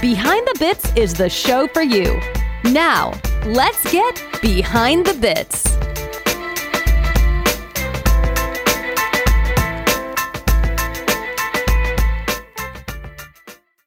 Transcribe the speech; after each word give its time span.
Behind 0.00 0.46
the 0.46 0.56
Bits 0.60 0.92
is 0.94 1.12
the 1.12 1.28
show 1.28 1.66
for 1.66 1.82
you. 1.82 2.20
Now, 2.62 3.20
let's 3.44 3.90
get 3.90 4.22
behind 4.40 5.04
the 5.04 5.14
bits. 5.14 5.66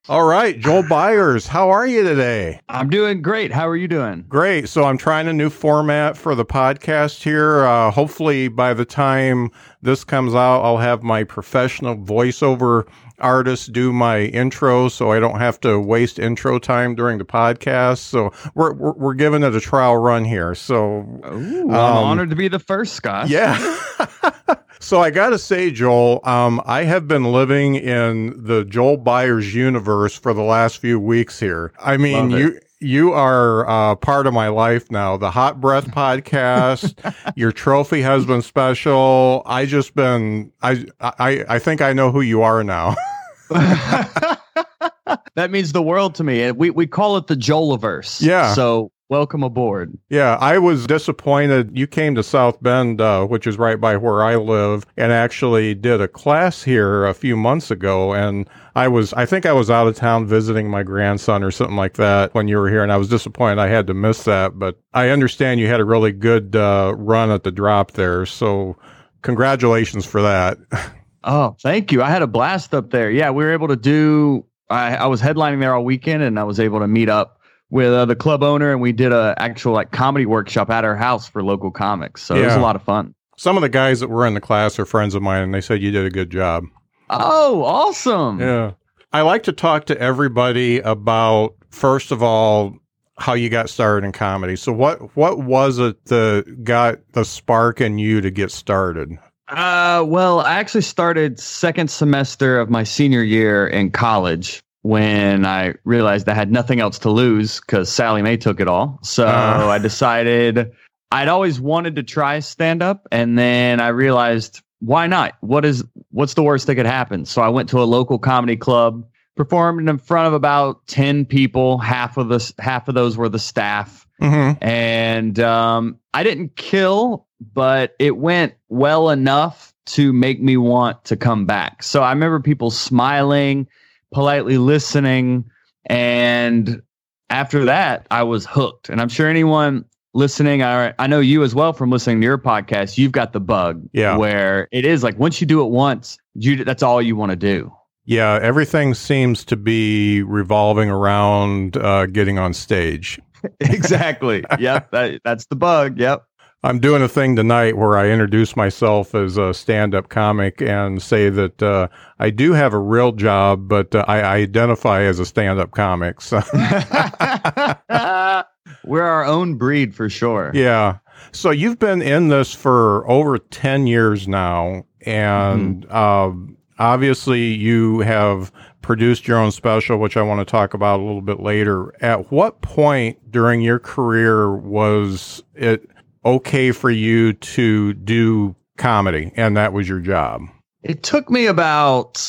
All 0.10 0.26
right, 0.26 0.60
Joel 0.60 0.84
Byars, 0.84 1.48
how 1.48 1.70
are 1.70 1.88
you 1.88 2.04
today? 2.04 2.60
I'm 2.68 2.90
doing 2.90 3.22
great. 3.22 3.54
How 3.54 3.66
are 3.70 3.78
you 3.78 3.88
doing? 3.88 4.26
Great. 4.28 4.68
So 4.68 4.84
I'm 4.84 4.98
trying 4.98 5.30
a 5.30 5.34
new 5.34 5.50
format 5.50 6.18
for 6.18 6.36
the 6.36 6.44
podcast 6.44 7.24
here. 7.24 7.64
Uh, 7.64 7.90
hopefully, 7.90 8.50
by 8.50 8.74
the 8.74 8.84
time 8.84 9.50
this 9.82 10.04
comes 10.04 10.36
out, 10.36 10.64
I'll 10.64 10.80
have 10.80 11.02
my 11.02 11.24
professional 11.24 11.96
voiceover 11.96 12.86
artist 13.22 13.72
do 13.72 13.94
my 13.94 14.22
intro 14.22 14.90
so 14.90 15.12
I 15.12 15.20
don't 15.20 15.40
have 15.40 15.60
to 15.62 15.80
waste 15.80 16.20
intro 16.20 16.60
time 16.60 16.96
during 16.96 17.18
the 17.18 17.26
podcast. 17.26 18.00
So 18.00 18.32
we're, 18.56 18.74
we're, 18.74 18.94
we're 18.94 19.14
giving 19.14 19.44
it 19.44 19.56
a 19.56 19.60
trial 19.60 19.98
run 19.98 20.26
here. 20.26 20.56
So 20.56 21.22
Ooh, 21.26 21.70
I'm 21.70 21.70
um, 21.72 22.04
honored 22.04 22.30
to 22.32 22.36
be 22.36 22.48
the 22.48 22.60
first, 22.60 22.94
Scott. 22.94 23.30
Yeah. 23.30 23.58
So 24.82 25.00
I 25.00 25.12
got 25.12 25.30
to 25.30 25.38
say, 25.38 25.70
Joel, 25.70 26.22
um, 26.24 26.60
I 26.66 26.84
have 26.84 27.08
been 27.08 27.32
living 27.32 27.76
in 27.76 28.44
the 28.44 28.66
Joel 28.66 28.98
Byars 28.98 29.54
universe 29.54 30.18
for 30.18 30.34
the 30.34 30.42
last 30.42 30.80
few 30.80 31.00
weeks 31.00 31.40
here. 31.40 31.72
I 31.80 31.98
mean, 31.98 32.32
you 32.32 32.60
you 32.80 33.14
are 33.14 33.70
uh, 33.70 33.96
part 33.96 34.26
of 34.26 34.34
my 34.34 34.48
life 34.48 34.90
now. 34.90 35.18
The 35.18 35.30
Hot 35.30 35.62
Breath 35.62 35.86
podcast, 35.92 36.96
your 37.36 37.52
trophy 37.52 38.02
husband 38.02 38.44
special. 38.44 39.44
I 39.46 39.66
just 39.66 39.96
been 39.96 40.52
I 40.64 40.84
I 41.00 41.46
I 41.48 41.60
think 41.60 41.82
I 41.82 41.94
know 41.94 42.12
who 42.12 42.22
you 42.22 42.42
are 42.42 42.64
now. 42.64 42.96
that 45.36 45.52
means 45.52 45.72
the 45.72 45.82
world 45.82 46.16
to 46.16 46.24
me. 46.24 46.52
We 46.52 46.70
we 46.70 46.88
call 46.88 47.18
it 47.18 47.28
the 47.28 47.36
Joeliverse. 47.36 48.22
Yeah. 48.22 48.54
So 48.54 48.92
welcome 49.12 49.44
aboard. 49.44 49.96
Yeah, 50.10 50.38
I 50.40 50.58
was 50.58 50.88
disappointed. 50.88 51.78
You 51.78 51.86
came 51.86 52.16
to 52.16 52.24
South 52.24 52.64
Bend, 52.64 53.02
uh, 53.02 53.26
which 53.26 53.46
is 53.46 53.58
right 53.58 53.80
by 53.80 53.98
where 53.98 54.24
I 54.24 54.38
live, 54.38 54.86
and 54.96 55.12
actually 55.12 55.76
did 55.76 56.00
a 56.00 56.08
class 56.08 56.64
here 56.64 57.06
a 57.06 57.14
few 57.14 57.36
months 57.36 57.70
ago. 57.70 58.14
And 58.14 58.50
I 58.74 58.88
was, 58.88 59.12
I 59.14 59.26
think 59.26 59.46
I 59.46 59.52
was 59.52 59.70
out 59.70 59.86
of 59.88 59.98
town 59.98 60.26
visiting 60.28 60.70
my 60.70 60.82
grandson 60.82 61.44
or 61.44 61.52
something 61.52 61.76
like 61.76 61.96
that 61.96 62.34
when 62.34 62.48
you 62.48 62.58
were 62.58 62.70
here, 62.70 62.84
and 62.84 62.92
I 62.92 62.98
was 62.98 63.10
disappointed 63.10 63.60
I 63.60 63.68
had 63.68 63.86
to 63.88 63.94
miss 63.94 64.24
that. 64.24 64.58
But 64.58 64.80
I 64.94 65.10
understand 65.10 65.60
you 65.60 65.68
had 65.68 65.82
a 65.82 65.86
really 65.86 66.14
good 66.14 66.56
uh, 66.56 66.94
run 66.98 67.32
at 67.32 67.44
the 67.44 67.52
drop 67.52 67.92
there, 67.92 68.26
so 68.26 68.78
congratulations 69.22 70.06
for 70.06 70.22
that. 70.22 70.58
Oh, 71.24 71.56
thank 71.62 71.92
you. 71.92 72.02
I 72.02 72.10
had 72.10 72.22
a 72.22 72.28
blast 72.28 72.74
up 72.74 72.90
there. 72.92 73.12
Yeah, 73.12 73.30
we 73.32 73.44
were 73.44 73.54
able 73.54 73.68
to 73.68 73.76
do. 73.76 74.46
I, 74.70 74.96
I 74.96 75.06
was 75.08 75.22
headlining 75.22 75.60
there 75.60 75.76
all 75.76 75.84
weekend, 75.84 76.24
and 76.24 76.40
I 76.40 76.44
was 76.44 76.60
able 76.60 76.80
to 76.80 76.88
meet 76.88 77.10
up 77.10 77.40
with 77.70 77.92
uh, 77.94 78.06
the 78.06 78.16
club 78.16 78.44
owner, 78.44 78.72
and 78.72 78.82
we 78.82 78.92
did 78.92 79.12
a 79.12 79.36
actual 79.38 79.74
like 79.74 79.92
comedy 79.92 80.26
workshop 80.26 80.70
at 80.70 80.84
our 80.84 80.96
house 80.96 81.28
for 81.28 81.44
local 81.44 81.72
comics. 81.72 82.24
So 82.24 82.36
yeah. 82.36 82.44
it 82.44 82.46
was 82.46 82.56
a 82.56 82.60
lot 82.60 82.76
of 82.76 82.84
fun. 82.84 83.14
Some 83.38 83.58
of 83.58 83.62
the 83.62 83.70
guys 83.70 84.00
that 84.02 84.10
were 84.10 84.28
in 84.28 84.34
the 84.34 84.42
class 84.42 84.78
are 84.78 84.86
friends 84.86 85.16
of 85.16 85.22
mine, 85.22 85.42
and 85.44 85.54
they 85.54 85.62
said 85.62 85.82
you 85.82 85.92
did 85.92 86.06
a 86.06 86.12
good 86.12 86.30
job. 86.30 86.66
Oh, 87.10 87.64
awesome! 87.64 88.40
Yeah, 88.40 88.74
I 89.12 89.22
like 89.22 89.44
to 89.44 89.52
talk 89.52 89.86
to 89.88 90.00
everybody 90.00 90.80
about 90.80 91.56
first 91.70 92.12
of 92.12 92.24
all 92.24 92.76
how 93.18 93.34
you 93.34 93.50
got 93.50 93.70
started 93.70 94.06
in 94.06 94.12
comedy. 94.12 94.56
So 94.56 94.72
what 94.72 95.16
what 95.16 95.40
was 95.40 95.80
it 95.80 96.06
that 96.06 96.64
got 96.64 97.00
the 97.14 97.24
spark 97.24 97.82
in 97.82 97.98
you 97.98 98.22
to 98.22 98.32
get 98.32 98.52
started? 98.52 99.18
Uh, 99.52 100.04
well, 100.08 100.40
I 100.40 100.54
actually 100.54 100.82
started 100.82 101.38
second 101.38 101.92
semester 101.92 102.58
of 102.58 102.70
my 102.70 102.84
senior 102.84 103.22
year 103.22 103.68
in 103.68 103.92
college 103.92 104.62
when 104.84 105.46
I 105.46 105.74
realized 105.84 106.30
I 106.30 106.34
had 106.34 106.52
nothing 106.52 106.80
else 106.80 106.98
to 107.00 107.10
lose 107.10 107.60
because 107.60 107.92
Sallie 107.92 108.22
Mae 108.22 108.38
took 108.38 108.62
it 108.62 108.70
all. 108.70 108.98
So 109.04 109.28
uh. 109.28 109.68
I 109.70 109.78
decided 109.78 110.72
I'd 111.12 111.28
always 111.28 111.60
wanted 111.60 111.98
to 111.98 112.04
try 112.04 112.40
stand 112.40 112.82
up, 112.82 113.08
and 113.12 113.38
then 113.38 113.82
I 113.82 113.90
realized 113.90 114.62
why 114.80 115.06
not? 115.08 115.36
What 115.42 115.66
is 115.66 115.84
what's 116.12 116.34
the 116.34 116.44
worst 116.44 116.68
that 116.68 116.76
could 116.76 116.86
happen? 116.86 117.26
So 117.26 117.42
I 117.42 117.50
went 117.50 117.68
to 117.70 117.82
a 117.82 117.84
local 117.84 118.20
comedy 118.20 118.56
club, 118.56 119.06
performed 119.36 119.90
in 119.90 119.98
front 119.98 120.28
of 120.28 120.34
about 120.34 120.88
ten 120.88 121.26
people. 121.26 121.78
Half 121.78 122.16
of 122.16 122.30
the 122.30 122.54
half 122.60 122.88
of 122.88 122.96
those 122.96 123.18
were 123.18 123.30
the 123.30 123.38
staff, 123.38 124.01
mm-hmm. 124.22 124.64
and 124.64 125.40
um, 125.40 126.00
I 126.14 126.24
didn't 126.24 126.56
kill 126.56 127.28
but 127.54 127.96
it 128.00 128.18
went 128.18 128.54
well 128.70 129.10
enough 129.10 129.74
to 129.88 130.14
make 130.14 130.42
me 130.42 130.58
want 130.58 131.04
to 131.06 131.18
come 131.18 131.46
back. 131.46 131.84
So 131.84 132.04
I 132.04 132.12
remember 132.12 132.40
people 132.40 132.70
smiling, 132.72 133.68
politely 134.14 134.58
listening, 134.58 135.50
and 135.88 136.82
after 137.30 137.66
that, 137.66 138.06
I 138.12 138.24
was 138.24 138.46
hooked. 138.46 138.90
And 138.90 139.02
I'm 139.02 139.10
sure 139.10 139.28
anyone 139.28 139.86
listening, 140.14 140.62
I, 140.62 140.94
I 141.00 141.08
know 141.08 141.20
you 141.20 141.44
as 141.44 141.56
well 141.56 141.74
from 141.74 141.90
listening 141.90 142.22
to 142.22 142.26
your 142.26 142.38
podcast, 142.38 142.98
you've 142.98 143.12
got 143.12 143.34
the 143.34 143.40
bug 143.40 143.82
yeah. 143.92 144.18
where 144.18 144.68
it 144.72 144.86
is 144.86 145.04
like 145.04 145.18
once 145.18 145.42
you 145.42 145.48
do 145.48 145.64
it 145.64 145.70
once, 145.70 146.18
you 146.36 146.64
that's 146.64 146.84
all 146.84 147.02
you 147.02 147.16
want 147.16 147.32
to 147.32 147.36
do. 147.36 147.72
Yeah, 148.06 148.40
everything 148.42 148.94
seems 148.94 149.46
to 149.46 149.56
be 149.56 150.24
revolving 150.24 150.90
around 150.90 151.78
uh, 151.78 152.08
getting 152.08 152.38
on 152.38 152.54
stage. 152.54 153.20
exactly. 153.60 154.44
yep, 154.60 154.92
that, 154.92 155.22
that's 155.24 155.46
the 155.46 155.56
bug. 155.56 156.00
Yep. 156.00 156.26
I'm 156.64 156.80
doing 156.80 157.02
a 157.02 157.08
thing 157.08 157.36
tonight 157.36 157.76
where 157.76 157.98
I 157.98 158.10
introduce 158.10 158.56
myself 158.56 159.16
as 159.16 159.36
a 159.36 159.52
stand 159.52 159.96
up 159.96 160.10
comic 160.10 160.62
and 160.62 161.02
say 161.02 161.30
that 161.30 161.64
uh, 161.64 161.88
I 162.20 162.30
do 162.30 162.54
have 162.54 162.74
a 162.74 162.80
real 162.80 163.14
job, 163.14 163.68
but 163.68 163.96
uh, 163.96 164.06
I, 164.08 164.22
identify 164.22 165.02
as 165.02 165.20
a 165.20 165.26
stand 165.26 165.60
up 165.60 165.72
comic. 165.72 166.22
So. 166.22 166.40
We're 168.84 169.04
our 169.04 169.26
own 169.26 169.56
breed 169.56 169.96
for 169.96 170.08
sure. 170.08 170.52
Yeah. 170.54 171.00
So 171.32 171.50
you've 171.50 171.80
been 171.80 172.02
in 172.02 172.28
this 172.28 172.54
for 172.54 173.10
over 173.10 173.38
10 173.40 173.88
years 173.88 174.28
now. 174.28 174.86
And 175.06 175.88
mm-hmm. 175.88 175.92
uh, 175.92 176.84
obviously, 176.84 177.54
you 177.54 178.00
have 178.00 178.52
produced 178.92 179.26
your 179.26 179.38
own 179.38 179.54
special, 179.54 180.00
which 180.00 180.18
I 180.18 180.22
want 180.22 180.46
to 180.46 180.52
talk 180.52 180.74
about 180.74 181.00
a 181.00 181.04
little 181.04 181.22
bit 181.22 181.40
later. 181.40 181.94
At 182.04 182.30
what 182.30 182.60
point 182.62 183.32
during 183.32 183.62
your 183.62 183.80
career 183.80 184.54
was 184.54 185.42
it 185.56 185.90
okay 186.26 186.74
for 186.74 186.90
you 186.90 187.32
to 187.32 187.94
do 187.94 188.54
comedy 188.78 189.32
and 189.38 189.56
that 189.56 189.72
was 189.72 189.88
your 189.88 190.02
job? 190.02 190.42
It 190.84 191.04
took 191.04 191.30
me 191.30 191.46
about 191.46 192.22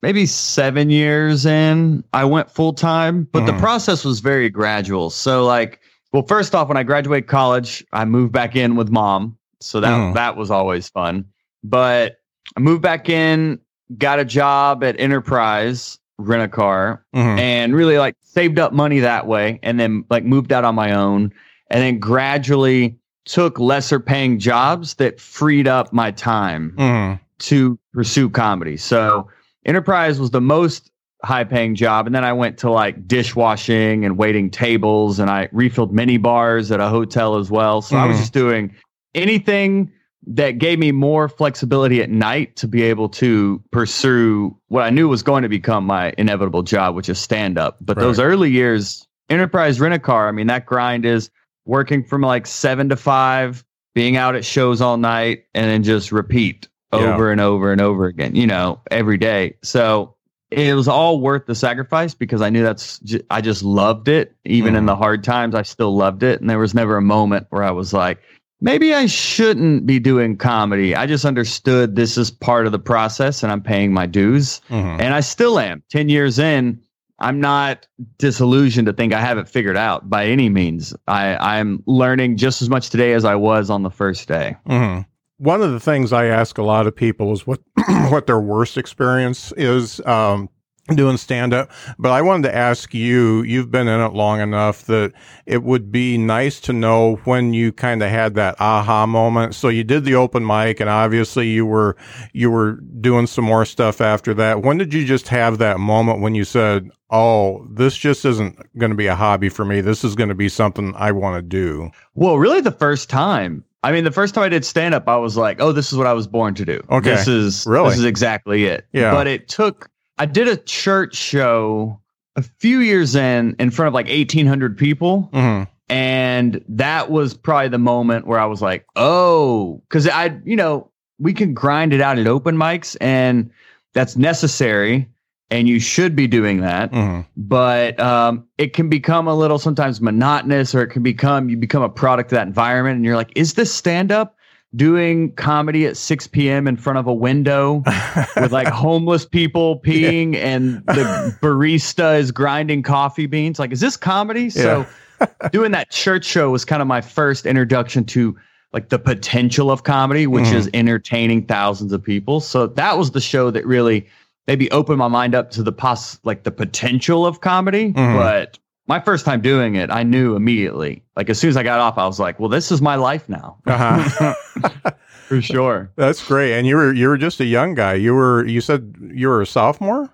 maybe 0.00 0.24
seven 0.24 0.88
years 0.88 1.44
in. 1.44 2.02
I 2.14 2.24
went 2.24 2.50
full 2.50 2.72
time, 2.72 3.28
but 3.30 3.42
mm. 3.42 3.46
the 3.48 3.58
process 3.58 4.02
was 4.02 4.20
very 4.20 4.48
gradual. 4.48 5.10
So, 5.10 5.44
like, 5.44 5.80
well, 6.14 6.22
first 6.22 6.54
off, 6.54 6.68
when 6.68 6.78
I 6.78 6.84
graduated 6.84 7.28
college, 7.28 7.84
I 7.92 8.06
moved 8.06 8.32
back 8.32 8.56
in 8.56 8.76
with 8.76 8.88
mom. 8.88 9.36
So 9.60 9.78
that 9.80 9.90
mm. 9.90 10.14
that 10.14 10.38
was 10.38 10.50
always 10.50 10.88
fun. 10.88 11.26
But 11.62 12.16
I 12.56 12.60
moved 12.60 12.80
back 12.80 13.10
in, 13.10 13.60
got 13.96 14.18
a 14.18 14.24
job 14.24 14.84
at 14.84 14.98
Enterprise, 15.00 15.98
rent 16.18 16.42
a 16.42 16.48
car, 16.48 17.04
mm-hmm. 17.14 17.38
and 17.38 17.74
really 17.74 17.98
like 17.98 18.16
saved 18.22 18.58
up 18.58 18.72
money 18.72 19.00
that 19.00 19.26
way, 19.26 19.58
and 19.62 19.78
then 19.78 20.04
like 20.10 20.24
moved 20.24 20.52
out 20.52 20.64
on 20.64 20.74
my 20.74 20.92
own, 20.92 21.32
and 21.70 21.82
then 21.82 21.98
gradually 21.98 22.98
took 23.24 23.58
lesser 23.58 24.00
paying 24.00 24.38
jobs 24.38 24.94
that 24.94 25.20
freed 25.20 25.68
up 25.68 25.92
my 25.92 26.10
time 26.10 26.72
mm-hmm. 26.76 27.22
to 27.38 27.78
pursue 27.92 28.30
comedy. 28.30 28.76
So 28.76 29.28
enterprise 29.66 30.18
was 30.18 30.30
the 30.30 30.40
most 30.40 30.90
high 31.24 31.44
paying 31.44 31.74
job. 31.74 32.06
And 32.06 32.14
then 32.14 32.24
I 32.24 32.32
went 32.32 32.58
to 32.58 32.70
like 32.70 33.06
dishwashing 33.06 34.04
and 34.04 34.16
waiting 34.16 34.50
tables 34.50 35.18
and 35.18 35.30
I 35.30 35.48
refilled 35.52 35.92
mini 35.92 36.16
bars 36.16 36.70
at 36.70 36.80
a 36.80 36.88
hotel 36.88 37.36
as 37.36 37.50
well. 37.50 37.82
So 37.82 37.96
mm-hmm. 37.96 38.04
I 38.04 38.06
was 38.06 38.14
mm-hmm. 38.14 38.22
just 38.22 38.32
doing 38.32 38.74
anything 39.14 39.92
that 40.30 40.58
gave 40.58 40.78
me 40.78 40.92
more 40.92 41.28
flexibility 41.28 42.02
at 42.02 42.10
night 42.10 42.54
to 42.56 42.68
be 42.68 42.82
able 42.82 43.08
to 43.08 43.62
pursue 43.70 44.54
what 44.68 44.82
I 44.84 44.90
knew 44.90 45.08
was 45.08 45.22
going 45.22 45.42
to 45.42 45.48
become 45.48 45.84
my 45.86 46.12
inevitable 46.18 46.62
job, 46.62 46.94
which 46.94 47.08
is 47.08 47.18
stand 47.18 47.56
up. 47.56 47.78
But 47.80 47.96
right. 47.96 48.02
those 48.02 48.20
early 48.20 48.50
years, 48.50 49.06
enterprise 49.30 49.80
rent 49.80 49.94
a 49.94 49.98
car, 49.98 50.28
I 50.28 50.32
mean, 50.32 50.46
that 50.48 50.66
grind 50.66 51.06
is 51.06 51.30
working 51.64 52.04
from 52.04 52.20
like 52.20 52.46
seven 52.46 52.90
to 52.90 52.96
five, 52.96 53.64
being 53.94 54.16
out 54.16 54.36
at 54.36 54.44
shows 54.44 54.82
all 54.82 54.98
night, 54.98 55.44
and 55.54 55.66
then 55.70 55.82
just 55.82 56.12
repeat 56.12 56.68
over 56.92 57.26
yeah. 57.26 57.32
and 57.32 57.40
over 57.40 57.72
and 57.72 57.80
over 57.80 58.04
again, 58.04 58.34
you 58.34 58.46
know, 58.46 58.80
every 58.90 59.16
day. 59.16 59.54
So 59.62 60.14
it 60.50 60.74
was 60.74 60.88
all 60.88 61.20
worth 61.20 61.46
the 61.46 61.54
sacrifice 61.54 62.14
because 62.14 62.40
I 62.42 62.50
knew 62.50 62.62
that's 62.62 62.98
j- 63.00 63.22
I 63.30 63.40
just 63.40 63.62
loved 63.62 64.08
it. 64.08 64.34
Even 64.44 64.74
in 64.76 64.84
Mhm. 64.84 64.88
the 64.88 64.96
hard 64.96 65.24
times, 65.24 65.54
I 65.54 65.62
still 65.62 65.96
loved 65.96 66.22
it, 66.22 66.40
and 66.40 66.48
there 66.48 66.58
was 66.58 66.74
never 66.74 66.96
a 66.96 67.02
moment 67.02 67.46
where 67.50 67.62
I 67.62 67.70
was 67.70 67.92
like, 67.92 68.18
maybe 68.60 68.94
I 68.94 69.06
shouldn't 69.06 69.86
be 69.86 69.98
doing 69.98 70.36
comedy. 70.36 70.94
I 70.94 71.06
just 71.06 71.24
understood 71.24 71.96
this 71.96 72.16
is 72.18 72.30
part 72.30 72.66
of 72.66 72.72
the 72.72 72.78
process, 72.78 73.42
and 73.42 73.52
I'm 73.52 73.60
paying 73.62 73.92
my 73.92 74.06
dues, 74.06 74.60
Mhm. 74.70 75.00
and 75.00 75.14
I 75.14 75.20
still 75.20 75.58
am. 75.58 75.82
Ten 75.90 76.08
years 76.08 76.38
in, 76.38 76.78
I'm 77.20 77.40
not 77.40 77.86
disillusioned 78.18 78.86
to 78.86 78.92
think 78.92 79.12
I 79.12 79.20
have 79.20 79.38
it 79.38 79.48
figured 79.48 79.76
out 79.76 80.08
by 80.08 80.26
any 80.26 80.48
means. 80.48 80.94
I 81.08 81.36
I'm 81.58 81.82
learning 81.86 82.36
just 82.36 82.62
as 82.62 82.68
much 82.70 82.90
today 82.90 83.12
as 83.14 83.24
I 83.24 83.34
was 83.34 83.70
on 83.70 83.82
the 83.82 83.90
first 83.90 84.28
day. 84.28 84.56
hmm 84.66 85.00
One 85.38 85.62
of 85.62 85.70
the 85.72 85.80
things 85.80 86.12
I 86.12 86.26
ask 86.26 86.58
a 86.58 86.62
lot 86.64 86.86
of 86.86 86.94
people 86.96 87.32
is 87.32 87.46
what 87.46 87.60
what 88.10 88.26
their 88.26 88.40
worst 88.40 88.76
experience 88.78 89.52
is 89.56 90.00
um, 90.06 90.48
doing 90.94 91.16
stand 91.16 91.54
up. 91.54 91.70
But 91.98 92.12
I 92.12 92.22
wanted 92.22 92.48
to 92.48 92.56
ask 92.56 92.94
you. 92.94 93.42
You've 93.42 93.70
been 93.70 93.88
in 93.88 94.00
it 94.00 94.12
long 94.12 94.40
enough 94.40 94.84
that 94.86 95.12
it 95.46 95.62
would 95.62 95.90
be 95.92 96.18
nice 96.18 96.60
to 96.60 96.72
know 96.72 97.16
when 97.24 97.52
you 97.54 97.72
kind 97.72 98.02
of 98.02 98.10
had 98.10 98.34
that 98.34 98.56
aha 98.60 99.06
moment. 99.06 99.54
So 99.54 99.68
you 99.68 99.84
did 99.84 100.04
the 100.04 100.14
open 100.14 100.46
mic, 100.46 100.80
and 100.80 100.90
obviously 100.90 101.48
you 101.48 101.66
were 101.66 101.96
you 102.32 102.50
were 102.50 102.80
doing 103.00 103.26
some 103.26 103.44
more 103.44 103.64
stuff 103.64 104.00
after 104.00 104.34
that. 104.34 104.62
When 104.62 104.78
did 104.78 104.92
you 104.94 105.04
just 105.04 105.28
have 105.28 105.58
that 105.58 105.78
moment 105.78 106.20
when 106.20 106.34
you 106.34 106.44
said, 106.44 106.90
"Oh, 107.10 107.66
this 107.70 107.96
just 107.96 108.24
isn't 108.24 108.56
going 108.78 108.90
to 108.90 108.96
be 108.96 109.06
a 109.06 109.14
hobby 109.14 109.48
for 109.48 109.64
me. 109.64 109.80
This 109.80 110.04
is 110.04 110.14
going 110.14 110.28
to 110.28 110.34
be 110.34 110.48
something 110.48 110.94
I 110.96 111.12
want 111.12 111.36
to 111.36 111.42
do." 111.42 111.90
Well, 112.14 112.38
really, 112.38 112.60
the 112.60 112.72
first 112.72 113.08
time. 113.10 113.64
I 113.84 113.92
mean, 113.92 114.02
the 114.02 114.10
first 114.10 114.34
time 114.34 114.42
I 114.42 114.48
did 114.48 114.64
stand 114.64 114.92
up, 114.94 115.08
I 115.08 115.16
was 115.16 115.36
like, 115.36 115.60
"Oh, 115.60 115.70
this 115.70 115.92
is 115.92 115.98
what 115.98 116.06
I 116.08 116.12
was 116.12 116.26
born 116.26 116.54
to 116.54 116.64
do. 116.64 116.82
Okay. 116.90 117.10
This 117.10 117.28
is 117.28 117.64
Really? 117.66 117.90
this 117.90 117.98
is 117.98 118.04
exactly 118.04 118.64
it." 118.64 118.86
Yeah. 118.92 119.12
But 119.12 119.26
it 119.28 119.48
took. 119.48 119.88
I 120.18 120.26
did 120.26 120.48
a 120.48 120.56
church 120.56 121.14
show 121.14 122.00
a 122.36 122.42
few 122.42 122.80
years 122.80 123.14
in, 123.14 123.56
in 123.58 123.70
front 123.70 123.88
of 123.88 123.94
like 123.94 124.08
eighteen 124.08 124.46
hundred 124.46 124.76
people, 124.76 125.28
hmm 125.32 125.64
and 125.90 126.62
that 126.68 127.10
was 127.10 127.32
probably 127.32 127.68
the 127.68 127.78
moment 127.78 128.26
where 128.26 128.38
I 128.38 128.44
was 128.44 128.60
like, 128.60 128.84
"Oh," 128.96 129.82
because 129.88 130.06
I, 130.06 130.38
you 130.44 130.56
know, 130.56 130.90
we 131.18 131.32
can 131.32 131.54
grind 131.54 131.94
it 131.94 132.00
out 132.00 132.18
at 132.18 132.26
open 132.26 132.56
mics, 132.56 132.96
and 133.00 133.50
that's 133.94 134.16
necessary, 134.16 135.08
and 135.50 135.66
you 135.66 135.80
should 135.80 136.14
be 136.14 136.26
doing 136.26 136.60
that. 136.60 136.92
Hmm 136.92 137.20
but 137.48 137.98
um, 138.00 138.46
it 138.58 138.74
can 138.74 138.88
become 138.88 139.28
a 139.28 139.34
little 139.34 139.58
sometimes 139.58 140.00
monotonous 140.00 140.74
or 140.74 140.82
it 140.82 140.88
can 140.88 141.02
become 141.02 141.48
you 141.48 141.56
become 141.56 141.82
a 141.82 141.88
product 141.88 142.32
of 142.32 142.36
that 142.36 142.46
environment 142.46 142.96
and 142.96 143.04
you're 143.04 143.16
like 143.16 143.30
is 143.36 143.54
this 143.54 143.72
stand 143.72 144.12
up 144.12 144.36
doing 144.78 145.32
comedy 145.32 145.84
at 145.84 145.96
6 145.96 146.26
p.m 146.28 146.66
in 146.68 146.76
front 146.76 146.98
of 146.98 147.06
a 147.06 147.12
window 147.12 147.82
with 148.36 148.52
like 148.52 148.68
homeless 148.68 149.26
people 149.26 149.80
peeing 149.80 150.36
and 150.36 150.76
the 150.86 151.36
barista 151.42 152.18
is 152.18 152.30
grinding 152.30 152.82
coffee 152.82 153.26
beans. 153.26 153.58
Like 153.58 153.72
is 153.72 153.80
this 153.80 153.96
comedy? 153.96 154.48
So 154.48 154.86
doing 155.52 155.72
that 155.72 155.90
church 155.90 156.24
show 156.24 156.50
was 156.50 156.64
kind 156.64 156.80
of 156.80 156.88
my 156.88 157.00
first 157.00 157.44
introduction 157.44 158.04
to 158.06 158.36
like 158.72 158.88
the 158.90 158.98
potential 158.98 159.70
of 159.70 159.82
comedy 159.82 160.26
which 160.26 160.44
Mhm. 160.44 160.54
is 160.54 160.70
entertaining 160.72 161.44
thousands 161.46 161.92
of 161.92 162.02
people. 162.02 162.40
So 162.40 162.66
that 162.68 162.96
was 162.96 163.10
the 163.10 163.20
show 163.20 163.50
that 163.50 163.66
really 163.66 164.06
maybe 164.46 164.70
opened 164.70 164.98
my 164.98 165.08
mind 165.08 165.34
up 165.34 165.50
to 165.52 165.62
the 165.62 165.72
poss 165.72 166.18
like 166.24 166.44
the 166.44 166.50
potential 166.52 167.26
of 167.26 167.40
comedy 167.40 167.92
Mhm. 167.92 168.16
but 168.16 168.58
my 168.88 168.98
first 169.00 169.24
time 169.24 169.40
doing 169.40 169.76
it 169.76 169.90
i 169.90 170.02
knew 170.02 170.34
immediately 170.34 171.02
like 171.16 171.28
as 171.30 171.38
soon 171.38 171.50
as 171.50 171.56
i 171.56 171.62
got 171.62 171.78
off 171.80 171.98
i 171.98 172.06
was 172.06 172.18
like 172.18 172.40
well 172.40 172.48
this 172.48 172.72
is 172.72 172.80
my 172.82 172.94
life 172.96 173.28
now 173.28 173.56
Uh-huh. 173.66 174.34
for 175.28 175.40
sure 175.42 175.92
That's 175.96 176.26
great. 176.26 176.54
And 176.54 176.66
you 176.66 176.76
were 176.76 176.92
you 176.92 177.08
were 177.08 177.18
just 177.18 177.38
a 177.40 177.44
young 177.44 177.74
guy. 177.74 177.94
You 177.94 178.14
were 178.14 178.46
you 178.46 178.60
said 178.62 178.94
you 179.14 179.28
were 179.28 179.42
a 179.42 179.46
sophomore? 179.46 180.04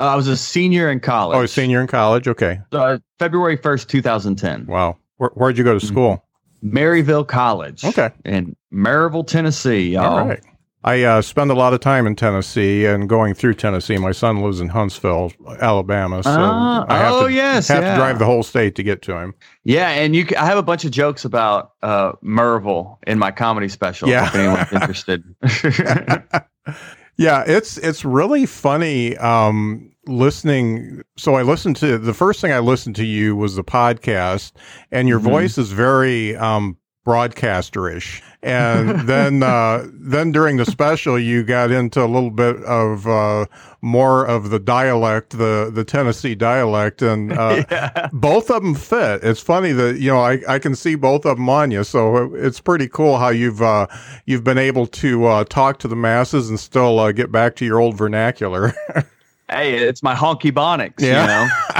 uh, 0.00 0.04
i 0.12 0.16
was 0.16 0.26
a 0.28 0.36
senior 0.36 0.90
in 0.90 0.98
college 1.00 1.36
Oh, 1.36 1.42
a 1.42 1.48
senior 1.48 1.80
in 1.80 1.86
college. 1.86 2.26
Okay. 2.28 2.60
uh, 2.72 2.98
february 3.18 3.56
1st 3.56 3.88
2010 3.88 4.66
Wow. 4.66 4.98
Where, 5.18 5.30
where'd 5.34 5.56
you 5.56 5.64
go 5.64 5.78
to 5.78 5.84
school? 5.86 6.24
maryville 6.64 7.26
college 7.28 7.84
Okay. 7.84 8.10
in 8.24 8.56
maryville 8.72 9.26
tennessee 9.26 9.90
y'all 9.90 10.18
All 10.18 10.26
right. 10.26 10.40
I 10.86 11.02
uh, 11.02 11.22
spend 11.22 11.50
a 11.50 11.54
lot 11.54 11.72
of 11.72 11.80
time 11.80 12.06
in 12.06 12.14
Tennessee 12.14 12.84
and 12.84 13.08
going 13.08 13.32
through 13.32 13.54
Tennessee. 13.54 13.96
My 13.96 14.12
son 14.12 14.42
lives 14.42 14.60
in 14.60 14.68
Huntsville, 14.68 15.32
Alabama, 15.60 16.22
so 16.22 16.30
Ah, 16.30 16.84
I 16.88 16.98
have 16.98 17.12
oh 17.14 17.26
to 17.28 17.32
yes 17.32 17.68
have 17.68 17.82
yeah. 17.82 17.92
to 17.92 17.96
drive 17.98 18.18
the 18.18 18.26
whole 18.26 18.42
state 18.42 18.74
to 18.74 18.82
get 18.82 19.00
to 19.02 19.16
him. 19.18 19.34
Yeah, 19.64 19.88
and 19.88 20.14
you, 20.14 20.26
I 20.38 20.44
have 20.44 20.58
a 20.58 20.62
bunch 20.62 20.84
of 20.84 20.90
jokes 20.90 21.24
about 21.24 21.72
uh, 21.82 22.12
Maryville 22.22 22.98
in 23.06 23.18
my 23.18 23.30
comedy 23.30 23.68
special. 23.68 24.10
Yeah. 24.10 24.26
if 24.26 24.34
anyone's 24.34 24.72
interested. 24.72 25.24
Yeah, 27.16 27.44
it's 27.46 27.78
it's 27.78 28.04
really 28.04 28.44
funny 28.44 29.16
um 29.18 29.92
listening 30.08 31.02
so 31.16 31.36
I 31.36 31.42
listened 31.42 31.76
to 31.76 31.96
the 31.96 32.12
first 32.12 32.40
thing 32.40 32.50
I 32.52 32.58
listened 32.58 32.96
to 32.96 33.04
you 33.06 33.36
was 33.36 33.54
the 33.54 33.62
podcast 33.62 34.50
and 34.90 35.08
your 35.08 35.20
Mhm. 35.20 35.30
voice 35.30 35.56
is 35.56 35.70
very 35.70 36.34
um 36.34 36.76
broadcasterish. 37.04 38.22
And 38.42 39.00
then 39.08 39.42
uh 39.42 39.86
then 39.92 40.32
during 40.32 40.56
the 40.56 40.64
special 40.66 41.18
you 41.18 41.42
got 41.42 41.70
into 41.70 42.02
a 42.02 42.06
little 42.06 42.30
bit 42.30 42.56
of 42.64 43.06
uh 43.06 43.46
more 43.82 44.24
of 44.26 44.50
the 44.50 44.58
dialect, 44.58 45.30
the 45.38 45.70
the 45.72 45.84
Tennessee 45.84 46.34
dialect 46.34 47.02
and 47.02 47.32
uh 47.38 47.64
yeah. 47.70 48.08
both 48.12 48.50
of 48.50 48.62
them 48.62 48.74
fit. 48.74 49.22
It's 49.22 49.40
funny 49.40 49.72
that 49.72 49.98
you 49.98 50.10
know 50.10 50.20
I, 50.20 50.40
I 50.48 50.58
can 50.58 50.74
see 50.74 50.94
both 50.94 51.24
of 51.24 51.36
them 51.36 51.48
on 51.48 51.70
you, 51.70 51.84
so 51.84 52.34
it's 52.34 52.60
pretty 52.60 52.88
cool 52.88 53.18
how 53.18 53.28
you've 53.28 53.62
uh, 53.62 53.86
you've 54.26 54.44
been 54.44 54.58
able 54.58 54.86
to 54.88 55.24
uh, 55.26 55.44
talk 55.44 55.78
to 55.80 55.88
the 55.88 55.96
masses 55.96 56.48
and 56.50 56.58
still 56.60 56.98
uh, 56.98 57.12
get 57.12 57.30
back 57.32 57.56
to 57.56 57.64
your 57.64 57.80
old 57.80 57.96
vernacular. 57.96 58.74
Hey, 59.50 59.74
it's 59.74 60.02
my 60.02 60.14
honky 60.14 60.50
bonics, 60.50 61.00
Yeah. 61.00 61.20
you 61.20 61.28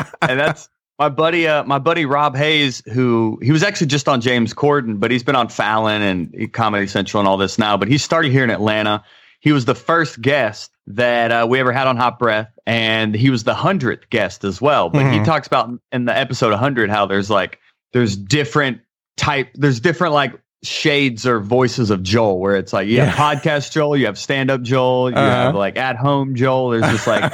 know, 0.03 0.05
and 0.29 0.39
that's 0.39 0.69
my 0.99 1.09
buddy. 1.09 1.47
Uh, 1.49 1.65
my 1.65 1.79
buddy 1.79 2.07
Rob 2.07 2.37
Haze, 2.37 2.83
who 2.93 3.39
he 3.43 3.53
was 3.53 3.63
actually 3.63 3.89
just 3.89 4.09
on 4.09 4.21
James 4.21 4.55
Corden, 4.55 5.01
but 5.01 5.11
he's 5.11 5.23
been 5.23 5.37
on 5.37 5.49
Fallon 5.49 6.03
and 6.03 6.53
Comedy 6.53 6.87
Central 6.87 7.21
and 7.21 7.29
all 7.29 7.37
this 7.37 7.59
now. 7.59 7.77
But 7.77 7.89
he 7.89 7.99
started 7.99 8.31
here 8.33 8.45
in 8.45 8.51
Atlanta. 8.51 9.03
He 9.41 9.53
was 9.53 9.65
the 9.67 9.75
first 9.75 10.21
guest 10.23 10.71
that 10.87 11.31
uh, 11.31 11.47
we 11.49 11.59
ever 11.61 11.73
had 11.73 11.87
on 11.87 11.97
Hot 11.97 12.19
Breath, 12.19 12.51
and 12.67 13.15
he 13.15 13.29
was 13.31 13.45
the 13.45 13.55
hundredth 13.55 14.09
guest 14.11 14.45
as 14.45 14.61
well. 14.61 14.89
But 14.91 15.03
he 15.13 15.19
Mhm. 15.19 15.25
talks 15.25 15.47
about 15.47 15.71
in 15.93 16.05
the 16.07 16.17
episode 16.17 16.53
100 16.53 16.89
how 16.91 17.07
there's 17.07 17.29
like 17.31 17.59
there's 17.93 18.17
different 18.17 18.81
type, 19.17 19.49
there's 19.55 19.81
different 19.81 20.15
like 20.15 20.33
shades 20.63 21.27
or 21.27 21.41
voices 21.41 21.91
of 21.91 22.03
Joel, 22.03 22.39
where 22.41 22.57
it's 22.57 22.73
like 22.73 22.89
you 22.89 23.01
have 23.03 23.15
podcast 23.15 23.71
Joel, 23.73 23.97
you 23.99 24.07
have 24.07 24.19
stand 24.19 24.51
up 24.51 24.63
Joel, 24.63 25.11
you 25.11 25.17
Uh-huh. 25.17 25.31
have 25.47 25.55
like 25.55 25.77
at 25.77 25.97
home 25.97 26.35
Joel. 26.35 26.71
There's 26.71 26.91
just 26.91 27.07
like 27.07 27.33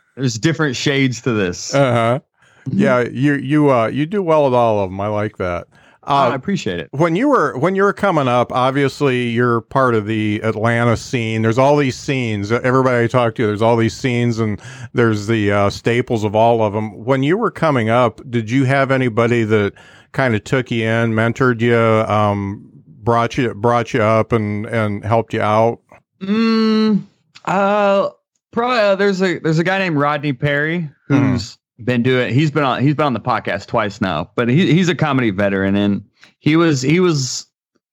there's 0.16 0.38
different 0.38 0.76
shades 0.76 1.20
to 1.22 1.32
this. 1.32 1.74
uh 1.74 1.92
huh. 1.92 2.20
Yeah, 2.70 3.00
you 3.00 3.34
you 3.34 3.70
uh 3.72 3.86
you 3.88 4.06
do 4.06 4.22
well 4.22 4.46
at 4.46 4.52
all 4.52 4.80
of 4.84 4.90
them. 4.90 5.00
I 5.00 5.08
like 5.08 5.36
that. 5.38 5.66
Oh, 6.04 6.14
I 6.14 6.32
Uh, 6.32 6.34
appreciate 6.34 6.80
it. 6.80 6.88
when 6.92 7.14
you 7.16 7.28
were 7.28 7.56
when 7.58 7.74
you 7.76 7.82
were 7.84 7.92
coming 7.92 8.26
up, 8.28 8.50
obviously 8.52 9.28
you're 9.28 9.60
part 9.60 9.94
of 9.94 10.06
the 10.06 10.40
Atlanta 10.42 10.96
scene. 10.96 11.42
There's 11.42 11.58
all 11.58 11.76
these 11.76 11.96
scenes. 11.96 12.50
Everybody 12.50 13.04
I 13.04 13.06
talk 13.06 13.34
to, 13.36 13.46
there's 13.46 13.62
all 13.62 13.76
these 13.76 13.94
scenes, 13.96 14.38
and 14.40 14.60
there's 14.94 15.28
the 15.28 15.52
uh, 15.52 15.70
staples 15.70 16.24
of 16.24 16.34
all 16.34 16.62
of 16.62 16.72
them. 16.72 17.04
When 17.04 17.22
you 17.22 17.36
were 17.38 17.52
coming 17.52 17.88
up, 17.88 18.20
did 18.30 18.50
you 18.50 18.64
have 18.64 18.90
anybody 18.90 19.44
that 19.44 19.74
kind 20.12 20.34
of 20.34 20.42
took 20.44 20.70
you 20.72 20.84
in, 20.88 21.12
mentored 21.12 21.60
you, 21.60 21.76
um, 21.76 22.68
brought 23.04 23.36
you 23.38 23.54
brought 23.54 23.94
you 23.94 24.02
up, 24.02 24.32
and 24.32 24.66
and 24.66 25.04
helped 25.04 25.32
you 25.34 25.40
out? 25.40 25.80
Mm, 26.20 27.02
uh, 27.44 28.08
probably 28.52 28.78
uh, 28.78 28.94
there's 28.96 29.20
a 29.22 29.38
there's 29.38 29.58
a 29.58 29.64
guy 29.64 29.78
named 29.78 29.96
Rodney 29.98 30.32
Perry 30.32 30.88
who's 31.08 31.58
been 31.84 32.02
doing. 32.02 32.32
He's 32.34 32.50
been 32.50 32.64
on 32.64 32.82
he's 32.82 32.94
been 32.94 33.06
on 33.06 33.12
the 33.14 33.20
podcast 33.20 33.66
twice 33.66 34.00
now, 34.00 34.30
but 34.36 34.48
he, 34.48 34.72
he's 34.72 34.88
a 34.88 34.94
comedy 34.94 35.30
veteran, 35.30 35.74
and 35.76 36.04
he 36.40 36.56
was 36.56 36.82
he 36.82 37.00
was 37.00 37.46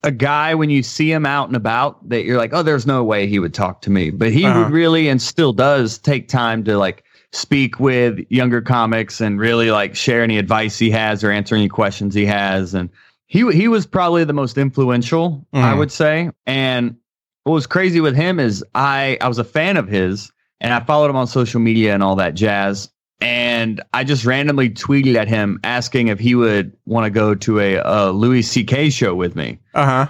a 0.03 0.12
guy 0.12 0.55
when 0.55 0.69
you 0.69 0.81
see 0.81 1.12
him 1.12 1.25
out 1.25 1.48
and 1.50 1.55
about 1.58 2.08
that 2.08 2.24
you're 2.24 2.38
like, 2.38 2.53
oh, 2.53 2.63
there's 2.63 2.86
no 2.88 3.03
way 3.03 3.27
he 3.27 3.38
would 3.39 3.53
talk 3.53 3.81
to 3.81 3.89
me, 3.89 4.10
but 4.10 4.31
he 4.31 4.46
Uh-huh. 4.46 4.60
would 4.63 4.72
really 4.72 5.10
and 5.10 5.22
still 5.22 5.51
does 5.53 5.98
take 5.98 6.27
time 6.29 6.63
to 6.63 6.77
like 6.77 7.03
speak 7.34 7.79
with 7.79 8.17
younger 8.29 8.62
comics 8.62 9.19
and 9.22 9.39
really 9.39 9.69
like 9.72 9.96
share 9.96 10.24
any 10.24 10.38
advice 10.38 10.79
he 10.79 10.89
has 10.89 11.24
or 11.24 11.29
answer 11.31 11.53
any 11.55 11.67
questions 11.69 12.15
he 12.15 12.25
has 12.25 12.74
and 12.74 12.89
he 13.27 13.51
he 13.51 13.67
was 13.67 13.86
probably 13.86 14.24
the 14.24 14.34
most 14.34 14.58
influential 14.58 15.46
I 15.53 15.74
Mhm. 15.74 15.77
would 15.77 15.91
say 15.91 16.31
and 16.48 16.96
what 17.43 17.53
was 17.53 17.67
crazy 17.67 18.00
with 18.00 18.15
him 18.15 18.39
is 18.39 18.63
I 18.74 19.17
I 19.22 19.27
was 19.27 19.38
a 19.38 19.43
fan 19.43 19.77
of 19.77 19.88
his 19.88 20.31
and 20.60 20.74
I 20.74 20.79
followed 20.79 21.10
him 21.12 21.15
on 21.17 21.27
social 21.27 21.60
media 21.60 21.93
and 21.93 22.01
all 22.01 22.15
that 22.15 22.34
jazz 22.34 22.89
and 23.22 23.82
I 23.94 24.04
just 24.04 24.26
randomly 24.26 24.70
tweeted 24.70 25.16
at 25.16 25.28
him 25.28 25.60
asking 25.64 26.08
if 26.08 26.20
he 26.20 26.36
would 26.36 26.72
want 26.86 27.06
to 27.06 27.10
go 27.10 27.36
to 27.36 27.60
a, 27.60 27.76
a 27.84 28.12
Louis 28.12 28.42
C.K. 28.42 28.90
show 28.90 29.14
with 29.16 29.36
me 29.36 29.60
Uh 29.74 29.86
huh. 29.86 30.08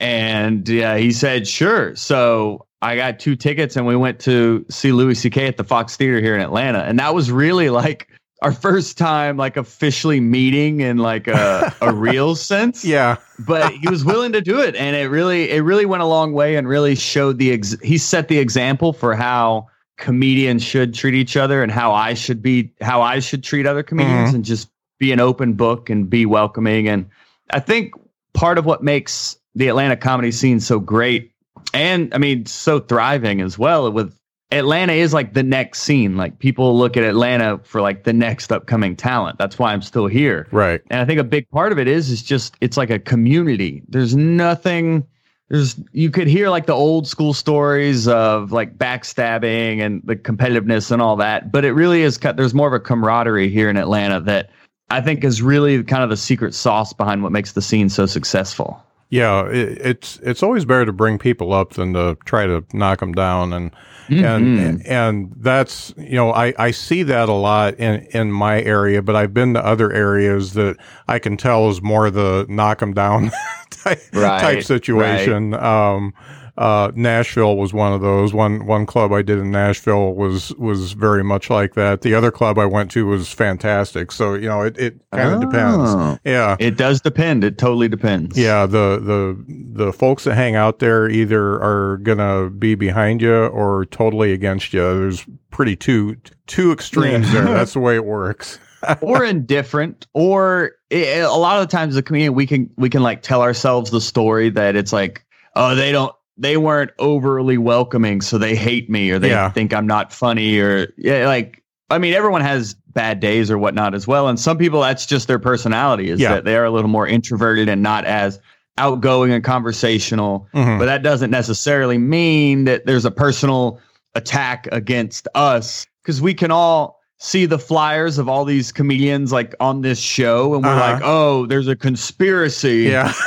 and 0.00 0.68
yeah, 0.68 0.96
he 0.96 1.12
said 1.12 1.46
sure. 1.46 1.94
So 1.96 2.66
I 2.80 2.96
got 2.96 3.18
two 3.20 3.36
tickets 3.36 3.76
and 3.76 3.86
we 3.86 3.96
went 3.96 4.18
to 4.20 4.64
see 4.68 4.92
Louis 4.92 5.14
C.K. 5.14 5.46
at 5.46 5.56
the 5.56 5.64
Fox 5.64 5.96
Theater 5.96 6.20
here 6.20 6.34
in 6.34 6.40
Atlanta, 6.40 6.80
and 6.80 6.98
that 6.98 7.14
was 7.14 7.30
really 7.30 7.70
like 7.70 8.08
our 8.42 8.50
first 8.52 8.98
time 8.98 9.36
like 9.36 9.56
officially 9.56 10.18
meeting 10.18 10.80
in 10.80 10.98
like 10.98 11.28
a, 11.28 11.72
a 11.80 11.92
real 11.94 12.34
sense. 12.34 12.84
Yeah. 12.84 13.18
But 13.38 13.72
he 13.72 13.88
was 13.88 14.04
willing 14.04 14.32
to 14.32 14.40
do 14.40 14.60
it, 14.60 14.74
and 14.74 14.96
it 14.96 15.08
really 15.10 15.48
it 15.50 15.60
really 15.60 15.86
went 15.86 16.02
a 16.02 16.06
long 16.06 16.32
way 16.32 16.56
and 16.56 16.66
really 16.66 16.96
showed 16.96 17.38
the 17.38 17.52
ex- 17.52 17.76
he 17.84 17.98
set 17.98 18.26
the 18.26 18.38
example 18.38 18.92
for 18.92 19.14
how 19.14 19.68
comedians 19.98 20.62
should 20.62 20.94
treat 20.94 21.14
each 21.14 21.36
other 21.36 21.62
and 21.62 21.70
how 21.70 21.92
I 21.92 22.14
should 22.14 22.42
be 22.42 22.72
how 22.80 23.02
I 23.02 23.18
should 23.20 23.44
treat 23.44 23.66
other 23.66 23.82
comedians 23.82 24.30
Mhm. 24.30 24.34
and 24.36 24.44
just 24.44 24.70
be 24.98 25.12
an 25.12 25.20
open 25.20 25.52
book 25.54 25.90
and 25.90 26.08
be 26.08 26.26
welcoming 26.26 26.88
and 26.88 27.06
I 27.50 27.60
think 27.60 27.92
part 28.34 28.56
of 28.58 28.64
what 28.64 28.82
makes 28.82 29.36
the 29.54 29.68
Atlanta 29.68 29.96
comedy 29.96 30.30
scene 30.32 30.60
so 30.60 30.78
great 30.80 31.30
and 31.74 32.12
I 32.14 32.18
mean 32.18 32.46
so 32.46 32.80
thriving 32.80 33.40
as 33.40 33.58
well 33.58 33.90
with 33.92 34.16
Atlanta 34.50 34.92
is 34.92 35.12
like 35.14 35.34
the 35.34 35.42
next 35.42 35.80
scene 35.82 36.16
like 36.16 36.38
people 36.38 36.76
look 36.76 36.96
at 36.96 37.04
Atlanta 37.04 37.58
for 37.62 37.80
like 37.80 38.04
the 38.04 38.12
next 38.12 38.50
upcoming 38.52 38.96
talent 38.96 39.38
that's 39.38 39.58
why 39.58 39.72
I'm 39.72 39.82
still 39.82 40.06
here 40.06 40.46
Right. 40.52 40.80
and 40.90 41.00
I 41.00 41.04
think 41.04 41.20
a 41.20 41.24
big 41.24 41.48
part 41.50 41.72
of 41.72 41.78
it 41.78 41.86
is 41.88 42.10
is 42.10 42.22
just 42.22 42.56
it's 42.60 42.76
like 42.76 42.90
a 42.90 42.98
community. 42.98 43.82
There's 43.88 44.16
nothing 44.16 45.04
there's 45.52 45.78
you 45.92 46.10
could 46.10 46.28
hear 46.28 46.48
like 46.48 46.64
the 46.64 46.72
old 46.72 47.06
school 47.06 47.34
stories 47.34 48.08
of 48.08 48.52
like 48.52 48.78
backstabbing 48.78 49.80
and 49.80 50.00
the 50.02 50.16
competitiveness 50.16 50.90
and 50.90 51.02
all 51.02 51.14
that, 51.16 51.52
but 51.52 51.62
it 51.62 51.72
really 51.72 52.00
is 52.00 52.16
cut 52.16 52.38
there's 52.38 52.54
more 52.54 52.66
of 52.66 52.72
a 52.72 52.80
camaraderie 52.80 53.50
here 53.50 53.68
in 53.68 53.76
Atlanta 53.76 54.18
that 54.18 54.48
I 54.88 55.02
think 55.02 55.22
is 55.24 55.42
really 55.42 55.84
kind 55.84 56.02
of 56.02 56.08
the 56.08 56.16
secret 56.16 56.54
sauce 56.54 56.94
behind 56.94 57.22
what 57.22 57.32
makes 57.32 57.52
the 57.52 57.60
scene 57.60 57.90
so 57.90 58.06
successful. 58.06 58.82
Yeah, 59.10 59.46
it, 59.48 59.78
it's 59.84 60.18
it's 60.22 60.42
always 60.42 60.64
better 60.64 60.86
to 60.86 60.92
bring 60.92 61.18
people 61.18 61.52
up 61.52 61.74
than 61.74 61.92
to 61.92 62.16
try 62.24 62.46
to 62.46 62.64
knock 62.72 63.00
them 63.00 63.12
down, 63.12 63.52
and 63.52 63.72
Mm-hmm. 64.08 64.24
and 64.58 64.86
and 64.86 65.32
that's 65.36 65.94
you 65.96 66.16
know 66.16 66.32
I 66.32 66.52
I 66.58 66.70
see 66.72 67.02
that 67.04 67.28
a 67.28 67.32
lot 67.34 67.74
in 67.74 68.06
in 68.12 68.32
my 68.32 68.60
area, 68.62 69.02
but 69.02 69.16
I've 69.16 69.32
been 69.32 69.54
to 69.54 69.64
other 69.64 69.92
areas 69.92 70.54
that 70.54 70.76
I 71.08 71.18
can 71.18 71.36
tell 71.36 71.68
is 71.70 71.80
more 71.80 72.10
the 72.10 72.46
knock 72.48 72.80
them 72.80 72.94
down 72.94 73.30
type, 73.70 74.02
Right, 74.12 74.40
type 74.40 74.64
situation. 74.64 75.54
Um, 75.54 76.14
uh, 76.58 76.92
Nashville 76.94 77.56
was 77.56 77.72
one 77.72 77.92
of 77.92 78.00
those. 78.02 78.34
One 78.34 78.66
one 78.66 78.84
club 78.86 79.12
I 79.12 79.22
did 79.22 79.38
in 79.38 79.50
Nashville 79.50 80.12
was 80.14 80.54
was 80.56 80.92
very 80.92 81.24
much 81.24 81.48
like 81.48 81.74
that. 81.74 82.02
The 82.02 82.14
other 82.14 82.30
club 82.30 82.58
I 82.58 82.66
went 82.66 82.90
to 82.92 83.06
was 83.06 83.32
fantastic. 83.32 84.12
So 84.12 84.34
you 84.34 84.48
know 84.48 84.62
it 84.62 84.76
it 84.78 85.00
kind 85.12 85.32
of 85.32 85.38
Oh. 85.42 85.46
depends. 85.50 86.20
Yeah. 86.24 86.56
It 86.58 86.76
does 86.76 87.00
depend. 87.00 87.42
It 87.44 87.56
totally 87.58 87.88
depends. 87.88 88.36
Yeah, 88.38 88.66
the 88.66 88.98
the 89.02 89.44
the 89.86 89.92
folks 89.92 90.24
that 90.24 90.34
hang 90.34 90.54
out 90.54 90.78
there 90.78 91.08
either 91.08 91.54
are 91.62 91.96
gonna 92.02 92.50
be 92.50 92.74
behind 92.74 93.22
you 93.22 93.34
or 93.46 93.86
totally 93.86 94.32
against 94.32 94.72
you. 94.74 94.80
There's 94.80 95.24
pretty 95.50 95.76
two 95.76 96.16
two 96.46 96.70
extremes 96.72 97.32
Yeah. 97.32 97.44
there. 97.44 97.54
That's 97.54 97.72
the 97.72 97.80
way 97.80 97.94
it 97.96 98.04
works. 98.04 98.58
or 99.00 99.24
indifferent 99.24 100.06
or 100.12 100.72
it, 100.90 101.22
a 101.22 101.30
lot 101.32 101.62
of 101.62 101.68
the 101.68 101.70
times 101.76 101.94
the 101.94 102.02
comedian 102.02 102.34
we 102.34 102.46
can 102.46 102.68
we 102.76 102.90
can 102.90 103.00
like 103.02 103.22
tell 103.22 103.40
ourselves 103.40 103.90
the 103.92 104.00
story 104.00 104.50
that 104.50 104.74
it's 104.74 104.92
like 104.92 105.24
oh 105.54 105.76
they 105.76 105.92
don't 105.92 106.12
they 106.36 106.56
weren't 106.56 106.90
overly 106.98 107.58
welcoming 107.58 108.20
so 108.20 108.38
they 108.38 108.54
hate 108.56 108.88
me 108.90 109.10
or 109.10 109.18
they 109.18 109.30
Yeah. 109.30 109.50
think 109.50 109.72
i'm 109.74 109.86
not 109.86 110.12
funny 110.12 110.58
or 110.58 110.88
yeah 110.96 111.26
like 111.26 111.62
i 111.90 111.98
mean 111.98 112.14
everyone 112.14 112.40
has 112.40 112.74
bad 112.94 113.20
days 113.20 113.50
or 113.50 113.58
whatnot 113.58 113.94
as 113.94 114.06
well 114.06 114.28
and 114.28 114.38
some 114.40 114.56
people 114.58 114.80
that's 114.80 115.06
just 115.06 115.28
their 115.28 115.38
personality 115.38 116.08
is 116.10 116.20
Yeah. 116.20 116.34
that 116.34 116.44
they 116.44 116.56
are 116.56 116.64
a 116.64 116.70
little 116.70 116.90
more 116.90 117.06
introverted 117.06 117.68
and 117.68 117.82
not 117.82 118.04
as 118.04 118.38
outgoing 118.78 119.30
and 119.32 119.44
conversational 119.44 120.48
Mhm. 120.54 120.78
but 120.78 120.86
that 120.86 121.02
doesn't 121.02 121.30
necessarily 121.30 121.98
mean 121.98 122.64
that 122.64 122.86
there's 122.86 123.04
a 123.04 123.10
personal 123.10 123.78
attack 124.14 124.68
against 124.72 125.28
us 125.34 125.86
because 126.02 126.20
we 126.22 126.34
can 126.34 126.50
all 126.50 127.00
see 127.18 127.46
the 127.46 127.58
flyers 127.58 128.18
of 128.18 128.28
all 128.28 128.44
these 128.44 128.72
comedians 128.72 129.30
like 129.32 129.54
on 129.60 129.82
this 129.82 129.98
show 130.00 130.54
and 130.54 130.64
we're 130.64 130.70
Uh-huh. 130.70 130.92
like 130.94 131.02
oh 131.04 131.46
there's 131.46 131.68
a 131.68 131.76
conspiracy 131.76 132.88
Yeah. 132.90 133.12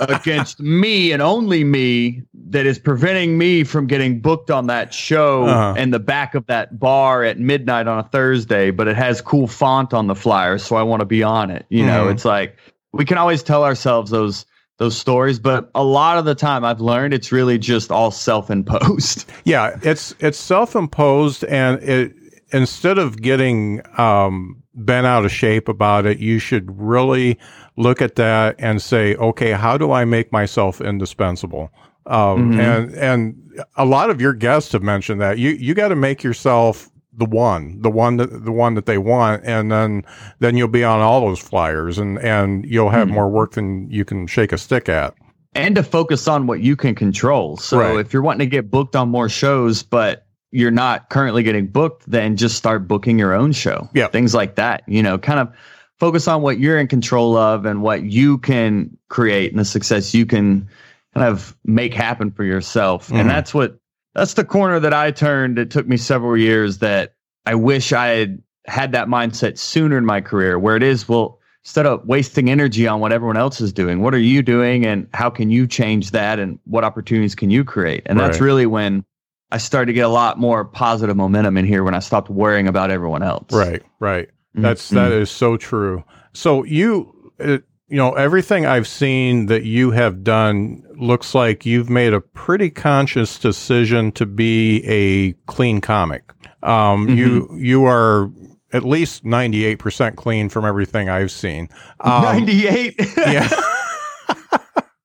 against 0.00 0.60
me 0.60 1.12
and 1.12 1.20
only 1.22 1.64
me 1.64 2.22
that 2.50 2.66
is 2.66 2.78
preventing 2.78 3.38
me 3.38 3.64
from 3.64 3.86
getting 3.86 4.20
booked 4.20 4.50
on 4.50 4.66
that 4.66 4.92
show 4.94 5.44
Uh-huh. 5.44 5.74
in 5.78 5.90
the 5.90 5.98
back 6.00 6.34
of 6.34 6.46
that 6.46 6.78
bar 6.78 7.22
at 7.24 7.38
midnight 7.38 7.86
on 7.86 7.98
a 7.98 8.02
Thursday, 8.04 8.70
but 8.70 8.88
it 8.88 8.96
has 8.96 9.20
cool 9.20 9.46
font 9.46 9.92
on 9.94 10.06
the 10.06 10.14
flyer, 10.14 10.58
so 10.58 10.76
I 10.76 10.82
want 10.82 11.00
to 11.00 11.06
be 11.06 11.22
on 11.22 11.50
it. 11.50 11.66
You 11.68 11.84
know, 11.86 12.06
Mhm. 12.06 12.12
it's 12.12 12.24
like 12.24 12.56
we 12.92 13.04
can 13.04 13.18
always 13.18 13.42
tell 13.42 13.64
ourselves 13.64 14.10
those 14.10 14.46
those 14.78 14.96
stories, 14.96 15.38
but 15.38 15.70
a 15.74 15.84
lot 15.84 16.16
of 16.16 16.24
the 16.24 16.34
time 16.34 16.64
I've 16.64 16.80
learned 16.80 17.12
it's 17.12 17.30
really 17.30 17.58
just 17.58 17.90
all 17.92 18.10
self-imposed. 18.10 19.30
yeah, 19.44 19.76
it's 19.82 20.14
it's 20.20 20.38
self-imposed 20.38 21.44
and 21.44 21.82
it 21.82 22.14
instead 22.52 22.96
of 22.98 23.20
getting 23.20 23.82
um 23.98 24.59
bent 24.74 25.06
out 25.06 25.24
of 25.24 25.32
shape 25.32 25.68
about 25.68 26.06
it, 26.06 26.18
you 26.18 26.38
should 26.38 26.78
really 26.80 27.38
look 27.76 28.00
at 28.00 28.14
that 28.16 28.56
and 28.58 28.80
say, 28.80 29.14
okay, 29.16 29.52
how 29.52 29.76
do 29.76 29.90
I 29.92 30.04
make 30.04 30.32
myself 30.32 30.80
indispensable? 30.80 31.70
Um, 32.06 32.52
Mhm. 32.52 32.58
and 32.60 32.94
and 32.94 33.36
a 33.76 33.84
lot 33.84 34.10
of 34.10 34.20
your 34.20 34.32
guests 34.32 34.72
have 34.72 34.82
mentioned 34.82 35.20
that 35.20 35.38
you 35.38 35.50
you 35.50 35.74
got 35.74 35.88
to 35.88 35.96
make 35.96 36.22
yourself 36.22 36.88
the 37.12 37.26
one, 37.26 37.76
the 37.82 37.90
one 37.90 38.16
that 38.16 38.44
the 38.44 38.52
one 38.52 38.74
that 38.74 38.86
they 38.86 38.96
want, 38.96 39.42
and 39.44 39.70
then 39.70 40.02
then 40.38 40.56
you'll 40.56 40.68
be 40.68 40.84
on 40.84 41.00
all 41.00 41.20
those 41.20 41.38
flyers, 41.40 41.98
and 41.98 42.18
and 42.20 42.64
you'll 42.64 42.88
have 42.90 43.08
Mhm. 43.08 43.12
more 43.12 43.28
work 43.28 43.52
than 43.52 43.90
you 43.90 44.04
can 44.04 44.26
shake 44.26 44.52
a 44.52 44.58
stick 44.58 44.88
at. 44.88 45.14
and 45.56 45.74
to 45.74 45.82
focus 45.82 46.28
on 46.28 46.46
what 46.46 46.60
you 46.60 46.76
can 46.76 46.94
control. 46.94 47.56
So 47.56 47.80
Right. 47.80 47.98
if 47.98 48.12
you're 48.12 48.22
wanting 48.22 48.38
to 48.38 48.46
get 48.46 48.70
booked 48.70 48.94
on 48.94 49.08
more 49.08 49.28
shows, 49.28 49.82
but 49.82 50.24
you're 50.52 50.70
not 50.70 51.10
currently 51.10 51.42
getting 51.42 51.66
booked, 51.66 52.10
then 52.10 52.36
just 52.36 52.56
start 52.56 52.88
booking 52.88 53.18
your 53.18 53.32
own 53.32 53.52
show. 53.52 53.88
Yeah. 53.94 54.08
Things 54.08 54.34
like 54.34 54.56
that. 54.56 54.82
You 54.86 55.02
know, 55.02 55.18
kind 55.18 55.40
of 55.40 55.52
focus 55.98 56.26
on 56.26 56.42
what 56.42 56.58
you're 56.58 56.78
in 56.78 56.88
control 56.88 57.36
of 57.36 57.66
and 57.66 57.82
what 57.82 58.02
you 58.02 58.38
can 58.38 58.96
create 59.08 59.52
and 59.52 59.60
the 59.60 59.64
success 59.64 60.14
you 60.14 60.26
can 60.26 60.68
kind 61.14 61.26
of 61.26 61.56
make 61.64 61.94
happen 61.94 62.30
for 62.30 62.44
yourself. 62.44 63.10
Mhm. 63.10 63.20
And 63.20 63.30
that's 63.30 63.52
what 63.52 63.78
that's 64.14 64.34
the 64.34 64.44
corner 64.44 64.80
that 64.80 64.92
I 64.92 65.10
turned. 65.12 65.58
It 65.58 65.70
took 65.70 65.86
me 65.86 65.96
several 65.96 66.36
years 66.36 66.78
that 66.78 67.14
I 67.46 67.54
wish 67.54 67.92
I 67.92 68.08
had 68.08 68.42
had 68.66 68.92
that 68.92 69.08
mindset 69.08 69.56
sooner 69.56 69.96
in 69.96 70.04
my 70.04 70.20
career 70.20 70.58
where 70.58 70.76
it 70.76 70.82
is, 70.82 71.08
well, 71.08 71.38
instead 71.64 71.86
of 71.86 72.04
wasting 72.06 72.50
energy 72.50 72.86
on 72.88 73.00
what 73.00 73.12
everyone 73.12 73.36
else 73.36 73.60
is 73.60 73.72
doing, 73.72 74.00
what 74.00 74.14
are 74.14 74.18
you 74.18 74.42
doing 74.42 74.84
and 74.84 75.06
how 75.14 75.30
can 75.30 75.50
you 75.50 75.66
change 75.66 76.10
that 76.10 76.38
and 76.38 76.58
what 76.64 76.84
opportunities 76.84 77.34
can 77.34 77.50
you 77.50 77.64
create? 77.64 78.02
And 78.06 78.18
that's 78.18 78.40
really 78.40 78.66
when 78.66 79.04
I 79.52 79.58
started 79.58 79.86
to 79.86 79.92
get 79.92 80.04
a 80.04 80.08
lot 80.08 80.38
more 80.38 80.64
positive 80.64 81.16
momentum 81.16 81.56
in 81.56 81.64
here 81.66 81.82
when 81.84 81.94
I 81.94 81.98
stopped 81.98 82.30
worrying 82.30 82.68
about 82.68 82.90
everyone 82.90 83.22
else. 83.22 83.52
Right, 83.52 83.82
right. 83.98 84.28
Mhm. 84.56 84.62
That's 84.62 84.88
that 84.90 85.12
is 85.12 85.30
so 85.30 85.56
true. 85.56 86.04
So 86.32 86.64
you, 86.64 87.32
it, 87.38 87.64
you 87.88 87.96
know, 87.96 88.12
everything 88.12 88.66
I've 88.66 88.86
seen 88.86 89.46
that 89.46 89.64
you 89.64 89.90
have 89.90 90.22
done 90.22 90.82
looks 90.96 91.34
like 91.34 91.66
you've 91.66 91.90
made 91.90 92.12
a 92.12 92.20
pretty 92.20 92.70
conscious 92.70 93.38
decision 93.38 94.12
to 94.12 94.26
be 94.26 94.84
a 94.86 95.32
clean 95.50 95.80
comic. 95.80 96.32
Um, 96.62 97.08
You 97.08 97.48
you 97.58 97.84
are 97.86 98.30
at 98.72 98.84
least 98.84 99.24
ninety 99.24 99.64
eight 99.64 99.80
percent 99.80 100.14
clean 100.16 100.48
from 100.48 100.64
everything 100.64 101.08
I've 101.08 101.32
seen. 101.32 101.68
Um, 102.00 102.22
98. 102.46 102.94
yeah. 103.16 103.48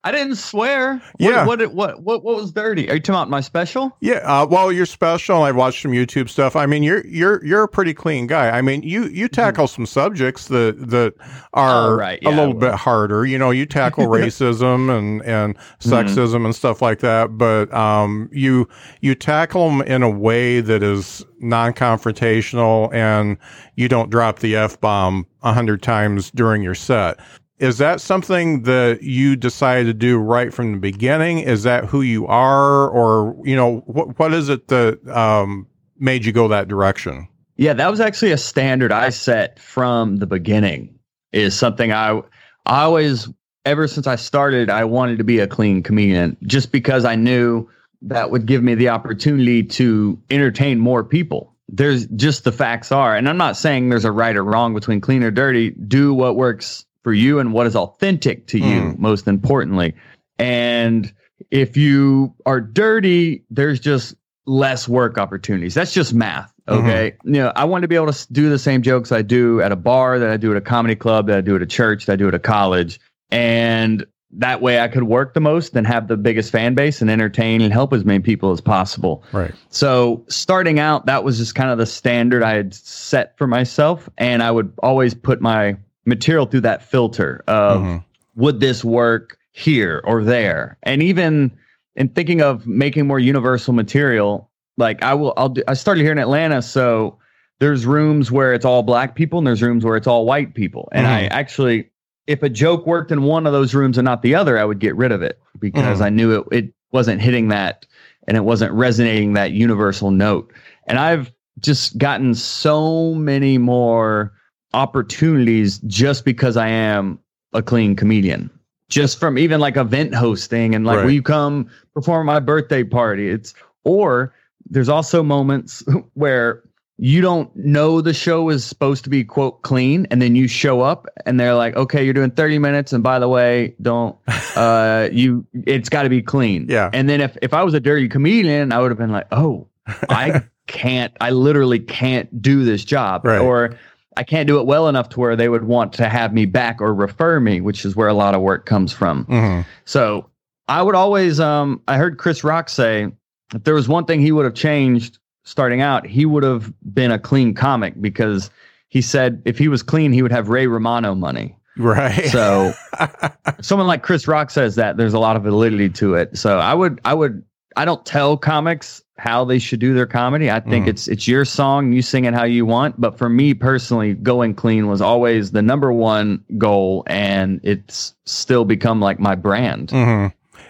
I 0.05 0.12
didn't 0.12 0.35
swear. 0.35 1.01
Yeah. 1.17 1.47
What, 1.47 1.59
what 1.59 1.74
what 1.74 2.03
what 2.03 2.24
what 2.24 2.35
was 2.35 2.51
dirty? 2.51 2.88
Are 2.91 2.93
you 2.93 3.00
talking 3.00 3.15
about 3.15 3.29
my 3.29 3.41
special? 3.41 3.97
Yeah, 4.01 4.17
uh, 4.17 4.45
well, 4.45 4.71
you're 4.71 4.85
special. 4.85 5.41
I 5.41 5.50
watched 5.51 5.81
some 5.81 5.93
YouTube 5.93 6.29
stuff. 6.29 6.55
I 6.55 6.67
mean, 6.67 6.83
you're 6.83 7.03
you're 7.07 7.43
you're 7.43 7.63
a 7.63 7.67
pretty 7.67 7.95
clean 7.95 8.27
guy. 8.27 8.51
I 8.55 8.62
mean, 8.62 8.83
you 8.83 9.05
you 9.05 9.27
tackle 9.27 9.67
some 9.67 9.88
subjects 9.88 10.47
that 10.50 10.89
that 10.89 11.15
are 11.53 11.65
Mm-hmm. 11.65 11.93
Oh, 11.93 11.95
right. 11.95 12.24
a 12.24 12.29
little 12.29 12.53
bit 12.53 12.75
harder. 12.75 13.25
You 13.25 13.39
know, 13.39 13.50
you 13.50 13.65
tackle 13.65 14.05
racism 14.07 14.95
and 14.95 15.24
and 15.24 15.57
sexism 15.79 16.45
and 16.45 16.53
stuff 16.55 16.83
like 16.83 17.00
that. 17.00 17.35
But 17.38 17.74
um, 17.74 18.29
you 18.31 18.69
you 19.01 19.15
tackle 19.15 19.69
them 19.69 19.81
in 19.81 20.03
a 20.03 20.09
way 20.09 20.62
that 20.62 20.83
is 20.83 21.25
non-confrontational, 21.39 22.93
and 22.93 23.38
you 23.75 23.88
don't 23.88 24.09
drop 24.12 24.39
the 24.39 24.55
f 24.55 24.79
bomb 24.79 25.25
a 25.41 25.51
hundred 25.53 25.81
times 25.81 26.29
during 26.31 26.62
your 26.62 26.75
set. 26.75 27.19
Is 27.59 27.77
that 27.77 28.01
something 28.01 28.63
that 28.63 29.01
you 29.03 29.35
decided 29.38 29.85
to 29.85 29.93
do 29.93 30.17
right 30.17 30.53
from 30.53 30.74
the 30.74 30.77
beginning? 30.77 31.39
Is 31.39 31.63
that 31.63 31.85
who 31.85 32.01
you 32.01 32.27
are, 32.27 32.89
or 32.89 33.35
you 33.45 33.55
know, 33.55 33.77
what 33.85 34.19
what 34.19 34.33
is 34.33 34.50
it 34.50 34.67
that 34.67 35.07
um, 35.07 35.67
made 35.97 36.25
you 36.25 36.33
go 36.33 36.50
that 36.50 36.67
direction? 36.67 37.29
Yeah, 37.55 37.74
that 37.74 37.89
was 37.89 38.01
actually 38.01 38.31
a 38.31 38.38
standard 38.38 38.91
I 38.91 39.09
set 39.09 39.59
from 39.59 40.17
the 40.17 40.25
beginning. 40.25 41.00
Is 41.31 41.57
something 41.57 41.93
I 41.93 42.21
I 42.65 42.83
always 42.83 43.29
ever 43.63 43.88
since 43.88 44.05
I 44.05 44.17
started 44.17 44.69
I 44.69 44.83
wanted 44.83 45.17
to 45.19 45.24
be 45.24 45.39
a 45.39 45.47
clean 45.47 45.81
comedian 45.81 46.35
just 46.43 46.74
because 46.74 47.05
I 47.05 47.15
knew 47.15 47.69
that 48.01 48.31
would 48.31 48.45
give 48.45 48.63
me 48.63 48.75
the 48.75 48.89
opportunity 48.89 49.63
to 49.63 50.21
entertain 50.29 50.79
more 50.79 51.03
people. 51.05 51.55
There's 51.69 52.05
just 52.07 52.43
the 52.43 52.51
facts 52.51 52.91
are, 52.91 53.15
and 53.15 53.29
I'm 53.29 53.38
not 53.38 53.55
saying 53.55 53.89
there's 53.89 54.05
a 54.05 54.12
right 54.12 54.35
or 54.35 54.43
wrong 54.43 54.74
between 54.74 55.00
clean 55.00 55.24
or 55.24 55.31
dirty. 55.31 55.71
Do 55.71 56.13
what 56.13 56.35
works 56.35 56.85
for 57.05 57.13
you 57.13 57.38
and 57.38 57.53
what 57.53 57.67
is 57.67 57.75
authentic 57.75 58.47
to 58.47 58.57
you, 58.57 58.81
Mm. 58.81 58.97
most 58.97 59.27
importantly. 59.27 59.93
And 60.39 61.13
if 61.51 61.77
you 61.77 62.33
are 62.47 62.59
dirty, 62.59 63.43
there's 63.51 63.79
just 63.79 64.15
less 64.47 64.89
work 64.89 65.19
opportunities. 65.19 65.75
That's 65.75 65.93
just 65.93 66.15
math. 66.15 66.51
Okay. 66.67 67.13
You 67.24 67.33
know, 67.33 67.51
I 67.55 67.63
want 67.65 67.83
to 67.83 67.88
be 67.88 67.93
able 67.95 68.12
to 68.12 68.33
do 68.33 68.50
the 68.50 68.57
same 68.57 68.81
jokes 68.81 69.12
I 69.12 69.21
do 69.21 69.62
at 69.62 69.71
a 69.71 69.75
bar, 69.75 70.17
that 70.17 70.31
I 70.31 70.38
do 70.38 70.50
at 70.50 70.57
a 70.57 70.62
comedy 70.62 70.95
club, 70.95 71.27
that 71.27 71.38
I 71.38 71.41
do 71.41 71.55
at 71.55 71.62
a 71.62 71.67
church, 71.67 72.07
that 72.07 72.13
I 72.13 72.15
do 72.15 72.27
at 72.27 72.33
a 72.33 72.39
college. 72.39 73.00
And 73.29 74.03
that 74.31 74.63
way 74.63 74.79
I 74.79 74.88
could 74.88 75.03
work 75.03 75.35
the 75.35 75.39
most 75.41 75.75
and 75.75 75.85
have 75.85 76.07
the 76.07 76.17
biggest 76.17 76.51
fan 76.51 76.74
base 76.74 77.01
and 77.01 77.12
entertain 77.12 77.62
and 77.62 77.71
help 77.71 77.93
as 77.93 78.03
many 78.03 78.19
people 78.19 78.51
as 78.51 78.62
possible. 78.62 79.24
Right. 79.31 79.53
So 79.69 80.25
starting 80.27 80.79
out, 80.79 81.05
that 81.05 81.24
was 81.24 81.38
just 81.38 81.53
kind 81.53 81.69
of 81.69 81.77
the 81.77 81.85
standard 81.85 82.41
I 82.41 82.55
had 82.55 82.74
set 82.74 83.38
for 83.38 83.45
myself. 83.45 84.09
And 84.17 84.41
I 84.41 84.50
would 84.50 84.74
always 84.81 85.13
put 85.13 85.41
my 85.41 85.77
material 86.05 86.45
through 86.45 86.62
that 86.62 86.83
filter 86.83 87.43
of 87.47 87.81
Mhm. 87.81 88.03
would 88.35 88.59
this 88.59 88.83
work 88.83 89.38
here 89.51 90.01
or 90.05 90.24
there? 90.24 90.77
And 90.83 91.01
even 91.01 91.51
in 91.95 92.09
thinking 92.09 92.41
of 92.41 92.67
making 92.67 93.07
more 93.07 93.19
universal 93.19 93.74
material, 93.74 94.50
like 94.77 95.01
I 95.03 95.13
will, 95.13 95.33
I'll 95.38 95.50
do, 95.50 95.63
I 95.67 95.74
started 95.74 96.01
here 96.01 96.12
in 96.12 96.17
Atlanta. 96.19 96.62
So 96.62 97.17
there's 97.59 97.85
rooms 97.85 98.31
where 98.31 98.53
it's 98.53 98.65
all 98.65 98.83
black 98.83 99.15
people 99.15 99.39
and 99.39 99.47
there's 99.47 99.62
rooms 99.63 99.85
where 99.85 99.95
it's 99.95 100.07
all 100.07 100.25
white 100.25 100.53
people. 100.55 100.89
And 100.91 101.07
I 101.07 101.25
actually, 101.27 101.89
if 102.27 102.43
a 102.43 102.50
joke 102.50 102.85
worked 102.85 103.12
in 103.12 103.24
one 103.24 103.47
of 103.47 103.53
those 103.53 103.74
rooms 103.74 103.97
and 103.97 104.03
not 104.05 104.21
the 104.21 104.35
other, 104.35 104.57
I 104.59 104.65
would 104.65 104.79
get 104.79 104.95
rid 104.95 105.12
of 105.12 105.21
it 105.21 105.39
because 105.59 106.00
Mhm. 106.00 106.05
I 106.05 106.09
knew 106.09 106.39
it, 106.39 106.47
it 106.51 106.74
wasn't 106.91 107.21
hitting 107.21 107.47
that 107.50 107.85
and 108.27 108.35
it 108.35 108.43
wasn't 108.43 108.74
resonating 108.74 109.33
that 109.33 109.51
universal 109.51 110.12
note. 110.12 110.51
And 110.88 111.00
I've 111.00 111.31
just 111.62 111.97
gotten 111.97 112.33
so 112.35 113.13
many 113.13 113.57
more 113.57 114.33
opportunities 114.75 115.79
just 115.79 116.25
because 116.25 116.58
I 116.58 116.67
am 116.67 117.20
a 117.53 117.62
clean 117.62 117.96
comedian. 117.96 118.50
Just 118.89 119.20
from 119.20 119.38
even 119.38 119.60
like 119.60 119.77
event 119.77 120.13
hosting 120.13 120.75
and 120.75 120.86
like, 120.86 120.98
Right. 120.98 121.05
will 121.05 121.12
you 121.12 121.24
come 121.24 121.67
perform 121.94 122.29
at 122.29 122.34
my 122.34 122.39
birthday 122.39 122.84
party? 122.84 123.29
It's 123.29 123.53
or 123.84 124.34
there's 124.70 124.89
also 124.89 125.24
moments 125.24 125.84
where 126.13 126.62
you 126.98 127.20
don't 127.22 127.53
know 127.55 128.00
the 128.00 128.13
show 128.13 128.50
is 128.50 128.63
supposed 128.63 129.03
to 129.03 129.10
be 129.10 129.24
quote 129.24 129.62
clean 129.63 130.08
and 130.12 130.22
then 130.22 130.36
you 130.36 130.48
show 130.48 130.79
up 130.82 131.08
and 131.25 131.38
they're 131.39 131.53
like 131.55 131.75
okay 131.75 132.05
you're 132.05 132.13
doing 132.13 132.32
30 132.32 132.58
minutes 132.58 132.94
and 132.94 133.03
by 133.03 133.20
the 133.20 133.27
way 133.27 133.75
don't 133.82 134.15
uh 134.55 135.10
you 135.12 135.46
it's 135.65 135.89
got 135.89 136.03
to 136.03 136.10
be 136.10 136.22
clean 136.22 136.67
Yeah. 136.70 136.89
and 136.94 137.10
then 137.10 137.20
if 137.20 137.36
if 137.41 137.53
i 137.53 137.63
was 137.63 137.74
a 137.74 137.82
dirty 137.82 138.08
comedian 138.08 138.72
i 138.72 138.79
would 138.79 138.91
have 138.91 138.98
been 138.98 139.12
like 139.12 139.27
oh 139.34 139.67
i 140.10 140.41
can't 140.67 141.12
i 141.20 141.32
literally 141.32 141.79
can't 141.79 142.41
do 142.41 142.63
this 142.63 142.86
job 142.86 143.25
Right. 143.25 143.39
or 143.41 143.77
i 144.17 144.24
can't 144.24 144.48
do 144.48 144.60
it 144.60 144.65
well 144.65 144.88
enough 144.88 145.10
to 145.10 145.19
where 145.19 145.36
they 145.36 145.50
would 145.50 145.65
want 145.65 145.93
to 145.93 146.07
have 146.10 146.34
me 146.34 146.45
back 146.45 146.81
or 146.81 146.93
refer 146.93 147.39
me 147.39 147.62
which 147.62 147.86
is 147.86 147.95
where 147.95 148.07
a 148.07 148.13
lot 148.13 148.34
of 148.36 148.41
work 148.41 148.65
comes 148.65 148.91
from 148.93 149.25
Mhm. 149.25 149.65
so 149.86 150.29
I 150.67 150.81
would 150.81 150.95
always, 150.95 151.39
um, 151.39 151.79
I 151.88 151.98
heard 151.98 152.17
Chris 152.17 152.43
Rock 152.43 152.69
say 152.69 153.12
if 153.53 153.63
there 153.65 153.75
was 153.75 153.88
one 153.88 154.05
thing 154.05 154.19
he 154.19 154.31
would 154.31 154.45
have 154.45 154.55
changed 154.55 155.19
starting 155.43 155.79
out, 155.79 156.07
he 156.07 156.25
would 156.25 156.41
have 156.41 156.74
been 156.91 157.12
a 157.12 157.19
clean 157.19 157.53
comic 157.53 158.01
because 158.01 158.50
he 158.89 159.00
said 159.00 159.43
if 159.45 159.60
he 159.60 159.67
was 159.67 159.84
clean, 159.84 160.12
he 160.12 160.24
would 160.24 160.31
have 160.31 160.50
Ray 160.50 160.65
Romano 160.65 161.13
money. 161.13 161.55
Right. 161.77 162.25
So 162.29 162.74
someone 163.62 163.86
like 163.86 164.01
Chris 164.01 164.27
Rock 164.27 164.50
says 164.50 164.74
that 164.74 164.98
there's 164.98 165.13
a 165.13 165.19
lot 165.19 165.36
of 165.36 165.43
validity 165.43 165.88
to 165.89 166.15
it. 166.15 166.36
So 166.36 166.57
I 166.57 166.74
would, 166.74 167.00
I 167.05 167.13
would, 167.13 167.43
I 167.75 167.86
don't 167.86 168.05
tell 168.05 168.38
comics 168.38 169.01
how 169.17 169.46
they 169.46 169.60
should 169.60 169.79
do 169.79 169.94
their 169.94 170.05
comedy. 170.05 170.51
I 170.51 170.60
think 170.60 170.86
Mhm. 170.86 170.89
it's 170.89 171.08
it's 171.08 171.27
your 171.27 171.46
song, 171.46 171.94
you 171.94 172.01
sing 172.01 172.25
it 172.25 172.34
how 172.34 172.44
you 172.44 172.65
want. 172.65 173.00
But 173.00 173.17
for 173.17 173.29
me 173.29 173.53
personally, 173.53 174.13
going 174.13 174.53
clean 174.53 174.88
was 174.88 175.01
always 175.01 175.51
the 175.51 175.62
number 175.62 175.91
one 175.91 176.44
goal, 176.58 177.03
and 177.08 177.60
it's 177.63 178.13
still 178.25 178.65
become 178.65 179.00
like 179.00 179.20
my 179.20 179.36
brand. 179.36 179.91
hmm 179.91 180.27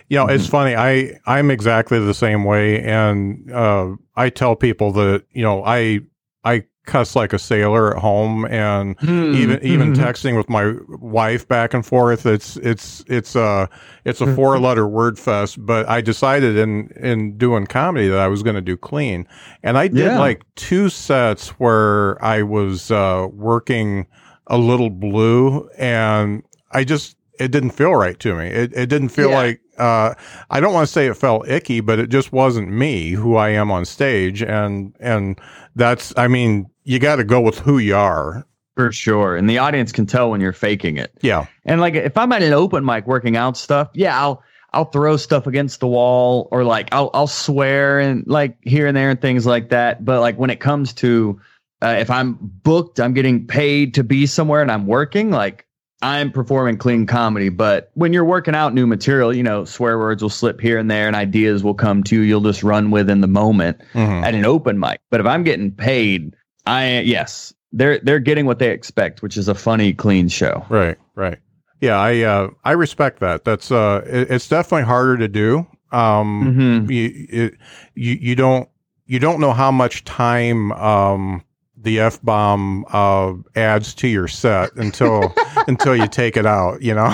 You 0.07 0.17
know, 0.17 0.27
it's 0.27 0.45
funny. 0.45 0.75
I 0.75 1.19
I'm 1.25 1.49
exactly 1.49 1.99
the 1.99 2.13
same 2.13 2.43
way, 2.43 2.79
and 2.83 3.51
uh, 3.51 3.95
I 4.15 4.29
tell 4.29 4.55
people 4.55 4.91
that 4.93 5.23
you 5.31 5.41
know 5.41 5.63
I 5.65 6.01
I 6.43 6.63
cuss 6.85 7.15
like 7.15 7.33
a 7.33 7.39
sailor 7.39 7.95
at 7.95 8.01
home, 8.01 8.45
and 8.45 8.99
hmm. 8.99 9.33
even 9.35 9.59
even 9.63 9.93
mm-hmm. 9.93 10.03
texting 10.03 10.37
with 10.37 10.49
my 10.49 10.73
wife 10.99 11.47
back 11.47 11.73
and 11.73 11.85
forth. 11.85 12.25
It's 12.25 12.57
it's 12.57 13.03
it's 13.07 13.35
a 13.35 13.69
it's 14.03 14.21
a 14.21 14.25
mm-hmm. 14.25 14.35
four 14.35 14.59
letter 14.59 14.87
word 14.87 15.19
fest. 15.19 15.63
But 15.65 15.87
I 15.89 16.01
decided 16.01 16.57
in 16.57 16.89
in 16.95 17.37
doing 17.37 17.65
comedy 17.65 18.07
that 18.07 18.19
I 18.19 18.27
was 18.27 18.43
going 18.43 18.55
to 18.55 18.61
do 18.61 18.77
clean, 18.77 19.27
and 19.63 19.77
I 19.77 19.87
did 19.87 20.05
Yeah. 20.05 20.19
like 20.19 20.43
two 20.55 20.89
sets 20.89 21.49
where 21.59 22.23
I 22.23 22.43
was 22.43 22.91
uh, 22.91 23.27
working 23.31 24.07
a 24.47 24.57
little 24.57 24.89
blue, 24.89 25.69
and 25.77 26.43
I 26.71 26.83
just 26.83 27.17
it 27.39 27.51
didn't 27.51 27.71
feel 27.71 27.95
right 27.95 28.19
to 28.19 28.35
me. 28.35 28.47
It 28.47 28.73
it 28.73 28.87
didn't 28.87 29.09
feel 29.09 29.29
Yeah. 29.29 29.37
like 29.37 29.61
uh, 29.77 30.13
I 30.49 30.59
don't 30.59 30.73
want 30.73 30.87
to 30.87 30.91
say 30.91 31.07
it 31.07 31.15
felt 31.17 31.47
icky, 31.47 31.79
but 31.79 31.99
it 31.99 32.09
just 32.09 32.31
wasn't 32.31 32.69
me 32.69 33.11
who 33.11 33.35
I 33.35 33.49
am 33.49 33.71
on 33.71 33.85
stage, 33.85 34.41
and 34.41 34.95
and 34.99 35.39
that's 35.75 36.13
I 36.17 36.27
mean 36.27 36.67
you 36.83 36.99
got 36.99 37.17
to 37.17 37.23
go 37.23 37.41
with 37.41 37.59
who 37.59 37.77
you 37.77 37.95
are. 37.95 38.45
for 38.75 38.91
sure, 38.91 39.35
and 39.35 39.49
the 39.49 39.57
audience 39.57 39.91
can 39.91 40.05
tell 40.05 40.29
when 40.31 40.41
you're 40.41 40.53
faking 40.53 40.97
it. 40.97 41.11
Yeah, 41.21 41.45
And 41.65 41.81
like 41.81 41.95
if 41.95 42.17
I'm 42.17 42.31
at 42.31 42.43
an 42.43 42.53
open 42.53 42.83
mic 42.85 43.07
working 43.07 43.35
out 43.37 43.57
stuff, 43.57 43.89
yeah, 43.93 44.19
I'll 44.19 44.43
I'll 44.73 44.85
throw 44.85 45.15
stuff 45.17 45.47
against 45.47 45.79
the 45.79 45.87
wall 45.87 46.49
or 46.51 46.63
like 46.63 46.93
I'll 46.93 47.09
I'll 47.13 47.27
swear 47.27 47.99
and 47.99 48.27
like 48.27 48.57
here 48.61 48.87
and 48.87 48.95
there 48.95 49.09
and 49.09 49.21
things 49.21 49.45
like 49.45 49.69
that. 49.69 50.03
But 50.03 50.19
like 50.19 50.37
when 50.37 50.49
it 50.49 50.59
comes 50.59 50.93
to 50.95 51.39
uh, 51.81 51.95
if 51.99 52.09
I'm 52.09 52.37
booked, 52.41 52.99
I'm 52.99 53.13
getting 53.13 53.47
paid 53.47 53.93
to 53.95 54.03
be 54.03 54.25
somewhere 54.25 54.61
and 54.61 54.71
I'm 54.71 54.87
working, 54.87 55.31
like 55.31 55.65
I'm 56.05 56.31
performing 56.31 56.77
clean 56.77 57.05
comedy. 57.07 57.49
But 57.49 57.89
when 57.95 58.13
you're 58.13 58.25
working 58.25 58.53
out 58.53 58.73
new 58.73 58.85
material, 58.85 59.33
you 59.33 59.41
know, 59.43 59.65
swear 59.65 59.97
words 59.97 60.21
will 60.21 60.29
slip 60.29 60.61
here 60.61 60.77
and 60.77 60.89
there 60.91 61.07
and 61.07 61.15
ideas 61.15 61.63
will 61.63 61.73
come 61.73 62.03
to 62.03 62.15
you. 62.15 62.21
You'll 62.21 62.41
just 62.41 62.61
run 62.63 62.91
with 62.91 63.09
in 63.09 63.21
the 63.21 63.27
moment 63.27 63.81
Mhm. 63.93 64.23
at 64.23 64.35
an 64.35 64.45
open 64.45 64.77
mic. 64.79 64.99
But 65.09 65.19
if 65.19 65.25
I'm 65.25 65.43
getting 65.43 65.71
paid, 65.71 66.35
I 66.67 66.99
yes, 66.99 67.53
they're 67.71 67.99
they're 67.99 68.19
getting 68.19 68.45
what 68.45 68.59
they 68.59 68.69
expect, 68.71 69.21
which 69.23 69.35
is 69.35 69.47
a 69.47 69.55
funny, 69.55 69.93
clean 69.93 70.27
show. 70.29 70.63
right, 70.69 70.97
right. 71.15 71.39
Yeah, 71.81 71.97
I 71.99 72.21
uh, 72.21 72.49
I 72.63 72.71
respect 72.71 73.19
that. 73.19 73.43
That's 73.43 73.71
uh, 73.71 74.01
it, 74.05 74.29
it's 74.31 74.47
definitely 74.47 74.85
harder 74.85 75.17
to 75.17 75.27
do. 75.27 75.65
Um, 75.91 76.55
Mm-hmm. 76.57 76.91
you, 76.91 77.27
it, 77.29 77.53
you 77.95 78.13
you 78.21 78.35
don't 78.35 78.69
you 79.05 79.19
don't 79.19 79.39
know 79.39 79.53
how 79.53 79.71
much 79.71 80.03
time 80.03 80.71
um 80.73 81.43
the 81.85 82.01
f 82.01 82.21
bomb 82.21 82.83
uh 82.91 83.31
adds 83.55 83.93
to 83.95 84.09
your 84.09 84.27
set 84.27 84.75
until 84.75 85.33
until 85.67 85.95
you 85.95 86.07
take 86.07 86.35
it 86.35 86.45
out. 86.45 86.81
You 86.81 86.95
know. 86.95 87.13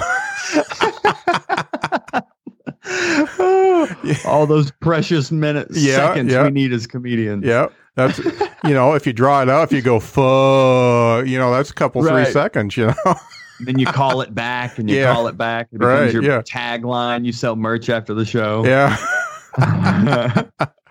All 4.25 4.45
those 4.47 4.71
precious 4.71 5.31
minutes, 5.31 5.77
Yeah, 5.77 5.95
seconds 5.95 6.31
yeah. 6.31 6.43
we 6.43 6.51
need 6.51 6.73
as 6.73 6.87
comedians. 6.87 7.45
Yeah, 7.45 7.67
that's 7.95 8.17
you 8.63 8.73
know, 8.73 8.93
if 8.93 9.05
you 9.05 9.13
draw 9.13 9.41
it 9.41 9.49
out, 9.49 9.63
if 9.63 9.71
you 9.71 9.81
go 9.81 9.99
fuh, 9.99 11.23
you 11.25 11.37
know, 11.37 11.51
that's 11.51 11.69
a 11.69 11.73
couple 11.73 12.01
Right. 12.01 12.25
three 12.25 12.33
seconds, 12.33 12.77
you 12.77 12.87
know. 12.87 13.15
Then 13.61 13.77
you 13.79 13.85
call 13.85 14.21
it 14.21 14.33
back 14.33 14.79
and 14.79 14.89
you 14.89 14.97
Yeah. 14.97 15.13
call 15.13 15.27
it 15.27 15.37
back. 15.37 15.67
It 15.71 15.79
becomes 15.79 15.99
Right, 16.01 16.13
your 16.13 16.23
yeah. 16.23 16.41
tagline. 16.41 17.25
You 17.25 17.31
sell 17.31 17.55
merch 17.55 17.89
after 17.89 18.13
the 18.13 18.25
show. 18.25 18.65
yeah. 18.65 18.97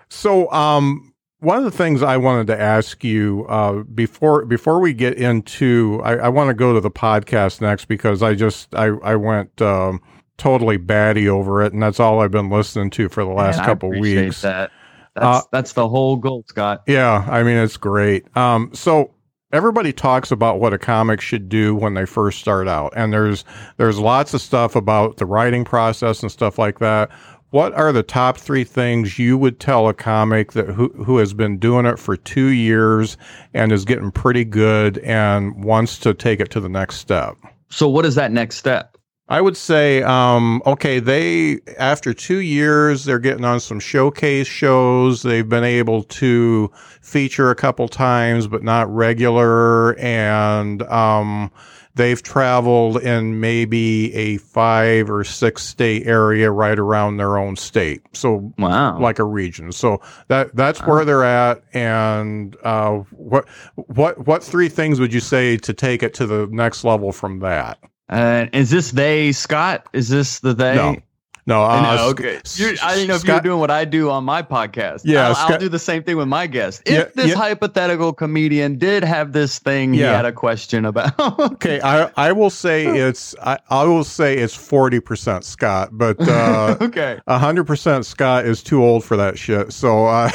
So, 0.09 0.51
um, 0.51 1.10
one 1.41 1.57
of 1.57 1.63
the 1.63 1.71
things 1.71 2.01
I 2.03 2.17
wanted 2.17 2.47
to 2.47 2.59
ask 2.59 3.03
you 3.03 3.45
uh, 3.49 3.83
before 3.83 4.45
before 4.45 4.79
we 4.79 4.93
get 4.93 5.15
into, 5.17 5.99
I, 6.03 6.13
I 6.17 6.29
want 6.29 6.47
to 6.49 6.53
go 6.53 6.73
to 6.73 6.79
the 6.79 6.91
podcast 6.91 7.61
next 7.61 7.85
because 7.85 8.23
I 8.23 8.35
just 8.35 8.73
I 8.75 8.85
I 9.03 9.15
went 9.15 9.61
um, 9.61 10.01
totally 10.37 10.77
batty 10.77 11.27
over 11.27 11.63
it, 11.63 11.73
and 11.73 11.81
that's 11.81 11.99
all 11.99 12.21
I've 12.21 12.31
been 12.31 12.49
listening 12.49 12.91
to 12.91 13.09
for 13.09 13.23
the 13.23 13.31
last 13.31 13.57
Man, 13.57 13.65
couple 13.65 13.89
weeks. 13.89 14.41
That. 14.41 14.71
That's, 15.15 15.25
Uh, 15.25 15.41
that's 15.51 15.73
the 15.73 15.89
whole 15.89 16.15
goal, 16.15 16.45
Scott. 16.47 16.83
Yeah, 16.87 17.27
I 17.29 17.43
mean 17.43 17.57
it's 17.57 17.75
great. 17.75 18.25
Um, 18.37 18.69
so 18.73 19.13
everybody 19.51 19.91
talks 19.91 20.31
about 20.31 20.59
what 20.61 20.73
a 20.73 20.77
comic 20.77 21.19
should 21.19 21.49
do 21.49 21.75
when 21.75 21.95
they 21.95 22.05
first 22.05 22.39
start 22.39 22.67
out, 22.67 22.93
and 22.95 23.11
there's 23.11 23.43
there's 23.77 23.99
lots 23.99 24.33
of 24.33 24.41
stuff 24.41 24.75
about 24.75 25.17
the 25.17 25.25
writing 25.25 25.65
process 25.65 26.21
and 26.21 26.31
stuff 26.31 26.57
like 26.57 26.79
that. 26.79 27.09
What 27.51 27.73
are 27.73 27.91
the 27.91 28.01
top 28.01 28.37
three 28.37 28.63
things 28.63 29.19
you 29.19 29.37
would 29.37 29.59
tell 29.59 29.89
a 29.89 29.93
comic 29.93 30.53
that 30.53 30.69
who 30.69 30.87
who 31.03 31.17
has 31.17 31.33
been 31.33 31.57
doing 31.57 31.85
it 31.85 31.99
for 31.99 32.15
two 32.15 32.47
years 32.47 33.17
and 33.53 33.73
is 33.73 33.83
getting 33.83 34.09
pretty 34.09 34.45
good 34.45 34.99
and 34.99 35.61
wants 35.61 35.99
to 35.99 36.13
take 36.13 36.39
it 36.39 36.49
to 36.51 36.61
the 36.61 36.69
next 36.69 36.95
step? 36.95 37.35
So, 37.69 37.89
what 37.89 38.05
is 38.05 38.15
that 38.15 38.31
next 38.31 38.55
step? 38.55 38.97
I 39.27 39.39
would 39.41 39.55
say, 39.55 40.01
um, 40.03 40.61
okay, 40.65 40.99
they 40.99 41.59
after 41.77 42.13
two 42.13 42.39
years, 42.39 43.03
they're 43.03 43.19
getting 43.19 43.43
on 43.43 43.59
some 43.59 43.81
showcase 43.81 44.47
shows. 44.47 45.21
They've 45.21 45.47
been 45.47 45.63
able 45.65 46.03
to 46.03 46.71
feature 47.01 47.49
a 47.49 47.55
couple 47.55 47.89
times, 47.89 48.47
but 48.47 48.63
not 48.63 48.93
regular, 48.93 49.97
and 49.99 50.83
um, 50.83 51.51
they've 51.95 52.21
traveled 52.21 53.01
in 53.01 53.39
maybe 53.39 54.13
a 54.13 54.37
five 54.37 55.09
or 55.09 55.23
six 55.23 55.63
state 55.63 56.07
area 56.07 56.51
right 56.51 56.79
around 56.79 57.17
their 57.17 57.37
own 57.37 57.55
state. 57.55 58.01
So 58.13 58.53
Wow. 58.57 58.99
like 58.99 59.19
a 59.19 59.23
region. 59.23 59.71
So 59.71 60.01
that 60.27 60.55
that's 60.55 60.79
where 60.85 61.05
they're 61.05 61.23
at. 61.23 61.63
And 61.73 62.55
uh, 62.63 62.99
what 63.11 63.47
what 63.75 64.25
what 64.27 64.43
three 64.43 64.69
things 64.69 64.99
would 64.99 65.13
you 65.13 65.19
say 65.19 65.57
to 65.57 65.73
take 65.73 66.03
it 66.03 66.13
to 66.15 66.25
the 66.25 66.47
next 66.51 66.83
level 66.83 67.11
from 67.11 67.39
that? 67.39 67.77
Uh, 68.09 68.47
is 68.51 68.69
this 68.69 68.91
they, 68.91 69.31
Scott? 69.31 69.87
Is 69.93 70.09
this 70.09 70.39
the 70.39 70.53
they? 70.53 70.75
No. 70.75 70.97
No, 71.45 71.63
uh, 71.69 71.95
no, 71.95 72.09
okay. 72.09 72.41
You're, 72.55 72.73
I 72.83 72.95
didn't 72.95 73.07
know 73.07 73.15
if 73.15 73.27
you 73.27 73.33
were 73.33 73.39
doing 73.41 73.59
what 73.59 73.71
I 73.71 73.85
do 73.85 74.09
on 74.09 74.23
my 74.23 74.41
podcast. 74.41 75.01
Yeah, 75.03 75.29
I'll, 75.29 75.35
Scott, 75.35 75.51
I'll 75.53 75.59
do 75.59 75.69
the 75.69 75.79
same 75.79 76.03
thing 76.03 76.17
with 76.17 76.27
my 76.27 76.47
guests. 76.47 76.81
If 76.85 76.93
Yeah, 76.93 77.05
this 77.15 77.27
yeah. 77.29 77.35
hypothetical 77.35 78.13
comedian 78.13 78.77
did 78.77 79.03
have 79.03 79.31
this 79.33 79.59
thing 79.59 79.93
he 79.93 80.01
had 80.01 80.25
a 80.25 80.31
question 80.31 80.85
about, 80.85 81.19
okay, 81.39 81.81
I 81.81 82.11
I 82.15 82.31
will 82.31 82.49
say 82.49 82.85
it's 82.85 83.35
I, 83.41 83.59
I 83.69 83.83
will 83.85 84.03
say 84.03 84.37
it's 84.37 84.55
forty 84.55 84.99
percent 84.99 85.43
Scott, 85.43 85.89
but 85.91 86.17
uh, 86.27 86.77
okay. 86.81 87.19
hundred 87.27 87.65
percent 87.65 88.05
Scott 88.05 88.45
is 88.45 88.61
too 88.63 88.83
old 88.83 89.03
for 89.03 89.17
that 89.17 89.37
shit. 89.37 89.73
So 89.73 90.05
uh, 90.05 90.29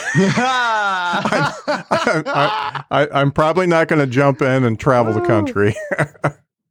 I, 1.69 2.85
I, 2.91 3.09
I'm 3.13 3.31
probably 3.33 3.67
not 3.67 3.89
going 3.89 4.01
to 4.01 4.07
jump 4.07 4.43
in 4.43 4.65
and 4.65 4.79
travel 4.79 5.13
the 5.13 5.21
country. 5.21 5.75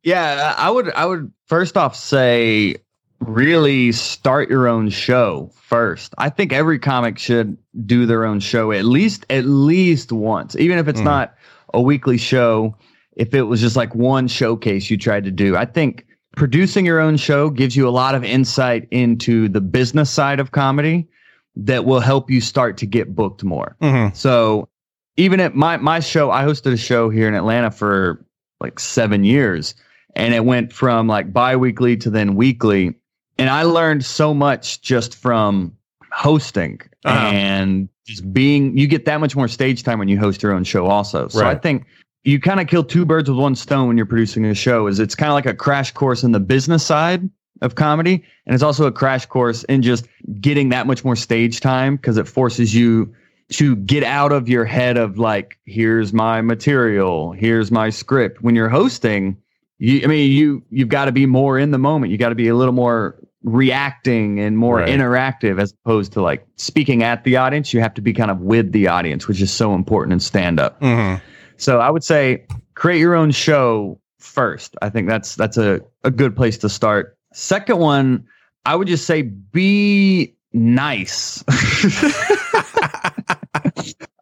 Yeah, 0.03 0.53
I 0.57 0.69
would 0.69 0.91
I 0.91 1.05
would 1.05 1.31
first 1.47 1.77
off 1.77 1.95
say 1.95 2.75
really 3.19 3.91
start 3.91 4.49
your 4.49 4.67
own 4.67 4.89
show 4.89 5.51
first. 5.61 6.13
I 6.17 6.29
think 6.29 6.53
every 6.53 6.79
comic 6.79 7.17
should 7.17 7.57
do 7.85 8.05
their 8.05 8.25
own 8.25 8.39
show 8.39 8.71
at 8.71 8.85
least 8.85 9.25
at 9.29 9.45
least 9.45 10.11
once. 10.11 10.55
Even 10.57 10.77
if 10.77 10.87
it's 10.87 11.01
Mm. 11.01 11.05
not 11.05 11.35
a 11.73 11.81
weekly 11.81 12.17
show, 12.17 12.75
if 13.15 13.33
it 13.33 13.43
was 13.43 13.61
just 13.61 13.75
like 13.75 13.95
one 13.95 14.27
showcase 14.27 14.89
you 14.89 14.97
tried 14.97 15.23
to 15.23 15.31
do. 15.31 15.55
I 15.55 15.65
think 15.65 16.05
producing 16.35 16.85
your 16.85 16.99
own 16.99 17.15
show 17.17 17.49
gives 17.49 17.75
you 17.75 17.87
a 17.87 17.89
lot 17.91 18.13
of 18.15 18.23
insight 18.23 18.87
into 18.91 19.47
the 19.47 19.61
business 19.61 20.09
side 20.09 20.39
of 20.39 20.51
comedy 20.51 21.07
that 21.55 21.85
will 21.85 22.01
help 22.01 22.29
you 22.29 22.41
start 22.41 22.75
to 22.77 22.85
get 22.85 23.15
booked 23.15 23.43
more. 23.43 23.77
Mhm. 23.81 24.13
So 24.15 24.67
even 25.15 25.39
at 25.39 25.55
my 25.55 25.77
my 25.77 26.01
show, 26.01 26.29
I 26.31 26.43
hosted 26.43 26.73
a 26.73 26.77
show 26.77 27.09
here 27.09 27.27
in 27.29 27.33
Atlanta 27.33 27.71
for 27.71 28.25
like 28.59 28.79
seven 28.79 29.23
years, 29.23 29.73
and 30.15 30.33
it 30.33 30.43
went 30.43 30.73
from 30.73 31.07
like 31.07 31.31
biweekly 31.31 31.95
to 31.97 32.09
then 32.09 32.35
weekly, 32.35 32.93
and 33.37 33.49
I 33.49 33.63
learned 33.63 34.05
so 34.05 34.33
much 34.33 34.81
just 34.81 35.15
from 35.15 35.75
hosting 36.11 36.81
Uh-huh. 37.03 37.27
and 37.33 37.89
just 38.05 38.31
being. 38.33 38.77
You 38.77 38.87
get 38.87 39.05
that 39.05 39.19
much 39.19 39.35
more 39.35 39.47
stage 39.47 39.83
time 39.83 39.99
when 39.99 40.07
you 40.07 40.17
host 40.19 40.41
your 40.43 40.53
own 40.53 40.63
show, 40.63 40.85
also. 40.87 41.27
So 41.27 41.45
I 41.45 41.55
think 41.55 41.85
you 42.23 42.39
kind 42.39 42.59
of 42.59 42.67
kill 42.67 42.83
two 42.83 43.05
birds 43.05 43.29
with 43.29 43.37
one 43.39 43.55
stone 43.55 43.87
when 43.87 43.97
you're 43.97 44.05
producing 44.05 44.45
a 44.45 44.53
show. 44.55 44.87
Is 44.87 44.99
it's 44.99 45.15
kind 45.15 45.29
of 45.29 45.33
like 45.35 45.45
a 45.45 45.53
crash 45.53 45.91
course 45.91 46.23
in 46.23 46.31
the 46.31 46.39
business 46.39 46.85
side 46.85 47.29
of 47.61 47.75
comedy, 47.75 48.23
and 48.45 48.53
it's 48.53 48.63
also 48.63 48.85
a 48.85 48.91
crash 48.91 49.25
course 49.25 49.63
in 49.65 49.81
just 49.81 50.07
getting 50.39 50.69
that 50.69 50.87
much 50.87 51.03
more 51.05 51.15
stage 51.15 51.59
time 51.61 51.95
because 51.95 52.17
it 52.17 52.27
forces 52.27 52.73
you 52.75 53.13
to 53.49 53.75
get 53.77 54.03
out 54.03 54.31
of 54.31 54.49
your 54.49 54.65
head 54.65 54.97
of 54.97 55.19
like, 55.19 55.59
here's 55.65 56.11
my 56.11 56.41
material, 56.41 57.31
here's 57.33 57.71
my 57.71 57.89
script. 57.91 58.41
When 58.41 58.55
you're 58.55 58.69
hosting, 58.69 59.37
you, 59.77 60.01
I 60.03 60.07
mean, 60.07 60.31
you 60.31 60.63
you've 60.69 60.89
got 60.89 61.05
to 61.05 61.11
be 61.11 61.25
more 61.25 61.57
in 61.59 61.71
the 61.71 61.77
moment. 61.77 62.11
You 62.11 62.17
got 62.17 62.29
to 62.29 62.35
be 62.35 62.47
a 62.47 62.55
little 62.55 62.73
more 62.73 63.15
reacting 63.45 64.39
and 64.39 64.57
more 64.57 64.77
Right. 64.77 64.89
interactive 64.89 65.61
as 65.61 65.71
opposed 65.85 66.11
to 66.13 66.21
like 66.21 66.45
speaking 66.57 67.03
at 67.03 67.23
the 67.23 67.37
audience. 67.37 67.73
You 67.73 67.79
have 67.79 67.93
to 67.93 68.01
be 68.01 68.11
kind 68.11 68.29
of 68.31 68.39
with 68.41 68.71
the 68.71 68.87
audience, 68.87 69.27
which 69.27 69.39
is 69.41 69.51
so 69.51 69.73
important 69.75 70.13
in 70.13 70.19
stand 70.19 70.59
up. 70.59 70.81
Mhm. 70.81 71.21
So 71.57 71.79
I 71.79 71.89
would 71.89 72.03
say 72.03 72.43
create 72.73 72.99
your 72.99 73.15
own 73.15 73.31
show 73.31 73.99
first. 74.19 74.75
I 74.81 74.89
think 74.89 75.07
that's 75.07 75.35
that's 75.35 75.57
a, 75.57 75.79
a 76.03 76.11
good 76.11 76.35
place 76.35 76.57
to 76.59 76.69
start. 76.69 77.15
Second 77.33 77.77
one, 77.77 78.25
I 78.65 78.75
would 78.75 78.87
just 78.87 79.05
say 79.05 79.21
be 79.21 80.35
nice. 80.51 81.43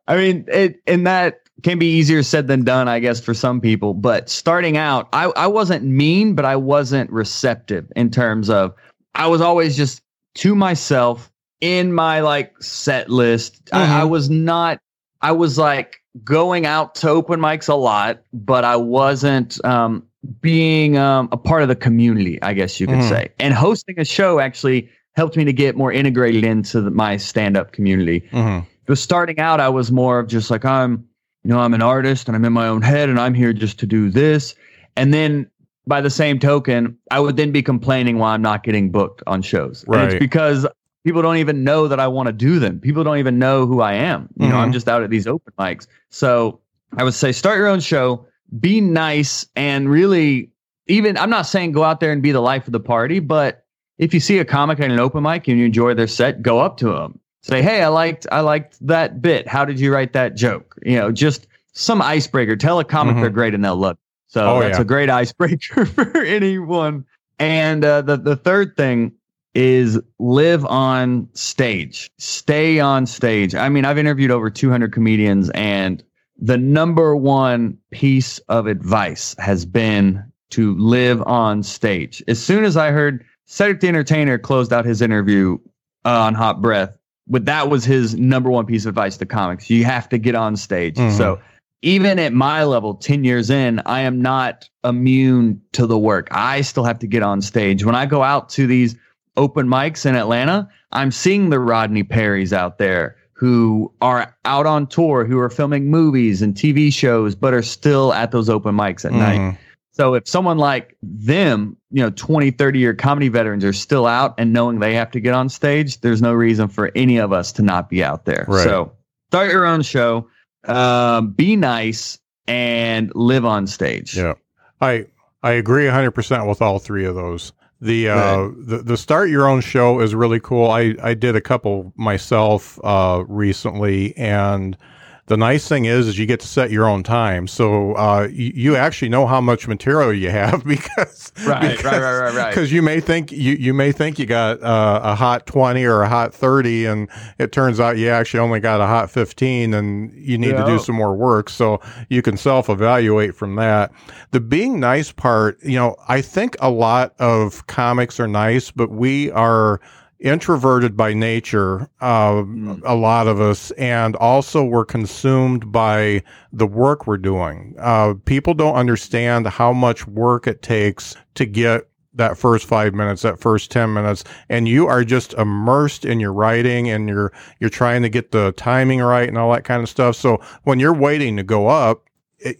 I 0.08 0.18
mean, 0.18 0.46
it 0.50 0.82
and 0.86 1.08
that 1.08 1.40
can 1.64 1.80
be 1.80 1.86
easier 1.98 2.24
said 2.24 2.48
than 2.48 2.64
done, 2.66 2.90
I 2.90 3.00
guess, 3.00 3.22
for 3.22 3.34
some 3.34 3.62
people. 3.62 3.94
But 3.94 4.28
starting 4.30 4.76
out, 4.76 5.08
I, 5.14 5.26
I 5.38 5.48
wasn't 5.48 5.86
mean, 5.86 6.36
but 6.36 6.44
I 6.44 6.58
wasn't 6.58 7.10
receptive 7.10 7.90
in 7.96 8.10
terms 8.12 8.50
of 8.50 8.74
I 9.16 9.28
was 9.28 9.42
always 9.42 9.76
just 9.78 10.02
to 10.36 10.56
myself 10.56 11.32
in 11.62 11.94
my 11.94 12.20
like 12.22 12.62
set 12.62 13.10
list. 13.10 13.70
I, 13.72 14.02
I 14.02 14.04
Mhm. 14.04 14.10
was 14.10 14.30
not 14.30 14.80
I 15.22 15.32
was 15.32 15.58
like 15.58 16.02
going 16.24 16.66
out 16.66 16.96
to 16.96 17.10
open 17.10 17.40
mics 17.40 17.70
a 17.70 17.76
lot, 17.76 18.22
but 18.34 18.66
I 18.66 18.76
wasn't 18.76 19.64
um, 19.66 20.04
being 20.42 20.98
um, 20.98 21.30
a 21.32 21.38
part 21.38 21.62
of 21.64 21.70
the 21.70 21.76
community, 21.76 22.42
I 22.42 22.54
guess 22.54 22.80
you 22.80 22.88
could 22.88 23.00
Mhm. 23.00 23.10
say. 23.10 23.30
And 23.40 23.54
hosting 23.54 23.98
a 24.00 24.04
show 24.06 24.40
actually 24.40 24.90
helped 25.14 25.38
me 25.38 25.46
to 25.46 25.54
get 25.54 25.78
more 25.78 25.92
integrated 25.94 26.44
into 26.44 26.82
the, 26.82 26.92
my 26.92 27.16
stand 27.18 27.56
up 27.56 27.72
community. 27.72 28.24
Mhm. 28.34 28.66
But 28.86 28.98
starting 28.98 29.40
out, 29.40 29.60
I 29.62 29.70
was 29.70 29.92
more 29.92 30.20
of 30.20 30.28
just 30.28 30.52
like, 30.52 30.66
I'm, 30.66 31.06
you 31.44 31.50
know, 31.52 31.60
I'm 31.60 31.74
an 31.74 31.82
artist 31.82 32.28
and 32.28 32.36
I'm 32.36 32.44
in 32.46 32.52
my 32.54 32.68
own 32.68 32.82
head 32.82 33.08
and 33.10 33.18
I'm 33.20 33.34
here 33.34 33.54
just 33.54 33.80
to 33.80 33.86
do 33.86 34.10
this. 34.10 34.56
And 34.98 35.14
then 35.14 35.48
by 35.86 36.02
the 36.02 36.10
same 36.10 36.40
token, 36.40 36.98
I 37.12 37.20
would 37.20 37.38
then 37.38 37.52
be 37.52 37.62
complaining 37.62 38.18
why 38.18 38.34
I'm 38.34 38.42
not 38.42 38.64
getting 38.64 38.90
booked 38.90 39.22
on 39.28 39.42
shows. 39.42 39.84
And 39.86 39.96
Right. 39.96 40.12
it's 40.14 40.20
because 40.20 40.66
people 41.04 41.22
don't 41.22 41.38
even 41.38 41.64
know 41.64 41.88
that 41.88 42.00
I 42.00 42.08
want 42.08 42.28
to 42.28 42.34
do 42.34 42.60
them. 42.60 42.80
People 42.80 43.04
don't 43.04 43.18
even 43.18 43.38
know 43.38 43.66
who 43.66 43.82
I 43.82 43.94
am. 43.94 44.30
You 44.38 44.48
know, 44.48 44.56
Mhm. 44.56 44.60
I'm 44.60 44.72
just 44.72 44.88
out 44.88 45.04
at 45.04 45.10
these 45.10 45.28
open 45.28 45.52
mics. 45.60 45.88
So 46.10 46.60
I 46.98 47.04
would 47.04 47.14
say 47.14 47.32
start 47.32 47.58
your 47.58 47.68
own 47.68 47.82
show, 47.82 48.26
be 48.60 48.80
nice, 48.82 49.46
and 49.56 49.90
really 49.90 50.50
even 50.88 51.18
I'm 51.18 51.30
not 51.30 51.44
saying 51.48 51.72
go 51.72 51.84
out 51.84 52.00
there 52.02 52.12
and 52.12 52.22
be 52.22 52.32
the 52.34 52.42
life 52.42 52.68
of 52.68 52.74
the 52.74 52.80
party, 52.80 53.20
but 53.20 53.64
if 54.00 54.14
you 54.14 54.20
see 54.20 54.40
a 54.40 54.46
comic 54.46 54.80
at 54.80 54.92
an 54.92 55.00
open 55.00 55.24
mic 55.24 55.48
and 55.48 55.58
you 55.58 55.66
enjoy 55.66 55.94
their 55.94 56.08
set, 56.08 56.42
go 56.42 56.60
up 56.60 56.78
to 56.78 56.88
them. 56.92 57.20
Say, 57.42 57.62
hey, 57.62 57.82
I 57.84 57.88
liked 57.90 58.26
I 58.32 58.40
liked 58.42 58.78
that 58.88 59.22
bit. 59.22 59.48
How 59.48 59.66
did 59.66 59.80
you 59.80 59.94
write 59.94 60.14
that 60.14 60.36
joke? 60.36 60.78
You 60.86 60.98
know, 60.98 61.12
just 61.12 61.48
some 61.74 62.02
icebreaker. 62.02 62.56
Tell 62.56 62.80
a 62.80 62.84
comic 62.86 63.16
Mhm. 63.16 63.22
they're 63.22 63.30
great 63.30 63.54
and 63.54 63.64
they'll 63.66 63.76
love 63.76 63.94
it. 63.94 63.98
So 64.34 64.48
Oh, 64.56 64.60
that's 64.62 64.78
yeah. 64.78 64.82
a 64.82 64.86
great 64.86 65.12
icebreaker 65.12 65.86
for 65.96 66.18
anyone. 66.24 67.06
And 67.38 67.86
uh, 67.86 68.02
the 68.02 68.18
the 68.18 68.36
third 68.36 68.76
thing 68.76 69.12
is 69.54 70.00
live 70.18 70.66
on 70.66 71.30
stage. 71.34 72.10
Stay 72.18 72.80
on 72.80 73.06
stage. 73.06 73.54
I 73.54 73.70
mean, 73.70 73.86
I've 73.86 74.00
interviewed 74.00 74.32
over 74.32 74.50
200 74.50 74.92
comedians 74.92 75.52
and 75.52 76.04
the 76.40 76.58
number 76.58 77.16
one 77.16 77.78
piece 77.92 78.40
of 78.50 78.66
advice 78.66 79.36
has 79.38 79.68
been 79.68 80.24
to 80.50 80.76
live 80.78 81.22
on 81.28 81.62
stage. 81.62 82.24
As 82.28 82.44
soon 82.44 82.64
as 82.64 82.76
I 82.76 82.90
heard 82.90 83.24
Cedric 83.46 83.82
the 83.82 83.88
Entertainer 83.88 84.40
closed 84.40 84.74
out 84.74 84.84
his 84.84 85.00
interview 85.04 85.60
uh, 86.06 86.10
on 86.22 86.34
Hot 86.34 86.60
Breath, 86.60 86.90
but 87.28 87.46
that 87.46 87.70
was 87.70 87.86
his 87.86 88.16
number 88.16 88.50
one 88.50 88.66
piece 88.66 88.86
of 88.86 88.90
advice 88.90 89.16
to 89.18 89.28
comics. 89.28 89.70
You 89.70 89.86
have 89.86 90.10
to 90.10 90.18
get 90.18 90.34
on 90.34 90.56
stage. 90.58 90.96
Mhm. 90.96 91.16
So 91.16 91.40
even 91.84 92.18
at 92.18 92.32
my 92.32 92.64
level, 92.64 92.96
10 92.96 93.26
years 93.26 93.50
in, 93.50 93.82
I 93.86 94.02
am 94.02 94.22
not 94.22 94.70
immune 94.86 95.62
to 95.74 95.86
the 95.86 96.00
work. 96.00 96.30
I 96.32 96.62
still 96.62 96.86
have 96.86 96.98
to 97.00 97.08
get 97.08 97.24
on 97.24 97.42
stage. 97.42 97.84
When 97.84 97.94
I 97.94 98.06
go 98.06 98.24
out 98.24 98.48
to 98.50 98.66
these 98.66 98.96
open 99.36 99.68
mics 99.68 100.06
in 100.06 100.16
Atlanta, 100.16 100.70
I'm 100.94 101.12
seeing 101.12 101.50
the 101.50 101.60
Rodney 101.60 102.04
Perrys 102.04 102.54
out 102.54 102.78
there 102.78 103.18
who 103.34 103.92
are 104.00 104.34
out 104.46 104.66
on 104.66 104.88
tour, 104.88 105.26
who 105.26 105.38
are 105.40 105.50
filming 105.50 105.92
movies 105.92 106.42
and 106.42 106.56
TV 106.56 106.92
shows, 106.92 107.36
but 107.36 107.54
are 107.54 107.62
still 107.62 108.14
at 108.14 108.32
those 108.32 108.50
open 108.50 108.76
mics 108.76 109.04
at 109.04 109.12
night. 109.12 109.40
Mhm. 109.40 109.58
So 109.92 110.14
if 110.14 110.26
someone 110.26 110.58
like 110.58 110.96
them, 111.04 111.76
you 111.92 112.02
know, 112.02 112.12
20, 112.12 112.52
30 112.52 112.80
year 112.80 112.94
comedy 112.94 113.28
veterans 113.28 113.66
are 113.66 113.74
still 113.74 114.08
out 114.08 114.36
and 114.38 114.54
knowing 114.54 114.80
they 114.80 114.94
have 114.96 115.12
to 115.12 115.20
get 115.20 115.34
on 115.34 115.50
stage, 115.50 116.00
there's 116.00 116.22
no 116.22 116.32
reason 116.32 116.70
for 116.70 116.92
any 116.96 117.18
of 117.18 117.34
us 117.34 117.52
to 117.54 117.62
not 117.62 117.90
be 117.90 118.02
out 118.02 118.24
there. 118.24 118.46
Right. 118.48 118.64
So 118.64 118.94
start 119.28 119.52
your 119.52 119.66
own 119.66 119.82
show, 119.82 120.28
um, 120.66 121.32
be 121.32 121.56
nice, 121.56 122.20
and 122.48 123.12
live 123.16 123.46
on 123.46 123.68
stage. 123.68 124.18
Yeah, 124.18 124.34
I 124.82 125.08
I 125.42 125.52
agree 125.52 125.86
100% 125.86 126.48
with 126.48 126.62
all 126.62 126.80
three 126.80 127.06
of 127.06 127.16
those. 127.16 127.52
The 127.82 128.08
uh 128.08 128.50
the, 128.58 128.78
the 128.78 128.96
start 128.96 129.30
your 129.30 129.46
own 129.46 129.60
show 129.60 130.00
is 130.00 130.16
really 130.16 130.40
cool. 130.40 130.72
I 130.72 130.96
I 131.04 131.14
did 131.14 131.36
a 131.36 131.42
couple 131.42 131.92
myself 131.98 132.80
uh 132.82 133.26
recently 133.28 134.16
and 134.16 134.78
the 135.28 135.38
nice 135.38 135.68
thing 135.68 135.86
is 135.86 136.08
is 136.08 136.20
you 136.20 136.26
get 136.26 136.42
to 136.42 136.48
set 136.48 136.70
your 136.70 136.86
own 136.86 137.02
time. 137.02 137.48
So 137.48 137.94
uh 137.94 138.28
you, 138.32 138.52
you 138.56 138.76
actually 138.76 139.10
know 139.10 139.26
how 139.26 139.40
much 139.40 139.68
material 139.68 140.14
you 140.14 140.30
have 140.30 140.64
because 140.66 141.32
Right, 141.46 141.82
right, 141.84 142.02
right, 142.02 142.20
right, 142.20 142.34
right. 142.36 142.54
Cuz 142.54 142.72
you 142.72 142.82
may 142.82 143.00
think 143.00 143.32
you 143.32 143.54
you 143.54 143.74
may 143.74 143.92
think 143.92 144.20
you 144.20 144.26
got 144.26 144.62
uh, 144.62 145.00
a 145.04 145.16
hot 145.16 145.46
20 145.46 145.86
or 145.86 146.02
a 146.02 146.10
hot 146.10 146.34
30 146.34 146.86
and 146.86 147.08
it 147.40 147.52
turns 147.52 147.80
out 147.80 147.98
you 147.98 148.10
actually 148.10 148.42
only 148.42 148.60
got 148.60 148.82
a 148.82 148.88
hot 148.88 149.10
15 149.10 149.74
and 149.74 150.12
you 150.14 150.38
need 150.38 150.58
to 150.58 150.66
do 150.66 150.80
some 150.80 150.96
more 150.96 151.16
work. 151.16 151.50
So 151.50 151.80
you 152.10 152.22
can 152.22 152.38
self 152.38 152.70
evaluate 152.70 153.36
from 153.36 153.56
that. 153.56 153.92
The 154.32 154.40
being 154.40 154.80
nice 154.80 155.12
part, 155.12 155.58
you 155.64 155.76
know, 155.76 155.96
I 156.08 156.22
think 156.22 156.56
a 156.60 156.70
lot 156.70 157.14
of 157.20 157.66
comics 157.68 158.20
are 158.20 158.28
nice, 158.28 158.72
but 158.72 158.90
we 158.90 159.32
are 159.32 159.80
introverted 160.24 160.96
by 160.96 161.14
nature, 161.14 161.88
uh, 162.02 162.44
a 162.86 162.96
lot 162.96 163.28
of 163.28 163.42
us, 163.42 163.72
and 163.72 164.16
also 164.16 164.64
we're 164.64 164.86
consumed 164.86 165.72
by 165.72 166.24
the 166.54 166.66
work 166.66 167.06
we're 167.06 167.18
doing. 167.18 167.76
Uh, 167.78 168.14
people 168.26 168.54
don't 168.54 168.76
understand 168.76 169.46
how 169.46 169.74
much 169.74 170.08
work 170.08 170.48
it 170.48 170.62
takes 170.62 171.16
to 171.36 171.46
get 171.46 171.90
that 172.16 172.38
first 172.38 172.66
five 172.66 172.94
minutes, 172.94 173.24
that 173.24 173.40
first 173.40 173.70
10 173.70 173.94
minutes, 173.94 174.24
and 174.48 174.68
you 174.68 174.88
are 174.88 175.04
just 175.04 175.34
immersed 175.34 176.06
in 176.06 176.20
your 176.20 176.32
writing 176.32 176.90
and 176.90 177.10
you're, 177.10 177.34
you're 177.60 177.70
trying 177.70 178.02
to 178.02 178.10
get 178.10 178.32
the 178.32 178.54
timing 178.54 179.02
right 179.02 179.28
and 179.28 179.38
all 179.38 179.52
that 179.52 179.66
kind 179.66 179.84
of 179.84 179.90
stuff. 179.90 180.16
So 180.16 180.40
when 180.64 180.80
you're 180.80 180.94
waiting 180.94 181.36
to 181.38 181.44
go 181.44 181.68
up, 181.68 182.08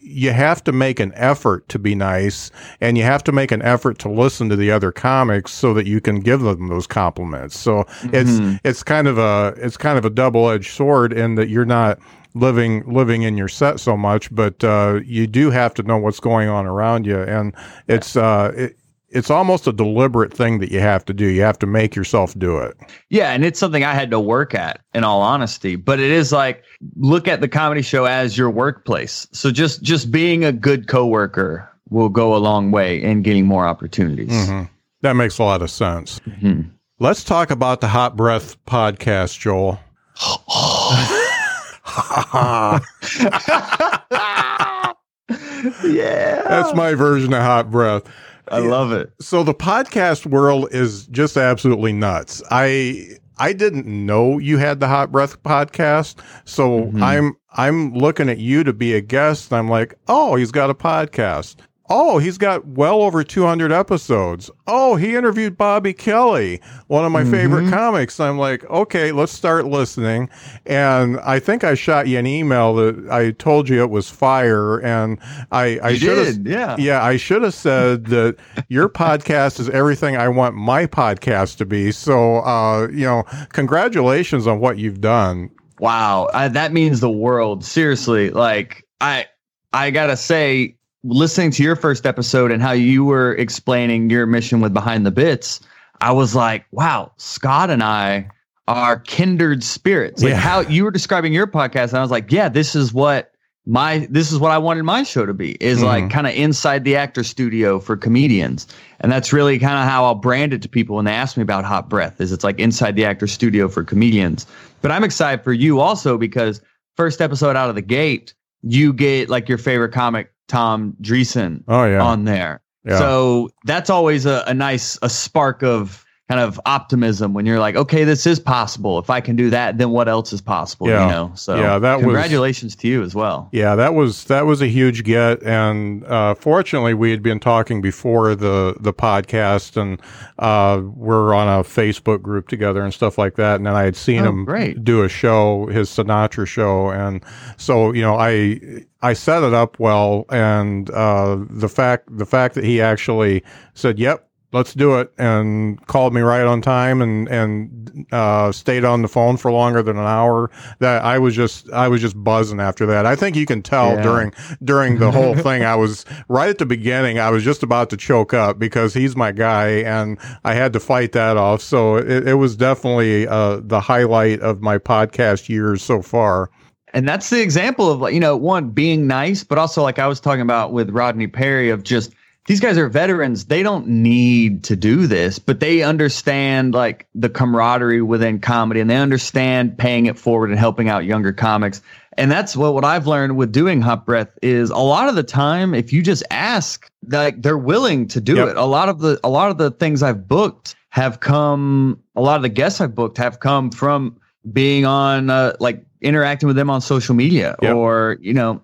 you 0.00 0.30
have 0.30 0.62
to 0.64 0.72
make 0.72 1.00
an 1.00 1.12
effort 1.14 1.68
to 1.68 1.78
be 1.78 1.94
nice 1.94 2.50
and 2.80 2.96
you 2.96 3.04
have 3.04 3.22
to 3.24 3.32
make 3.32 3.52
an 3.52 3.62
effort 3.62 3.98
to 4.00 4.10
listen 4.10 4.48
to 4.48 4.56
the 4.56 4.70
other 4.70 4.92
comics 4.92 5.52
so 5.52 5.74
that 5.74 5.86
you 5.86 6.00
can 6.00 6.20
give 6.20 6.40
them 6.40 6.68
those 6.68 6.86
compliments. 6.86 7.58
So 7.58 7.84
it's 8.04 8.30
it's 8.64 8.82
kind 8.82 9.08
of 9.08 9.18
a 9.18 9.54
it's 9.56 9.76
kind 9.76 9.98
of 9.98 10.04
a 10.04 10.10
double-edged 10.10 10.72
sword 10.72 11.12
in 11.12 11.34
that 11.36 11.48
you're 11.48 11.64
not 11.64 11.98
living 12.34 12.82
living 12.92 13.22
in 13.22 13.36
your 13.36 13.48
set 13.48 13.80
so 13.80 13.96
much, 13.96 14.34
but 14.34 14.62
uh, 14.64 15.00
you 15.04 15.26
do 15.26 15.50
have 15.50 15.74
to 15.74 15.82
know 15.82 15.96
what's 15.96 16.20
going 16.20 16.48
on 16.48 16.66
around 16.66 17.06
you, 17.06 17.20
and 17.20 17.54
it's 17.88 18.16
uh, 18.16 18.52
it, 18.56 18.76
it's 19.14 19.30
almost 19.30 19.68
a 19.68 19.72
deliberate 19.72 20.34
thing 20.34 20.58
that 20.58 20.72
you 20.72 20.80
have 20.80 21.04
to 21.04 21.14
do. 21.14 21.26
You 21.26 21.42
have 21.42 21.58
to 21.60 21.66
make 21.66 21.94
yourself 21.94 22.36
do 22.36 22.58
it. 22.58 22.76
Yeah, 23.10 23.30
and 23.30 23.44
it's 23.44 23.60
something 23.60 23.84
I 23.84 23.94
had 23.94 24.10
to 24.10 24.18
work 24.18 24.54
at 24.54 24.80
in 24.92 25.04
all 25.04 25.22
honesty, 25.22 25.76
but 25.76 26.00
it 26.00 26.10
is 26.10 26.32
like 26.32 26.64
look 26.96 27.28
at 27.28 27.40
the 27.40 27.48
comedy 27.48 27.80
show 27.80 28.04
as 28.04 28.36
your 28.36 28.50
workplace. 28.50 29.28
So 29.32 29.52
just 29.52 29.82
just 29.82 30.10
being 30.10 30.44
a 30.44 30.52
good 30.52 30.88
coworker 30.88 31.70
will 31.90 32.08
go 32.08 32.34
a 32.34 32.38
long 32.38 32.72
way 32.72 33.00
in 33.00 33.22
getting 33.22 33.46
more 33.46 33.66
opportunities. 33.66 34.32
Mm-hmm. 34.32 34.64
That 35.02 35.14
makes 35.14 35.38
a 35.38 35.44
lot 35.44 35.62
of 35.62 35.70
sense. 35.70 36.18
Mm-hmm. 36.20 36.70
Let's 36.98 37.22
talk 37.22 37.50
about 37.50 37.80
the 37.80 37.88
Hot 37.88 38.16
Breath 38.16 38.62
podcast, 38.66 39.38
Joel. 39.38 39.78
yeah. 45.84 46.42
That's 46.48 46.74
my 46.74 46.94
version 46.94 47.32
of 47.32 47.42
hot 47.42 47.70
breath. 47.70 48.04
I 48.48 48.58
love 48.58 48.92
it. 48.92 49.12
So 49.20 49.42
the 49.42 49.54
podcast 49.54 50.26
world 50.26 50.68
is 50.70 51.06
just 51.06 51.36
absolutely 51.36 51.92
nuts. 51.92 52.42
I 52.50 53.18
I 53.38 53.52
didn't 53.52 53.86
know 53.86 54.38
you 54.38 54.58
had 54.58 54.80
the 54.80 54.88
Hot 54.88 55.10
Breath 55.10 55.42
podcast, 55.42 56.20
so 56.44 56.82
mm-hmm. 56.82 57.02
I'm 57.02 57.36
I'm 57.52 57.94
looking 57.94 58.28
at 58.28 58.38
you 58.38 58.64
to 58.64 58.72
be 58.72 58.94
a 58.94 59.00
guest. 59.00 59.52
I'm 59.52 59.68
like, 59.68 59.94
oh, 60.08 60.36
he's 60.36 60.52
got 60.52 60.70
a 60.70 60.74
podcast. 60.74 61.56
Oh, 61.90 62.16
he's 62.16 62.38
got 62.38 62.66
well 62.66 63.02
over 63.02 63.22
200 63.22 63.70
episodes. 63.70 64.50
Oh, 64.66 64.96
he 64.96 65.14
interviewed 65.14 65.58
Bobby 65.58 65.92
Kelly, 65.92 66.62
one 66.86 67.04
of 67.04 67.12
my 67.12 67.22
mm-hmm. 67.22 67.30
favorite 67.30 67.70
comics. 67.70 68.18
I'm 68.18 68.38
like, 68.38 68.64
okay, 68.70 69.12
let's 69.12 69.32
start 69.32 69.66
listening. 69.66 70.30
And 70.64 71.20
I 71.20 71.38
think 71.40 71.62
I 71.62 71.74
shot 71.74 72.08
you 72.08 72.18
an 72.18 72.26
email 72.26 72.74
that 72.76 73.10
I 73.10 73.32
told 73.32 73.68
you 73.68 73.82
it 73.82 73.90
was 73.90 74.08
fire. 74.08 74.78
And 74.78 75.18
I, 75.52 75.78
I 75.82 75.94
should 75.96 76.26
have, 76.26 76.46
yeah, 76.46 76.76
yeah, 76.78 77.04
I 77.04 77.18
should 77.18 77.42
have 77.42 77.52
said 77.52 78.06
that 78.06 78.36
your 78.68 78.88
podcast 78.88 79.60
is 79.60 79.68
everything 79.68 80.16
I 80.16 80.28
want 80.28 80.54
my 80.54 80.86
podcast 80.86 81.58
to 81.58 81.66
be. 81.66 81.92
So, 81.92 82.38
uh, 82.38 82.88
you 82.88 83.04
know, 83.04 83.24
congratulations 83.50 84.46
on 84.46 84.58
what 84.58 84.78
you've 84.78 85.02
done. 85.02 85.50
Wow, 85.80 86.30
I, 86.32 86.48
that 86.48 86.72
means 86.72 87.00
the 87.00 87.10
world. 87.10 87.62
Seriously, 87.62 88.30
like 88.30 88.86
I, 89.02 89.26
I 89.74 89.90
gotta 89.90 90.16
say, 90.16 90.76
listening 91.04 91.50
to 91.52 91.62
your 91.62 91.76
first 91.76 92.06
episode 92.06 92.50
and 92.50 92.62
how 92.62 92.72
you 92.72 93.04
were 93.04 93.34
explaining 93.34 94.10
your 94.10 94.26
mission 94.26 94.60
with 94.60 94.72
Behind 94.72 95.04
the 95.04 95.10
Bits, 95.10 95.60
I 96.00 96.12
was 96.12 96.34
like, 96.34 96.64
wow, 96.72 97.12
Scott 97.18 97.70
and 97.70 97.82
I 97.82 98.28
are 98.66 98.98
kindred 99.00 99.62
spirits. 99.62 100.22
Like 100.22 100.30
yeah. 100.30 100.36
how 100.36 100.60
you 100.60 100.84
were 100.84 100.90
describing 100.90 101.32
your 101.32 101.46
podcast, 101.46 101.90
and 101.90 101.98
I 101.98 102.02
was 102.02 102.10
like, 102.10 102.32
yeah, 102.32 102.48
this 102.48 102.74
is 102.74 102.92
what 102.92 103.30
my 103.66 104.06
this 104.10 104.30
is 104.32 104.38
what 104.38 104.50
I 104.50 104.58
wanted 104.58 104.82
my 104.82 105.02
show 105.04 105.24
to 105.24 105.32
be 105.32 105.52
is 105.52 105.78
mm-hmm. 105.78 105.86
like 105.86 106.10
kind 106.10 106.26
of 106.26 106.34
inside 106.34 106.84
the 106.84 106.96
actor 106.96 107.22
studio 107.22 107.78
for 107.78 107.96
comedians. 107.96 108.66
And 109.00 109.10
that's 109.10 109.32
really 109.32 109.58
kind 109.58 109.78
of 109.78 109.88
how 109.88 110.04
I'll 110.04 110.14
brand 110.14 110.52
it 110.52 110.62
to 110.62 110.68
people 110.68 110.96
when 110.96 111.04
they 111.04 111.12
ask 111.12 111.36
me 111.36 111.42
about 111.42 111.64
Hot 111.64 111.88
Breath 111.88 112.20
is 112.20 112.32
it's 112.32 112.44
like 112.44 112.58
inside 112.58 112.96
the 112.96 113.04
actor 113.04 113.26
studio 113.26 113.68
for 113.68 113.84
comedians. 113.84 114.46
But 114.82 114.90
I'm 114.90 115.04
excited 115.04 115.44
for 115.44 115.52
you 115.52 115.80
also 115.80 116.18
because 116.18 116.60
first 116.96 117.20
episode 117.20 117.56
out 117.56 117.68
of 117.68 117.74
the 117.74 117.82
gate, 117.82 118.34
you 118.62 118.92
get 118.92 119.28
like 119.28 119.48
your 119.48 119.58
favorite 119.58 119.92
comic 119.92 120.33
Tom 120.48 120.96
Dreesen 121.00 121.64
oh, 121.68 121.84
yeah. 121.84 122.02
on 122.02 122.24
there. 122.24 122.62
Yeah. 122.84 122.98
So 122.98 123.50
that's 123.64 123.88
always 123.88 124.26
a, 124.26 124.44
a 124.46 124.54
nice 124.54 124.98
a 125.02 125.08
spark 125.08 125.62
of 125.62 126.03
kind 126.28 126.40
of 126.40 126.58
optimism 126.64 127.34
when 127.34 127.44
you're 127.44 127.58
like, 127.58 127.76
okay, 127.76 128.02
this 128.04 128.26
is 128.26 128.40
possible. 128.40 128.98
If 128.98 129.10
I 129.10 129.20
can 129.20 129.36
do 129.36 129.50
that, 129.50 129.76
then 129.76 129.90
what 129.90 130.08
else 130.08 130.32
is 130.32 130.40
possible? 130.40 130.88
Yeah. 130.88 131.04
You 131.04 131.12
know. 131.12 131.32
So 131.34 131.56
yeah, 131.56 131.78
that 131.78 132.00
congratulations 132.00 132.74
was, 132.74 132.80
to 132.80 132.88
you 132.88 133.02
as 133.02 133.14
well. 133.14 133.50
Yeah, 133.52 133.74
that 133.74 133.94
was 133.94 134.24
that 134.24 134.46
was 134.46 134.62
a 134.62 134.66
huge 134.66 135.04
get, 135.04 135.42
and 135.42 136.02
uh, 136.04 136.34
fortunately, 136.34 136.94
we 136.94 137.10
had 137.10 137.22
been 137.22 137.40
talking 137.40 137.82
before 137.82 138.34
the 138.34 138.74
the 138.80 138.94
podcast, 138.94 139.76
and 139.76 140.00
uh, 140.38 140.80
we're 140.82 141.34
on 141.34 141.46
a 141.46 141.62
Facebook 141.62 142.22
group 142.22 142.48
together 142.48 142.82
and 142.82 142.94
stuff 142.94 143.18
like 143.18 143.34
that. 143.36 143.56
And 143.56 143.66
then 143.66 143.74
I 143.74 143.82
had 143.82 143.96
seen 143.96 144.20
oh, 144.20 144.30
him 144.30 144.44
great. 144.46 144.82
do 144.82 145.02
a 145.02 145.08
show, 145.08 145.66
his 145.66 145.90
Sinatra 145.90 146.46
show, 146.46 146.90
and 146.90 147.22
so 147.58 147.92
you 147.92 148.00
know, 148.00 148.16
I 148.16 148.60
I 149.02 149.12
set 149.12 149.42
it 149.42 149.52
up 149.52 149.78
well, 149.78 150.24
and 150.30 150.88
uh, 150.90 151.36
the 151.50 151.68
fact 151.68 152.16
the 152.16 152.26
fact 152.26 152.54
that 152.54 152.64
he 152.64 152.80
actually 152.80 153.44
said, 153.74 153.98
"Yep, 153.98 154.26
let's 154.54 154.72
do 154.72 155.00
it 155.00 155.12
and 155.18 155.84
called 155.88 156.14
me 156.14 156.20
right 156.20 156.44
on 156.44 156.62
time 156.62 157.02
and 157.02 157.28
and 157.28 158.06
uh, 158.12 158.52
stayed 158.52 158.84
on 158.84 159.02
the 159.02 159.08
phone 159.08 159.36
for 159.36 159.50
longer 159.50 159.82
than 159.82 159.98
an 159.98 160.06
hour. 160.06 160.50
That 160.78 161.04
i 161.04 161.18
was 161.18 161.34
just 161.34 161.70
i 161.72 161.88
was 161.88 162.00
just 162.00 162.22
buzzing 162.22 162.60
after 162.60 162.86
that. 162.86 163.04
I 163.04 163.16
think 163.16 163.36
you 163.36 163.44
can 163.44 163.62
tell 163.62 163.96
yeah. 163.96 164.02
during 164.02 164.32
during 164.62 164.98
the 164.98 165.10
whole 165.10 165.34
thing 165.46 165.64
i 165.64 165.74
was 165.74 166.06
right 166.28 166.48
at 166.48 166.58
the 166.58 166.66
beginning 166.66 167.18
i 167.18 167.30
was 167.30 167.42
just 167.42 167.62
about 167.62 167.90
to 167.90 167.96
choke 167.96 168.32
up 168.32 168.58
because 168.58 168.94
he's 168.94 169.16
my 169.16 169.32
guy 169.32 169.68
and 169.82 170.18
i 170.44 170.54
had 170.54 170.72
to 170.72 170.80
fight 170.80 171.12
that 171.12 171.36
off. 171.36 171.60
So 171.60 171.96
it, 171.96 172.28
it 172.28 172.34
was 172.34 172.56
definitely 172.56 173.26
uh, 173.26 173.60
the 173.60 173.80
highlight 173.80 174.40
of 174.40 174.62
my 174.62 174.78
podcast 174.78 175.48
years 175.48 175.82
so 175.82 176.00
far. 176.00 176.50
And 176.92 177.08
that's 177.08 177.28
the 177.28 177.42
example 177.42 177.90
of 177.90 178.00
like 178.00 178.14
you 178.14 178.20
know 178.20 178.36
one 178.36 178.70
being 178.70 179.08
nice 179.08 179.42
but 179.42 179.58
also 179.58 179.82
like 179.82 179.98
i 179.98 180.06
was 180.06 180.20
talking 180.20 180.42
about 180.42 180.72
with 180.72 180.90
rodney 180.90 181.26
perry 181.26 181.70
of 181.70 181.82
just 181.82 182.14
these 182.46 182.60
guys 182.60 182.76
are 182.76 182.88
veterans. 182.88 183.46
They 183.46 183.62
don't 183.62 183.86
need 183.86 184.64
to 184.64 184.76
do 184.76 185.06
this, 185.06 185.38
but 185.38 185.60
they 185.60 185.82
understand 185.82 186.74
like 186.74 187.06
the 187.14 187.30
camaraderie 187.30 188.02
within 188.02 188.38
comedy 188.38 188.80
and 188.80 188.90
they 188.90 188.96
understand 188.96 189.78
paying 189.78 190.06
it 190.06 190.18
forward 190.18 190.50
and 190.50 190.58
helping 190.58 190.88
out 190.88 191.04
younger 191.04 191.32
comics. 191.32 191.80
And 192.18 192.30
that's 192.30 192.54
what, 192.54 192.74
what 192.74 192.84
I've 192.84 193.06
learned 193.06 193.36
with 193.36 193.50
doing 193.50 193.80
Hot 193.80 194.04
Breath 194.04 194.28
is 194.42 194.70
a 194.70 194.76
lot 194.76 195.08
of 195.08 195.14
the 195.14 195.22
time, 195.22 195.74
if 195.74 195.92
you 195.92 196.02
just 196.02 196.22
ask, 196.30 196.88
like 197.08 197.40
they're 197.40 197.58
willing 197.58 198.06
to 198.08 198.20
do 198.20 198.36
yep. 198.36 198.48
it. 198.48 198.56
A 198.56 198.64
lot 198.66 198.88
of 198.88 199.00
the, 199.00 199.18
a 199.24 199.30
lot 199.30 199.50
of 199.50 199.58
the 199.58 199.70
things 199.70 200.02
I've 200.02 200.28
booked 200.28 200.76
have 200.90 201.20
come, 201.20 201.98
a 202.14 202.20
lot 202.20 202.36
of 202.36 202.42
the 202.42 202.50
guests 202.50 202.80
I've 202.80 202.94
booked 202.94 203.16
have 203.18 203.40
come 203.40 203.70
from 203.70 204.20
being 204.52 204.84
on, 204.84 205.30
uh, 205.30 205.54
like 205.60 205.84
interacting 206.02 206.46
with 206.46 206.56
them 206.56 206.68
on 206.68 206.82
social 206.82 207.14
media 207.14 207.56
yep. 207.62 207.74
or, 207.74 208.18
you 208.20 208.34
know, 208.34 208.62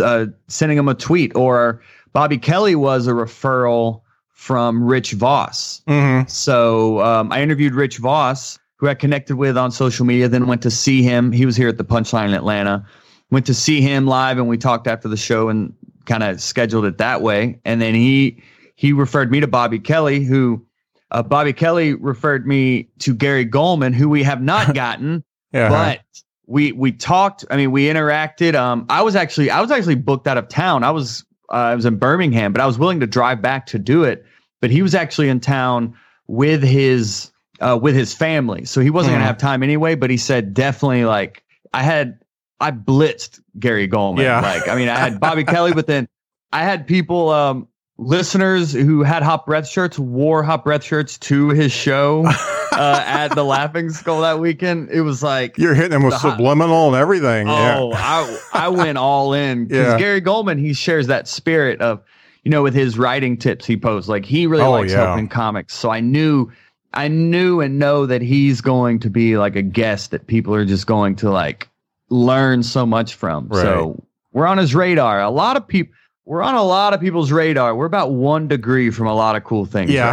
uh, 0.00 0.26
sending 0.48 0.76
them 0.76 0.88
a 0.88 0.94
tweet 0.94 1.34
or, 1.34 1.82
Bobby 2.12 2.38
Kelly 2.38 2.74
was 2.74 3.06
a 3.06 3.12
referral 3.12 4.02
from 4.30 4.82
Rich 4.82 5.12
Voss. 5.12 5.82
Mm-hmm. 5.86 6.28
So 6.28 7.00
um, 7.00 7.32
I 7.32 7.42
interviewed 7.42 7.74
Rich 7.74 7.98
Voss, 7.98 8.58
who 8.76 8.88
I 8.88 8.94
connected 8.94 9.36
with 9.36 9.56
on 9.56 9.70
social 9.70 10.04
media, 10.04 10.28
then 10.28 10.46
went 10.46 10.62
to 10.62 10.70
see 10.70 11.02
him. 11.02 11.32
He 11.32 11.46
was 11.46 11.56
here 11.56 11.68
at 11.68 11.78
the 11.78 11.84
Punchline 11.84 12.28
in 12.28 12.34
Atlanta. 12.34 12.84
Went 13.30 13.46
to 13.46 13.54
see 13.54 13.80
him 13.80 14.06
live, 14.06 14.38
and 14.38 14.48
we 14.48 14.58
talked 14.58 14.86
after 14.86 15.08
the 15.08 15.16
show 15.16 15.48
and 15.48 15.72
kind 16.04 16.22
of 16.22 16.40
scheduled 16.40 16.84
it 16.84 16.98
that 16.98 17.22
way. 17.22 17.60
And 17.64 17.80
then 17.80 17.94
he 17.94 18.42
he 18.74 18.92
referred 18.92 19.30
me 19.30 19.40
to 19.40 19.46
Bobby 19.46 19.78
Kelly, 19.78 20.24
who 20.24 20.66
uh, 21.12 21.22
Bobby 21.22 21.52
Kelly 21.52 21.94
referred 21.94 22.46
me 22.46 22.88
to 22.98 23.14
Gary 23.14 23.46
Gulman, 23.46 23.94
who 23.94 24.08
we 24.08 24.22
have 24.22 24.42
not 24.42 24.74
gotten, 24.74 25.22
yeah. 25.52 25.68
but 25.68 26.00
we 26.46 26.72
we 26.72 26.92
talked. 26.92 27.44
I 27.50 27.56
mean, 27.56 27.70
we 27.70 27.86
interacted. 27.86 28.54
Um, 28.54 28.86
I 28.90 29.02
was 29.02 29.14
actually 29.16 29.50
I 29.50 29.60
was 29.60 29.70
actually 29.70 29.94
booked 29.94 30.26
out 30.26 30.36
of 30.36 30.48
town. 30.48 30.84
I 30.84 30.90
was 30.90 31.24
uh, 31.52 31.56
I 31.56 31.74
was 31.74 31.84
in 31.84 31.96
Birmingham, 31.96 32.52
but 32.52 32.62
I 32.62 32.66
was 32.66 32.78
willing 32.78 33.00
to 33.00 33.06
drive 33.06 33.42
back 33.42 33.66
to 33.66 33.78
do 33.78 34.04
it. 34.04 34.24
But 34.60 34.70
he 34.70 34.82
was 34.82 34.94
actually 34.94 35.28
in 35.28 35.40
town 35.40 35.94
with 36.26 36.62
his 36.62 37.30
uh, 37.60 37.78
with 37.80 37.94
his 37.94 38.14
family, 38.14 38.64
so 38.64 38.80
he 38.80 38.90
wasn't 38.90 39.12
mm. 39.12 39.14
gonna 39.16 39.24
hmm. 39.24 39.28
have 39.28 39.38
time 39.38 39.62
anyway. 39.62 39.94
But 39.94 40.10
he 40.10 40.16
said 40.16 40.54
definitely 40.54 41.04
like 41.04 41.42
I 41.74 41.82
had 41.82 42.18
I 42.60 42.70
blitzed 42.70 43.40
Gary 43.58 43.88
Gulman. 43.88 44.22
Yeah. 44.22 44.40
Like 44.40 44.68
I 44.68 44.76
mean 44.76 44.88
I 44.88 44.98
had 44.98 45.20
Bobby 45.20 45.44
Kelly, 45.44 45.72
but 45.72 45.86
then 45.86 46.08
I 46.52 46.62
had 46.62 46.86
people 46.86 47.30
um, 47.30 47.68
listeners 47.98 48.72
who 48.72 49.02
had 49.02 49.22
hot 49.22 49.46
breath 49.46 49.68
shirts 49.68 49.98
wore 49.98 50.42
hot 50.42 50.64
breath 50.64 50.84
shirts 50.84 51.18
to 51.18 51.50
his 51.50 51.72
show 51.72 52.24
uh, 52.72 53.02
at 53.06 53.28
the 53.28 53.44
Laughing 53.44 53.90
Skull 53.90 54.22
that 54.22 54.40
weekend. 54.40 54.90
It 54.90 55.02
was 55.02 55.22
like 55.22 55.58
you're 55.58 55.74
hitting 55.74 55.92
him 55.92 56.02
with 56.02 56.14
the 56.14 56.18
subliminal 56.18 56.90
hot, 56.90 56.94
and 56.94 56.96
everything. 56.96 57.48
Oh, 57.48 57.90
yeah. 57.90 57.98
I 58.02 58.48
I 58.52 58.68
went 58.68 58.98
all 58.98 59.34
in 59.34 59.66
because 59.66 59.92
yeah. 59.92 59.98
Gary 59.98 60.20
Gulman 60.20 60.58
he 60.58 60.72
shares 60.72 61.06
that 61.08 61.28
spirit 61.28 61.80
of 61.80 62.02
you 62.44 62.50
know 62.50 62.62
with 62.62 62.74
his 62.74 62.98
writing 62.98 63.36
tips 63.36 63.66
he 63.66 63.76
posts 63.76 64.08
like 64.08 64.24
he 64.24 64.46
really 64.46 64.64
oh, 64.64 64.72
likes 64.72 64.92
yeah. 64.92 65.06
helping 65.06 65.28
comics. 65.28 65.74
So 65.74 65.90
I 65.90 66.00
knew. 66.00 66.50
I 66.94 67.08
knew 67.08 67.62
and 67.62 67.78
know 67.78 68.04
that 68.04 68.20
he's 68.20 68.60
going 68.60 68.98
to 68.98 69.08
be 69.08 69.38
like 69.38 69.56
a 69.56 69.62
guest 69.62 70.10
that 70.10 70.26
people 70.26 70.54
are 70.54 70.66
just 70.66 70.86
going 70.86 71.16
to 71.16 71.30
like 71.30 71.70
learn 72.10 72.62
so 72.62 72.84
much 72.84 73.14
from. 73.14 73.48
Right. 73.48 73.62
So 73.62 74.04
we're 74.34 74.46
on 74.46 74.58
his 74.58 74.74
radar. 74.74 75.22
A 75.22 75.30
lot 75.30 75.56
of 75.56 75.66
people 75.66 75.94
we're 76.24 76.42
on 76.42 76.54
a 76.54 76.62
lot 76.62 76.94
of 76.94 77.00
people's 77.00 77.32
radar. 77.32 77.74
We're 77.74 77.86
about 77.86 78.12
one 78.12 78.48
degree 78.48 78.90
from 78.90 79.06
a 79.06 79.14
lot 79.14 79.36
of 79.36 79.44
cool 79.44 79.66
things. 79.66 79.90
Yeah. 79.90 80.12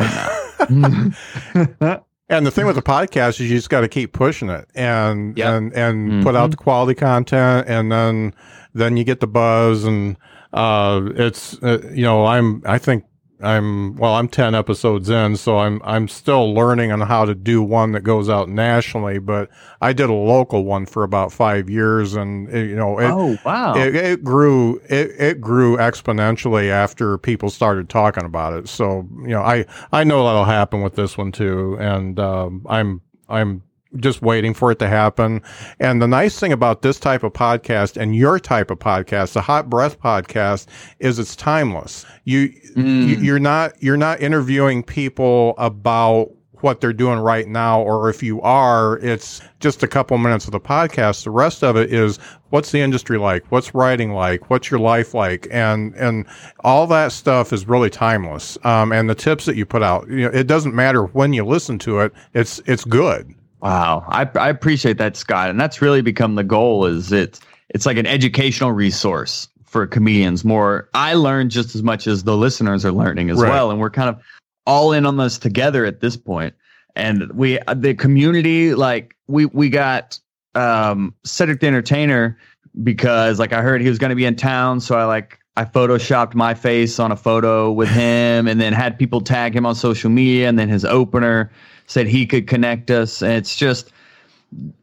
Right 0.60 2.02
and 2.30 2.46
the 2.46 2.52
thing 2.52 2.66
with 2.66 2.76
the 2.76 2.82
podcast 2.82 3.40
is 3.40 3.42
you 3.42 3.58
just 3.58 3.70
got 3.70 3.82
to 3.82 3.88
keep 3.88 4.14
pushing 4.14 4.50
it 4.50 4.70
and 4.76 5.38
yep. 5.38 5.54
and 5.54 5.74
and 5.74 6.10
mm-hmm. 6.10 6.24
put 6.24 6.36
out 6.36 6.52
the 6.52 6.58
quality 6.58 6.96
content, 6.96 7.68
and 7.68 7.92
then 7.92 8.34
then 8.74 8.98
you 8.98 9.04
get 9.04 9.20
the 9.20 9.28
buzz 9.28 9.84
and 9.84 10.18
uh, 10.54 11.02
it's 11.16 11.62
uh, 11.64 11.80
you 11.94 12.04
know 12.04 12.26
I'm 12.26 12.62
I 12.66 12.78
think 12.78 13.06
I'm 13.42 13.96
well 13.96 14.16
I'm 14.16 14.28
10 14.28 14.54
episodes 14.54 15.10
in 15.10 15.38
so 15.38 15.60
I'm 15.60 15.82
I'm 15.86 16.08
still 16.08 16.54
learning 16.54 16.92
on 16.92 17.02
how 17.02 17.24
to 17.26 17.34
do 17.34 17.62
one 17.62 17.94
that 17.94 18.02
goes 18.02 18.30
out 18.30 18.50
nationally 18.50 19.18
but 19.18 19.50
I 19.82 19.94
did 19.94 20.10
a 20.10 20.14
local 20.14 20.66
one 20.66 20.86
for 20.86 21.04
about 21.04 21.32
5 21.32 21.70
years 21.70 22.16
and 22.16 22.50
it, 22.50 22.70
you 22.70 22.76
know 22.76 23.00
it, 23.00 23.10
oh 23.10 23.38
wow. 23.46 23.76
it, 23.76 23.96
it 23.96 24.24
grew 24.24 24.82
it, 24.90 25.12
it 25.18 25.42
grew 25.42 25.78
exponentially 25.78 26.70
after 26.70 27.18
people 27.18 27.50
started 27.50 27.88
talking 27.88 28.26
about 28.26 28.54
it. 28.54 28.68
So 28.68 29.08
you 29.22 29.30
know 29.30 29.42
I 29.42 29.66
I 29.92 30.04
know 30.04 30.26
that'll 30.26 30.46
happen 30.46 30.82
with 30.82 30.96
this 30.96 31.18
one 31.18 31.32
too 31.32 31.78
and 31.80 32.20
um, 32.20 32.66
I'm 32.68 33.02
I'm 33.30 33.64
just 33.98 34.22
waiting 34.22 34.54
for 34.54 34.72
it 34.72 34.80
to 34.80 34.88
happen. 34.88 35.42
And 35.80 36.02
the 36.02 36.08
nice 36.08 36.40
thing 36.40 36.52
about 36.52 36.82
this 36.82 37.00
type 37.00 37.24
of 37.24 37.34
podcast 37.34 37.98
and 37.98 38.16
your 38.16 38.40
type 38.40 38.72
of 38.72 38.80
podcast, 38.80 39.34
the 39.34 39.42
Hot 39.42 39.70
Breath 39.70 40.00
podcast, 40.00 40.68
is 41.00 41.20
it's 41.20 41.36
timeless. 41.36 42.06
You, 42.26 42.50
mm. 42.76 43.22
you 43.22 43.36
are 43.36 43.40
not 43.40 43.82
you're 43.82 43.98
not 43.98 44.22
interviewing 44.22 44.84
people 44.84 45.56
about 45.58 46.32
what 46.62 46.82
they're 46.82 46.94
doing 46.94 47.20
right 47.20 47.48
now, 47.48 47.82
or 47.82 48.10
if 48.10 48.22
you 48.22 48.42
are, 48.42 48.98
it's 49.00 49.42
just 49.60 49.84
a 49.84 49.88
couple 49.88 50.18
minutes 50.18 50.46
of 50.46 50.52
the 50.52 50.60
podcast. 50.60 51.24
The 51.24 51.32
rest 51.32 51.64
of 51.64 51.78
it 51.78 51.94
is 51.94 52.18
what's 52.50 52.72
the 52.72 52.82
industry 52.82 53.18
like? 53.18 53.46
What's 53.50 53.74
writing 53.74 54.12
like? 54.14 54.50
What's 54.50 54.70
your 54.70 54.80
life 54.80 55.14
like? 55.14 55.48
And 55.52 55.94
and 55.96 56.26
all 56.62 56.88
that 56.88 57.12
stuff 57.12 57.54
is 57.54 57.68
really 57.68 57.90
timeless. 57.90 58.58
Um, 58.64 58.92
and 58.92 59.10
the 59.10 59.16
tips 59.16 59.46
that 59.46 59.56
you 59.56 59.66
put 59.66 59.84
out, 59.84 60.10
you 60.10 60.30
know, 60.30 60.30
it 60.30 60.48
doesn't 60.48 60.76
matter 60.76 61.04
when 61.06 61.34
you 61.34 61.46
listen 61.46 61.80
to 61.80 62.00
it. 62.00 62.14
It's 62.34 62.60
it's 62.66 62.86
good. 62.86 63.34
Wow, 63.62 64.06
I 64.08 64.30
I 64.36 64.50
appreciate 64.50 64.98
that, 65.00 65.18
Scott, 65.18 65.50
and 65.50 65.60
that's 65.60 65.82
really 65.82 66.02
become 66.02 66.36
the 66.36 66.44
goal. 66.44 66.86
Is 66.86 67.12
it? 67.12 67.40
It's 67.70 67.86
like 67.86 67.98
an 67.98 68.06
educational 68.06 68.72
resource 68.72 69.50
for 69.66 69.86
comedians. 69.86 70.46
More, 70.46 70.90
I 70.94 71.14
learn 71.14 71.50
just 71.50 71.76
as 71.76 71.84
much 71.84 72.08
as 72.08 72.24
the 72.24 72.38
listeners 72.38 72.86
are 72.86 72.92
learning 72.92 73.30
as 73.30 73.40
right. 73.40 73.50
well, 73.50 73.70
and 73.70 73.80
we're 73.80 73.90
kind 73.90 74.10
of 74.10 74.22
all 74.66 74.94
in 74.94 75.06
on 75.06 75.18
this 75.18 75.38
together 75.38 75.86
at 75.86 76.00
this 76.00 76.16
point. 76.16 76.54
And 76.96 77.32
we, 77.34 77.60
the 77.76 77.94
community, 77.94 78.76
like 78.76 79.16
we 79.28 79.46
we 79.48 79.70
got 79.70 80.20
um 80.56 81.14
Cedric 81.26 81.60
the 81.60 81.68
Entertainer 81.68 82.38
because 82.82 83.40
like 83.40 83.52
I 83.52 83.62
heard 83.62 83.82
he 83.82 83.90
was 83.90 84.00
going 84.00 84.10
to 84.10 84.16
be 84.16 84.26
in 84.26 84.36
town, 84.36 84.80
so 84.80 84.98
I 84.98 85.04
like 85.04 85.38
I 85.58 85.66
photoshopped 85.66 86.34
my 86.34 86.54
face 86.54 86.98
on 86.98 87.12
a 87.12 87.18
photo 87.18 87.72
with 87.72 87.90
him, 87.90 88.48
and 88.48 88.62
then 88.62 88.72
had 88.72 88.98
people 88.98 89.20
tag 89.20 89.54
him 89.54 89.66
on 89.66 89.76
social 89.76 90.10
media, 90.10 90.48
and 90.48 90.58
then 90.58 90.70
his 90.70 90.86
opener 90.86 91.52
said 91.90 92.08
he 92.08 92.26
could 92.26 92.48
connect 92.48 92.92
us. 92.92 93.22
And 93.22 93.34
it's 93.34 93.56
just 93.56 93.92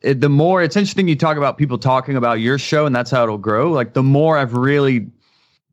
it, 0.03 0.21
the 0.21 0.29
more 0.29 0.63
it's 0.63 0.77
interesting 0.77 1.09
you 1.09 1.17
talk 1.17 1.37
about 1.37 1.57
people 1.57 1.79
talking 1.79 2.17
about 2.17 2.41
your 2.41 2.59
show 2.59 2.85
and 2.85 2.95
that's 2.95 3.11
how 3.11 3.23
it'll 3.23 3.39
grow. 3.39 3.71
Like 3.71 3.95
the 3.95 4.03
more 4.03 4.37
I've 4.37 4.55
really 4.55 5.07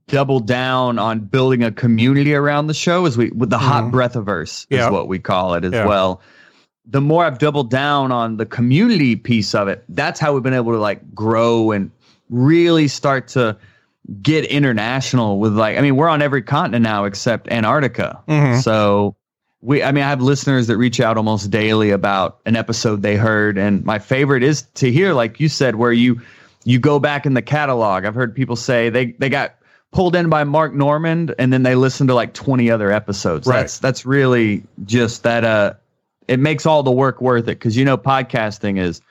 doubled 0.08 0.46
down 0.46 1.00
on 1.00 1.20
building 1.22 1.64
a 1.64 1.72
community 1.72 2.36
around 2.36 2.68
the 2.68 2.74
show 2.74 3.06
is 3.06 3.18
we 3.18 3.32
with 3.32 3.50
the 3.50 3.58
mm-hmm. 3.58 3.66
hot 3.66 3.92
breathiverse 3.92 4.68
is 4.70 4.90
what 4.92 5.08
we 5.08 5.20
call 5.20 5.56
it 5.56 5.66
as 5.66 5.74
yeah. 5.74 5.88
well. 5.88 6.22
The 6.86 7.02
more 7.02 7.26
I've 7.26 7.40
doubled 7.40 7.72
down 7.72 8.12
on 8.12 8.38
the 8.38 8.46
community 8.46 9.16
piece 9.16 9.56
of 9.56 9.68
it, 9.68 9.86
that's 9.90 10.20
how 10.20 10.34
we've 10.34 10.44
been 10.44 10.54
able 10.54 10.74
to 10.74 10.80
like 10.80 11.16
grow 11.16 11.72
and 11.72 11.90
really 12.30 12.88
start 12.88 13.30
to 13.30 13.58
get 14.22 14.46
international 14.46 15.40
with 15.40 15.54
like 15.54 15.78
I 15.78 15.82
mean 15.82 15.96
we're 15.96 16.10
on 16.10 16.22
every 16.22 16.44
continent 16.44 16.84
now 16.84 17.06
except 17.06 17.48
Antarctica. 17.48 18.22
Mm-hmm. 18.28 18.60
So 18.60 19.16
we 19.64 19.82
i 19.82 19.92
mean 19.92 20.04
i 20.04 20.10
have 20.10 20.22
listeners 20.22 20.68
that 20.68 20.78
reach 20.78 21.00
out 21.00 21.18
almost 21.18 21.50
daily 21.50 21.90
about 21.90 22.40
an 22.46 22.56
episode 22.56 23.02
they 23.02 23.16
heard 23.16 23.58
and 23.58 23.84
my 23.86 23.98
favorite 23.98 24.44
is 24.44 24.64
to 24.74 24.92
hear 24.92 25.14
like 25.14 25.40
you 25.40 25.48
said 25.50 25.76
where 25.76 25.94
you 25.94 26.22
you 26.66 26.80
go 26.80 27.00
back 27.00 27.26
in 27.26 27.34
the 27.34 27.42
catalog 27.42 28.06
i've 28.06 28.16
heard 28.16 28.36
people 28.36 28.56
say 28.56 28.90
they 28.90 29.12
they 29.14 29.30
got 29.30 29.56
pulled 29.92 30.16
in 30.16 30.30
by 30.30 30.44
mark 30.44 30.74
normand 30.74 31.34
and 31.40 31.54
then 31.54 31.64
they 31.64 31.76
listen 31.76 32.08
to 32.08 32.14
like 32.14 32.34
20 32.34 32.70
other 32.70 32.92
episodes 32.92 33.48
right. 33.48 33.62
that's 33.62 33.80
that's 33.80 34.06
really 34.06 34.64
just 34.84 35.24
that 35.24 35.46
uh 35.46 35.74
it 36.28 36.40
makes 36.40 36.66
all 36.66 36.84
the 36.84 36.92
work 36.92 37.22
worth 37.22 37.44
it 37.44 37.60
because 37.60 37.78
you 37.78 37.86
know 37.86 37.98
podcasting 37.98 38.78
is 38.78 39.02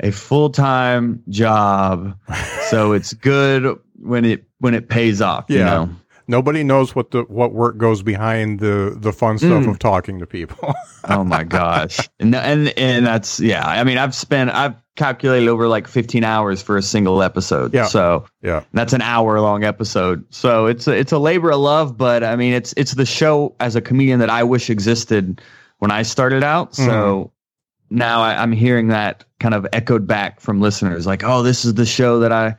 a 0.00 0.10
full-time 0.10 1.22
job 1.28 2.18
so 2.70 2.92
it's 2.92 3.12
good 3.12 3.78
when 4.00 4.24
it 4.24 4.44
when 4.58 4.74
it 4.74 4.88
pays 4.88 5.20
off 5.20 5.44
yeah. 5.48 5.58
you 5.58 5.64
know 5.64 5.96
nobody 6.26 6.64
knows 6.64 6.94
what 6.94 7.10
the 7.10 7.22
what 7.24 7.52
work 7.52 7.76
goes 7.76 8.02
behind 8.02 8.60
the 8.60 8.96
the 8.98 9.12
fun 9.12 9.38
stuff 9.38 9.64
mm. 9.64 9.70
of 9.70 9.78
talking 9.78 10.18
to 10.18 10.26
people. 10.26 10.74
oh 11.08 11.24
my 11.24 11.44
gosh. 11.44 12.08
And, 12.20 12.34
and 12.34 12.68
and 12.78 13.06
that's 13.06 13.40
yeah. 13.40 13.66
I 13.66 13.84
mean, 13.84 13.98
I've 13.98 14.14
spent 14.14 14.50
I've 14.50 14.74
calculated 14.96 15.48
over 15.48 15.66
like 15.66 15.88
15 15.88 16.22
hours 16.24 16.62
for 16.62 16.76
a 16.76 16.82
single 16.82 17.22
episode. 17.22 17.74
Yeah. 17.74 17.86
So 17.86 18.24
yeah, 18.42 18.64
that's 18.72 18.92
an 18.92 19.02
hour 19.02 19.40
long 19.40 19.64
episode. 19.64 20.24
So 20.32 20.66
it's 20.66 20.86
a, 20.86 20.92
it's 20.92 21.12
a 21.12 21.18
labor 21.18 21.50
of 21.50 21.60
love, 21.60 21.96
but 21.96 22.24
I 22.24 22.36
mean, 22.36 22.52
it's 22.52 22.74
it's 22.76 22.92
the 22.92 23.06
show 23.06 23.54
as 23.60 23.76
a 23.76 23.80
comedian 23.80 24.20
that 24.20 24.30
I 24.30 24.42
wish 24.42 24.70
existed 24.70 25.40
when 25.78 25.90
I 25.90 26.02
started 26.02 26.42
out. 26.42 26.74
So. 26.74 26.82
Mm. 26.82 27.30
Now 27.90 28.22
I, 28.22 28.42
I'm 28.42 28.50
hearing 28.50 28.88
that 28.88 29.24
kind 29.38 29.54
of 29.54 29.66
echoed 29.72 30.06
back 30.06 30.40
from 30.40 30.60
listeners, 30.60 31.06
like, 31.06 31.22
"Oh, 31.22 31.42
this 31.42 31.66
is 31.66 31.74
the 31.74 31.84
show 31.84 32.18
that 32.20 32.32
I 32.32 32.56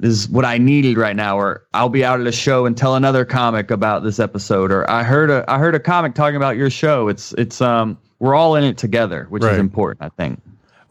is 0.00 0.28
what 0.28 0.44
I 0.44 0.58
needed 0.58 0.96
right 0.98 1.16
now, 1.16 1.38
or 1.38 1.66
I'll 1.74 1.88
be 1.88 2.04
out 2.04 2.20
at 2.20 2.26
a 2.26 2.32
show 2.32 2.66
and 2.66 2.76
tell 2.76 2.94
another 2.94 3.24
comic 3.24 3.70
about 3.70 4.02
this 4.02 4.18
episode, 4.18 4.70
or 4.70 4.88
I 4.90 5.02
heard 5.02 5.30
a 5.30 5.44
I 5.48 5.58
heard 5.58 5.74
a 5.74 5.80
comic 5.80 6.14
talking 6.14 6.36
about 6.36 6.56
your 6.56 6.70
show. 6.70 7.08
It's 7.08 7.32
it's 7.34 7.60
um 7.60 7.98
we're 8.18 8.34
all 8.34 8.54
in 8.54 8.64
it 8.64 8.78
together, 8.78 9.26
which 9.28 9.42
right. 9.42 9.54
is 9.54 9.58
important, 9.58 10.02
I 10.02 10.08
think. 10.16 10.40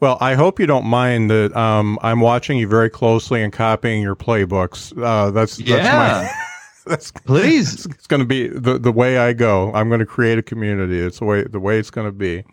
Well, 0.00 0.18
I 0.20 0.34
hope 0.34 0.60
you 0.60 0.66
don't 0.66 0.86
mind 0.86 1.30
that 1.30 1.56
um, 1.56 1.98
I'm 2.02 2.20
watching 2.20 2.58
you 2.58 2.68
very 2.68 2.90
closely 2.90 3.42
and 3.42 3.52
copying 3.52 4.02
your 4.02 4.14
playbooks. 4.14 4.92
Uh, 5.02 5.30
that's 5.30 5.58
yeah. 5.58 5.76
That's 5.76 6.34
my, 6.34 6.42
that's 6.86 7.10
please. 7.12 7.86
It's 7.90 8.06
going 8.06 8.20
to 8.20 8.26
be 8.26 8.48
the 8.48 8.78
the 8.78 8.92
way 8.92 9.18
I 9.18 9.32
go. 9.32 9.72
I'm 9.72 9.88
going 9.88 10.00
to 10.00 10.06
create 10.06 10.38
a 10.38 10.42
community. 10.42 11.00
It's 11.00 11.18
the 11.18 11.24
way 11.24 11.44
the 11.44 11.60
way 11.60 11.78
it's 11.78 11.90
going 11.90 12.06
to 12.06 12.12
be. 12.12 12.44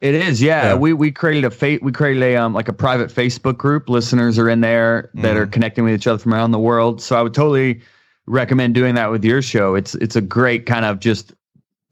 It 0.00 0.14
is, 0.14 0.40
yeah. 0.40 0.68
yeah. 0.68 0.74
We 0.74 0.94
we 0.94 1.12
created 1.12 1.44
a 1.44 1.50
fa- 1.50 1.78
we 1.82 1.92
created 1.92 2.22
a 2.22 2.36
um 2.36 2.54
like 2.54 2.68
a 2.68 2.72
private 2.72 3.10
Facebook 3.10 3.58
group. 3.58 3.88
Listeners 3.88 4.38
are 4.38 4.48
in 4.48 4.62
there 4.62 5.10
that 5.14 5.36
mm. 5.36 5.40
are 5.40 5.46
connecting 5.46 5.84
with 5.84 5.94
each 5.94 6.06
other 6.06 6.18
from 6.18 6.32
around 6.32 6.52
the 6.52 6.58
world. 6.58 7.02
So 7.02 7.16
I 7.16 7.22
would 7.22 7.34
totally 7.34 7.80
recommend 8.26 8.74
doing 8.74 8.94
that 8.94 9.10
with 9.10 9.24
your 9.24 9.42
show. 9.42 9.74
It's 9.74 9.94
it's 9.96 10.16
a 10.16 10.22
great 10.22 10.64
kind 10.64 10.86
of 10.86 11.00
just 11.00 11.34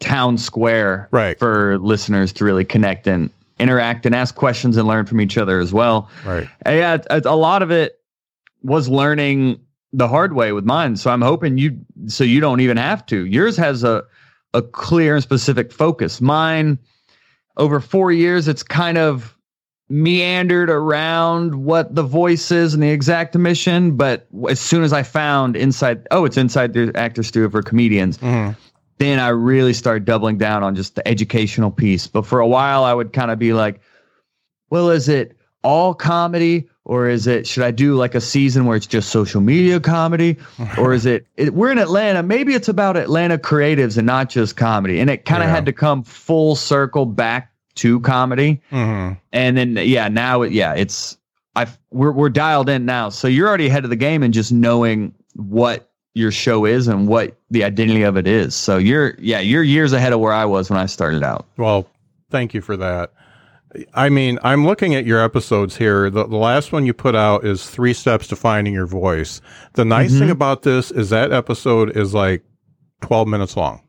town 0.00 0.38
square 0.38 1.08
right. 1.10 1.38
for 1.38 1.78
listeners 1.78 2.32
to 2.32 2.44
really 2.44 2.64
connect 2.64 3.06
and 3.06 3.30
interact 3.58 4.06
and 4.06 4.14
ask 4.14 4.34
questions 4.36 4.76
and 4.76 4.86
learn 4.86 5.04
from 5.04 5.20
each 5.20 5.36
other 5.36 5.58
as 5.60 5.72
well. 5.72 6.08
Right. 6.24 6.48
And 6.62 6.76
yeah, 6.76 6.98
a 7.10 7.36
lot 7.36 7.62
of 7.62 7.70
it 7.70 8.00
was 8.62 8.88
learning 8.88 9.60
the 9.92 10.08
hard 10.08 10.34
way 10.34 10.52
with 10.52 10.64
mine. 10.64 10.96
So 10.96 11.10
I'm 11.10 11.22
hoping 11.22 11.58
you 11.58 11.78
so 12.06 12.24
you 12.24 12.40
don't 12.40 12.60
even 12.60 12.76
have 12.76 13.04
to. 13.06 13.26
Yours 13.26 13.56
has 13.56 13.84
a 13.84 14.04
a 14.54 14.62
clear 14.62 15.14
and 15.14 15.22
specific 15.22 15.72
focus. 15.72 16.22
Mine 16.22 16.78
over 17.58 17.80
four 17.80 18.12
years, 18.12 18.48
it's 18.48 18.62
kind 18.62 18.96
of 18.98 19.36
meandered 19.90 20.70
around 20.70 21.64
what 21.64 21.94
the 21.94 22.02
voice 22.02 22.50
is 22.50 22.74
and 22.74 22.82
the 22.82 22.90
exact 22.90 23.34
mission. 23.36 23.96
But 23.96 24.26
as 24.48 24.60
soon 24.60 24.82
as 24.82 24.92
I 24.92 25.02
found 25.02 25.56
inside, 25.56 26.06
oh, 26.10 26.24
it's 26.24 26.36
inside 26.36 26.72
the 26.72 26.92
actor 26.94 27.22
studio 27.22 27.50
for 27.50 27.62
comedians. 27.62 28.18
Mm-hmm. 28.18 28.58
Then 28.98 29.18
I 29.18 29.28
really 29.28 29.72
started 29.72 30.04
doubling 30.04 30.38
down 30.38 30.62
on 30.62 30.74
just 30.74 30.96
the 30.96 31.06
educational 31.06 31.70
piece. 31.70 32.06
But 32.06 32.26
for 32.26 32.40
a 32.40 32.48
while, 32.48 32.84
I 32.84 32.92
would 32.92 33.12
kind 33.12 33.30
of 33.30 33.38
be 33.38 33.52
like, 33.52 33.80
well, 34.70 34.90
is 34.90 35.08
it 35.08 35.36
all 35.62 35.94
comedy 35.94 36.68
or 36.88 37.06
is 37.06 37.26
it 37.26 37.46
should 37.46 37.62
i 37.62 37.70
do 37.70 37.94
like 37.94 38.14
a 38.14 38.20
season 38.20 38.64
where 38.64 38.76
it's 38.76 38.86
just 38.86 39.10
social 39.10 39.40
media 39.40 39.78
comedy? 39.78 40.36
Or 40.78 40.92
is 40.92 41.06
it, 41.06 41.26
it 41.36 41.54
we're 41.54 41.70
in 41.70 41.78
atlanta. 41.78 42.22
Maybe 42.22 42.54
it's 42.54 42.68
about 42.68 42.96
atlanta 42.96 43.38
creatives 43.38 43.96
and 43.96 44.06
not 44.06 44.28
just 44.28 44.56
comedy. 44.56 44.98
And 44.98 45.08
it 45.10 45.24
kind 45.24 45.42
of 45.42 45.48
yeah. 45.48 45.54
had 45.54 45.66
to 45.66 45.72
come 45.72 46.02
full 46.02 46.56
circle 46.56 47.06
back 47.06 47.52
to 47.76 48.00
comedy. 48.00 48.60
Mm-hmm. 48.72 49.14
and 49.32 49.56
then 49.56 49.76
yeah 49.76 50.08
now 50.08 50.42
it 50.42 50.52
yeah 50.52 50.74
it's 50.74 51.16
i 51.54 51.66
we're, 51.90 52.12
we're 52.12 52.30
dialed 52.30 52.68
in 52.68 52.84
now. 52.84 53.10
So 53.10 53.28
you're 53.28 53.48
already 53.48 53.68
ahead 53.68 53.84
of 53.84 53.90
the 53.90 53.96
game 53.96 54.22
and 54.22 54.32
just 54.34 54.50
knowing 54.50 55.14
what 55.34 55.90
your 56.14 56.32
show 56.32 56.64
is 56.64 56.88
and 56.88 57.06
what 57.06 57.36
the 57.50 57.64
identity 57.64 58.02
of 58.02 58.16
it 58.16 58.26
is. 58.26 58.54
So 58.54 58.78
you're 58.78 59.14
yeah 59.18 59.40
you're 59.40 59.62
years 59.62 59.92
ahead 59.92 60.12
of 60.12 60.20
where 60.20 60.32
i 60.32 60.44
was 60.44 60.70
when 60.70 60.78
i 60.78 60.86
started 60.86 61.22
out. 61.22 61.46
Well 61.56 61.86
thank 62.30 62.54
you 62.54 62.60
for 62.60 62.76
that 62.78 63.12
I 63.92 64.08
mean, 64.08 64.38
I'm 64.42 64.66
looking 64.66 64.94
at 64.94 65.04
your 65.04 65.22
episodes 65.22 65.76
here. 65.76 66.08
The, 66.08 66.26
the, 66.26 66.36
last 66.36 66.72
one 66.72 66.86
you 66.86 66.94
put 66.94 67.14
out 67.14 67.44
is 67.44 67.68
Three 67.68 67.92
Steps 67.92 68.26
to 68.28 68.36
Finding 68.36 68.72
Your 68.72 68.86
Voice. 68.86 69.40
The 69.74 69.84
nice 69.84 70.10
mm-hmm. 70.10 70.20
thing 70.20 70.30
about 70.30 70.62
this 70.62 70.90
is 70.90 71.10
that 71.10 71.32
episode 71.32 71.94
is 71.96 72.14
like 72.14 72.42
12 73.02 73.28
minutes 73.28 73.56
long. 73.56 73.82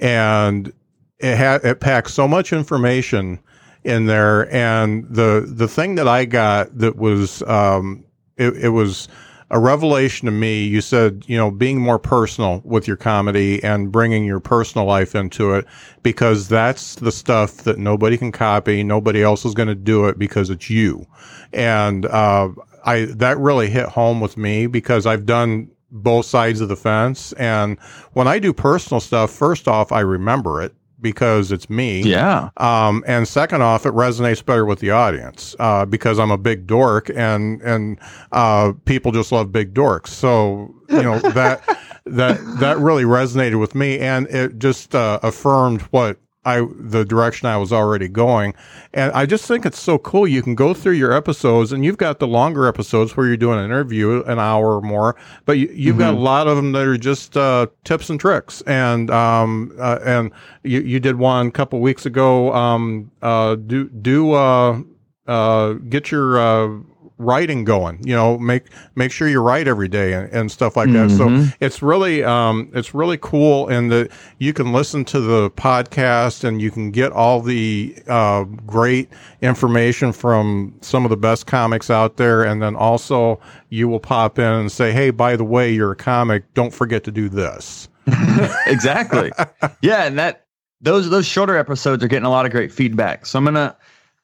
And 0.00 0.72
it 1.20 1.38
ha- 1.38 1.60
it 1.62 1.78
packs 1.80 2.12
so 2.12 2.26
much 2.26 2.52
information 2.52 3.38
in 3.84 4.06
there. 4.06 4.52
And 4.52 5.06
the, 5.08 5.44
the 5.48 5.68
thing 5.68 5.94
that 5.94 6.08
I 6.08 6.24
got 6.24 6.76
that 6.76 6.96
was, 6.96 7.42
um, 7.42 8.04
it, 8.36 8.56
it 8.56 8.70
was, 8.70 9.06
a 9.50 9.58
revelation 9.58 10.26
to 10.26 10.32
me. 10.32 10.64
You 10.64 10.80
said, 10.80 11.24
you 11.26 11.36
know, 11.36 11.50
being 11.50 11.80
more 11.80 11.98
personal 11.98 12.62
with 12.64 12.86
your 12.86 12.96
comedy 12.96 13.62
and 13.62 13.92
bringing 13.92 14.24
your 14.24 14.40
personal 14.40 14.86
life 14.86 15.14
into 15.14 15.54
it 15.54 15.66
because 16.02 16.48
that's 16.48 16.96
the 16.96 17.12
stuff 17.12 17.58
that 17.58 17.78
nobody 17.78 18.16
can 18.16 18.32
copy. 18.32 18.82
Nobody 18.82 19.22
else 19.22 19.44
is 19.44 19.54
going 19.54 19.68
to 19.68 19.74
do 19.74 20.06
it 20.06 20.18
because 20.18 20.50
it's 20.50 20.70
you. 20.70 21.06
And, 21.52 22.06
uh, 22.06 22.50
I, 22.86 23.06
that 23.06 23.38
really 23.38 23.70
hit 23.70 23.86
home 23.86 24.20
with 24.20 24.36
me 24.36 24.66
because 24.66 25.06
I've 25.06 25.24
done 25.24 25.70
both 25.90 26.26
sides 26.26 26.60
of 26.60 26.68
the 26.68 26.76
fence. 26.76 27.32
And 27.34 27.78
when 28.12 28.28
I 28.28 28.38
do 28.38 28.52
personal 28.52 29.00
stuff, 29.00 29.30
first 29.30 29.68
off, 29.68 29.92
I 29.92 30.00
remember 30.00 30.60
it 30.60 30.74
because 31.04 31.52
it's 31.52 31.68
me. 31.68 32.00
Yeah. 32.00 32.48
Um, 32.56 33.04
and 33.06 33.28
second 33.28 33.62
off, 33.62 33.84
it 33.84 33.92
resonates 33.92 34.44
better 34.44 34.64
with 34.64 34.80
the 34.80 34.90
audience 34.90 35.54
uh, 35.60 35.84
because 35.84 36.18
I'm 36.18 36.30
a 36.30 36.38
big 36.38 36.66
dork, 36.66 37.10
and 37.14 37.60
and 37.62 38.00
uh, 38.32 38.72
people 38.86 39.12
just 39.12 39.30
love 39.30 39.52
big 39.52 39.74
dorks. 39.74 40.08
So 40.08 40.74
you 40.88 41.02
know 41.02 41.18
that 41.20 41.62
that 42.06 42.40
that 42.58 42.78
really 42.78 43.04
resonated 43.04 43.60
with 43.60 43.74
me, 43.74 43.98
and 44.00 44.26
it 44.28 44.58
just 44.58 44.94
uh, 44.94 45.20
affirmed 45.22 45.82
what 45.82 46.18
I 46.44 46.66
the 46.76 47.04
direction 47.04 47.48
I 47.48 47.56
was 47.56 47.72
already 47.72 48.08
going. 48.08 48.54
And 48.92 49.12
I 49.12 49.26
just 49.26 49.46
think 49.46 49.66
it's 49.66 49.80
so 49.80 49.98
cool. 49.98 50.26
You 50.26 50.42
can 50.42 50.54
go 50.54 50.74
through 50.74 50.92
your 50.92 51.12
episodes, 51.12 51.72
and 51.72 51.84
you've 51.84 51.98
got 51.98 52.18
the 52.18 52.26
longer 52.26 52.66
episodes 52.66 53.16
where 53.16 53.26
you're 53.26 53.36
doing 53.36 53.58
an 53.58 53.64
interview, 53.64 54.22
an 54.24 54.38
hour 54.38 54.76
or 54.76 54.80
more, 54.80 55.16
but 55.44 55.58
you, 55.58 55.70
you've 55.72 55.98
got 55.98 56.14
a 56.14 56.18
lot 56.18 56.46
of 56.46 56.56
them 56.56 56.72
that 56.72 56.86
are 56.86 56.98
just 56.98 57.36
uh, 57.36 57.66
tips 57.84 58.10
and 58.10 58.20
tricks. 58.20 58.62
And 58.62 59.10
um, 59.10 59.72
uh, 59.78 59.98
and 60.04 60.32
you, 60.62 60.80
you 60.80 61.00
did 61.00 61.16
one 61.16 61.48
a 61.48 61.50
couple 61.50 61.80
weeks 61.80 62.06
ago. 62.06 62.52
Um, 62.54 63.10
uh, 63.22 63.56
do 63.56 63.88
do 63.88 64.32
uh, 64.32 64.80
uh, 65.26 65.72
get 65.72 66.10
your 66.10 66.38
uh, 66.38 66.78
writing 67.18 67.64
going. 67.64 68.00
You 68.04 68.14
know, 68.14 68.38
make 68.38 68.64
make 68.94 69.12
sure 69.12 69.28
you 69.28 69.40
write 69.40 69.68
every 69.68 69.88
day 69.88 70.14
and, 70.14 70.30
and 70.32 70.52
stuff 70.52 70.76
like 70.76 70.90
that. 70.92 71.10
So 71.10 71.48
it's 71.60 71.82
really 71.82 72.24
um, 72.24 72.70
it's 72.74 72.94
really 72.94 73.18
cool 73.20 73.68
and 73.68 73.90
that 73.92 74.10
you 74.38 74.52
can 74.52 74.72
listen 74.72 75.04
to 75.06 75.20
the 75.20 75.50
podcast 75.50 76.44
and 76.44 76.60
you 76.60 76.70
can 76.70 76.90
get 76.90 77.12
all 77.12 77.40
the 77.40 77.96
uh, 78.08 78.44
great 78.44 79.08
information 79.42 80.12
from 80.12 80.74
some 80.80 81.04
of 81.04 81.10
the 81.10 81.16
best 81.16 81.46
comics 81.46 81.90
out 81.90 82.16
there, 82.16 82.44
and 82.44 82.62
then 82.62 82.76
also 82.76 83.40
you 83.68 83.88
will 83.88 84.00
pop 84.00 84.38
in 84.38 84.44
and 84.44 84.72
say, 84.72 84.92
"Hey, 84.92 85.10
by 85.10 85.36
the 85.36 85.44
way, 85.44 85.72
you're 85.72 85.92
a 85.92 85.96
comic. 85.96 86.52
Don't 86.54 86.72
forget 86.72 87.04
to 87.04 87.10
do 87.10 87.28
this." 87.28 87.88
exactly. 88.66 89.32
yeah, 89.82 90.04
and 90.04 90.18
that 90.18 90.46
those 90.80 91.08
those 91.10 91.26
shorter 91.26 91.56
episodes 91.56 92.04
are 92.04 92.08
getting 92.08 92.26
a 92.26 92.30
lot 92.30 92.46
of 92.46 92.52
great 92.52 92.72
feedback. 92.72 93.26
So 93.26 93.38
I'm 93.38 93.44
gonna 93.44 93.76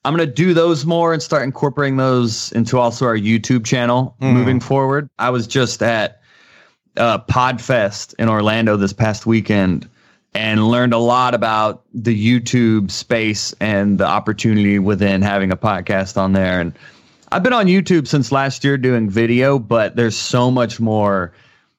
I'm 0.04 0.14
gonna 0.14 0.26
do 0.26 0.54
those 0.54 0.86
more 0.86 1.12
and 1.12 1.22
start 1.22 1.42
incorporating 1.42 1.96
those 1.96 2.52
into 2.52 2.78
also 2.78 3.04
our 3.06 3.16
YouTube 3.16 3.64
channel 3.66 4.16
moving 4.34 4.60
forward. 4.60 5.10
I 5.18 5.30
was 5.30 5.46
just 5.46 5.82
at 5.82 6.20
uh, 6.96 7.18
Podfest 7.18 8.14
in 8.18 8.28
Orlando 8.28 8.76
this 8.76 8.92
past 8.92 9.26
weekend 9.26 9.88
and 10.34 10.68
learned 10.68 10.92
a 10.94 10.98
lot 10.98 11.34
about 11.34 11.82
the 11.92 12.16
YouTube 12.16 12.90
space 12.90 13.52
and 13.60 13.98
the 13.98 14.06
opportunity 14.06 14.78
within 14.78 15.22
having 15.22 15.50
a 15.50 15.56
podcast 15.56 16.16
on 16.16 16.32
there. 16.32 16.60
And 16.60 16.72
I've 17.32 17.42
been 17.42 17.52
on 17.52 17.66
YouTube 17.66 18.06
since 18.08 18.32
last 18.32 18.64
year 18.64 18.78
doing 18.78 19.10
video, 19.10 19.58
but 19.58 19.96
there's 19.96 20.16
so 20.16 20.50
much 20.50 20.80
more 20.80 21.32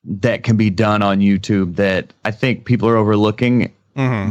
that 0.04 0.44
can 0.44 0.58
be 0.58 0.70
done 0.70 1.02
on 1.02 1.20
YouTube 1.20 1.76
that 1.78 2.14
I 2.26 2.32
think 2.32 2.66
people 2.66 2.88
are 2.90 2.98
overlooking. 2.98 3.74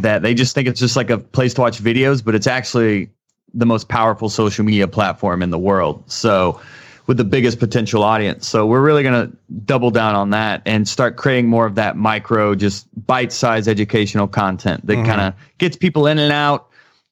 That 0.01 0.23
they 0.23 0.35
just 0.35 0.55
think 0.55 0.69
it's 0.69 0.81
just 0.81 0.97
like 0.97 1.11
a 1.11 1.19
place 1.19 1.55
to 1.55 1.61
watch 1.61 1.83
videos, 1.83 2.25
but 2.25 2.35
it's 2.35 2.47
actually 2.47 3.11
the 3.55 3.67
most 3.67 3.89
powerful 3.89 4.29
social 4.29 4.65
media 4.65 4.89
platform 4.89 5.43
in 5.43 5.51
the 5.51 5.59
world. 5.59 6.03
So, 6.11 6.61
with 7.07 7.17
the 7.17 7.25
biggest 7.25 7.59
potential 7.59 8.05
audience. 8.05 8.47
So, 8.47 8.67
we're 8.67 8.83
really 8.83 9.03
going 9.03 9.31
to 9.31 9.37
double 9.65 9.91
down 9.91 10.15
on 10.15 10.31
that 10.31 10.63
and 10.67 10.87
start 10.89 11.17
creating 11.17 11.49
more 11.49 11.67
of 11.67 11.75
that 11.75 11.97
micro, 11.97 12.55
just 12.55 12.87
bite 13.07 13.33
sized 13.33 13.69
educational 13.69 14.29
content 14.29 14.87
that 14.87 14.95
mm-hmm. 14.95 15.07
kind 15.07 15.21
of 15.21 15.35
gets 15.59 15.77
people 15.77 16.07
in 16.07 16.19
and 16.19 16.33
out. 16.33 16.69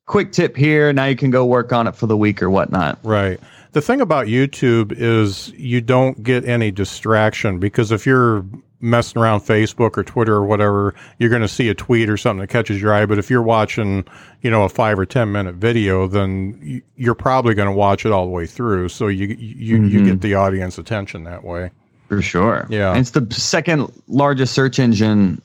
Quick 0.06 0.32
tip 0.32 0.56
here. 0.56 0.92
Now 0.92 1.04
you 1.04 1.16
can 1.16 1.30
go 1.30 1.44
work 1.44 1.72
on 1.72 1.86
it 1.86 1.94
for 1.94 2.06
the 2.06 2.16
week 2.16 2.42
or 2.42 2.48
whatnot. 2.48 2.98
Right. 3.02 3.38
The 3.72 3.82
thing 3.82 4.00
about 4.00 4.26
YouTube 4.26 4.92
is 4.96 5.52
you 5.52 5.82
don't 5.82 6.22
get 6.22 6.46
any 6.46 6.70
distraction 6.70 7.58
because 7.58 7.92
if 7.92 8.06
you're 8.06 8.44
messing 8.80 9.20
around 9.20 9.40
Facebook 9.40 9.96
or 9.96 10.04
Twitter 10.04 10.34
or 10.34 10.44
whatever, 10.44 10.94
you're 11.18 11.30
going 11.30 11.42
to 11.42 11.48
see 11.48 11.68
a 11.68 11.74
tweet 11.74 12.08
or 12.08 12.16
something 12.16 12.40
that 12.40 12.48
catches 12.48 12.80
your 12.80 12.94
eye. 12.94 13.06
But 13.06 13.18
if 13.18 13.28
you're 13.30 13.42
watching, 13.42 14.04
you 14.42 14.50
know, 14.50 14.64
a 14.64 14.68
five 14.68 14.98
or 14.98 15.06
ten 15.06 15.32
minute 15.32 15.56
video, 15.56 16.06
then 16.06 16.82
you're 16.96 17.14
probably 17.14 17.54
going 17.54 17.68
to 17.68 17.72
watch 17.74 18.06
it 18.06 18.12
all 18.12 18.24
the 18.24 18.30
way 18.30 18.46
through. 18.46 18.88
So 18.90 19.08
you 19.08 19.28
you 19.38 19.82
you 19.84 20.04
get 20.04 20.20
the 20.20 20.34
audience 20.34 20.78
attention 20.78 21.24
that 21.24 21.44
way. 21.44 21.70
For 22.08 22.22
sure. 22.22 22.66
Yeah. 22.70 22.90
And 22.90 23.00
it's 23.00 23.10
the 23.10 23.26
second 23.30 23.92
largest 24.08 24.54
search 24.54 24.78
engine 24.78 25.42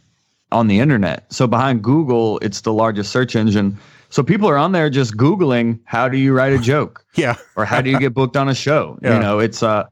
on 0.52 0.68
the 0.68 0.80
internet. 0.80 1.26
So 1.34 1.46
behind 1.48 1.84
Google, 1.84 2.40
it's 2.40 2.62
the 2.62 2.72
largest 2.72 3.12
search 3.12 3.36
engine. 3.36 3.78
So 4.10 4.22
people 4.24 4.48
are 4.48 4.58
on 4.58 4.72
there 4.72 4.90
just 4.90 5.18
Googling 5.18 5.80
how 5.86 6.08
do 6.08 6.18
you 6.18 6.34
write 6.34 6.54
a 6.54 6.60
joke 6.74 7.04
Yeah. 7.16 7.36
or 7.58 7.66
how 7.66 7.82
do 7.82 7.90
you 7.90 8.00
get 8.00 8.14
booked 8.14 8.38
on 8.38 8.48
a 8.48 8.54
show? 8.56 8.98
Yeah. 9.04 9.16
You 9.16 9.20
know, 9.20 9.40
it's 9.40 9.62
uh 9.64 9.86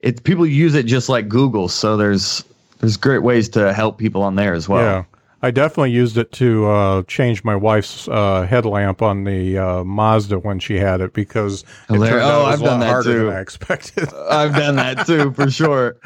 it's 0.00 0.20
people 0.20 0.46
use 0.46 0.74
it 0.74 0.86
just 0.86 1.08
like 1.08 1.28
Google. 1.28 1.68
So 1.68 1.96
there's 1.96 2.42
there's 2.80 2.96
great 2.96 3.22
ways 3.22 3.48
to 3.50 3.72
help 3.72 3.98
people 3.98 4.22
on 4.22 4.34
there 4.36 4.54
as 4.54 4.68
well. 4.68 4.82
Yeah. 4.82 5.04
I 5.42 5.50
definitely 5.50 5.90
used 5.92 6.16
it 6.16 6.32
to 6.32 6.66
uh, 6.66 7.02
change 7.02 7.44
my 7.44 7.54
wife's 7.54 8.08
uh, 8.08 8.46
headlamp 8.48 9.02
on 9.02 9.24
the 9.24 9.58
uh, 9.58 9.84
Mazda 9.84 10.38
when 10.38 10.58
she 10.58 10.76
had 10.76 11.02
it 11.02 11.12
because 11.12 11.62
it 11.90 11.92
turned 11.92 12.04
out 12.04 12.32
Oh, 12.34 12.40
it 12.48 12.52
I've 12.54 12.60
done 12.62 12.80
that 12.80 13.04
too. 13.04 13.26
than 13.26 13.36
I 13.36 13.40
expected. 13.40 14.08
I've 14.30 14.54
done 14.54 14.76
that 14.76 15.06
too, 15.06 15.32
for 15.34 15.50
sure. 15.50 15.98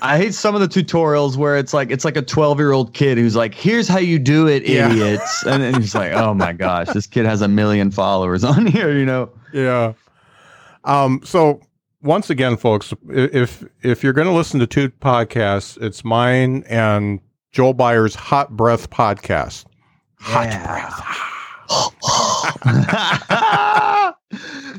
I 0.00 0.16
hate 0.16 0.34
some 0.34 0.54
of 0.54 0.60
the 0.60 0.68
tutorials 0.68 1.36
where 1.36 1.56
it's 1.58 1.74
like 1.74 1.90
it's 1.90 2.04
like 2.04 2.16
a 2.16 2.22
12 2.22 2.58
year 2.60 2.70
old 2.72 2.94
kid 2.94 3.18
who's 3.18 3.34
like, 3.34 3.54
"Here's 3.54 3.88
how 3.88 3.98
you 3.98 4.20
do 4.20 4.46
it, 4.46 4.64
Yeah. 4.66 4.88
idiots," 4.90 5.44
and 5.44 5.60
then 5.62 5.74
he's 5.74 5.94
like, 5.94 6.12
"Oh 6.12 6.32
my 6.32 6.52
gosh, 6.52 6.86
this 6.88 7.08
kid 7.08 7.26
has 7.26 7.42
a 7.42 7.48
million 7.48 7.90
followers 7.90 8.44
on 8.44 8.66
here," 8.66 8.96
you 8.96 9.04
know. 9.04 9.30
Yeah. 9.52 9.94
Um, 10.84 11.20
so 11.24 11.60
once 12.06 12.30
again, 12.30 12.56
folks, 12.56 12.94
if 13.10 13.62
if 13.82 14.02
you're 14.02 14.14
going 14.14 14.28
to 14.28 14.32
listen 14.32 14.58
to 14.60 14.66
two 14.66 14.88
podcasts, 14.88 15.76
it's 15.82 16.04
mine 16.04 16.64
and 16.68 17.20
Joel 17.52 17.74
Byars' 17.74 18.14
Hot 18.14 18.56
Breath 18.56 18.88
podcast. 18.90 19.66
Hot 20.20 20.48
Breath. 20.64 21.02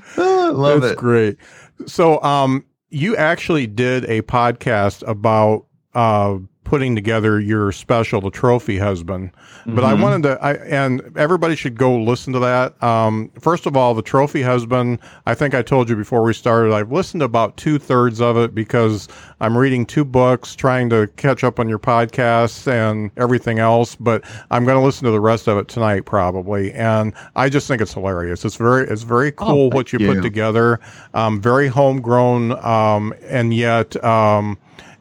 Love 0.18 0.82
That's 0.82 0.94
it. 0.94 0.98
great. 0.98 1.38
So, 1.86 2.22
um, 2.24 2.66
you 2.90 3.16
actually 3.18 3.68
did 3.68 4.06
a 4.06 4.22
podcast 4.24 5.08
about 5.08 5.67
uh, 5.98 6.38
putting 6.64 6.96
together 6.96 7.40
your 7.40 7.72
special, 7.72 8.20
The 8.20 8.30
Trophy 8.30 8.78
Husband. 8.78 9.32
But 9.66 9.84
I 9.84 9.94
wanted 9.94 10.24
to, 10.24 10.44
I, 10.44 10.54
and 10.54 11.02
everybody 11.18 11.56
should 11.56 11.76
go 11.78 11.98
listen 11.98 12.34
to 12.34 12.40
that. 12.40 12.82
Um, 12.84 13.32
first 13.40 13.66
of 13.66 13.76
all, 13.76 13.94
The 13.94 14.02
Trophy 14.02 14.42
Husband, 14.42 15.00
I 15.26 15.34
think 15.34 15.56
I 15.56 15.62
told 15.62 15.90
you 15.90 15.96
before 15.96 16.24
we 16.24 16.34
started, 16.34 16.74
I've 16.74 16.92
listened 16.92 17.22
to 17.22 17.26
about 17.26 17.58
two 17.58 17.80
thirds 17.80 18.22
of 18.22 18.38
it 18.38 18.54
because 18.54 19.08
I'm 19.40 19.58
reading 19.58 19.86
two 19.86 20.06
books, 20.06 20.56
trying 20.56 20.90
to 20.92 21.08
catch 21.16 21.44
up 21.44 21.60
on 21.60 21.68
your 21.68 21.80
podcasts 21.80 22.68
and 22.68 23.12
everything 23.18 23.60
else. 23.60 23.96
But 23.96 24.24
I'm 24.52 24.66
going 24.66 24.78
to 24.78 24.84
listen 24.84 25.06
to 25.06 25.12
the 25.12 25.22
rest 25.22 25.48
of 25.48 25.58
it 25.58 25.70
tonight, 25.70 26.06
probably. 26.06 26.74
And 26.74 27.14
I 27.36 27.50
just 27.50 27.68
think 27.68 27.82
it's 27.82 27.94
hilarious. 27.94 28.46
It's 28.46 28.56
very, 28.56 28.88
it's 28.88 29.04
very 29.04 29.32
cool 29.32 29.70
what 29.72 29.94
you 29.94 30.00
you. 30.00 30.14
put 30.14 30.22
together. 30.22 30.80
Um, 31.14 31.42
very 31.42 31.70
homegrown, 31.70 32.64
um, 32.64 33.14
and 33.24 33.54
yet, 33.54 34.02
um, 34.04 34.58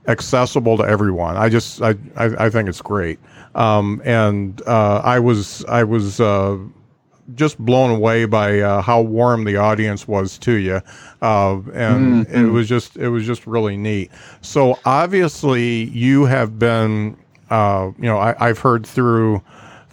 accessible 0.08 0.76
to 0.78 0.84
everyone. 0.84 1.36
I 1.36 1.48
just 1.48 1.82
I 1.82 1.94
I, 2.16 2.46
I 2.46 2.50
think 2.50 2.68
it's 2.68 2.82
great. 2.82 3.18
Um, 3.54 4.02
and 4.04 4.60
uh, 4.66 5.00
I 5.04 5.18
was 5.18 5.64
I 5.66 5.84
was 5.84 6.20
uh, 6.20 6.58
just 7.34 7.58
blown 7.58 7.90
away 7.90 8.24
by 8.26 8.60
uh, 8.60 8.82
how 8.82 9.00
warm 9.00 9.44
the 9.44 9.56
audience 9.56 10.06
was 10.06 10.38
to 10.38 10.52
you, 10.52 10.80
uh, 11.22 11.60
and 11.72 12.26
it 12.28 12.50
was 12.50 12.68
just 12.68 12.96
it 12.96 13.08
was 13.08 13.26
just 13.26 13.46
really 13.46 13.76
neat. 13.76 14.10
So 14.42 14.78
obviously 14.84 15.84
you 15.84 16.24
have 16.26 16.58
been 16.58 17.16
uh, 17.50 17.90
you 17.98 18.04
know 18.06 18.18
I, 18.18 18.48
I've 18.48 18.58
heard 18.58 18.86
through 18.86 19.42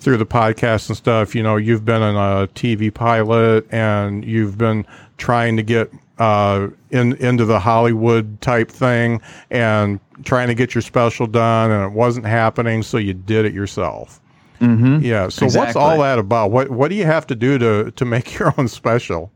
through 0.04 0.18
the 0.18 0.26
podcast 0.26 0.90
and 0.90 0.98
stuff, 0.98 1.34
you 1.34 1.42
know, 1.42 1.56
you've 1.56 1.86
been 1.86 2.02
in 2.02 2.16
a 2.16 2.48
TV 2.54 2.94
pilot 2.94 3.66
and 3.72 4.26
you've 4.26 4.58
been 4.58 4.86
trying 5.18 5.56
to 5.56 5.64
get 5.64 5.90
uh, 6.24 6.70
in 6.92 7.14
into 7.18 7.44
the 7.44 7.60
Hollywood 7.60 8.40
type 8.40 8.72
thing 8.72 9.22
and 9.52 10.00
trying 10.24 10.48
to 10.48 10.56
get 10.56 10.74
your 10.74 10.82
special 10.82 11.28
done, 11.28 11.70
and 11.70 11.84
it 11.84 11.92
wasn't 11.92 12.26
happening, 12.26 12.82
so 12.82 12.98
you 12.98 13.14
did 13.14 13.44
it 13.46 13.54
yourself. 13.54 14.22
Mm-hmm. 14.62 15.00
Yeah. 15.02 15.28
So 15.28 15.48
what's 15.48 15.76
all 15.76 15.98
that 16.00 16.20
about? 16.20 16.52
What 16.52 16.70
What 16.70 16.88
do 16.90 16.96
you 16.96 17.04
have 17.04 17.28
to 17.28 17.36
do 17.36 17.58
to 17.58 17.92
to 17.92 18.06
make 18.06 18.34
your 18.40 18.54
own 18.58 18.70
special? 18.70 19.34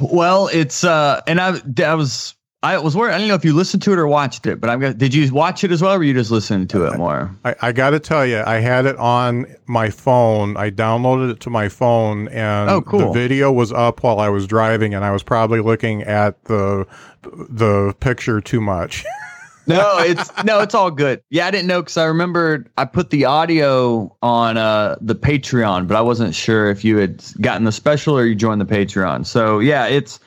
Well, 0.00 0.48
it's 0.52 0.82
uh, 0.82 1.20
and 1.28 1.40
I 1.40 1.60
I 1.84 1.94
was 1.94 2.34
I 2.66 2.78
was 2.78 2.96
worried. 2.96 3.14
I 3.14 3.18
don't 3.18 3.28
know 3.28 3.34
if 3.34 3.44
you 3.44 3.54
listened 3.54 3.82
to 3.84 3.92
it 3.92 3.98
or 3.98 4.08
watched 4.08 4.44
it, 4.46 4.60
but 4.60 4.68
I'm 4.70 4.80
gonna. 4.80 4.94
Did 4.94 5.14
you 5.14 5.32
watch 5.32 5.62
it 5.62 5.70
as 5.70 5.82
well, 5.82 5.94
or 5.94 6.02
you 6.02 6.12
just 6.12 6.32
listened 6.32 6.68
to 6.70 6.84
it 6.86 6.98
more? 6.98 7.30
I, 7.44 7.54
I 7.62 7.72
got 7.72 7.90
to 7.90 8.00
tell 8.00 8.26
you, 8.26 8.42
I 8.44 8.56
had 8.56 8.86
it 8.86 8.96
on 8.96 9.46
my 9.66 9.88
phone. 9.88 10.56
I 10.56 10.70
downloaded 10.72 11.30
it 11.30 11.40
to 11.40 11.50
my 11.50 11.68
phone, 11.68 12.26
and 12.28 12.68
Oh, 12.68 12.82
cool. 12.82 12.98
the 12.98 13.12
video 13.12 13.52
was 13.52 13.72
up 13.72 14.02
while 14.02 14.18
I 14.18 14.28
was 14.30 14.48
driving, 14.48 14.94
and 14.94 15.04
I 15.04 15.12
was 15.12 15.22
probably 15.22 15.60
looking 15.60 16.02
at 16.02 16.42
the 16.46 16.86
the 17.22 17.94
picture 18.00 18.40
too 18.40 18.60
much. 18.60 19.04
no, 19.68 19.98
it's 20.00 20.30
no, 20.44 20.58
it's 20.60 20.74
all 20.74 20.90
good. 20.90 21.22
Yeah, 21.30 21.46
I 21.46 21.52
didn't 21.52 21.68
know 21.68 21.82
because 21.82 21.96
I 21.96 22.06
remembered 22.06 22.68
I 22.76 22.84
put 22.84 23.10
the 23.10 23.26
audio 23.26 24.12
on 24.22 24.56
uh 24.56 24.96
the 25.00 25.14
Patreon, 25.14 25.86
but 25.86 25.96
I 25.96 26.00
wasn't 26.00 26.34
sure 26.34 26.68
if 26.68 26.84
you 26.84 26.96
had 26.96 27.22
gotten 27.40 27.62
the 27.62 27.70
special 27.72 28.18
or 28.18 28.26
you 28.26 28.34
joined 28.34 28.60
the 28.60 28.64
Patreon. 28.66 29.24
So 29.24 29.60
yeah, 29.60 29.86
it's 29.86 30.18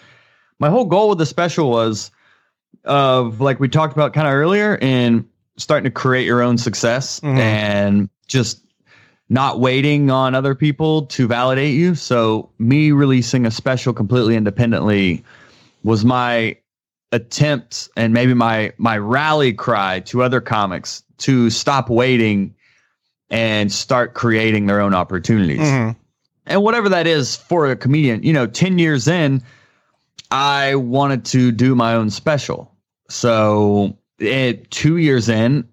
my 0.59 0.69
whole 0.69 0.85
goal 0.85 1.09
with 1.09 1.17
the 1.17 1.25
special 1.25 1.69
was 1.69 2.11
of 2.85 3.41
like 3.41 3.59
we 3.59 3.67
talked 3.69 3.93
about 3.93 4.13
kind 4.13 4.27
of 4.27 4.33
earlier 4.33 4.77
and 4.81 5.25
starting 5.57 5.83
to 5.83 5.91
create 5.91 6.25
your 6.25 6.41
own 6.41 6.57
success 6.57 7.19
Mhm. 7.19 7.37
and 7.37 8.09
just 8.27 8.61
not 9.29 9.59
waiting 9.59 10.09
on 10.09 10.33
other 10.33 10.55
people 10.55 11.03
to 11.07 11.27
validate 11.27 11.75
you. 11.75 11.93
So 11.95 12.49
me 12.57 12.91
releasing 12.91 13.45
a 13.45 13.51
special 13.51 13.93
completely 13.93 14.35
independently 14.35 15.23
was 15.83 16.03
my 16.05 16.55
attempt 17.11 17.89
and 17.97 18.13
maybe 18.13 18.33
my 18.33 18.71
my 18.77 18.97
rally 18.97 19.51
cry 19.53 19.99
to 20.01 20.23
other 20.23 20.39
comics 20.41 21.03
to 21.17 21.49
stop 21.49 21.89
waiting 21.89 22.53
and 23.29 23.71
start 23.71 24.13
creating 24.13 24.65
their 24.67 24.79
own 24.79 24.93
opportunities. 24.95 25.59
Mhm. 25.59 25.95
And 26.47 26.63
whatever 26.63 26.89
that 26.89 27.05
is 27.05 27.35
for 27.35 27.69
a 27.69 27.75
comedian, 27.75 28.23
you 28.23 28.33
know, 28.33 28.47
10 28.47 28.79
years 28.79 29.07
in, 29.07 29.43
I 30.31 30.75
wanted 30.75 31.25
to 31.25 31.51
do 31.51 31.75
my 31.75 31.93
own 31.93 32.09
special. 32.09 32.71
So, 33.09 33.97
it, 34.19 34.69
two 34.69 34.97
years 34.97 35.29
in, 35.29 35.67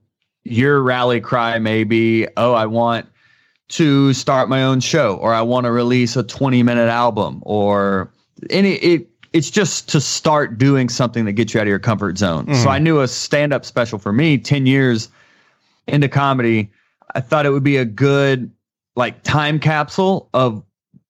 your 0.44 0.82
rally 0.82 1.20
cry 1.20 1.59
may 1.59 1.84
be, 1.84 2.26
oh, 2.36 2.54
I 2.54 2.66
want 2.66 3.07
to 3.68 4.12
start 4.12 4.48
my 4.48 4.62
own 4.62 4.80
show, 4.80 5.16
or 5.16 5.34
I 5.34 5.42
want 5.42 5.64
to 5.64 5.72
release 5.72 6.16
a 6.16 6.22
20 6.22 6.62
minute 6.62 6.88
album, 6.88 7.42
or 7.44 8.12
any, 8.48 8.74
it, 8.74 9.09
it's 9.32 9.50
just 9.50 9.88
to 9.90 10.00
start 10.00 10.57
doing 10.57 10.88
something 10.88 11.24
that 11.26 11.32
gets 11.32 11.52
you 11.52 11.61
out 11.61 11.64
of 11.64 11.68
your 11.68 11.78
comfort 11.78 12.16
zone. 12.16 12.46
So, 12.46 12.52
mm-hmm. 12.52 12.68
I 12.68 12.78
knew 12.78 13.00
a 13.00 13.09
stand 13.09 13.52
up 13.52 13.64
special 13.64 13.98
for 13.98 14.12
me, 14.12 14.38
10 14.38 14.66
years 14.66 15.11
into 15.86 16.09
comedy, 16.09 16.70
I 17.14 17.20
thought 17.20 17.46
it 17.46 17.50
would 17.50 17.62
be 17.62 17.76
a 17.76 17.84
good 17.84 18.50
like 18.94 19.22
time 19.22 19.59
capsule 19.59 20.28
of 20.34 20.62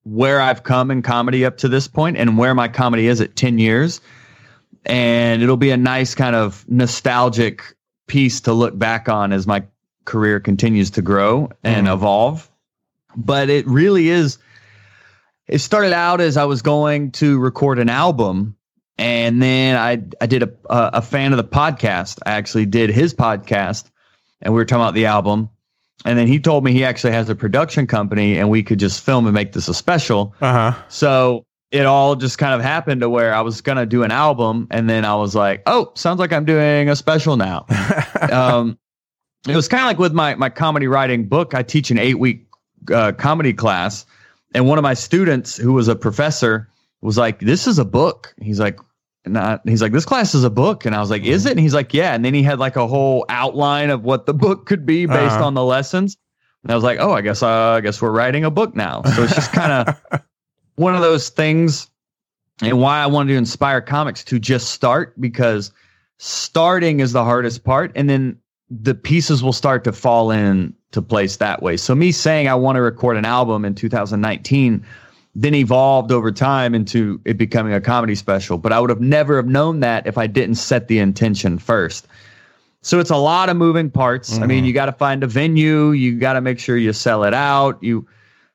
where 0.06 0.40
I've 0.40 0.62
come 0.62 0.92
in 0.92 1.02
comedy 1.02 1.44
up 1.44 1.58
to 1.58 1.68
this 1.68 1.88
point 1.88 2.16
and 2.16 2.38
where 2.38 2.54
my 2.54 2.68
comedy 2.68 3.08
is 3.08 3.20
at 3.20 3.34
10 3.34 3.58
years. 3.58 4.00
And 4.84 5.42
it'll 5.42 5.56
be 5.56 5.70
a 5.72 5.76
nice 5.76 6.14
kind 6.14 6.36
of 6.36 6.64
nostalgic 6.68 7.74
piece 8.06 8.42
to 8.42 8.52
look 8.52 8.78
back 8.78 9.08
on 9.08 9.32
as 9.32 9.48
my 9.48 9.64
career 10.04 10.38
continues 10.38 10.90
to 10.92 11.02
grow 11.02 11.50
and 11.64 11.88
Mhm. 11.88 11.94
evolve. 11.94 12.48
But 13.16 13.50
it 13.50 13.66
really 13.66 14.08
is, 14.08 14.38
it 15.48 15.58
started 15.58 15.92
out 15.92 16.20
as 16.20 16.36
I 16.36 16.44
was 16.44 16.62
going 16.62 17.10
to 17.12 17.40
record 17.40 17.80
an 17.80 17.88
album. 17.88 18.54
And 18.98 19.42
then 19.42 19.76
I, 19.76 20.02
I 20.20 20.26
did 20.26 20.44
a, 20.44 20.50
a 20.70 21.02
fan 21.02 21.32
of 21.32 21.36
the 21.38 21.44
podcast. 21.44 22.20
I 22.24 22.32
actually 22.34 22.66
did 22.66 22.90
his 22.90 23.12
podcast 23.12 23.90
and 24.40 24.54
we 24.54 24.58
were 24.58 24.64
talking 24.64 24.82
about 24.82 24.94
the 24.94 25.06
album. 25.06 25.50
And 26.04 26.18
then 26.18 26.26
he 26.26 26.38
told 26.38 26.64
me 26.64 26.72
he 26.72 26.84
actually 26.84 27.12
has 27.12 27.28
a 27.28 27.34
production 27.34 27.86
company 27.86 28.38
and 28.38 28.50
we 28.50 28.62
could 28.62 28.78
just 28.78 29.02
film 29.02 29.26
and 29.26 29.34
make 29.34 29.52
this 29.52 29.68
a 29.68 29.74
special. 29.74 30.34
Uh-huh. 30.40 30.78
So 30.88 31.44
it 31.70 31.86
all 31.86 32.14
just 32.14 32.38
kind 32.38 32.54
of 32.54 32.60
happened 32.60 33.00
to 33.00 33.08
where 33.08 33.34
I 33.34 33.40
was 33.40 33.60
going 33.60 33.78
to 33.78 33.86
do 33.86 34.02
an 34.02 34.10
album. 34.10 34.68
And 34.70 34.88
then 34.88 35.04
I 35.04 35.14
was 35.16 35.34
like, 35.34 35.62
oh, 35.66 35.90
sounds 35.94 36.20
like 36.20 36.32
I'm 36.32 36.44
doing 36.44 36.88
a 36.88 36.96
special 36.96 37.36
now. 37.36 37.66
um, 38.30 38.78
it 39.48 39.56
was 39.56 39.68
kind 39.68 39.82
of 39.82 39.86
like 39.86 39.98
with 39.98 40.12
my, 40.12 40.34
my 40.34 40.50
comedy 40.50 40.86
writing 40.86 41.26
book. 41.26 41.54
I 41.54 41.62
teach 41.62 41.90
an 41.90 41.98
eight 41.98 42.18
week 42.18 42.46
uh, 42.92 43.12
comedy 43.12 43.52
class. 43.52 44.04
And 44.54 44.68
one 44.68 44.78
of 44.78 44.82
my 44.82 44.94
students 44.94 45.56
who 45.56 45.72
was 45.72 45.88
a 45.88 45.96
professor 45.96 46.68
was 47.00 47.18
like, 47.18 47.40
this 47.40 47.66
is 47.66 47.78
a 47.78 47.84
book. 47.84 48.34
He's 48.40 48.60
like, 48.60 48.78
he's 49.64 49.82
like 49.82 49.92
this 49.92 50.04
class 50.04 50.34
is 50.34 50.44
a 50.44 50.50
book. 50.50 50.84
And 50.86 50.94
i 50.94 51.00
was 51.00 51.10
like 51.10 51.24
is 51.24 51.46
it? 51.46 51.52
And 51.52 51.60
he's 51.60 51.74
like 51.74 51.92
yeah. 51.94 52.14
And 52.14 52.24
then 52.24 52.34
he 52.34 52.42
had 52.42 52.58
like 52.58 52.76
a 52.76 52.86
whole 52.86 53.24
outline 53.28 53.90
of 53.90 54.04
what 54.04 54.26
the 54.26 54.34
book 54.34 54.66
could 54.66 54.84
be 54.86 55.06
based 55.06 55.34
Uh-huh. 55.36 55.46
on 55.46 55.54
the 55.54 55.64
lessons. 55.64 56.16
And 56.62 56.72
i 56.72 56.74
was 56.74 56.84
like 56.84 56.98
oh 57.00 57.12
i 57.12 57.20
guess 57.20 57.42
uh, 57.42 57.48
i 57.78 57.80
guess 57.80 58.00
we're 58.02 58.10
writing 58.10 58.44
a 58.44 58.50
book 58.50 58.74
now. 58.76 59.02
So 59.02 59.22
it's 59.24 59.34
just 59.34 59.52
kind 59.52 59.72
of 59.88 60.22
one 60.76 60.94
of 60.94 61.00
those 61.00 61.28
things 61.28 61.88
and 62.62 62.80
why 62.80 62.98
i 63.02 63.06
wanted 63.06 63.32
to 63.32 63.38
inspire 63.38 63.80
comics 63.80 64.24
to 64.24 64.38
just 64.38 64.70
start 64.70 65.18
because 65.20 65.72
starting 66.18 67.00
is 67.00 67.12
the 67.12 67.24
hardest 67.24 67.64
part 67.64 67.92
and 67.94 68.08
then 68.08 68.38
the 68.70 68.94
pieces 68.94 69.42
will 69.44 69.52
start 69.52 69.84
to 69.84 69.92
fall 69.92 70.30
in 70.32 70.74
to 70.90 71.00
place 71.02 71.36
that 71.36 71.62
way. 71.62 71.76
So 71.76 71.94
me 71.94 72.10
saying 72.12 72.48
i 72.48 72.54
want 72.54 72.76
to 72.76 72.82
record 72.82 73.16
an 73.16 73.24
album 73.24 73.64
in 73.64 73.74
2019 73.74 74.84
then 75.38 75.54
evolved 75.54 76.10
over 76.10 76.32
time 76.32 76.74
into 76.74 77.20
it 77.26 77.36
becoming 77.36 77.74
a 77.74 77.80
comedy 77.80 78.14
special. 78.14 78.56
But 78.56 78.72
I 78.72 78.80
would 78.80 78.88
have 78.88 79.02
never 79.02 79.36
have 79.36 79.46
known 79.46 79.80
that 79.80 80.06
if 80.06 80.16
I 80.16 80.26
didn't 80.26 80.54
set 80.54 80.88
the 80.88 80.98
intention 80.98 81.58
first. 81.58 82.08
So 82.80 83.00
it's 83.00 83.10
a 83.10 83.16
lot 83.16 83.50
of 83.50 83.56
moving 83.56 83.90
parts. 83.90 84.38
I 84.38 84.46
mean, 84.46 84.64
you 84.64 84.72
got 84.72 84.86
to 84.86 84.92
find 84.92 85.22
a 85.22 85.26
venue, 85.26 85.90
you 85.90 86.18
got 86.18 86.34
to 86.34 86.40
make 86.40 86.58
sure 86.58 86.78
you 86.78 86.92
sell 86.94 87.22
it 87.24 87.34
out, 87.34 87.82
you 87.82 88.06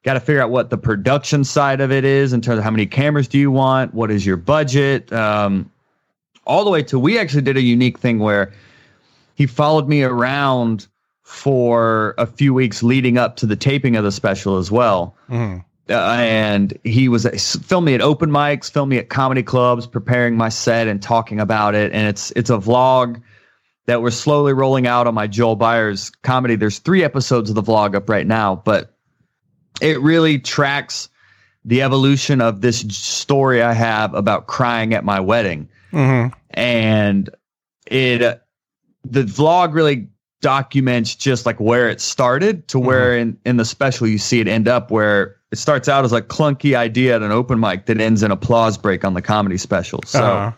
got 0.04 0.16
to 0.16 0.20
figure 0.20 0.42
out 0.42 0.50
what 0.50 0.72
the 0.72 0.78
production 0.78 1.44
side 1.44 1.82
of 1.82 1.92
it 1.92 2.04
is 2.04 2.34
in 2.34 2.42
terms 2.42 2.58
of 2.58 2.64
how 2.64 2.72
many 2.72 2.88
cameras 2.88 3.28
do 3.28 3.38
you 3.38 3.52
want, 3.52 3.94
what 3.94 4.10
is 4.10 4.26
your 4.26 4.38
budget, 4.38 5.14
um, 5.14 5.70
all 6.48 6.64
the 6.64 6.72
way 6.72 6.82
to 6.82 6.98
we 6.98 7.20
actually 7.20 7.44
did 7.44 7.58
a 7.58 7.62
unique 7.62 8.00
thing 8.00 8.18
where 8.18 8.52
he 9.36 9.46
followed 9.46 9.88
me 9.88 10.02
around 10.02 10.88
for 11.22 12.16
a 12.18 12.26
few 12.26 12.56
weeks 12.56 12.82
leading 12.82 13.20
up 13.20 13.36
to 13.36 13.46
the 13.46 13.56
taping 13.56 13.96
of 13.96 14.04
the 14.04 14.12
special 14.12 14.58
as 14.58 14.72
well 14.72 15.16
Mhm. 15.30 15.64
Uh, 15.92 16.16
and 16.20 16.78
he 16.84 17.10
was 17.10 17.26
filming 17.64 17.88
me 17.92 17.96
at 17.96 18.02
open 18.02 18.30
mics, 18.32 18.72
filming 18.72 18.96
me 18.96 18.98
at 18.98 19.10
comedy 19.10 19.44
clubs, 19.44 19.86
preparing 19.86 20.38
my 20.38 20.50
set 20.50 20.88
and 20.88 21.02
talking 21.02 21.40
about 21.40 21.76
it. 21.76 21.92
And 21.92 22.08
it's 22.08 22.32
it's 22.36 22.50
a 22.50 22.58
vlog 22.58 23.22
that 23.88 24.02
we're 24.02 24.12
slowly 24.12 24.54
rolling 24.54 24.88
out 24.88 25.08
on 25.08 25.14
my 25.14 25.28
Joel 25.28 25.58
Byars 25.58 26.12
comedy. 26.24 26.56
There's 26.56 26.80
three 26.80 27.04
episodes 27.04 27.50
of 27.50 27.56
the 27.56 27.64
vlog 27.64 27.96
up 27.96 28.10
right 28.10 28.26
now, 28.28 28.56
but 28.64 28.96
it 29.82 30.00
really 30.02 30.40
tracks 30.40 31.10
the 31.66 31.82
evolution 31.82 32.42
of 32.42 32.62
this 32.62 32.80
story 32.80 33.62
I 33.62 33.74
have 33.74 34.14
about 34.14 34.48
crying 34.48 34.94
at 34.94 35.04
my 35.04 35.20
wedding 35.20 35.68
Mhm. 35.92 36.32
and 36.52 37.30
it 37.88 38.22
uh, 38.24 38.36
the 39.04 39.24
vlog 39.24 39.74
really 39.74 40.08
documents 40.42 41.14
just 41.16 41.46
like 41.46 41.60
where 41.60 41.88
it 41.90 42.02
started 42.02 42.68
to 42.70 42.80
where 42.80 43.16
in 43.16 43.38
in 43.46 43.58
the 43.58 43.66
special 43.66 44.08
you 44.08 44.18
see 44.18 44.40
it 44.40 44.48
end 44.48 44.68
up 44.68 44.90
where 44.90 45.36
it 45.52 45.58
starts 45.58 45.88
out 45.90 46.06
as 46.06 46.14
a 46.14 46.22
clunky 46.22 46.76
idea 46.76 47.16
at 47.16 47.22
an 47.22 47.32
open 47.32 47.60
mic 47.60 47.86
that 47.86 48.00
ends 48.00 48.24
in 48.24 48.32
applause 48.32 48.78
break 48.78 49.04
on 49.04 49.14
the 49.14 49.22
comedy 49.22 49.58
special 49.58 50.00
so 50.06 50.24
Uh-huh. 50.24 50.52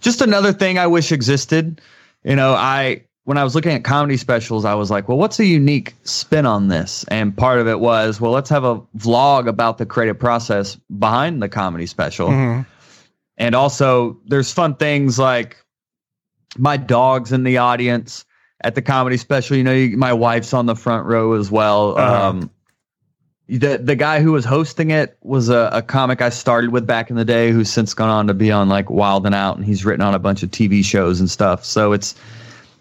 just 0.00 0.20
another 0.20 0.52
thing 0.52 0.78
I 0.78 0.86
wish 0.86 1.12
existed. 1.12 1.80
You 2.24 2.36
know, 2.36 2.52
I 2.54 3.02
when 3.24 3.38
I 3.38 3.44
was 3.44 3.54
looking 3.54 3.72
at 3.72 3.84
comedy 3.84 4.18
specials, 4.18 4.66
I 4.66 4.74
was 4.74 4.90
like, 4.90 5.08
well, 5.08 5.16
what's 5.16 5.40
a 5.40 5.46
unique 5.46 5.94
spin 6.04 6.44
on 6.44 6.68
this? 6.68 7.04
And 7.08 7.34
part 7.34 7.58
of 7.58 7.66
it 7.66 7.80
was, 7.80 8.20
well, 8.20 8.32
let's 8.32 8.50
have 8.50 8.64
a 8.64 8.78
vlog 8.98 9.48
about 9.48 9.78
the 9.78 9.86
creative 9.86 10.18
process 10.18 10.76
behind 10.98 11.40
the 11.42 11.48
comedy 11.48 11.86
special. 11.86 12.28
Mhm. 12.28 12.66
And 13.38 13.54
also, 13.54 14.18
there's 14.26 14.52
fun 14.52 14.74
things 14.74 15.18
like 15.18 15.56
my 16.58 16.76
dog's 16.76 17.32
in 17.32 17.44
the 17.44 17.56
audience 17.56 18.26
at 18.62 18.74
the 18.74 18.82
comedy 18.82 19.16
special. 19.16 19.56
You 19.56 19.64
know, 19.64 19.72
you, 19.72 19.96
my 19.96 20.12
wife's 20.12 20.52
on 20.52 20.66
the 20.66 20.76
front 20.76 21.06
row 21.06 21.32
as 21.32 21.50
well. 21.50 21.96
Uh-huh. 21.98 22.28
Um, 22.28 22.50
the 23.48 23.78
the 23.78 23.94
guy 23.96 24.20
who 24.20 24.32
was 24.32 24.44
hosting 24.44 24.90
it 24.90 25.16
was 25.22 25.48
a, 25.48 25.68
a 25.72 25.82
comic 25.82 26.22
I 26.22 26.30
started 26.30 26.70
with 26.72 26.86
back 26.86 27.10
in 27.10 27.16
the 27.16 27.24
day, 27.24 27.50
who's 27.50 27.70
since 27.70 27.92
gone 27.94 28.08
on 28.08 28.26
to 28.28 28.34
be 28.34 28.50
on 28.50 28.68
like 28.68 28.88
Wild 28.90 29.26
and 29.26 29.34
Out, 29.34 29.56
and 29.56 29.64
he's 29.64 29.84
written 29.84 30.02
on 30.04 30.14
a 30.14 30.18
bunch 30.18 30.42
of 30.42 30.50
TV 30.50 30.84
shows 30.84 31.20
and 31.20 31.30
stuff. 31.30 31.64
So 31.64 31.92
it's 31.92 32.14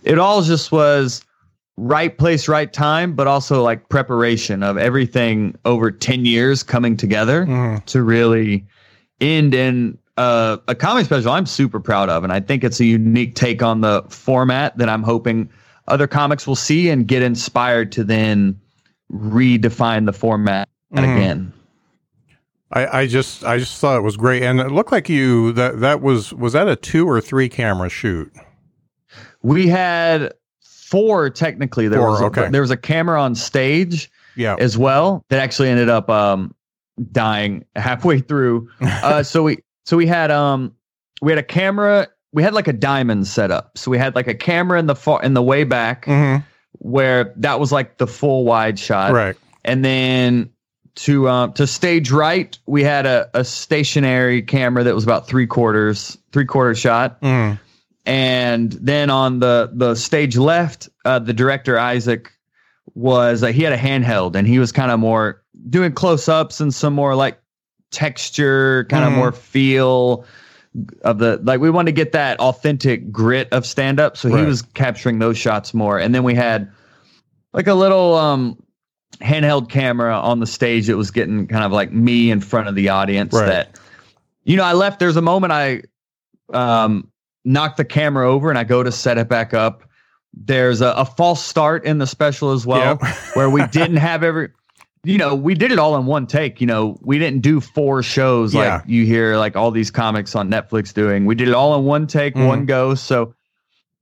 it 0.04 0.20
all 0.20 0.42
just 0.42 0.72
was 0.72 1.24
right 1.76 2.18
place, 2.18 2.48
right 2.48 2.72
time, 2.72 3.14
but 3.16 3.26
also 3.28 3.64
like 3.64 3.90
preparation 3.90 4.64
of 4.64 4.78
everything 4.78 5.56
over 5.66 5.92
ten 5.92 6.26
years 6.26 6.64
coming 6.64 6.96
together 6.96 7.46
Mhm. 7.46 7.84
to 7.86 8.02
really 8.04 8.66
end 9.20 9.54
in 9.54 9.98
uh, 10.18 10.58
a 10.68 10.76
comedy 10.76 11.04
special 11.06 11.32
I'm 11.32 11.48
super 11.48 11.80
proud 11.80 12.08
of. 12.10 12.24
And 12.24 12.32
I 12.32 12.40
think 12.40 12.64
it's 12.64 12.80
a 12.80 12.86
unique 12.86 13.34
take 13.36 13.64
on 13.64 13.82
the 13.82 14.04
format 14.10 14.78
that 14.78 14.88
I'm 14.88 15.02
hoping 15.02 15.50
other 15.88 16.06
comics 16.06 16.46
will 16.46 16.56
see 16.56 16.90
and 16.90 17.08
get 17.08 17.24
inspired 17.24 17.92
to 17.94 18.04
then 18.04 18.60
redefine 19.14 20.06
the 20.06 20.14
format 20.14 20.70
Mhm. 20.94 21.04
again. 21.16 21.54
I, 22.72 23.02
I 23.02 23.08
just 23.08 23.44
I 23.44 23.60
just 23.60 23.80
thought 23.80 23.98
it 23.98 24.02
was 24.02 24.18
great, 24.18 24.42
and 24.42 24.60
it 24.60 24.72
looked 24.72 24.92
like 24.92 25.08
you 25.08 25.52
that 25.54 25.80
that 25.82 26.02
was 26.02 26.34
was 26.34 26.54
that 26.54 26.68
a 26.68 26.76
two 26.76 27.08
or 27.08 27.22
three 27.22 27.48
camera 27.50 27.88
shoot? 27.90 28.32
We 29.44 29.68
had 29.68 30.34
four 30.64 31.30
technically. 31.30 31.88
There 31.88 32.00
Four, 32.00 32.10
was 32.12 32.22
a, 32.22 32.26
okay. 32.26 32.50
there 32.50 32.62
was 32.62 32.72
a 32.72 32.78
camera 32.78 33.22
on 33.22 33.36
stage 33.36 34.10
Yeah. 34.36 34.56
as 34.60 34.78
well 34.78 35.24
that 35.30 35.40
actually 35.40 35.70
ended 35.70 35.90
up 35.90 36.10
um, 36.10 36.54
dying 37.12 37.64
halfway 37.76 38.20
through. 38.20 38.70
uh, 38.82 39.22
so 39.22 39.44
we 39.44 39.60
so 39.86 39.96
we 39.98 40.08
had 40.08 40.32
um 40.32 40.74
we 41.22 41.32
had 41.32 41.40
a 41.40 41.44
camera. 41.44 42.08
We 42.32 42.42
had 42.42 42.56
like 42.56 42.68
a 42.68 42.74
diamond 42.74 43.28
setup. 43.28 43.78
So 43.78 43.92
we 43.92 44.00
had 44.00 44.16
like 44.16 44.28
a 44.28 44.34
camera 44.34 44.80
in 44.80 44.88
the 44.88 44.96
far 44.96 45.22
in 45.22 45.36
the 45.36 45.44
way 45.44 45.64
back 45.64 46.06
hmm 46.06 46.38
where 46.84 47.34
that 47.38 47.60
was 47.60 47.72
like 47.72 47.98
the 47.98 48.08
full 48.08 48.46
wide 48.46 48.78
shot. 48.78 49.14
Right. 49.14 49.36
And 49.66 49.84
then 49.84 50.50
to 50.96 51.28
um, 51.28 51.54
to 51.54 51.66
stage 51.66 52.12
right, 52.12 52.58
we 52.68 52.84
had 52.84 53.06
a, 53.06 53.30
a 53.34 53.44
stationary 53.44 54.42
camera 54.42 54.84
that 54.84 54.94
was 54.94 55.04
about 55.04 55.28
three 55.28 55.48
quarters 55.48 56.18
three 56.32 56.46
quarter 56.46 56.76
shot. 56.76 57.20
Mm. 57.22 57.60
And 58.06 58.72
then 58.74 59.10
on 59.10 59.40
the 59.40 59.72
the 59.74 59.96
stage 59.96 60.38
left, 60.38 60.90
uh, 61.06 61.20
the 61.20 61.34
director 61.34 61.80
Isaac 61.80 62.32
was 62.94 63.42
uh, 63.44 63.48
he 63.48 63.64
had 63.64 63.74
a 63.74 63.78
handheld 63.78 64.36
and 64.36 64.46
he 64.46 64.60
was 64.60 64.72
kind 64.72 64.92
of 64.92 65.00
more 65.00 65.42
doing 65.70 65.94
close 65.94 66.28
ups 66.28 66.60
and 66.60 66.74
some 66.74 66.94
more 66.94 67.16
like 67.16 67.40
texture, 67.92 68.86
kind 68.90 69.06
of 69.06 69.14
Mhm. 69.14 69.18
more 69.18 69.32
feel 69.32 70.26
of 71.04 71.20
the 71.20 71.40
like 71.44 71.60
we 71.60 71.70
wanted 71.70 71.92
to 71.92 71.96
get 71.96 72.12
that 72.14 72.40
authentic 72.40 73.12
grit 73.12 73.48
of 73.52 73.66
stand 73.66 74.00
up. 74.00 74.18
So 74.18 74.30
Right. 74.30 74.40
he 74.40 74.46
was 74.46 74.62
capturing 74.62 75.20
those 75.20 75.38
shots 75.38 75.74
more. 75.74 76.00
And 76.00 76.14
then 76.16 76.24
we 76.24 76.34
had 76.36 76.72
like 77.54 77.68
a 77.68 77.74
little 77.74 78.16
um 78.16 78.62
handheld 79.22 79.70
camera 79.70 80.16
on 80.18 80.40
the 80.40 80.48
stage 80.48 80.88
that 80.88 80.98
was 80.98 81.12
getting 81.12 81.46
kind 81.48 81.64
of 81.64 81.72
like 81.72 81.92
me 81.92 82.32
in 82.32 82.42
front 82.42 82.68
of 82.68 82.76
the 82.76 82.90
audience 82.90 83.34
Right. 83.34 83.46
that 83.48 83.80
you 84.44 84.58
know, 84.58 84.64
I 84.64 84.74
left 84.74 85.00
there's 85.00 85.16
a 85.16 85.22
moment 85.22 85.54
I 85.54 85.84
um 86.54 87.10
knocked 87.46 87.78
the 87.78 87.86
camera 87.86 88.30
over 88.30 88.50
and 88.50 88.58
I 88.58 88.64
go 88.64 88.84
to 88.84 88.92
set 88.92 89.18
it 89.18 89.28
back 89.30 89.54
up. 89.54 89.84
There's 90.34 90.82
a, 90.82 90.88
a 90.88 91.06
false 91.06 91.46
start 91.46 91.86
in 91.86 92.00
the 92.00 92.08
special 92.08 92.52
as 92.52 92.66
well 92.66 92.98
Yep. 93.02 93.16
where 93.36 93.50
we 93.50 93.68
didn't 93.72 93.98
have 93.98 94.24
every 94.24 94.50
you 95.04 95.18
know, 95.18 95.36
we 95.36 95.54
did 95.54 95.72
it 95.72 95.80
all 95.80 95.98
in 95.98 96.06
one 96.06 96.26
take. 96.28 96.62
You 96.62 96.68
know, 96.68 96.98
we 97.02 97.20
didn't 97.20 97.42
do 97.42 97.60
four 97.60 98.02
shows 98.04 98.54
Yeah. 98.54 98.76
like 98.76 98.84
you 98.88 99.06
hear 99.06 99.36
like 99.38 99.56
all 99.56 99.70
these 99.72 99.92
comics 99.92 100.36
on 100.36 100.50
Netflix 100.50 100.94
doing. 100.94 101.26
We 101.26 101.36
did 101.36 101.50
it 101.50 101.54
all 101.54 101.78
in 101.78 101.84
one 101.86 102.08
take, 102.08 102.36
Mhm. 102.36 102.48
one 102.48 102.66
go. 102.66 102.96
So, 102.96 103.34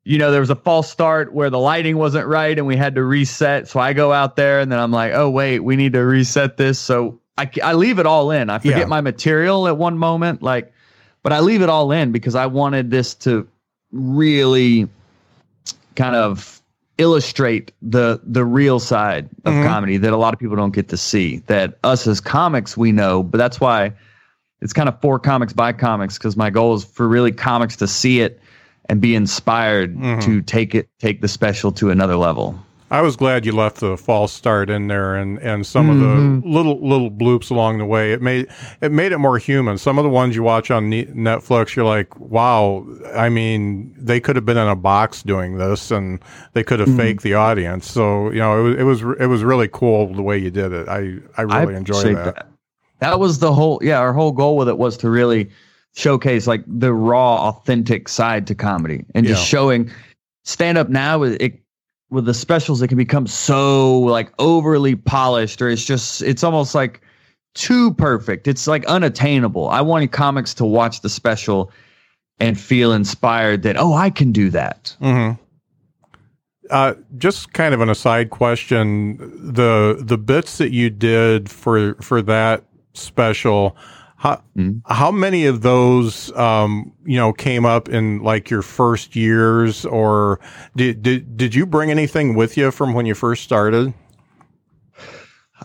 you 0.06 0.20
know, 0.20 0.32
there 0.32 0.40
was 0.42 0.52
a 0.52 0.56
false 0.56 0.90
start 0.92 1.34
where 1.34 1.50
the 1.50 1.58
lighting 1.60 1.98
wasn't 1.98 2.28
right 2.28 2.56
and 2.58 2.68
we 2.68 2.76
had 2.76 2.96
to 2.96 3.04
reset. 3.04 3.68
So 3.68 3.80
I 3.80 3.94
go 3.94 4.14
out 4.14 4.36
there 4.36 4.60
and 4.60 4.72
then 4.72 4.80
I'm 4.80 4.92
like, 4.92 5.14
oh, 5.14 5.30
wait, 5.30 5.60
we 5.60 5.76
need 5.76 5.94
to 5.94 6.02
reset 6.06 6.58
this. 6.58 6.78
So 6.78 7.20
I, 7.38 7.50
I 7.64 7.74
leave 7.74 7.98
it 7.98 8.06
all 8.06 8.30
in. 8.30 8.50
I 8.52 8.60
forget 8.60 8.80
Yeah. 8.80 8.86
my 8.86 9.02
material 9.02 9.68
at 9.68 9.78
one 9.78 9.98
moment, 9.98 10.44
like, 10.44 10.72
but 11.24 11.34
I 11.34 11.40
leave 11.40 11.64
it 11.64 11.70
all 11.70 11.92
in 11.92 12.12
because 12.12 12.36
I 12.36 12.46
wanted 12.46 12.92
this 12.92 13.16
to 13.16 13.48
really 13.92 14.88
kind 15.96 16.16
of 16.16 16.61
illustrate 16.98 17.72
the 17.82 18.20
the 18.24 18.46
real 18.46 18.80
side 18.80 19.30
of 19.46 19.54
Mhm. 19.54 19.66
comedy 19.68 19.98
that 19.98 20.14
a 20.14 20.18
lot 20.18 20.34
of 20.34 20.40
people 20.40 20.56
don't 20.56 20.74
get 20.74 20.90
to 20.90 20.98
see 20.98 21.42
that 21.48 21.78
us 21.84 22.06
as 22.06 22.20
comics 22.20 22.76
we 22.78 22.92
know 22.92 23.24
but 23.24 23.38
that's 23.38 23.60
why 23.60 23.92
it's 24.62 24.74
kind 24.74 24.88
of 24.90 25.00
for 25.02 25.18
comics 25.18 25.54
by 25.54 25.72
comics 25.72 26.18
because 26.18 26.36
my 26.38 26.50
goal 26.50 26.76
is 26.76 26.84
for 26.84 27.08
really 27.08 27.32
comics 27.32 27.76
to 27.78 27.88
see 27.88 28.20
it 28.20 28.40
and 28.90 29.00
be 29.02 29.16
inspired 29.16 29.96
Mhm. 29.98 30.22
to 30.22 30.42
take 30.42 30.76
it 30.76 30.90
take 31.00 31.22
the 31.22 31.28
special 31.28 31.72
to 31.72 31.90
another 31.90 32.16
level 32.18 32.60
I 32.92 33.00
was 33.02 33.16
glad 33.16 33.46
you 33.46 33.54
left 33.54 33.78
the 33.80 33.96
false 33.98 34.34
start 34.34 34.70
in 34.70 34.88
there 34.88 35.16
and, 35.16 35.40
and 35.40 35.66
some 35.66 35.88
Mhm. 35.88 35.92
of 35.94 36.00
the 36.44 36.48
little 36.50 36.78
little 36.88 37.10
bloops 37.10 37.50
along 37.50 37.78
the 37.78 37.86
way. 37.86 38.12
It 38.12 38.22
made 38.22 38.48
it 38.82 38.92
made 38.92 39.14
it 39.14 39.18
more 39.18 39.38
human. 39.38 39.78
Some 39.78 39.98
of 39.98 40.04
the 40.04 40.10
ones 40.10 40.36
you 40.36 40.44
watch 40.44 40.70
on 40.70 40.92
Netflix, 40.92 41.74
you're 41.76 41.86
like, 41.86 42.20
wow. 42.20 42.86
I 43.16 43.30
mean, 43.30 43.96
they 43.98 44.20
could 44.20 44.36
have 44.36 44.46
been 44.46 44.58
in 44.58 44.68
a 44.68 44.76
box 44.76 45.24
doing 45.24 45.58
this, 45.58 45.90
and 45.90 46.20
they 46.54 46.64
could 46.64 46.80
have 46.82 46.90
Mhm. 46.90 46.98
faked 46.98 47.24
the 47.24 47.34
audience. 47.34 47.90
So 47.90 48.30
you 48.32 48.40
know, 48.40 48.68
it 48.68 48.84
was 48.84 49.02
it 49.02 49.06
was 49.08 49.18
it 49.22 49.28
was 49.28 49.44
really 49.44 49.70
cool 49.72 50.14
the 50.14 50.22
way 50.22 50.38
you 50.38 50.52
did 50.52 50.74
it. 50.74 50.90
I 50.90 51.16
I 51.38 51.44
really 51.44 51.76
enjoyed 51.76 52.06
appreciate 52.06 52.24
that. 52.26 52.48
that 53.00 53.20
was 53.22 53.40
the 53.40 53.54
whole 53.54 53.80
yeah 53.82 54.00
our 54.00 54.12
whole 54.14 54.34
goal 54.34 54.58
with 54.58 54.68
it 54.68 54.78
was 54.78 54.98
to 54.98 55.10
really 55.10 55.50
showcase 55.96 56.46
like 56.46 56.64
the 56.68 56.94
raw 56.94 57.48
authentic 57.48 58.10
side 58.10 58.48
to 58.48 58.54
comedy 58.56 59.06
and 59.16 59.26
just 59.26 59.42
Yeah. 59.44 59.46
showing 59.60 59.90
stand 60.44 60.78
up 60.78 60.90
now 60.90 61.24
it 61.24 61.61
with 62.12 62.26
the 62.26 62.34
specials 62.34 62.82
it 62.82 62.90
can 62.90 62.98
become 62.98 63.26
so 63.26 64.00
like 64.00 64.32
overly 64.38 64.96
polished 64.96 65.62
or 65.62 65.70
it's 65.70 65.86
just 65.86 66.22
it's 66.22 66.44
almost 66.44 66.76
like 66.76 67.02
too 67.56 67.94
perfect. 67.96 68.48
It's 68.48 68.68
like 68.68 68.86
unattainable. 68.86 69.70
I 69.70 69.82
wanted 69.82 70.12
comics 70.12 70.54
to 70.56 70.66
watch 70.66 71.02
the 71.02 71.10
special 71.10 71.72
and 72.40 72.60
feel 72.60 72.92
inspired 72.92 73.62
that 73.64 73.78
oh 73.78 73.94
i 73.94 74.10
can 74.10 74.32
do 74.32 74.50
that. 74.50 74.96
Hmm 75.00 75.32
Uh, 76.70 76.94
just 77.18 77.52
kind 77.54 77.74
of 77.74 77.82
an 77.82 77.90
aside 77.90 78.30
question: 78.30 79.18
the 79.18 79.98
the 80.00 80.18
bits 80.18 80.58
that 80.58 80.72
you 80.72 80.90
did 80.90 81.50
for 81.50 81.96
for 81.96 82.22
that 82.22 82.64
special, 82.94 83.76
how 84.22 84.40
Mhm. 84.56 84.82
how 84.86 85.10
many 85.12 85.48
of 85.48 85.62
those 85.64 86.32
um, 86.38 86.92
you 87.04 87.18
know 87.18 87.34
came 87.34 87.66
up 87.66 87.90
in 87.90 88.20
like 88.22 88.52
your 88.52 88.62
first 88.62 89.16
years, 89.16 89.84
or 89.84 90.40
did 90.76 91.02
did 91.02 91.36
did 91.36 91.56
you 91.56 91.66
bring 91.66 91.90
anything 91.90 92.36
with 92.36 92.56
you 92.56 92.70
from 92.70 92.94
when 92.94 93.08
you 93.08 93.16
first 93.16 93.44
started? 93.44 93.94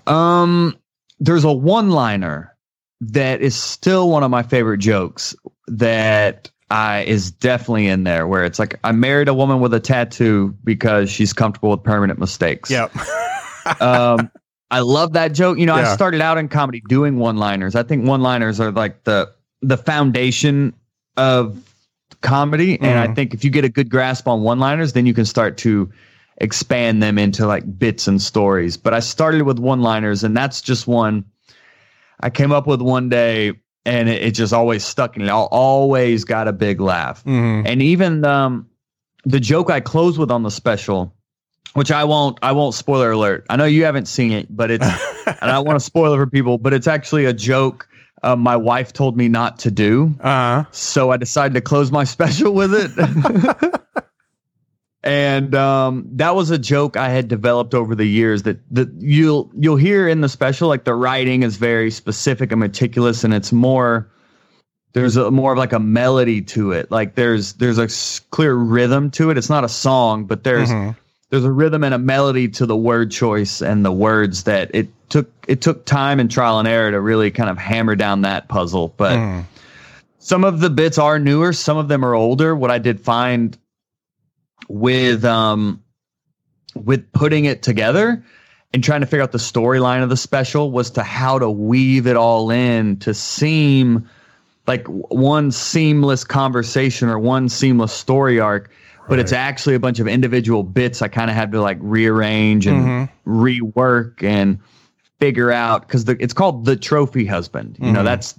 Um, 0.06 0.74
there's 1.18 1.44
a 1.44 1.52
one 1.52 1.90
liner 1.90 2.56
that 3.00 3.42
is 3.42 3.54
still 3.54 4.08
one 4.10 4.22
of 4.22 4.30
my 4.30 4.42
favorite 4.42 4.78
jokes 4.78 5.34
that 5.66 6.50
I 6.70 7.02
is 7.02 7.30
definitely 7.30 7.88
in 7.88 8.04
there 8.04 8.26
where 8.26 8.44
it's 8.44 8.58
like 8.58 8.78
I 8.84 8.92
married 8.92 9.28
a 9.28 9.34
woman 9.34 9.60
with 9.60 9.74
a 9.74 9.80
tattoo 9.80 10.56
because 10.64 11.10
she's 11.10 11.32
comfortable 11.34 11.70
with 11.70 11.82
permanent 11.82 12.18
mistakes. 12.18 12.70
Yep. 12.70 12.90
um 13.82 14.30
I 14.70 14.80
love 14.80 15.12
that 15.12 15.32
joke. 15.32 15.58
You 15.58 15.66
know, 15.66 15.76
Yeah. 15.76 15.90
I 15.90 15.94
started 15.94 16.20
out 16.20 16.38
in 16.38 16.48
comedy 16.48 16.82
doing 16.88 17.18
one 17.18 17.36
liners. 17.36 17.74
I 17.74 17.82
think 17.82 18.06
one 18.06 18.20
liners 18.22 18.60
are 18.60 18.72
like 18.72 19.04
the 19.04 19.30
the 19.62 19.76
foundation 19.76 20.74
of 21.16 21.56
comedy. 22.20 22.78
And 22.80 22.98
I 22.98 23.08
Mhm. 23.08 23.14
think 23.14 23.34
if 23.34 23.44
you 23.44 23.50
get 23.50 23.64
a 23.64 23.68
good 23.68 23.88
grasp 23.90 24.28
on 24.28 24.42
one 24.42 24.58
liners, 24.58 24.92
then 24.92 25.06
you 25.06 25.14
can 25.14 25.24
start 25.24 25.56
to 25.58 25.88
expand 26.38 27.02
them 27.02 27.18
into 27.18 27.46
like 27.46 27.78
bits 27.78 28.06
and 28.06 28.20
stories. 28.20 28.76
But 28.76 28.92
I 28.94 29.00
started 29.00 29.42
with 29.42 29.58
one 29.58 29.80
liners, 29.82 30.22
and 30.22 30.36
that's 30.36 30.60
just 30.60 30.86
one 30.86 31.24
I 32.20 32.30
came 32.30 32.52
up 32.52 32.66
with 32.66 32.80
one 32.80 33.08
day, 33.08 33.52
and 33.84 34.08
it, 34.08 34.22
it 34.22 34.30
just 34.32 34.52
always 34.52 34.84
stuck, 34.84 35.16
and 35.16 35.24
it 35.24 35.30
always 35.30 36.24
got 36.24 36.48
a 36.48 36.52
big 36.52 36.80
laugh. 36.80 37.22
hmm 37.24 37.62
And 37.64 37.80
even 37.82 38.24
um, 38.24 38.66
the 39.24 39.40
joke 39.40 39.70
I 39.70 39.80
close 39.80 40.18
with 40.18 40.30
on 40.30 40.42
the 40.42 40.50
special, 40.50 41.14
which 41.76 41.90
I 41.90 42.04
won't, 42.04 42.38
I 42.42 42.52
won't 42.52 42.74
spoiler 42.74 43.10
alert. 43.12 43.46
I 43.48 43.56
know 43.56 43.64
you 43.64 43.84
haven't 43.84 44.06
seen 44.06 44.32
it, 44.32 44.46
but 44.54 44.70
it's, 44.70 44.84
and 45.26 45.38
I 45.42 45.52
don't 45.52 45.66
want 45.66 45.78
to 45.78 45.84
spoil 45.84 46.14
it 46.14 46.16
for 46.16 46.26
people, 46.26 46.58
but 46.58 46.72
it's 46.72 46.86
actually 46.86 47.24
a 47.24 47.32
joke 47.32 47.88
uh, 48.22 48.34
my 48.34 48.56
wife 48.56 48.92
told 48.92 49.16
me 49.16 49.28
not 49.28 49.58
to 49.60 49.70
do. 49.70 50.14
Uh-huh. 50.20 50.64
So 50.72 51.10
I 51.10 51.16
decided 51.16 51.54
to 51.54 51.60
close 51.60 51.92
my 51.92 52.04
special 52.16 52.52
with 52.54 52.72
it. 52.74 53.80
and 55.02 55.54
um, 55.54 56.08
that 56.12 56.34
was 56.34 56.50
a 56.50 56.58
joke 56.58 56.96
I 56.96 57.10
had 57.10 57.28
developed 57.28 57.74
over 57.74 57.94
the 57.94 58.06
years 58.06 58.42
that 58.44 58.58
that 58.72 58.88
you'll 58.98 59.50
you'll 59.56 59.76
hear 59.76 60.08
in 60.08 60.20
the 60.22 60.28
special 60.28 60.68
like 60.68 60.84
the 60.84 60.94
writing 60.94 61.42
is 61.42 61.56
very 61.56 61.90
specific 61.90 62.50
and 62.50 62.60
meticulous 62.60 63.22
and 63.22 63.32
it's 63.32 63.52
more 63.52 64.10
there's 64.94 65.16
a 65.16 65.30
more 65.30 65.52
of 65.52 65.58
like 65.58 65.74
a 65.74 65.78
melody 65.78 66.40
to 66.42 66.72
it. 66.72 66.90
Like 66.90 67.14
there's 67.14 67.52
there's 67.54 67.78
a 67.78 67.88
clear 68.30 68.54
rhythm 68.54 69.10
to 69.12 69.30
it. 69.30 69.38
It's 69.38 69.50
not 69.50 69.62
a 69.62 69.68
song, 69.68 70.24
but 70.24 70.42
there's 70.42 70.70
Mhm. 70.70 70.96
There's 71.30 71.44
a 71.44 71.50
rhythm 71.52 71.82
and 71.84 71.94
a 71.94 71.98
melody 71.98 72.48
to 72.48 72.66
the 72.66 72.76
word 72.76 73.10
choice 73.10 73.60
and 73.60 73.84
the 73.84 73.92
words 73.92 74.44
that 74.44 74.70
it 74.74 74.88
took 75.08 75.30
it 75.48 75.60
took 75.60 75.84
time 75.84 76.20
and 76.20 76.30
trial 76.30 76.58
and 76.58 76.68
error 76.68 76.90
to 76.90 77.00
really 77.00 77.30
kind 77.30 77.50
of 77.50 77.58
hammer 77.58 77.96
down 77.96 78.22
that 78.22 78.48
puzzle. 78.48 78.94
But 78.96 79.16
Mhm. 79.18 79.44
some 80.18 80.44
of 80.44 80.60
the 80.60 80.70
bits 80.70 80.98
are 80.98 81.18
newer, 81.18 81.52
some 81.52 81.76
of 81.76 81.88
them 81.88 82.04
are 82.04 82.14
older. 82.14 82.54
What 82.54 82.70
I 82.70 82.78
did 82.78 83.00
find 83.00 83.56
with 84.68 85.24
um 85.24 85.80
with 86.74 87.10
putting 87.12 87.44
it 87.44 87.62
together 87.62 88.22
and 88.74 88.84
trying 88.84 89.00
to 89.00 89.06
figure 89.06 89.22
out 89.22 89.32
the 89.32 89.38
storyline 89.38 90.02
of 90.02 90.08
the 90.08 90.16
special 90.16 90.70
was 90.70 90.90
to 90.90 91.02
how 91.02 91.38
to 91.38 91.50
weave 91.50 92.06
it 92.06 92.16
all 92.16 92.50
in 92.50 92.98
to 92.98 93.14
seem 93.14 94.08
like 94.66 94.86
one 94.86 95.50
seamless 95.50 96.24
conversation 96.24 97.08
or 97.08 97.18
one 97.18 97.48
seamless 97.48 97.92
story 97.92 98.40
arc 98.40 98.70
but 99.08 99.18
it's 99.18 99.32
actually 99.32 99.74
a 99.74 99.80
bunch 99.80 99.98
of 100.00 100.06
individual 100.08 100.62
bits 100.62 101.02
I 101.02 101.08
kind 101.08 101.30
of 101.30 101.36
had 101.36 101.52
to 101.52 101.60
like 101.60 101.78
rearrange 101.80 102.66
and 102.66 102.86
Mhm. 102.86 103.08
rework 103.26 104.22
and 104.22 104.58
figure 105.20 105.50
out 105.50 105.82
because 105.86 106.08
it's 106.08 106.34
called 106.34 106.64
the 106.64 106.76
trophy 106.76 107.24
husband. 107.26 107.76
You 107.80 107.92
know, 107.92 108.00
Mhm. 108.00 108.04
that's 108.04 108.34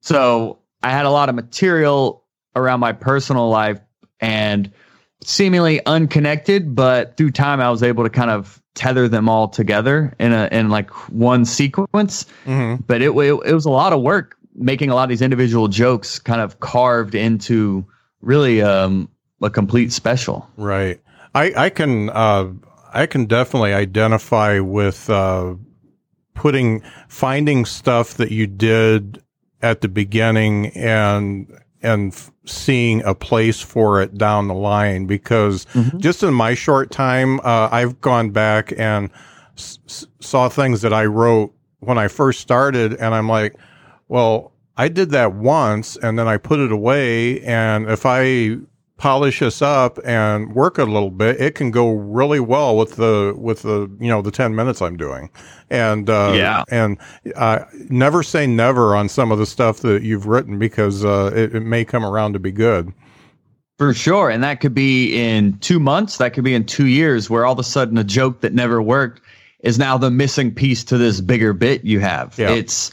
so 0.00 0.58
I 0.82 0.90
had 0.90 1.06
a 1.06 1.10
lot 1.10 1.28
of 1.28 1.34
material 1.34 2.24
around 2.56 2.80
my 2.80 2.92
personal 2.92 3.48
life 3.50 3.78
and 4.20 4.70
seemingly 5.24 5.84
unconnected, 5.86 6.74
but 6.74 7.16
through 7.16 7.30
time 7.32 7.60
I 7.60 7.70
was 7.70 7.82
able 7.82 8.04
to 8.04 8.10
kind 8.10 8.30
of 8.30 8.62
tether 8.74 9.08
them 9.08 9.28
all 9.28 9.48
together 9.48 10.14
in 10.20 10.32
a 10.32 10.48
in 10.52 10.68
like 10.70 10.90
one 11.10 11.44
sequence. 11.44 12.26
Mhm. 12.46 12.84
But 12.86 13.02
it, 13.02 13.10
it 13.10 13.40
it 13.46 13.52
was 13.54 13.64
a 13.64 13.70
lot 13.70 13.92
of 13.92 14.00
work 14.02 14.36
making 14.54 14.90
a 14.90 14.94
lot 14.94 15.04
of 15.04 15.08
these 15.08 15.22
individual 15.22 15.68
jokes 15.68 16.18
kind 16.18 16.40
of 16.40 16.60
carved 16.60 17.14
into 17.14 17.84
really 18.22 18.62
um 18.62 19.08
a 19.42 19.50
complete 19.50 19.92
special. 19.92 20.48
Right. 20.56 21.00
I 21.34 21.52
I 21.56 21.70
can 21.70 22.10
uh 22.10 22.46
I 22.92 23.06
can 23.06 23.26
definitely 23.26 23.74
identify 23.74 24.58
with 24.60 25.08
uh 25.10 25.54
putting 26.34 26.82
finding 27.08 27.64
stuff 27.64 28.14
that 28.14 28.30
you 28.30 28.46
did 28.46 29.22
at 29.62 29.80
the 29.80 29.88
beginning 29.88 30.68
and 30.68 31.52
and 31.82 32.12
f- 32.12 32.30
seeing 32.44 33.02
a 33.04 33.14
place 33.14 33.60
for 33.60 34.00
it 34.02 34.16
down 34.18 34.48
the 34.48 34.54
line 34.54 35.06
because 35.06 35.64
Mhm. 35.74 35.98
just 36.00 36.22
in 36.22 36.32
my 36.34 36.54
short 36.54 36.90
time 36.90 37.40
uh, 37.40 37.68
I've 37.70 38.00
gone 38.00 38.30
back 38.30 38.72
and 38.76 39.10
s- 39.56 40.06
saw 40.20 40.48
things 40.48 40.80
that 40.82 40.92
I 40.92 41.04
wrote 41.06 41.52
when 41.80 41.98
I 41.98 42.08
first 42.08 42.40
started 42.40 42.94
and 42.94 43.14
I'm 43.14 43.28
like 43.28 43.54
well 44.08 44.52
I 44.76 44.88
did 44.88 45.10
that 45.10 45.34
once 45.34 45.96
and 45.96 46.18
then 46.18 46.26
I 46.28 46.36
put 46.36 46.60
it 46.60 46.70
away 46.72 47.40
and 47.42 47.88
if 47.90 48.06
I 48.06 48.58
polish 48.98 49.38
this 49.40 49.62
up 49.62 49.98
and 50.04 50.54
work 50.54 50.76
a 50.76 50.84
little 50.84 51.10
bit, 51.10 51.40
it 51.40 51.54
can 51.54 51.70
go 51.70 51.90
really 51.90 52.40
well 52.40 52.76
with 52.76 52.96
the 52.96 53.34
with 53.36 53.62
the 53.62 53.90
you 53.98 54.08
know 54.08 54.20
the 54.20 54.30
ten 54.30 54.54
minutes 54.54 54.82
I'm 54.82 54.96
doing, 54.96 55.30
and 55.70 56.10
uh, 56.10 56.32
Yeah. 56.34 56.64
and 56.70 56.98
uh, 57.36 57.60
never 57.88 58.22
say 58.22 58.46
never 58.46 58.94
on 58.94 59.08
some 59.08 59.32
of 59.32 59.38
the 59.38 59.46
stuff 59.46 59.80
that 59.80 60.02
you've 60.02 60.26
written 60.26 60.58
because 60.58 61.04
uh, 61.04 61.32
it, 61.34 61.54
it 61.54 61.60
may 61.60 61.84
come 61.84 62.04
around 62.04 62.34
to 62.34 62.38
be 62.38 62.52
good. 62.52 62.92
For 63.78 63.94
sure. 63.94 64.28
And 64.28 64.42
that 64.42 64.60
could 64.60 64.74
be 64.74 65.16
in 65.16 65.56
two 65.60 65.78
months, 65.78 66.18
that 66.18 66.32
could 66.34 66.42
be 66.42 66.52
in 66.52 66.64
two 66.66 66.88
years, 66.88 67.30
where 67.30 67.46
all 67.46 67.52
of 67.52 67.60
a 67.60 67.64
sudden 67.64 67.96
a 67.96 68.02
joke 68.02 68.40
that 68.40 68.52
never 68.52 68.82
worked 68.82 69.22
is 69.60 69.78
now 69.78 69.96
the 69.96 70.10
missing 70.10 70.52
piece 70.52 70.82
to 70.84 70.98
this 70.98 71.20
bigger 71.20 71.52
bit 71.52 71.84
you 71.84 72.00
have. 72.00 72.36
Yeah. 72.36 72.50
It's 72.50 72.92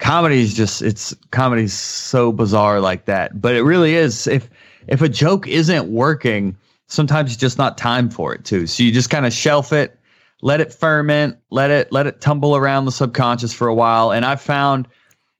comedy 0.00 0.40
is 0.40 0.52
just 0.52 0.82
it's 0.82 1.14
comedy's 1.30 1.72
so 1.72 2.32
bizarre 2.32 2.80
like 2.80 3.04
that. 3.04 3.40
But 3.40 3.54
it 3.54 3.62
really 3.62 3.94
is. 3.94 4.26
If 4.26 4.50
if 4.88 5.02
a 5.02 5.08
joke 5.08 5.46
isn't 5.48 5.88
working, 5.88 6.56
sometimes 6.88 7.32
it's 7.32 7.40
just 7.40 7.58
not 7.58 7.78
time 7.78 8.10
for 8.10 8.34
it 8.34 8.44
too. 8.44 8.66
So 8.66 8.82
you 8.82 8.92
just 8.92 9.10
kind 9.10 9.26
of 9.26 9.32
shelf 9.32 9.72
it, 9.72 9.98
let 10.42 10.60
it 10.60 10.72
ferment, 10.72 11.38
let 11.50 11.70
it 11.70 11.90
let 11.92 12.06
it 12.06 12.20
tumble 12.20 12.56
around 12.56 12.84
the 12.84 12.92
subconscious 12.92 13.52
for 13.52 13.66
a 13.68 13.74
while. 13.74 14.12
And 14.12 14.24
I've 14.24 14.40
found 14.40 14.88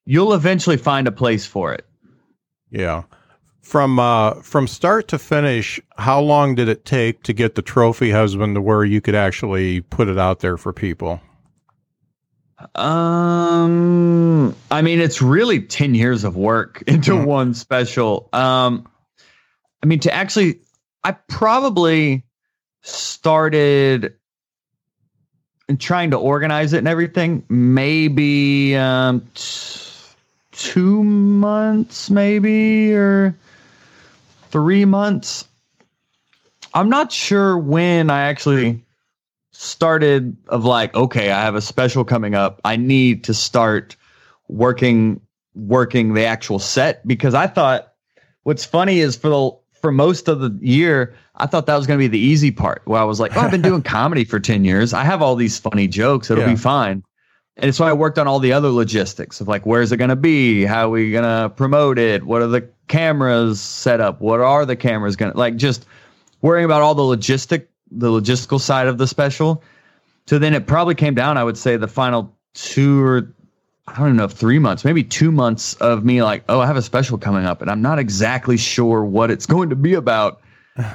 you'll 0.07 0.35
eventually 0.35 0.77
find 0.77 1.07
a 1.09 1.13
place 1.13 1.47
for 1.47 1.73
it. 1.73 1.87
Yeah. 2.71 3.03
From 3.63 3.99
uh, 3.99 4.35
from 4.43 4.67
start 4.67 5.09
to 5.09 5.19
finish, 5.19 5.81
how 5.97 6.21
long 6.21 6.55
did 6.55 6.69
it 6.69 6.85
take 6.85 7.23
to 7.23 7.33
get 7.33 7.55
the 7.55 7.63
trophy 7.63 8.11
husband 8.11 8.55
to 8.57 8.61
where 8.61 8.85
you 8.85 9.01
could 9.01 9.15
actually 9.15 9.81
put 9.81 10.09
it 10.09 10.19
out 10.19 10.41
there 10.41 10.59
for 10.59 10.73
people? 10.75 11.21
Um, 12.75 14.55
I 14.71 14.83
mean, 14.83 15.01
it's 15.01 15.21
really 15.23 15.61
10 15.61 15.95
years 15.95 16.25
of 16.25 16.37
work 16.37 16.83
into 16.87 17.13
Mhm. 17.13 17.25
one 17.27 17.55
special. 17.55 18.29
Um, 18.33 18.87
I 19.85 19.87
mean, 19.87 20.01
to 20.01 20.15
actually, 20.15 20.61
I 21.05 21.13
probably 21.13 22.25
started 22.81 24.15
trying 25.79 26.13
to 26.13 26.17
organize 26.17 26.73
it 26.73 26.79
and 26.79 26.89
everything, 26.89 27.45
maybe 27.51 28.75
um, 28.77 29.21
t- 29.35 29.81
two 30.53 31.05
months, 31.05 32.09
maybe, 32.09 32.95
or 32.95 33.37
three 34.51 34.87
months. 34.87 35.47
I'm 36.73 36.89
not 36.89 37.13
sure 37.13 37.59
when 37.59 38.09
I 38.09 38.23
actually 38.23 38.83
started 39.53 40.35
of 40.49 40.65
like, 40.65 40.95
okay, 40.97 41.31
I 41.31 41.43
have 41.43 41.57
a 41.57 41.61
special 41.61 42.07
coming 42.07 42.35
up. 42.35 42.59
I 42.65 42.77
need 42.77 43.25
to 43.25 43.35
start 43.35 43.97
working 44.49 45.21
working 45.55 46.15
the 46.15 46.25
actual 46.25 46.59
set 46.59 47.07
because 47.07 47.35
I 47.35 47.49
thought 47.49 47.93
what's 48.45 48.65
funny 48.65 49.01
is 49.01 49.15
for 49.15 49.29
the 49.29 49.64
for 49.85 49.93
most 49.93 50.29
of 50.29 50.41
the 50.41 50.59
year, 50.67 51.15
I 51.35 51.45
thought 51.45 51.67
that 51.67 51.77
was 51.77 51.87
going 51.87 51.99
to 51.99 52.03
be 52.03 52.09
the 52.09 52.19
easy 52.19 52.51
part. 52.51 52.81
Where 52.87 52.99
I 52.99 53.05
was 53.05 53.21
like, 53.21 53.37
oh, 53.37 53.41
I've 53.41 53.51
been 53.51 53.61
doing 53.71 53.83
comedy 53.83 54.25
for 54.25 54.41
10 54.41 54.65
years. 54.65 54.95
I 54.95 55.05
have 55.05 55.21
all 55.21 55.37
these 55.37 55.59
funny 55.59 55.87
jokes. 55.89 56.31
It'll 56.31 56.43
Yeah. 56.43 56.49
be 56.55 56.57
fine. 56.57 57.05
And 57.59 57.75
so 57.75 57.85
I 57.85 57.93
worked 57.93 58.19
on 58.19 58.27
all 58.27 58.39
the 58.39 58.51
other 58.51 58.71
logistics 58.71 59.43
of 59.43 59.47
like, 59.47 59.67
where's 59.67 59.93
it 59.93 59.99
going 59.99 60.09
to 60.09 60.17
be? 60.17 60.65
How 60.65 60.87
are 60.87 60.89
we 60.89 61.13
going 61.13 61.25
to 61.25 61.51
promote 61.51 61.99
it? 61.99 62.25
What 62.25 62.41
are 62.41 62.47
the 62.47 62.67
cameras 62.89 63.61
set 63.61 64.01
up? 64.01 64.23
What 64.23 64.41
are 64.41 64.65
the 64.65 64.75
cameras 64.75 65.17
going 65.17 65.33
to 65.33 65.37
like 65.39 65.57
just 65.57 65.85
worrying 66.41 66.65
about 66.65 66.81
all 66.81 66.95
the 66.95 67.03
logistic, 67.03 67.67
the 67.91 68.09
logistical 68.09 68.59
side 68.59 68.87
of 68.87 68.97
the 68.97 69.07
special. 69.07 69.63
So 70.27 70.39
then 70.39 70.55
it 70.55 70.67
probably 70.67 70.95
came 70.95 71.15
down, 71.15 71.37
I 71.37 71.45
would 71.45 71.59
say 71.59 71.77
the 71.77 71.89
final 71.89 72.35
two 72.55 73.03
or 73.03 73.35
I 73.87 73.99
don't 73.99 74.17
know, 74.17 74.29
three 74.29 74.59
months, 74.59 74.85
maybe 74.85 75.05
two 75.05 75.31
months 75.31 75.75
of 75.75 76.05
me 76.05 76.23
like, 76.23 76.45
oh, 76.49 76.61
I 76.61 76.67
have 76.67 76.77
a 76.77 76.83
special 76.83 77.19
coming 77.19 77.45
up 77.45 77.61
and 77.61 77.71
I'm 77.71 77.83
not 77.83 77.99
exactly 77.99 78.57
sure 78.57 79.05
what 79.05 79.31
it's 79.31 79.47
going 79.55 79.71
to 79.71 79.77
be 79.77 79.95
about. 79.95 80.41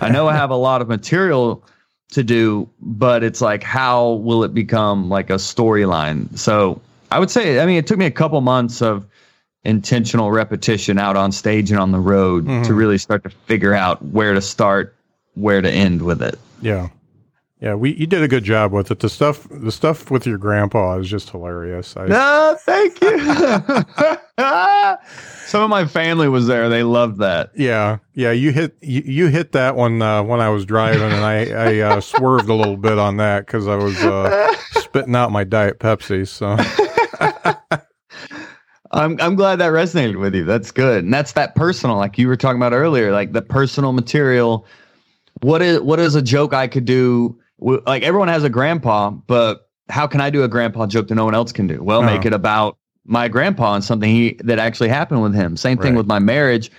I 0.02 0.10
know 0.10 0.28
I 0.28 0.36
have 0.36 0.50
a 0.50 0.56
lot 0.56 0.82
of 0.82 0.88
material 0.90 1.64
to 2.12 2.24
do, 2.24 2.70
but 2.82 3.24
it's 3.24 3.40
like, 3.40 3.64
how 3.64 4.14
will 4.14 4.44
it 4.44 4.54
become 4.54 5.10
like 5.10 5.30
a 5.30 5.36
storyline? 5.36 6.38
So 6.38 6.82
I 7.12 7.20
would 7.20 7.30
say, 7.30 7.60
I 7.60 7.66
mean, 7.66 7.78
it 7.78 7.88
took 7.88 7.98
me 7.98 8.06
a 8.06 8.12
couple 8.12 8.42
months 8.42 8.82
of 8.82 9.06
intentional 9.64 10.32
repetition 10.32 10.98
out 10.98 11.16
on 11.16 11.32
stage 11.32 11.72
and 11.72 11.80
on 11.80 11.92
the 11.92 12.00
road 12.00 12.46
to 12.46 12.52
mm-hmm. 12.52 12.74
really 12.74 12.98
start 12.98 13.24
to 13.24 13.30
figure 13.30 13.74
out 13.74 14.04
where 14.04 14.34
to 14.34 14.42
start, 14.42 14.96
where 15.36 15.62
to 15.62 15.70
end 15.70 16.02
with 16.02 16.22
it. 16.22 16.40
Yeah. 16.62 16.90
Yeah, 17.62 17.74
we 17.74 17.94
you 17.94 18.08
did 18.08 18.24
a 18.24 18.28
good 18.30 18.46
job 18.46 18.72
with 18.72 18.90
it. 18.90 19.00
The 19.00 19.10
stuff 19.10 19.46
the 19.52 19.72
stuff 19.72 20.10
with 20.10 20.26
your 20.26 20.38
grandpa 20.38 20.98
is 20.98 21.10
just 21.10 21.30
hilarious. 21.30 21.96
I, 21.98 22.08
Ah, 22.10 22.56
thank 22.58 23.02
you. 23.02 23.20
Some 25.46 25.64
of 25.64 25.70
my 25.70 25.86
family 25.86 26.30
was 26.30 26.48
there. 26.48 26.70
They 26.70 26.84
loved 26.84 27.18
that. 27.20 27.52
yeah, 27.56 27.98
yeah, 28.14 28.32
you 28.32 28.54
hit 28.54 28.78
you, 28.82 29.02
you 29.06 29.28
hit 29.28 29.52
that 29.52 29.76
one 29.76 30.02
uh, 30.02 30.24
when 30.24 30.40
I 30.40 30.48
was 30.48 30.64
driving, 30.66 31.02
and 31.12 31.26
I 31.26 31.50
I 31.50 31.80
uh, 31.80 32.02
swerved 32.14 32.48
a 32.48 32.54
little 32.54 32.78
bit 32.78 32.98
on 32.98 33.18
that 33.18 33.46
because 33.46 33.68
I 33.68 33.76
was 33.76 33.98
uh, 34.04 34.54
spitting 34.72 35.16
out 35.16 35.32
my 35.32 35.44
diet 35.44 35.80
Pepsi. 35.80 36.26
So 36.28 36.56
I'm 38.92 39.18
I'm 39.20 39.36
glad 39.36 39.58
that 39.58 39.72
resonated 39.72 40.20
with 40.20 40.34
you. 40.34 40.46
That's 40.46 40.72
good. 40.72 41.04
And 41.04 41.14
that's 41.14 41.34
that 41.34 41.56
personal, 41.56 41.98
like 41.98 42.18
you 42.18 42.28
were 42.28 42.38
talking 42.38 42.58
about 42.58 42.74
earlier, 42.74 43.12
like 43.12 43.34
the 43.34 43.42
personal 43.42 43.92
material. 43.92 44.66
What 45.42 45.62
is 45.62 45.82
what 45.82 46.00
is 46.00 46.16
a 46.16 46.22
joke 46.22 46.54
I 46.54 46.68
could 46.68 46.86
do? 46.86 47.38
Like 47.60 48.04
everyone 48.04 48.28
has 48.30 48.44
a 48.44 48.50
grandpa, 48.50 49.10
but 49.12 49.70
how 49.90 50.08
can 50.08 50.22
I 50.22 50.30
do 50.30 50.44
a 50.44 50.48
grandpa 50.48 50.86
joke 50.88 51.08
that 51.10 51.16
no 51.16 51.26
one 51.26 51.36
else 51.36 51.52
can 51.52 51.68
do? 51.68 51.82
Well, 51.84 52.04
make 52.04 52.26
it 52.26 52.34
about 52.34 52.78
my 53.06 53.28
grandpa 53.28 53.76
and 53.76 53.84
something 53.84 54.10
he 54.10 54.38
that 54.44 54.60
actually 54.60 54.90
happened 54.90 55.22
with 55.22 55.34
him. 55.34 55.58
Same 55.58 55.78
thing 55.78 55.94
Right. 55.94 55.98
with 55.98 56.08
my 56.08 56.20
marriage. 56.20 56.72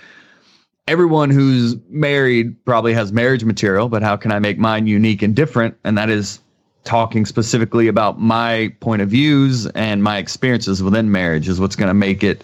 Everyone 0.87 1.29
who's 1.29 1.75
married 1.89 2.55
probably 2.65 2.93
has 2.93 3.11
marriage 3.11 3.43
material, 3.43 3.89
but 3.89 4.01
how 4.01 4.15
can 4.15 4.31
I 4.31 4.39
make 4.39 4.57
mine 4.57 4.87
unique 4.87 5.21
and 5.21 5.35
different? 5.35 5.75
And 5.83 5.97
that 5.97 6.09
is 6.09 6.39
talking 6.83 7.25
specifically 7.25 7.87
about 7.87 8.19
my 8.19 8.73
point 8.79 9.01
of 9.03 9.09
views 9.09 9.67
and 9.67 10.03
my 10.03 10.17
experiences 10.17 10.81
within 10.81 11.11
marriage 11.11 11.47
is 11.47 11.59
what's 11.59 11.75
going 11.75 11.89
to 11.89 11.93
make 11.93 12.23
it 12.23 12.43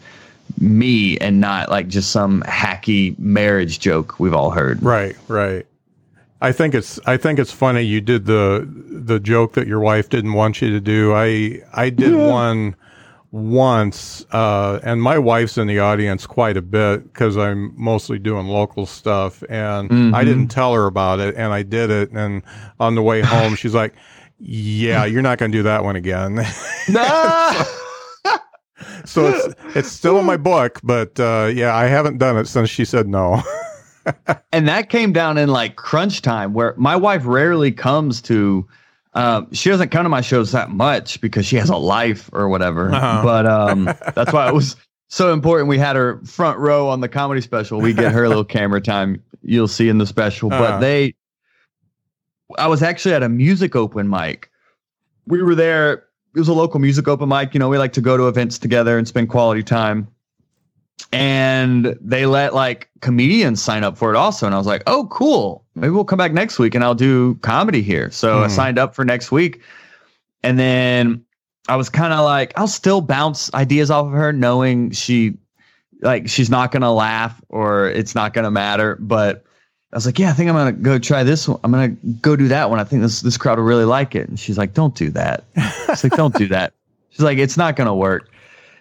me 0.60 1.18
and 1.18 1.42
not 1.42 1.70
like 1.70 1.88
just 1.88 2.12
some 2.12 2.44
hacky 2.44 3.18
marriage 3.18 3.80
joke 3.80 4.20
we've 4.20 4.36
all 4.36 4.52
heard. 4.52 4.82
right, 4.84 5.16
right. 5.28 5.66
I 6.42 6.52
think 6.52 6.76
it's 6.76 7.00
I 7.06 7.18
think 7.18 7.40
it's 7.40 7.52
funny 7.52 7.82
you 7.82 8.02
did 8.02 8.26
the 8.26 8.68
the 8.88 9.20
joke 9.20 9.54
that 9.54 9.68
your 9.68 9.80
wife 9.80 10.10
didn't 10.10 10.34
want 10.34 10.62
you 10.62 10.70
to 10.70 10.80
do. 10.80 11.14
I 11.14 11.62
I 11.74 11.90
did 11.90 12.14
one 12.16 12.76
once, 13.32 14.26
uh, 14.32 14.80
and 14.84 15.02
my 15.02 15.18
wife's 15.18 15.58
in 15.58 15.68
the 15.68 15.80
audience 15.80 16.26
quite 16.26 16.56
a 16.56 16.62
bit 16.62 17.12
because 17.12 17.38
I'm 17.38 17.74
mostly 17.76 18.20
doing 18.20 18.48
local 18.48 18.86
stuff, 18.86 19.44
and 19.50 20.16
I 20.16 20.24
didn't 20.24 20.48
tell 20.50 20.74
her 20.74 20.86
about 20.86 21.20
it, 21.20 21.36
and 21.36 21.54
I 21.54 21.64
did 21.64 21.90
it, 21.90 22.12
and 22.12 22.44
on 22.80 22.96
the 22.96 23.02
way 23.02 23.22
home, 23.22 23.56
she's 23.56 23.74
like, 23.74 23.96
"Yeah, 24.40 25.06
you're 25.06 25.24
not 25.24 25.40
going 25.40 25.52
to 25.52 25.58
do 25.58 25.64
that 25.64 25.84
one 25.84 25.96
again." 25.96 26.36
no 26.90 27.66
so 29.06 29.28
it's 29.28 29.56
it's 29.76 29.92
still 29.92 30.20
in 30.20 30.26
my 30.26 30.38
book, 30.38 30.80
but 30.84 31.20
uh, 31.20 31.52
yeah, 31.54 31.76
I 31.76 31.86
haven't 31.86 32.18
done 32.18 32.38
it 32.38 32.48
since 32.48 32.70
she 32.70 32.86
said 32.86 33.08
no. 33.08 33.42
and 34.51 34.68
that 34.68 34.89
came 34.89 35.14
down 35.14 35.38
in 35.38 35.49
like 35.49 35.76
crunch 35.76 36.22
time 36.22 36.53
where 36.53 36.74
my 36.78 36.95
wife 36.95 37.24
rarely 37.26 37.72
comes 37.72 38.22
to 38.24 38.68
um, 39.14 39.51
she 39.51 39.70
doesn't 39.70 39.89
come 39.89 40.03
to 40.03 40.10
my 40.10 40.22
shows 40.22 40.51
that 40.51 40.70
much 40.70 41.20
because 41.22 41.45
she 41.45 41.55
has 41.55 41.70
a 41.70 41.76
life 41.76 42.30
or 42.34 42.49
whatever. 42.49 42.91
Uh-huh. 42.91 43.24
but 43.24 43.45
um, 43.47 43.86
that's 44.16 44.32
why 44.32 44.47
it 44.47 44.53
was 44.53 44.76
so 45.08 45.34
important 45.34 45.70
we 45.70 45.80
had 45.80 45.95
her 45.95 46.22
front 46.24 46.60
row 46.60 46.88
on 46.88 47.01
the 47.01 47.10
comedy 47.10 47.41
special. 47.41 47.82
We 47.82 47.93
get 47.93 48.12
her 48.12 48.24
a 48.24 48.30
little 48.30 48.45
camera 48.45 48.80
time. 48.80 49.24
You'll 49.41 49.68
see 49.68 49.89
in 49.89 49.97
the 49.97 50.05
special. 50.05 50.53
Uh-huh. 50.53 50.72
but 50.74 50.80
they 50.80 51.16
i 52.58 52.68
was 52.68 52.82
actually 52.82 53.14
at 53.14 53.24
a 53.24 53.30
music 53.30 53.76
open 53.76 54.10
mic. 54.10 54.51
We 55.26 55.41
were 55.41 55.55
there. 55.55 55.93
It 56.36 56.39
was 56.39 56.47
a 56.47 56.53
local 56.53 56.80
music 56.80 57.08
open 57.08 57.28
mic. 57.28 57.53
You 57.53 57.60
know 57.60 57.70
we 57.70 57.78
like 57.78 57.93
to 57.93 58.01
go 58.01 58.18
to 58.18 58.28
events 58.28 58.60
together 58.60 58.97
and 58.97 59.08
spend 59.08 59.30
quality 59.30 59.64
time 59.64 60.08
and 61.14 61.98
they 62.02 62.26
let 62.26 62.54
like 62.54 62.89
comedians 63.02 63.62
sign 63.62 63.84
up 63.84 63.98
for 63.98 64.14
it 64.14 64.18
also. 64.18 64.45
And 64.45 64.54
i 64.56 64.58
was 64.58 64.68
like 64.68 64.84
oh 64.88 65.08
cool. 65.12 65.64
Maybe 65.76 65.91
we'll 65.91 66.04
come 66.06 66.18
back 66.18 66.34
next 66.34 66.60
week 66.60 66.76
and 66.76 66.84
i'll 66.84 66.95
do 66.95 67.36
comedy 67.36 67.82
here. 67.82 68.10
So 68.12 68.41
i 68.41 68.48
Hmm. 68.48 68.52
signed 68.54 68.80
up 68.80 68.95
for 68.95 69.06
next 69.06 69.32
week. 69.32 69.62
And 70.43 70.58
then 70.60 71.24
i 71.70 71.76
was 71.76 71.89
kind 71.89 72.14
of 72.14 72.24
like 72.24 72.54
i'll 72.56 72.68
still 72.68 73.02
bounce 73.02 73.54
ideas 73.54 73.91
off 73.91 74.08
of 74.08 74.14
her 74.14 74.32
knowing 74.34 74.91
she 74.91 75.34
like 76.02 76.28
she's 76.30 76.50
not 76.50 76.72
gonna 76.72 76.93
laugh 76.93 77.41
or 77.50 77.88
it's 77.89 78.14
not 78.16 78.34
gonna 78.34 78.52
matter. 78.52 78.98
But 79.00 79.43
i 79.93 79.95
was 79.98 80.06
like 80.06 80.20
yeah 80.20 80.30
i 80.30 80.34
think 80.34 80.50
i'm 80.50 80.56
gonna 80.56 80.72
go 80.74 81.00
try 81.00 81.24
this 81.24 81.48
one. 81.48 81.60
I'm 81.64 81.72
gonna 81.72 81.95
go 82.22 82.36
do 82.36 82.48
that 82.50 82.70
one. 82.70 82.80
I 82.80 82.84
think 82.84 83.02
this 83.02 83.22
this 83.22 83.38
crowd 83.38 83.58
will 83.60 83.66
really 83.66 83.86
like 83.86 84.16
it. 84.16 84.28
And 84.28 84.39
she's 84.39 84.58
like 84.58 84.74
don't 84.74 84.95
do 84.95 85.10
that. 85.12 85.45
It's 85.56 86.04
like 86.04 86.14
don't 86.16 86.36
do 86.36 86.48
that. 86.50 86.74
She's 87.12 87.22
like 87.24 87.38
it's 87.39 87.58
not 87.58 87.76
gonna 87.76 87.95
work. 87.95 88.30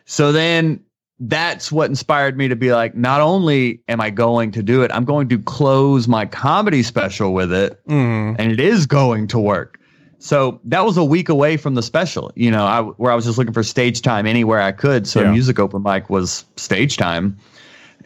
So 0.05 0.31
then 0.33 0.81
that's 1.19 1.73
what 1.73 1.89
inspired 1.89 2.37
me 2.37 2.49
to 2.49 2.57
be 2.57 2.73
like, 2.73 2.95
not 2.95 3.21
only 3.21 3.81
am 3.89 4.01
I 4.01 4.11
going 4.11 4.51
to 4.53 4.62
do 4.62 4.83
it, 4.83 4.91
I'm 4.93 5.05
going 5.05 5.29
to 5.31 5.39
close 5.39 6.07
my 6.09 6.27
comedy 6.27 6.83
special 6.83 7.33
with 7.33 7.53
it, 7.53 7.81
Mm, 7.87 8.37
and 8.39 8.53
it 8.53 8.61
is 8.61 8.87
going 8.87 9.27
to 9.29 9.39
work. 9.39 9.81
So 10.19 10.61
that 10.64 10.85
was 10.85 10.97
a 10.97 11.05
week 11.05 11.29
away 11.29 11.57
from 11.57 11.75
the 11.75 11.83
special, 11.83 12.33
you 12.35 12.51
know, 12.51 12.64
I, 12.64 12.81
where 12.83 13.12
I 13.12 13.14
was 13.14 13.25
just 13.25 13.39
looking 13.39 13.53
for 13.55 13.62
stage 13.62 14.03
time 14.03 14.27
anywhere 14.27 14.61
I 14.61 14.73
could. 14.73 15.07
So 15.07 15.21
Yeah. 15.23 15.31
music 15.31 15.59
open 15.59 15.83
mic 15.83 16.11
was 16.11 16.45
stage 16.57 16.97
time, 16.97 17.39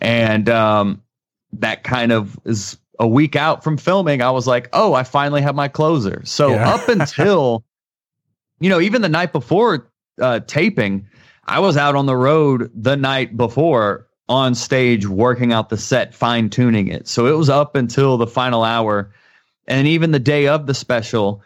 and 0.01 0.49
um, 0.49 1.03
that 1.55 1.83
kind 1.83 2.13
of 2.13 2.39
is 2.45 2.77
a 3.01 3.09
week 3.09 3.35
out 3.35 3.65
from 3.65 3.77
filming, 3.77 4.23
I 4.23 4.31
was 4.31 4.47
like, 4.47 4.69
oh, 4.73 4.93
I 4.95 5.03
finally 5.03 5.41
have 5.41 5.55
my 5.55 5.69
closer. 5.69 6.23
So 6.25 6.53
Yeah. 6.55 6.75
up 6.75 6.89
until, 6.89 7.65
you 8.61 8.69
know, 8.69 8.81
even 8.81 9.03
the 9.03 9.09
night 9.09 9.33
before 9.33 9.91
uh, 10.21 10.41
taping, 10.47 11.09
I 11.51 11.59
was 11.59 11.77
out 11.77 11.97
on 11.97 12.07
the 12.07 12.17
road 12.17 12.71
the 12.75 12.97
night 12.97 13.37
before 13.37 14.07
on 14.29 14.55
stage 14.55 15.09
working 15.09 15.53
out 15.53 15.69
the 15.69 15.77
set, 15.77 16.15
fine 16.15 16.49
tuning 16.49 16.87
it. 16.87 17.09
So 17.09 17.27
it 17.27 17.37
was 17.37 17.51
up 17.51 17.75
until 17.75 18.17
the 18.17 18.27
final 18.29 18.63
hour. 18.63 19.13
And 19.67 19.89
even 19.89 20.13
the 20.13 20.21
day 20.21 20.47
of 20.47 20.67
the 20.69 20.75
special, 20.75 21.43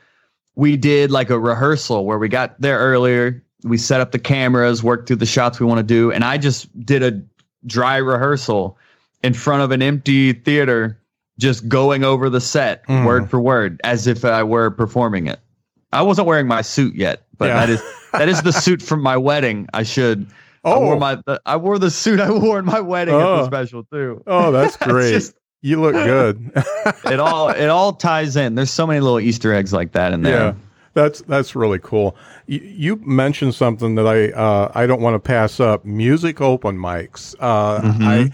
we 0.57 0.77
did 0.77 1.11
like 1.11 1.31
a 1.31 1.39
rehearsal 1.41 2.05
where 2.05 2.19
we 2.19 2.29
got 2.29 2.61
there 2.61 2.79
earlier. 2.79 3.43
We 3.63 3.79
set 3.79 4.03
up 4.03 4.13
the 4.13 4.19
cameras, 4.19 4.83
worked 4.83 5.09
through 5.09 5.17
the 5.17 5.27
shots 5.27 5.59
we 5.59 5.65
want 5.65 5.79
to 5.79 5.83
do. 5.83 6.13
And 6.13 6.23
I 6.23 6.37
just 6.37 6.69
did 6.85 7.03
a 7.03 7.23
dry 7.67 7.97
rehearsal 7.97 8.77
in 9.23 9.33
front 9.33 9.63
of 9.63 9.71
an 9.71 9.81
empty 9.81 10.35
theater, 10.35 11.01
just 11.39 11.67
going 11.67 12.05
over 12.05 12.29
the 12.29 12.43
set 12.43 12.87
Mm. 12.89 13.07
word 13.07 13.31
for 13.31 13.41
word 13.41 13.81
as 13.85 14.07
if 14.07 14.23
I 14.23 14.43
were 14.43 14.71
performing 14.71 15.29
it. 15.29 15.41
I 15.95 16.03
wasn't 16.03 16.27
wearing 16.27 16.47
my 16.47 16.63
suit 16.63 16.95
yet, 16.95 17.23
but 17.39 17.47
Yeah. 17.47 17.55
that 17.67 17.71
is 17.71 17.83
that 18.13 18.29
is 18.29 18.43
the 18.43 18.53
suit 18.65 18.83
from 18.83 19.01
my 19.03 19.17
wedding. 19.17 19.67
I 19.75 19.83
should. 19.83 20.27
I 20.65 20.73
Oh. 20.73 20.81
wore 20.81 20.97
my 20.99 21.17
the, 21.27 21.41
I 21.47 21.57
wore 21.57 21.79
the 21.79 21.91
suit 21.91 22.21
I 22.21 22.31
wore 22.31 22.59
in 22.59 22.65
my 22.65 22.81
wedding 22.81 23.15
at 23.15 23.21
Oh. 23.21 23.37
the 23.39 23.45
special 23.47 23.85
too. 23.85 24.23
Oh, 24.27 24.51
that's 24.53 24.77
great. 24.89 25.13
just- 25.13 25.35
you 25.63 25.81
look 25.81 25.95
good. 25.95 26.51
it 27.07 27.19
all 27.21 27.49
it 27.49 27.69
all 27.71 27.95
ties 27.95 28.37
in. 28.37 28.55
There's 28.55 28.71
so 28.71 28.87
many 28.87 29.01
little 29.01 29.19
Easter 29.21 29.55
eggs 29.55 29.73
like 29.73 29.93
that 29.93 30.13
in 30.13 30.21
there. 30.21 30.37
Yeah, 30.39 30.55
that's 30.93 31.23
that's 31.23 31.57
really 31.57 31.79
cool. 31.79 32.17
You, 32.47 32.61
you 32.61 32.97
mentioned 32.97 33.55
something 33.55 33.95
that 33.95 34.07
I 34.07 34.29
uh, 34.33 34.71
I 34.75 34.87
don't 34.87 35.01
want 35.01 35.15
to 35.15 35.19
pass 35.21 35.61
up. 35.61 35.85
Music 35.87 36.43
open 36.43 36.77
mics. 36.77 37.35
Uh, 37.41 37.81
I 37.83 38.31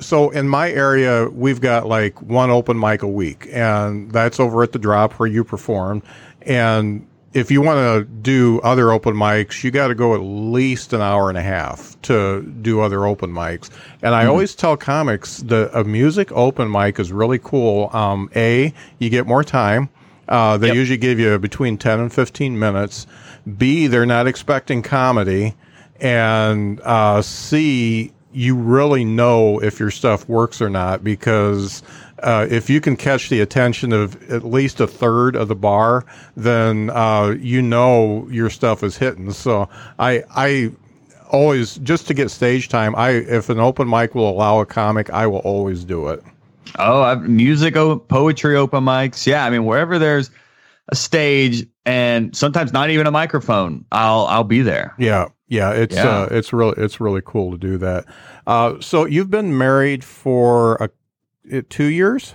so 0.00 0.30
in 0.30 0.48
my 0.48 0.72
area 0.72 1.28
we've 1.28 1.60
got 1.60 1.86
like 1.86 2.20
one 2.20 2.50
open 2.50 2.80
mic 2.80 3.02
a 3.04 3.08
week, 3.08 3.46
and 3.52 4.10
that's 4.10 4.40
over 4.40 4.64
at 4.64 4.72
the 4.72 4.80
drop 4.80 5.12
where 5.20 5.28
you 5.28 5.44
perform. 5.44 6.02
And 6.46 7.06
if 7.32 7.50
you 7.50 7.62
want 7.62 7.78
to 7.78 8.04
do 8.04 8.60
other 8.60 8.92
open 8.92 9.14
mics, 9.14 9.64
you 9.64 9.70
got 9.70 9.88
to 9.88 9.94
go 9.94 10.14
at 10.14 10.20
least 10.20 10.92
an 10.92 11.00
hour 11.00 11.28
and 11.28 11.38
a 11.38 11.42
half 11.42 12.00
to 12.02 12.42
do 12.42 12.80
other 12.80 13.06
open 13.06 13.30
mics. 13.32 13.70
And 14.02 14.14
I 14.14 14.26
always 14.26 14.54
tell 14.54 14.76
comics 14.76 15.38
that 15.38 15.70
a 15.76 15.84
music 15.84 16.30
open 16.32 16.70
mic 16.70 16.98
is 17.00 17.10
really 17.12 17.38
cool. 17.38 17.88
Um, 17.94 18.30
a, 18.36 18.72
you 18.98 19.08
get 19.10 19.26
more 19.26 19.42
time. 19.44 19.88
Uh, 20.28 20.56
they 20.56 20.68
Yep. 20.68 20.76
usually 20.76 20.96
give 20.98 21.18
you 21.18 21.38
between 21.38 21.78
10 21.78 22.00
and 22.00 22.12
15 22.12 22.58
minutes. 22.58 23.06
B, 23.58 23.86
they're 23.86 24.06
not 24.06 24.26
expecting 24.26 24.82
comedy. 24.82 25.54
And 26.00 26.80
uh, 26.82 27.22
C, 27.22 28.12
you 28.32 28.56
really 28.56 29.04
know 29.04 29.58
if 29.62 29.78
your 29.80 29.90
stuff 29.90 30.28
works 30.28 30.60
or 30.60 30.70
not 30.70 31.04
because 31.04 31.82
uh, 32.22 32.46
if 32.50 32.70
you 32.70 32.80
can 32.80 32.96
catch 32.96 33.28
the 33.28 33.40
attention 33.40 33.92
of 33.92 34.30
at 34.30 34.44
least 34.44 34.80
a 34.80 34.86
third 34.86 35.36
of 35.36 35.48
the 35.48 35.54
bar, 35.56 36.04
then 36.36 36.90
uh, 36.90 37.34
you 37.38 37.60
know 37.62 38.26
your 38.30 38.48
stuff 38.50 38.82
is 38.82 38.96
hitting. 38.96 39.32
So 39.32 39.68
I, 39.98 40.22
I 40.34 40.72
always 41.30 41.76
just 41.78 42.06
to 42.08 42.14
get 42.14 42.30
stage 42.30 42.68
time. 42.68 42.94
I 42.96 43.10
if 43.10 43.48
an 43.48 43.58
open 43.58 43.88
mic 43.88 44.14
will 44.14 44.28
allow 44.30 44.60
a 44.60 44.66
comic, 44.66 45.10
I 45.10 45.26
will 45.26 45.40
always 45.40 45.84
do 45.84 46.08
it. 46.08 46.22
Oh, 46.78 47.02
I've, 47.02 47.22
music, 47.22 47.76
o- 47.76 47.98
poetry, 47.98 48.56
open 48.56 48.84
mics. 48.84 49.26
Yeah, 49.26 49.44
I 49.44 49.50
mean 49.50 49.64
wherever 49.64 49.98
there's 49.98 50.30
a 50.88 50.96
stage 50.96 51.66
and 51.84 52.36
sometimes 52.36 52.72
not 52.72 52.90
even 52.90 53.06
a 53.06 53.10
microphone, 53.10 53.84
I'll 53.90 54.26
I'll 54.26 54.44
be 54.44 54.62
there. 54.62 54.94
Yeah, 54.98 55.28
yeah, 55.48 55.72
it's 55.72 55.96
Yeah. 55.96 56.08
Uh, 56.08 56.28
it's 56.30 56.52
really 56.52 56.74
it's 56.76 57.00
really 57.00 57.22
cool 57.24 57.50
to 57.52 57.58
do 57.58 57.78
that. 57.78 58.04
Uh, 58.46 58.80
so 58.80 59.06
you've 59.06 59.30
been 59.30 59.56
married 59.56 60.04
for 60.04 60.76
a, 60.76 60.90
two 61.68 61.84
years. 61.86 62.34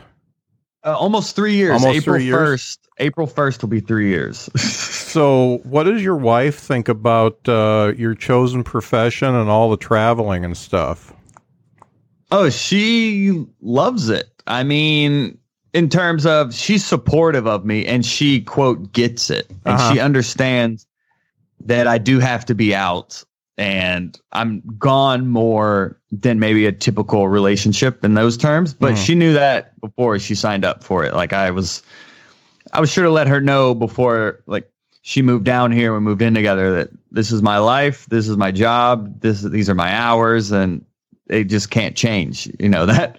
Uh, 0.84 0.95
almost 0.97 1.36
three 1.36 1.55
years. 1.55 1.82
Almost 1.84 1.97
April 2.01 2.16
three 2.18 2.26
years. 2.26 2.36
first. 2.38 2.88
April 2.99 3.28
first 3.28 3.62
will 3.62 3.70
be 3.70 3.80
three 3.80 4.10
years. 4.10 4.49
So, 5.08 5.62
what 5.64 5.84
does 5.86 6.03
your 6.03 6.18
wife 6.18 6.60
think 6.60 6.89
about 6.89 7.39
uh, 7.47 7.93
your 7.97 8.14
chosen 8.14 8.64
profession 8.64 9.34
and 9.34 9.49
all 9.49 9.72
the 9.72 9.78
traveling 9.78 10.43
and 10.45 10.55
stuff? 10.55 11.12
Oh, 12.30 12.49
she 12.49 13.45
loves 13.62 14.10
it. 14.10 14.28
I 14.47 14.64
mean, 14.64 15.38
in 15.74 15.89
terms 15.89 16.26
of 16.26 16.53
she's 16.53 16.86
supportive 16.86 17.47
of 17.47 17.66
me 17.66 17.86
and 17.86 18.05
she 18.05 18.41
quote 18.41 18.91
gets 18.91 19.30
it 19.32 19.49
and 19.66 19.76
Uh-huh. 19.76 19.93
she 19.93 19.99
understands 19.99 20.86
that 21.62 21.88
I 21.88 21.97
do 21.97 22.20
have 22.20 22.45
to 22.45 22.53
be 22.53 22.76
out 22.76 23.24
and 23.58 24.20
I'm 24.34 24.62
gone 24.78 25.28
more 25.28 25.99
than 26.12 26.39
maybe 26.39 26.66
a 26.68 26.72
typical 26.72 27.28
relationship 27.28 28.03
in 28.05 28.14
those 28.14 28.38
terms, 28.38 28.74
but 28.74 28.93
Mhm. 28.93 29.05
she 29.05 29.16
knew 29.16 29.34
that 29.34 29.80
before 29.82 30.20
she 30.20 30.36
signed 30.36 30.64
up 30.64 30.84
for 30.84 31.03
it. 31.03 31.14
Like 31.14 31.34
I 31.34 31.51
was 31.51 31.82
I 32.74 32.80
was 32.82 32.91
sure 32.91 33.03
to 33.03 33.10
let 33.10 33.28
her 33.28 33.41
know 33.41 33.74
before 33.74 34.43
like 34.45 34.70
she 35.01 35.22
moved 35.22 35.45
down 35.45 35.72
here 35.72 35.93
we 35.93 35.99
moved 36.01 36.22
in 36.22 36.34
together 36.34 36.74
that 36.76 36.89
this 37.12 37.32
is 37.32 37.41
my 37.41 37.58
life, 37.58 38.05
this 38.08 38.28
is 38.28 38.38
my 38.38 38.51
job, 38.51 39.22
this 39.22 39.41
these 39.41 39.70
are 39.70 39.76
my 39.76 39.91
hours 39.93 40.51
and 40.51 40.86
they 41.28 41.43
just 41.43 41.72
can't 41.72 41.95
change, 41.95 42.49
you 42.60 42.70
know 42.70 42.86
that. 42.93 43.18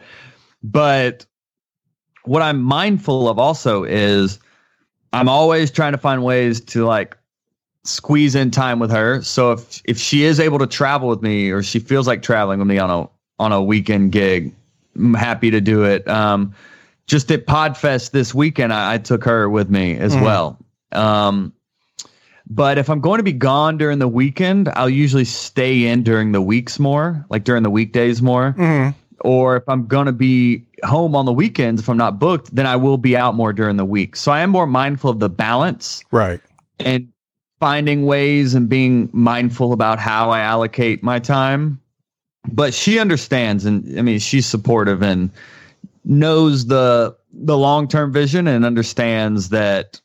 But 0.63 1.27
what 2.25 2.43
I'm 2.43 2.63
mindful 2.63 3.29
of 3.29 3.39
also 3.39 3.83
is 3.85 4.39
I'm 5.13 5.29
always 5.29 5.71
trying 5.71 5.93
to 5.93 5.99
find 5.99 6.23
ways 6.23 6.61
to 6.61 6.85
like 6.85 7.17
squeeze 7.85 8.35
in 8.35 8.51
time 8.51 8.79
with 8.79 8.91
her. 8.91 9.23
So 9.23 9.53
if 9.53 9.83
if 9.85 9.99
she 9.99 10.25
is 10.25 10.41
able 10.41 10.59
to 10.59 10.67
travel 10.67 11.09
with 11.09 11.23
me 11.23 11.51
or 11.51 11.63
she 11.63 11.79
feels 11.79 12.07
like 12.07 12.23
traveling 12.23 12.59
with 12.59 12.69
me 12.69 12.79
on 12.79 12.91
a 12.91 13.09
on 13.43 13.53
a 13.53 13.63
weekend 13.63 14.13
gig, 14.13 14.55
I'm 14.97 15.15
happy 15.15 15.51
to 15.51 15.61
do 15.61 15.85
it. 15.85 16.07
Um, 16.09 16.55
just 17.07 17.31
at 17.31 17.47
Podfest 17.47 18.11
this 18.11 18.35
weekend, 18.35 18.73
I, 18.73 18.95
I 18.95 18.99
took 18.99 19.25
her 19.25 19.49
with 19.49 19.71
me 19.71 19.97
as 19.97 20.15
Mhm. 20.15 20.23
well. 20.23 20.59
Um, 20.93 21.53
but 22.51 22.79
if 22.79 22.89
I'm 22.91 23.01
going 23.01 23.19
to 23.19 23.23
be 23.23 23.33
gone 23.33 23.79
during 23.79 23.99
the 23.99 24.09
weekend, 24.09 24.69
I'll 24.71 24.89
usually 24.89 25.25
stay 25.25 25.87
in 25.87 26.03
during 26.03 26.33
the 26.33 26.41
weeks 26.43 26.79
more, 26.79 27.25
like 27.31 27.45
during 27.45 27.63
the 27.63 27.71
weekdays 27.71 28.21
more. 28.23 28.55
Mm-hmm. 28.59 28.97
Or 29.21 29.57
if 29.57 29.65
I'm 29.69 29.87
going 29.87 30.07
to 30.07 30.13
be 30.13 30.65
home 30.85 31.15
on 31.17 31.25
the 31.27 31.33
weekends, 31.33 31.81
if 31.83 31.89
I'm 31.89 31.97
not 31.97 32.19
booked, 32.19 32.55
then 32.55 32.67
I 32.67 32.77
will 32.77 32.99
be 32.99 33.17
out 33.17 33.35
more 33.35 33.53
during 33.53 33.77
the 33.77 33.85
week. 33.85 34.17
So 34.17 34.33
I 34.33 34.41
am 34.41 34.51
more 34.51 34.67
mindful 34.67 35.11
of 35.11 35.19
the 35.21 35.29
balance 35.29 36.03
Right. 36.11 36.41
and 36.79 37.09
finding 37.61 38.07
ways 38.07 38.55
and 38.55 38.69
being 38.69 39.09
mindful 39.13 39.73
about 39.73 39.99
how 39.99 40.31
I 40.31 40.41
allocate 40.41 41.03
my 41.03 41.19
time. 41.19 41.81
But 42.51 42.73
she 42.73 42.99
understands 42.99 43.65
and 43.65 43.99
I 43.99 44.03
mean 44.03 44.19
she's 44.19 44.47
supportive 44.47 45.03
and 45.03 45.31
knows 46.05 46.67
the 46.67 47.17
the 47.33 47.59
long-term 47.59 48.13
vision 48.13 48.47
and 48.47 48.65
understands 48.65 49.51
that 49.51 50.01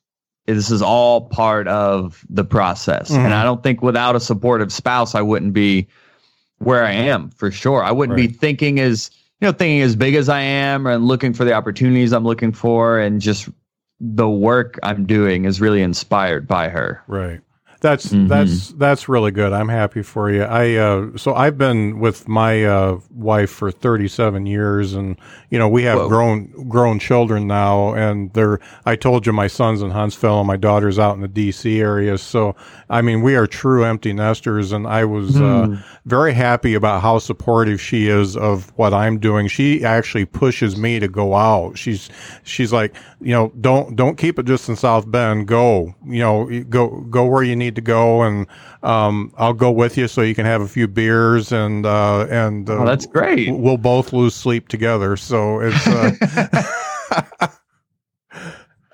this 0.45 0.69
is 0.69 0.81
all 0.81 1.21
part 1.21 1.67
of 1.69 2.25
the 2.29 2.43
process. 2.43 3.11
Mhm. 3.11 3.17
And 3.17 3.33
I 3.33 3.43
don't 3.43 3.63
think 3.63 3.81
without 3.81 4.15
a 4.15 4.19
supportive 4.19 4.73
spouse 4.73 5.15
I 5.15 5.21
wouldn't 5.21 5.53
be 5.53 5.87
where 6.57 6.83
I 6.83 6.91
am 6.91 7.29
for 7.29 7.49
sure. 7.51 7.83
I 7.83 7.91
wouldn't 7.91 8.17
be 8.17 8.27
thinking 8.27 8.79
as 8.79 9.09
you 9.39 9.47
know 9.47 9.51
thinking 9.53 9.81
as 9.81 9.95
big 9.95 10.15
as 10.15 10.27
I 10.27 10.41
am 10.41 10.85
and 10.85 11.05
looking 11.05 11.33
for 11.33 11.45
the 11.45 11.53
opportunities 11.53 12.11
I'm 12.11 12.25
looking 12.25 12.51
for 12.51 12.99
and 12.99 13.21
just 13.21 13.47
the 14.03 14.29
work 14.29 14.77
I'm 14.83 15.05
doing 15.05 15.45
is 15.45 15.61
really 15.61 15.81
inspired 15.81 16.45
by 16.45 16.67
her. 16.67 17.01
Right. 17.07 17.39
That's 17.83 18.13
Mhm. 18.13 18.29
that's 18.29 18.69
that's 18.77 19.09
really 19.09 19.31
good. 19.31 19.51
I'm 19.51 19.67
happy 19.67 20.03
for 20.03 20.31
you. 20.31 20.43
I 20.43 20.75
uh, 20.75 21.07
so 21.17 21.35
I've 21.35 21.57
been 21.57 21.99
with 21.99 22.29
my 22.29 22.63
uh, 22.63 22.99
wife 23.13 23.49
for 23.49 23.71
37 23.71 24.45
years, 24.45 24.93
and 24.93 25.17
you 25.49 25.59
know 25.59 25.67
we 25.67 25.83
have 25.83 25.99
Whoa. 25.99 26.07
grown 26.07 26.69
grown 26.69 26.97
children 26.97 27.45
now, 27.45 27.93
and 27.93 28.31
they're. 28.31 28.59
I 28.85 28.95
told 28.95 29.25
you 29.27 29.33
my 29.33 29.47
son's 29.47 29.81
in 29.81 29.89
Huntsville, 29.91 30.39
and 30.39 30.47
my 30.47 30.55
daughter's 30.55 30.97
out 30.97 31.15
in 31.15 31.21
the 31.21 31.27
D.C. 31.27 31.81
area. 31.81 32.17
So 32.17 32.55
I 32.89 33.01
mean 33.01 33.21
we 33.21 33.35
are 33.35 33.47
true 33.47 33.83
empty 33.83 34.13
nesters, 34.13 34.71
and 34.71 34.87
I 34.87 35.03
was 35.03 35.35
uh, 35.41 35.75
very 36.05 36.31
happy 36.31 36.75
about 36.75 37.01
how 37.01 37.19
supportive 37.19 37.81
she 37.81 38.07
is 38.07 38.37
of 38.37 38.71
what 38.77 38.93
I'm 38.93 39.19
doing. 39.19 39.49
She 39.49 39.83
actually 39.83 40.23
pushes 40.23 40.77
me 40.77 40.99
to 41.01 41.09
go 41.09 41.35
out. 41.35 41.77
She's 41.77 42.09
she's 42.43 42.71
like, 42.71 42.95
you 43.19 43.33
know, 43.33 43.51
don't 43.59 43.97
don't 43.97 44.17
keep 44.17 44.39
it 44.39 44.45
just 44.45 44.69
in 44.69 44.77
South 44.77 45.11
Bend. 45.11 45.49
Go, 45.49 45.93
you 46.07 46.19
know, 46.19 46.63
go 46.69 47.01
go 47.09 47.25
where 47.25 47.43
you 47.43 47.57
need 47.57 47.72
to 47.75 47.81
go, 47.81 48.21
and 48.23 48.47
um, 48.83 49.33
I'll 49.37 49.53
go 49.53 49.71
with 49.71 49.97
you 49.97 50.07
so 50.07 50.21
you 50.21 50.35
can 50.35 50.45
have 50.45 50.61
a 50.61 50.67
few 50.67 50.87
beers 50.87 51.51
and 51.51 51.85
uh, 51.85 52.27
and 52.29 52.69
uh, 52.69 52.79
Oh, 52.81 52.85
that's 52.85 53.05
great. 53.05 53.51
We'll 53.51 53.77
both 53.77 54.13
lose 54.13 54.35
sleep 54.35 54.67
together. 54.67 55.17
So 55.17 55.59
it's. 55.59 55.87
Uh, 55.87 57.47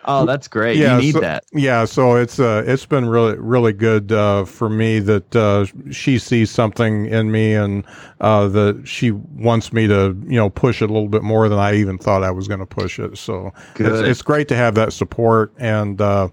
Oh, 0.05 0.25
that's 0.25 0.47
great. 0.47 0.77
Yeah, 0.77 0.95
you 0.95 1.01
need 1.01 1.13
so- 1.13 1.19
that. 1.19 1.43
Yeah, 1.53 1.85
so 1.85 2.15
it's 2.15 2.39
uh, 2.39 2.63
it's 2.65 2.85
been 2.85 3.07
really 3.07 3.37
really 3.37 3.73
good 3.73 4.11
uh, 4.11 4.43
for 4.45 4.67
me 4.67 4.97
that 4.99 5.35
uh, 5.35 5.65
she 5.91 6.17
sees 6.17 6.49
something 6.49 7.05
in 7.05 7.31
me 7.31 7.53
and 7.53 7.85
uh, 8.19 8.47
that 8.47 8.87
she 8.87 9.11
wants 9.11 9.71
me 9.71 9.87
to 9.87 10.17
you 10.25 10.37
know 10.37 10.49
push 10.49 10.81
it 10.81 10.89
a 10.89 10.93
little 10.93 11.09
bit 11.09 11.21
more 11.21 11.47
than 11.47 11.59
I 11.59 11.75
even 11.75 11.99
thought 11.99 12.23
I 12.23 12.31
was 12.31 12.47
going 12.47 12.59
to 12.59 12.65
push 12.65 12.97
it. 12.97 13.19
So 13.19 13.53
it's, 13.75 13.99
it's 13.99 14.21
great 14.23 14.47
to 14.47 14.55
have 14.55 14.73
that 14.75 14.93
support 14.93 15.53
and 15.59 16.01
uh, 16.01 16.29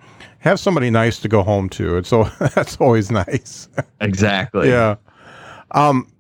have 0.47 0.61
somebody 0.61 0.91
nice 0.91 1.19
to 1.21 1.29
go 1.29 1.43
home 1.43 1.69
to. 1.71 1.97
It's 1.97 2.09
so 2.09 2.25
that's 2.55 2.77
always 2.77 3.11
nice. 3.11 3.69
Exactly. 4.01 4.69
yeah. 4.69 4.97
Um, 5.73 6.11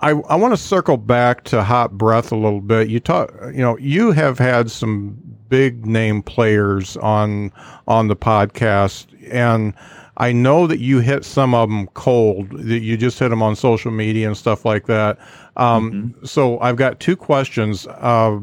I, 0.00 0.10
I 0.10 0.36
want 0.36 0.52
to 0.52 0.58
circle 0.58 0.98
back 0.98 1.44
to 1.44 1.62
hot 1.62 1.96
breath 1.96 2.30
a 2.30 2.36
little 2.36 2.60
bit. 2.60 2.88
You 2.88 3.00
talk, 3.00 3.32
you 3.46 3.62
know, 3.62 3.78
you 3.78 4.12
have 4.12 4.38
had 4.38 4.70
some 4.70 5.18
big 5.48 5.86
name 5.86 6.22
players 6.22 6.96
on 6.98 7.50
on 7.88 8.08
the 8.08 8.16
podcast, 8.16 9.06
and 9.32 9.72
I 10.18 10.32
know 10.32 10.66
that 10.66 10.80
you 10.80 11.00
hit 11.00 11.24
some 11.24 11.54
of 11.54 11.70
them 11.70 11.86
cold. 11.88 12.50
That 12.50 12.80
you 12.80 12.96
just 12.98 13.18
hit 13.18 13.30
them 13.30 13.42
on 13.42 13.56
social 13.56 13.90
media 13.90 14.26
and 14.26 14.36
stuff 14.36 14.66
like 14.66 14.86
that. 14.86 15.18
Um, 15.56 15.92
mm-hmm. 15.92 16.26
So 16.26 16.60
I've 16.60 16.76
got 16.76 17.00
two 17.00 17.16
questions. 17.16 17.86
Uh, 17.86 18.40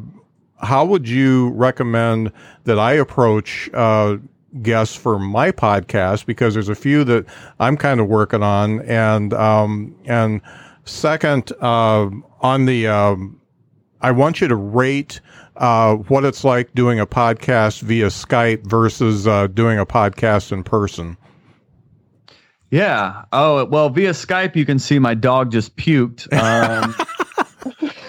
how 0.57 0.85
would 0.85 1.07
you 1.07 1.49
recommend 1.51 2.31
that 2.63 2.79
I 2.79 2.93
approach 2.93 3.69
uh, 3.73 4.17
guests 4.61 4.95
for 4.95 5.19
my 5.19 5.51
podcast? 5.51 6.25
Because 6.25 6.53
there's 6.53 6.69
a 6.69 6.75
few 6.75 7.03
that 7.05 7.25
I'm 7.59 7.77
kind 7.77 7.99
of 7.99 8.07
working 8.07 8.43
on, 8.43 8.81
and 8.81 9.33
um, 9.33 9.95
and 10.05 10.41
second 10.85 11.51
uh, 11.61 12.09
on 12.41 12.65
the 12.65 12.87
um, 12.87 13.39
I 14.01 14.11
want 14.11 14.41
you 14.41 14.47
to 14.47 14.55
rate 14.55 15.21
uh, 15.57 15.95
what 15.95 16.25
it's 16.25 16.43
like 16.43 16.73
doing 16.73 16.99
a 16.99 17.07
podcast 17.07 17.81
via 17.81 18.07
Skype 18.07 18.65
versus 18.65 19.27
uh, 19.27 19.47
doing 19.47 19.79
a 19.79 19.85
podcast 19.85 20.51
in 20.51 20.63
person. 20.63 21.17
Yeah. 22.71 23.25
Oh 23.31 23.65
well, 23.65 23.89
via 23.89 24.11
Skype 24.11 24.55
you 24.55 24.65
can 24.65 24.79
see 24.79 24.99
my 24.99 25.13
dog 25.13 25.51
just 25.51 25.75
puked. 25.77 26.31
Um, 26.33 26.95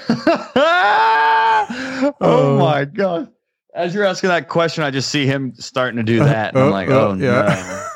oh 2.20 2.58
my 2.58 2.84
god! 2.84 3.33
As 3.74 3.92
you're 3.92 4.04
asking 4.04 4.28
that 4.28 4.48
question, 4.48 4.84
I 4.84 4.92
just 4.92 5.10
see 5.10 5.26
him 5.26 5.52
starting 5.56 5.96
to 5.96 6.04
do 6.04 6.20
that, 6.20 6.54
and 6.54 6.62
I'm 6.62 6.68
uh, 6.68 6.70
like, 6.70 6.88
oh, 6.90 7.08
oh 7.08 7.14
yeah. 7.14 7.88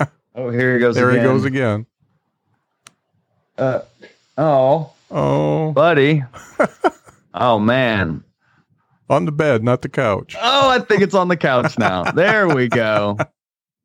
no! 0.00 0.06
oh, 0.34 0.50
here 0.50 0.74
he 0.74 0.80
goes. 0.80 0.94
There 0.94 1.10
again. 1.10 1.22
he 1.22 1.26
goes 1.26 1.44
again. 1.44 1.86
Uh, 3.58 3.80
oh, 4.38 4.92
oh, 5.10 5.72
buddy. 5.72 6.24
oh 7.34 7.58
man. 7.58 8.24
On 9.10 9.26
the 9.26 9.32
bed, 9.32 9.62
not 9.62 9.82
the 9.82 9.90
couch. 9.90 10.34
Oh, 10.40 10.70
I 10.70 10.78
think 10.78 11.02
it's 11.02 11.14
on 11.14 11.28
the 11.28 11.36
couch 11.36 11.78
now. 11.78 12.04
there 12.12 12.48
we 12.48 12.68
go. 12.68 13.18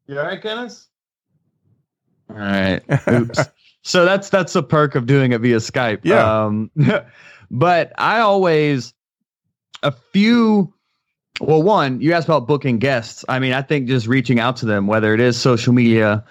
You 0.07 0.19
all 0.19 0.25
right, 0.25 0.41
Kenneth? 0.41 0.87
All 2.29 2.37
right. 2.37 2.81
Oops. 3.09 3.39
so 3.81 4.05
that's 4.05 4.29
that's 4.29 4.55
a 4.55 4.63
perk 4.63 4.95
of 4.95 5.05
doing 5.05 5.33
it 5.33 5.41
via 5.41 5.57
Skype. 5.57 5.99
Yeah. 6.03 6.45
Um, 6.45 6.71
but 7.51 7.91
I 7.97 8.19
always 8.19 8.93
a 9.83 9.91
few 9.91 10.73
well, 11.39 11.61
one, 11.61 12.01
you 12.01 12.13
asked 12.13 12.27
about 12.27 12.47
booking 12.47 12.79
guests. 12.79 13.23
I 13.29 13.39
mean, 13.39 13.53
I 13.53 13.61
think 13.61 13.87
just 13.87 14.07
reaching 14.07 14.39
out 14.39 14.57
to 14.57 14.65
them, 14.65 14.87
whether 14.87 15.13
it 15.13 15.19
is 15.19 15.39
social 15.39 15.73
media 15.73 16.23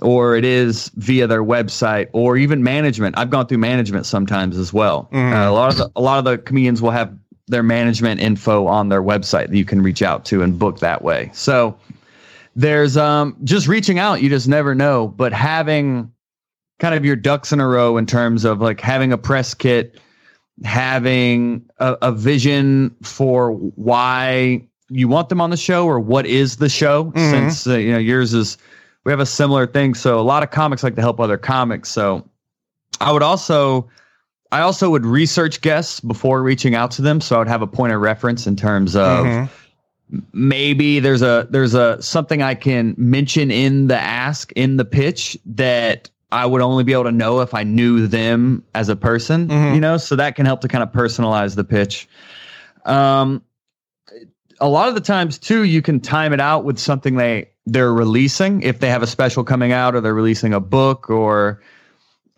or 0.00 0.36
it 0.36 0.44
is 0.44 0.90
via 0.96 1.26
their 1.26 1.42
website 1.42 2.08
or 2.12 2.36
even 2.36 2.62
management. 2.62 3.18
I've 3.18 3.30
gone 3.30 3.46
through 3.46 3.58
management 3.58 4.06
sometimes 4.06 4.56
as 4.56 4.72
well. 4.72 5.08
Mm. 5.12 5.32
Uh, 5.32 5.50
a 5.50 5.52
lot 5.52 5.70
of 5.72 5.78
the, 5.78 5.90
a 5.96 6.00
lot 6.00 6.18
of 6.18 6.24
the 6.24 6.38
comedians 6.38 6.80
will 6.80 6.90
have 6.90 7.16
their 7.46 7.62
management 7.62 8.20
info 8.20 8.66
on 8.66 8.88
their 8.88 9.02
website 9.02 9.48
that 9.48 9.56
you 9.56 9.64
can 9.64 9.82
reach 9.82 10.02
out 10.02 10.24
to 10.26 10.42
and 10.42 10.58
book 10.58 10.80
that 10.80 11.02
way. 11.02 11.30
So 11.34 11.76
there's 12.56 12.96
um 12.96 13.36
just 13.44 13.66
reaching 13.68 13.98
out, 13.98 14.22
you 14.22 14.28
just 14.28 14.48
never 14.48 14.74
know, 14.74 15.08
but 15.08 15.32
having 15.32 16.10
kind 16.78 16.94
of 16.94 17.04
your 17.04 17.16
ducks 17.16 17.52
in 17.52 17.60
a 17.60 17.66
row 17.66 17.96
in 17.96 18.06
terms 18.06 18.44
of 18.44 18.60
like 18.60 18.80
having 18.80 19.12
a 19.12 19.18
press 19.18 19.54
kit, 19.54 20.00
having 20.62 21.64
a, 21.78 21.96
a 22.02 22.12
vision 22.12 22.94
for 23.02 23.52
why 23.52 24.62
you 24.90 25.08
want 25.08 25.28
them 25.28 25.40
on 25.40 25.50
the 25.50 25.56
show 25.56 25.86
or 25.86 25.98
what 25.98 26.26
is 26.26 26.58
the 26.58 26.68
show 26.68 27.06
mm-hmm. 27.06 27.30
since 27.30 27.66
uh, 27.66 27.76
you 27.76 27.90
know 27.90 27.98
yours 27.98 28.34
is 28.34 28.56
we 29.04 29.10
have 29.10 29.20
a 29.20 29.26
similar 29.26 29.66
thing 29.66 29.94
so 29.94 30.18
a 30.18 30.22
lot 30.22 30.42
of 30.42 30.50
comics 30.50 30.82
like 30.82 30.94
to 30.94 31.00
help 31.00 31.18
other 31.18 31.36
comics 31.36 31.88
so 31.88 32.26
i 33.00 33.10
would 33.10 33.22
also 33.22 33.88
i 34.52 34.60
also 34.60 34.90
would 34.90 35.04
research 35.04 35.60
guests 35.60 36.00
before 36.00 36.42
reaching 36.42 36.74
out 36.74 36.90
to 36.90 37.02
them 37.02 37.20
so 37.20 37.36
i 37.36 37.38
would 37.38 37.48
have 37.48 37.62
a 37.62 37.66
point 37.66 37.92
of 37.92 38.00
reference 38.00 38.46
in 38.46 38.54
terms 38.54 38.94
of 38.94 39.26
mm-hmm. 39.26 40.18
maybe 40.32 41.00
there's 41.00 41.22
a 41.22 41.48
there's 41.50 41.74
a 41.74 42.00
something 42.00 42.42
i 42.42 42.54
can 42.54 42.94
mention 42.96 43.50
in 43.50 43.88
the 43.88 43.98
ask 43.98 44.52
in 44.52 44.76
the 44.76 44.84
pitch 44.84 45.36
that 45.44 46.08
I 46.34 46.46
would 46.46 46.62
only 46.62 46.82
be 46.82 46.92
able 46.92 47.04
to 47.04 47.12
know 47.12 47.40
if 47.40 47.54
I 47.54 47.62
knew 47.62 48.08
them 48.08 48.64
as 48.74 48.88
a 48.88 48.96
person, 48.96 49.46
mm-hmm. 49.46 49.74
you 49.76 49.80
know, 49.80 49.96
so 49.96 50.16
that 50.16 50.34
can 50.34 50.44
help 50.46 50.62
to 50.62 50.68
kind 50.68 50.82
of 50.82 50.90
personalize 50.90 51.54
the 51.54 51.62
pitch. 51.62 52.08
Um, 52.84 53.40
a 54.60 54.68
lot 54.68 54.88
of 54.88 54.96
the 54.96 55.00
times 55.00 55.38
too, 55.38 55.62
you 55.62 55.80
can 55.80 56.00
time 56.00 56.32
it 56.32 56.40
out 56.40 56.64
with 56.64 56.76
something 56.78 57.14
they 57.14 57.50
they're 57.66 57.94
releasing 57.94 58.62
if 58.62 58.80
they 58.80 58.90
have 58.90 59.02
a 59.02 59.06
special 59.06 59.44
coming 59.44 59.70
out 59.70 59.94
or 59.94 60.00
they're 60.00 60.12
releasing 60.12 60.52
a 60.52 60.58
book 60.58 61.08
or 61.08 61.62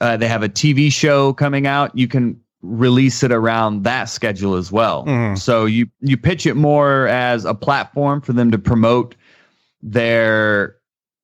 uh, 0.03 0.19
they 0.19 0.29
have 0.29 0.43
a 0.43 0.49
TV 0.49 0.93
show 0.93 1.33
coming 1.33 1.67
out. 1.67 1.97
You 1.97 2.07
can 2.07 2.39
release 2.61 3.23
it 3.23 3.33
around 3.33 3.85
that 3.85 4.05
schedule 4.05 4.57
as 4.57 4.71
well. 4.71 5.07
Mm-hmm. 5.07 5.37
So 5.37 5.65
you 5.65 5.87
you 6.01 6.19
pitch 6.19 6.45
it 6.45 6.55
more 6.55 7.09
as 7.09 7.47
a 7.47 7.55
platform 7.55 8.21
for 8.21 8.35
them 8.35 8.51
to 8.51 8.59
promote 8.59 9.15
their 9.83 10.77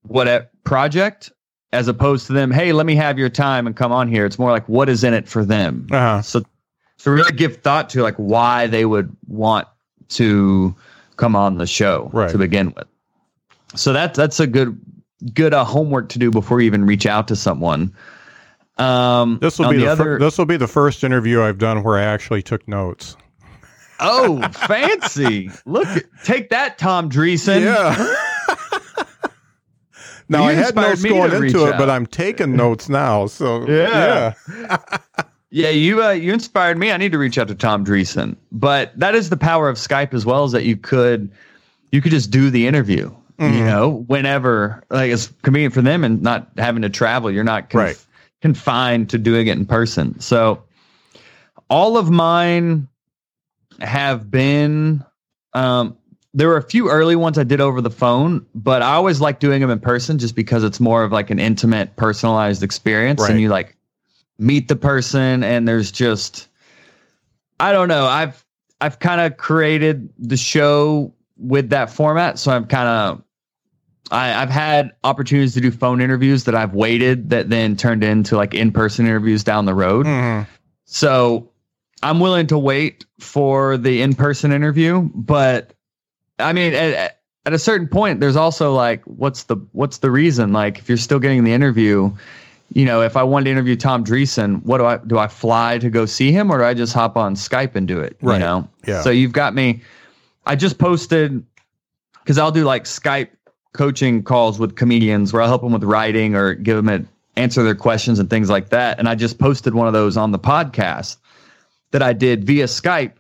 what 0.05 0.51
project 0.65 1.31
as 1.73 1.89
opposed 1.89 2.27
to 2.27 2.33
them, 2.33 2.51
hey, 2.51 2.73
let 2.73 2.87
me 2.87 2.95
have 2.95 3.19
your 3.19 3.29
time 3.29 3.67
and 3.67 3.75
come 3.75 3.93
on 3.93 4.09
here. 4.09 4.27
It's 4.27 4.39
more 4.39 4.51
like 4.51 4.69
what 4.69 4.89
is 4.89 5.03
in 5.05 5.15
it 5.15 5.27
for 5.27 5.45
them. 5.45 5.87
Uh-huh. 5.91 6.23
So, 6.23 6.43
so 6.99 7.11
really 7.11 7.33
give 7.33 7.57
thought 7.57 7.89
to 7.91 8.03
like 8.03 8.17
why 8.17 8.67
they 8.67 8.85
would 8.85 9.15
want 9.27 9.67
to 10.11 10.75
come 11.17 11.35
on 11.35 11.59
the 11.59 11.67
show 11.67 12.11
right. 12.13 12.31
to 12.31 12.39
begin 12.39 12.73
with. 12.77 12.87
So 13.75 13.93
that's 13.93 14.17
that's 14.17 14.39
a 14.39 14.47
good 14.47 14.79
good 15.35 15.55
uh, 15.55 15.65
homework 15.65 16.09
to 16.11 16.19
do 16.19 16.31
before 16.31 16.61
you 16.61 16.67
even 16.67 16.85
reach 16.85 17.07
out 17.07 17.27
to 17.29 17.37
someone. 17.37 17.95
Um, 18.79 19.39
this 19.41 19.59
will 19.59 19.71
be 19.71 19.79
the, 19.79 19.85
the 19.85 19.91
other, 19.91 20.05
fir- 20.05 20.19
this 20.19 20.37
will 20.37 20.47
be 20.47 20.57
the 20.57 20.69
first 20.69 21.05
interview 21.05 21.43
I've 21.43 21.59
done 21.59 21.83
where 21.83 21.99
I 21.99 22.03
actually 22.03 22.43
took 22.43 22.67
notes. 22.69 23.17
Oh, 24.01 24.43
fancy! 24.49 25.51
Look, 25.65 25.87
take 26.25 26.51
that, 26.51 26.77
Tom 26.77 27.09
Dreesen. 27.09 27.63
Yeah. 27.63 28.15
Now 30.33 30.45
I 30.45 30.55
had 30.55 30.75
notes 30.75 31.03
going 31.03 31.33
into 31.33 31.67
it, 31.67 31.75
out. 31.75 31.79
but 31.79 31.91
I'm 31.91 32.07
taking 32.07 32.57
notes 32.57 32.89
now. 32.89 33.27
So 33.27 33.69
yeah, 33.69 34.35
yeah. 34.49 34.79
yeah 35.51 35.71
you 35.71 36.03
uh, 36.03 36.11
you 36.11 36.33
inspired 36.33 36.79
me. 36.79 36.91
I 36.91 36.97
need 36.97 37.13
to 37.13 37.19
reach 37.19 37.39
out 37.39 37.49
to 37.49 37.55
Tom 37.55 37.85
Dreesen. 37.85 38.37
But 38.51 38.99
that 38.99 39.15
is 39.15 39.31
the 39.31 39.37
power 39.37 39.69
of 39.69 39.77
Skype 39.77 40.15
as 40.15 40.27
well, 40.27 40.45
is 40.45 40.53
that 40.53 40.65
you 40.65 40.77
could 40.77 41.31
you 41.93 42.01
could 42.01 42.13
just 42.13 42.31
do 42.31 42.51
the 42.51 42.67
interview. 42.67 43.15
Mm-hmm. 43.39 43.59
You 43.59 43.65
know, 43.65 44.05
whenever 44.07 44.83
like 44.91 45.11
it's 45.11 45.33
convenient 45.43 45.75
for 45.75 45.83
them 45.83 46.05
and 46.05 46.23
not 46.23 46.49
having 46.59 46.83
to 46.83 46.91
travel. 46.91 47.31
You're 47.31 47.45
not 47.45 47.71
conf- 47.71 47.83
right. 47.83 48.07
confined 48.41 49.11
to 49.11 49.19
doing 49.19 49.47
it 49.47 49.57
in 49.57 49.67
person. 49.67 50.19
So 50.21 50.63
all 51.69 51.97
of 51.97 52.11
mine 52.11 52.89
have 53.81 54.31
been 54.31 55.05
um, 55.55 55.97
there 56.35 56.49
were 56.49 56.57
a 56.57 56.63
few 56.63 56.89
early 56.91 57.17
ones 57.17 57.37
I 57.39 57.45
did 57.45 57.61
over 57.61 57.81
the 57.81 57.91
phone, 57.91 58.47
but 58.55 58.83
I 58.83 58.93
always 58.95 59.21
like 59.21 59.39
doing 59.39 59.61
them 59.61 59.71
in 59.71 59.81
person 59.81 60.19
just 60.19 60.35
because 60.35 60.65
it's 60.65 60.81
more 60.81 61.05
of 61.05 61.13
like 61.13 61.31
an 61.31 61.39
intimate, 61.39 61.97
personalized 61.97 62.63
experience. 62.63 63.21
Right. 63.21 63.31
And 63.31 63.41
you 63.41 63.49
like 63.49 63.77
meet 64.39 64.69
the 64.69 64.77
person 64.77 65.45
and 65.45 65.69
there's 65.69 65.93
just 65.93 66.49
I 67.61 67.73
don't 67.73 67.89
know. 67.89 68.07
I've 68.07 68.45
I've 68.81 68.99
kind 68.99 69.21
of 69.21 69.37
created 69.37 70.09
the 70.19 70.37
show 70.37 71.13
with 71.37 71.71
that 71.71 71.91
format. 71.91 72.39
So 72.39 72.51
I'm 72.51 72.67
kind 72.67 72.89
of 72.89 73.23
I, 74.11 74.43
I've 74.43 74.51
had 74.51 74.93
opportunities 75.05 75.55
to 75.55 75.61
do 75.61 75.71
phone 75.71 76.01
interviews 76.01 76.45
that 76.45 76.55
I've 76.55 76.75
waited 76.75 77.31
that 77.31 77.51
then 77.51 77.77
turned 77.77 78.03
into 78.03 78.37
like 78.37 78.55
in-person 78.55 79.07
interviews 79.07 79.45
down 79.45 79.67
the 79.67 79.75
road. 79.75 80.07
Mm-hmm. 80.07 80.51
So 80.87 81.51
I'm 82.03 82.21
willing 82.21 82.47
to 82.49 82.59
wait 82.59 83.07
for 83.21 83.77
the 83.77 84.03
in-person 84.03 84.51
interview, 84.53 85.09
but 85.15 85.75
I 86.39 86.53
mean, 86.53 86.75
at, 86.75 87.21
at 87.45 87.53
a 87.53 87.59
certain 87.59 87.89
point, 87.89 88.21
there's 88.21 88.37
also 88.37 88.75
like, 88.75 89.03
what's 89.05 89.45
the 89.45 89.57
what's 89.73 89.99
the 89.99 90.11
reason? 90.11 90.53
Like, 90.53 90.79
if 90.79 90.89
you're 90.89 90.99
still 90.99 91.19
getting 91.19 91.45
the 91.45 91.53
interview, 91.53 92.11
you 92.73 92.85
know, 92.85 93.03
if 93.03 93.17
I 93.17 93.23
wanted 93.23 93.45
to 93.45 93.51
interview 93.51 93.77
Tom 93.77 94.05
Dreesen, 94.05 94.63
what 94.65 94.79
do 94.79 94.87
I 94.87 94.99
do? 94.99 95.19
I 95.19 95.29
fly 95.29 95.79
to 95.79 95.91
go 95.91 96.07
see 96.07 96.33
him, 96.33 96.51
or 96.51 96.59
do 96.59 96.65
I 96.65 96.75
just 96.75 96.93
hop 96.93 97.17
on 97.17 97.35
Skype 97.35 97.75
and 97.75 97.87
do 97.87 98.01
it? 98.01 98.17
Right. 98.23 98.35
You 98.35 98.41
know. 98.41 98.69
Yeah. 98.87 99.03
So 99.03 99.11
you've 99.11 99.33
got 99.33 99.55
me. 99.55 99.83
I 100.47 100.57
just 100.57 100.79
posted 100.79 101.45
because 102.21 102.39
I'll 102.39 102.53
do 102.53 102.65
like 102.65 102.85
Skype 102.85 103.29
coaching 103.73 104.23
calls 104.23 104.59
with 104.59 104.77
comedians 104.77 105.33
where 105.33 105.43
I'll 105.43 105.49
help 105.49 105.63
them 105.63 105.73
with 105.73 105.85
writing 105.85 106.35
or 106.35 106.55
give 106.55 106.77
them 106.77 106.89
a 106.89 107.05
answer 107.37 107.63
their 107.63 107.75
questions 107.75 108.19
and 108.19 108.29
things 108.29 108.51
like 108.51 108.69
that. 108.69 108.99
And 108.99 109.09
I 109.09 109.15
just 109.15 109.39
posted 109.39 109.75
one 109.75 109.87
of 109.87 109.93
those 109.93 110.17
on 110.17 110.33
the 110.33 110.39
podcast 110.39 111.17
that 111.91 112.03
I 112.03 112.13
did 112.13 112.45
via 112.45 112.65
Skype 112.65 113.13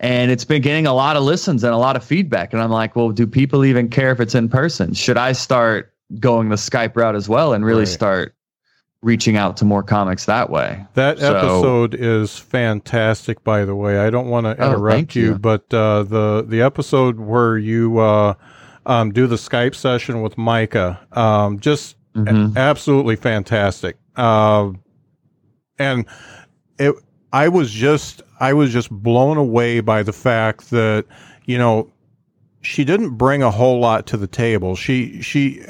and 0.00 0.30
it's 0.30 0.44
been 0.44 0.62
getting 0.62 0.86
a 0.86 0.94
lot 0.94 1.16
of 1.16 1.22
listens 1.24 1.64
and 1.64 1.74
a 1.74 1.78
lot 1.78 1.96
of 1.96 2.04
feedback. 2.04 2.52
And 2.52 2.62
I'm 2.62 2.70
like, 2.70 2.94
well, 2.94 3.10
do 3.10 3.26
people 3.26 3.64
even 3.64 3.88
care 3.88 4.12
if 4.12 4.20
it's 4.20 4.34
in 4.34 4.48
person? 4.48 4.94
Should 4.94 5.16
I 5.16 5.32
start 5.32 5.92
going 6.20 6.48
the 6.48 6.56
Skype 6.56 6.96
route 6.96 7.16
as 7.16 7.28
well 7.28 7.52
and 7.52 7.64
really 7.64 7.80
right. 7.80 7.88
start 7.88 8.34
reaching 9.02 9.36
out 9.36 9.56
to 9.56 9.64
more 9.64 9.82
comics 9.82 10.26
that 10.26 10.50
way? 10.50 10.84
That 10.94 11.18
so, 11.18 11.36
episode 11.36 11.94
is 11.94 12.38
fantastic, 12.38 13.42
by 13.42 13.64
the 13.64 13.74
way. 13.74 13.98
I 13.98 14.10
don't 14.10 14.28
want 14.28 14.44
to 14.46 14.56
oh, 14.62 14.70
interrupt 14.70 15.16
oh, 15.16 15.20
you, 15.20 15.26
you, 15.26 15.38
but 15.38 15.72
uh, 15.74 16.04
the 16.04 16.44
the 16.46 16.62
episode 16.62 17.18
where 17.18 17.58
you 17.58 17.98
uh, 17.98 18.34
um, 18.86 19.12
do 19.12 19.26
the 19.26 19.36
Skype 19.36 19.74
session 19.74 20.22
with 20.22 20.38
Micah, 20.38 21.00
um, 21.12 21.58
just 21.58 21.96
mm-hmm. 22.14 22.56
absolutely 22.56 23.16
fantastic. 23.16 23.96
Uh, 24.16 24.72
and 25.78 26.06
it 26.78 26.94
I 27.32 27.48
was 27.48 27.70
just 27.70 28.22
I 28.40 28.52
was 28.52 28.72
just 28.72 28.90
blown 28.90 29.36
away 29.36 29.80
by 29.80 30.02
the 30.02 30.12
fact 30.12 30.70
that 30.70 31.04
you 31.44 31.58
know 31.58 31.90
she 32.60 32.84
didn't 32.84 33.10
bring 33.10 33.42
a 33.42 33.50
whole 33.50 33.78
lot 33.78 34.06
to 34.08 34.16
the 34.16 34.26
table. 34.26 34.74
She 34.74 35.20
she 35.22 35.62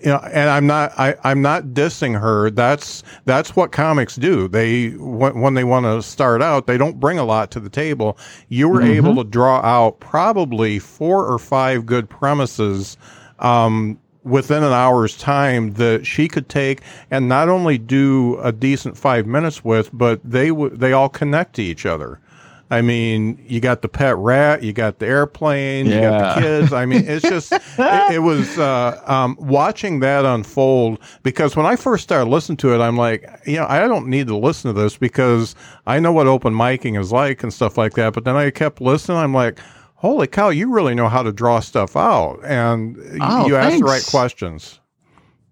you 0.00 0.06
know 0.06 0.18
and 0.18 0.50
I'm 0.50 0.66
not 0.66 0.92
I 0.98 1.14
I'm 1.24 1.42
not 1.42 1.64
dissing 1.68 2.18
her. 2.18 2.50
That's 2.50 3.02
that's 3.24 3.56
what 3.56 3.72
comics 3.72 4.16
do. 4.16 4.48
They 4.48 4.90
when, 4.90 5.40
when 5.40 5.54
they 5.54 5.64
want 5.64 5.86
to 5.86 6.02
start 6.02 6.42
out, 6.42 6.66
they 6.66 6.78
don't 6.78 7.00
bring 7.00 7.18
a 7.18 7.24
lot 7.24 7.50
to 7.52 7.60
the 7.60 7.70
table. 7.70 8.18
You 8.48 8.68
were 8.68 8.80
mm-hmm. 8.80 9.06
able 9.06 9.24
to 9.24 9.28
draw 9.28 9.60
out 9.60 10.00
probably 10.00 10.78
four 10.78 11.26
or 11.26 11.38
five 11.38 11.86
good 11.86 12.10
premises 12.10 12.96
um, 13.38 13.98
within 14.26 14.62
an 14.62 14.72
hour's 14.72 15.16
time 15.16 15.72
that 15.74 16.04
she 16.04 16.28
could 16.28 16.48
take 16.48 16.82
and 17.10 17.28
not 17.28 17.48
only 17.48 17.78
do 17.78 18.38
a 18.40 18.52
decent 18.52 18.98
five 18.98 19.26
minutes 19.26 19.64
with, 19.64 19.88
but 19.92 20.20
they 20.24 20.50
would 20.50 20.80
they 20.80 20.92
all 20.92 21.08
connect 21.08 21.54
to 21.56 21.62
each 21.62 21.86
other. 21.86 22.20
I 22.68 22.82
mean, 22.82 23.42
you 23.46 23.60
got 23.60 23.82
the 23.82 23.88
pet 23.88 24.16
rat, 24.16 24.64
you 24.64 24.72
got 24.72 24.98
the 24.98 25.06
airplane, 25.06 25.86
yeah. 25.86 25.94
you 25.94 26.00
got 26.00 26.34
the 26.34 26.40
kids. 26.40 26.72
I 26.72 26.84
mean, 26.84 27.04
it's 27.06 27.22
just, 27.22 27.52
it, 27.78 28.14
it, 28.14 28.18
was 28.18 28.58
uh, 28.58 29.00
um, 29.06 29.36
watching 29.38 30.00
that 30.00 30.24
unfold 30.24 30.98
because 31.22 31.54
when 31.54 31.64
I 31.64 31.76
first 31.76 32.02
started 32.02 32.28
listening 32.28 32.56
to 32.58 32.74
it, 32.74 32.80
I'm 32.80 32.96
like, 32.96 33.24
you 33.46 33.56
know, 33.56 33.66
I 33.68 33.86
don't 33.86 34.08
need 34.08 34.26
to 34.26 34.36
listen 34.36 34.74
to 34.74 34.80
this 34.80 34.96
because 34.96 35.54
I 35.86 36.00
know 36.00 36.10
what 36.10 36.26
open 36.26 36.54
miking 36.54 36.98
is 37.00 37.12
like 37.12 37.44
and 37.44 37.54
stuff 37.54 37.78
like 37.78 37.92
that. 37.92 38.14
But 38.14 38.24
then 38.24 38.34
I 38.34 38.50
kept 38.50 38.80
listening. 38.80 39.18
I'm 39.18 39.32
like, 39.32 39.60
holy 39.96 40.26
cow, 40.26 40.48
you 40.50 40.70
really 40.70 40.94
know 40.94 41.08
how 41.08 41.22
to 41.22 41.32
draw 41.32 41.60
stuff 41.60 41.96
out, 41.96 42.40
and 42.44 42.96
oh, 43.20 43.46
you 43.46 43.56
ask 43.56 43.78
the 43.78 43.84
right 43.84 44.06
questions. 44.08 44.80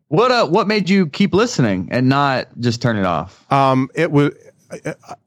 What 0.08 0.30
uh, 0.30 0.46
what 0.46 0.68
made 0.68 0.88
you 0.88 1.08
keep 1.08 1.34
listening 1.34 1.88
and 1.90 2.08
not 2.08 2.48
just 2.60 2.80
turn 2.80 2.96
it 2.96 3.04
off? 3.04 3.50
Um, 3.52 3.90
it 3.94 4.10
was. 4.12 4.32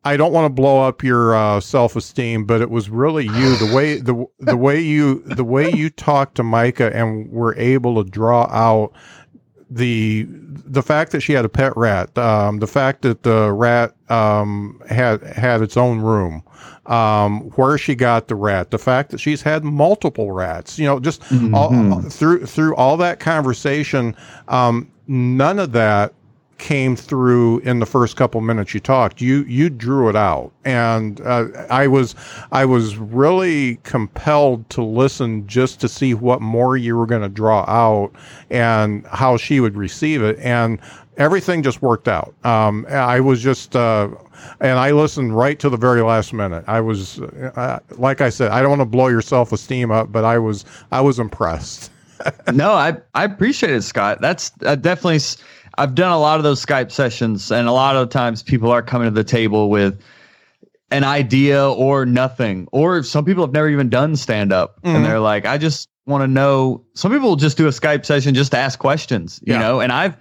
I 0.04 0.18
don't 0.18 0.34
want 0.34 0.46
to 0.46 0.50
blow 0.50 0.82
up 0.82 1.04
your 1.04 1.34
uh, 1.36 1.60
self 1.62 1.96
esteem, 1.96 2.46
but 2.46 2.62
it 2.62 2.70
was 2.70 2.90
really 2.90 3.26
you. 3.26 3.56
The 3.56 3.72
way 3.74 3.98
the 4.02 4.26
the 4.40 4.58
way 4.58 4.80
you 4.80 5.24
the 5.24 5.44
way 5.44 5.72
you 5.72 5.90
talked 5.90 6.36
to 6.36 6.44
Micah 6.44 6.96
and 6.96 7.30
were 7.30 7.56
able 7.56 8.04
to 8.04 8.10
draw 8.10 8.44
out 8.52 8.94
the 9.70 10.26
the 10.30 10.82
fact 10.82 11.12
that 11.12 11.22
she 11.22 11.34
had 11.34 11.46
a 11.46 11.50
pet 11.50 11.76
rat, 11.76 12.16
um, 12.18 12.60
the 12.60 12.68
fact 12.68 13.02
that 13.02 13.24
the 13.24 13.52
rat 13.52 13.94
um, 14.10 14.82
had 14.90 15.22
had 15.24 15.62
its 15.62 15.78
own 15.78 16.00
room, 16.00 16.44
um, 16.86 17.42
where 17.52 17.78
she 17.78 17.96
got 17.96 18.28
the 18.28 18.36
rat, 18.36 18.72
the 18.72 18.78
fact 18.78 19.12
that 19.12 19.20
she's 19.20 19.42
had 19.42 19.64
multiple 19.64 20.32
rats, 20.32 20.80
you 20.80 20.86
know, 20.86 21.00
just 21.00 21.22
mm-hmm. 21.24 21.54
all, 21.54 22.02
through 22.02 22.46
through 22.46 22.76
all 22.76 22.98
that 22.98 23.20
conversation, 23.20 24.16
um, 24.48 24.92
none 25.08 25.60
of 25.60 25.74
that 25.74 26.14
came 26.58 26.96
through 26.96 27.60
in 27.60 27.80
the 27.80 27.86
first 27.86 28.16
couple 28.16 28.42
minutes 28.42 28.74
you 28.74 28.80
talked. 28.80 29.22
You 29.22 29.44
you 29.44 29.70
drew 29.70 30.10
it 30.10 30.16
out, 30.16 30.52
and 30.66 31.22
uh, 31.22 31.48
I 31.70 31.88
was 31.88 32.16
I 32.52 32.66
was 32.66 32.98
really 32.98 33.78
compelled 33.84 34.70
to 34.72 34.84
listen 34.84 35.48
just 35.48 35.80
to 35.82 35.88
see 35.88 36.14
what 36.14 36.42
more 36.42 36.78
you 36.78 36.98
were 36.98 37.06
going 37.06 37.22
to 37.22 37.30
draw 37.30 37.62
out 37.68 38.12
and 38.50 39.06
how 39.08 39.38
she 39.38 39.60
would 39.60 39.76
receive 39.76 40.22
it, 40.22 40.38
and 40.40 40.80
everything 41.18 41.64
just 41.64 41.82
worked 41.82 42.08
out. 42.08 42.34
Um, 42.44 42.86
I 42.90 43.20
was 43.20 43.42
just 43.42 43.76
uh, 43.76 44.10
and 44.60 44.80
I 44.80 44.92
listened 44.92 45.36
right 45.36 45.58
to 45.60 45.70
the 45.70 45.78
very 45.78 46.02
last 46.02 46.34
minute. 46.34 46.64
I 46.68 46.82
was, 46.82 47.20
uh, 47.20 47.80
like 47.98 48.22
I 48.22 48.30
said, 48.30 48.52
I 48.52 48.62
don't 48.62 48.70
want 48.70 48.82
to 48.82 48.86
blow 48.86 49.08
your 49.08 49.22
self 49.22 49.52
esteem 49.52 49.92
up, 49.92 50.12
but 50.12 50.26
I 50.26 50.38
was, 50.38 50.66
I 50.92 51.02
was 51.02 51.20
impressed. 51.20 51.92
no, 52.54 52.72
I, 52.72 52.98
I 53.14 53.24
appreciate 53.24 53.72
it, 53.74 53.82
Scott. 53.82 54.22
That's 54.22 54.52
uh, 54.66 54.76
definitely. 54.76 55.20
I've 55.78 55.94
done 55.94 56.12
a 56.12 56.20
lot 56.20 56.38
of 56.38 56.44
those 56.44 56.66
Skype 56.66 56.92
sessions, 56.92 57.52
and 57.52 57.68
a 57.68 57.72
lot 57.72 57.96
of 57.96 58.10
times 58.10 58.42
people 58.42 58.72
are 58.72 58.82
coming 58.82 59.08
to 59.08 59.12
the 59.14 59.24
table 59.24 59.70
with 59.70 60.02
an 60.90 61.04
idea 61.04 61.70
or 61.70 62.06
nothing, 62.06 62.68
or 62.72 63.04
some 63.04 63.26
people 63.26 63.44
have 63.44 63.54
never 63.54 63.70
even 63.70 63.90
done 63.90 64.16
stand 64.16 64.52
up, 64.52 64.82
mm-hmm. 64.82 64.96
and 64.96 65.06
they're 65.06 65.20
like, 65.20 65.46
I 65.46 65.58
just 65.58 65.90
want 66.06 66.24
to 66.24 66.28
know. 66.28 66.84
Some 66.96 67.12
people 67.12 67.36
just 67.36 67.58
do 67.58 67.68
a 67.68 67.72
Skype 67.72 68.06
session 68.06 68.34
just 68.34 68.52
to 68.52 68.58
ask 68.58 68.80
questions, 68.80 69.40
you 69.46 69.54
yeah. 69.54 69.60
know, 69.60 69.80
and 69.82 69.92
I've 69.92 70.16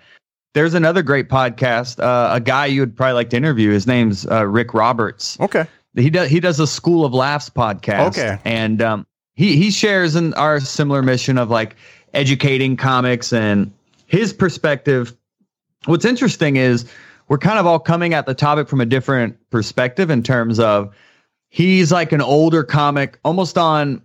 there's 0.57 0.73
another 0.73 1.03
great 1.03 1.29
podcast. 1.29 2.03
Uh, 2.03 2.35
a 2.35 2.41
guy 2.41 2.65
you 2.65 2.81
would 2.81 2.97
probably 2.97 3.13
like 3.13 3.29
to 3.31 3.37
interview. 3.37 3.71
His 3.71 3.87
name's 3.87 4.27
uh, 4.27 4.47
Rick 4.47 4.73
Roberts. 4.73 5.39
Okay. 5.39 5.67
He 5.95 6.09
does 6.09 6.31
he 6.31 6.41
does 6.41 6.59
a 6.59 6.67
School 6.67 7.05
of 7.05 7.13
Laughs 7.13 7.51
podcast. 7.51 8.09
Okay. 8.09 8.39
And 8.45 8.81
um, 8.81 9.07
he 9.37 9.57
he 9.57 9.71
shares 9.71 10.17
in 10.17 10.35
our 10.35 10.59
similar 10.59 11.03
mission 11.03 11.39
of 11.39 11.51
like 11.51 11.77
educating 12.15 12.77
comics 12.77 13.33
and 13.33 13.73
his 14.07 14.33
perspective. 14.33 15.17
What's 15.85 16.05
interesting 16.05 16.57
is 16.57 16.91
we're 17.29 17.39
kind 17.39 17.59
of 17.59 17.67
all 17.67 17.79
coming 17.79 18.15
at 18.15 18.27
the 18.27 18.35
topic 18.35 18.69
from 18.69 18.81
a 18.81 18.87
different 18.87 19.37
perspective 19.51 20.11
in 20.11 20.23
terms 20.23 20.59
of 20.59 20.95
he's 21.49 21.93
like 21.93 22.13
an 22.13 22.21
older 22.21 22.65
comic, 22.65 23.19
almost 23.25 23.59
on 23.59 24.03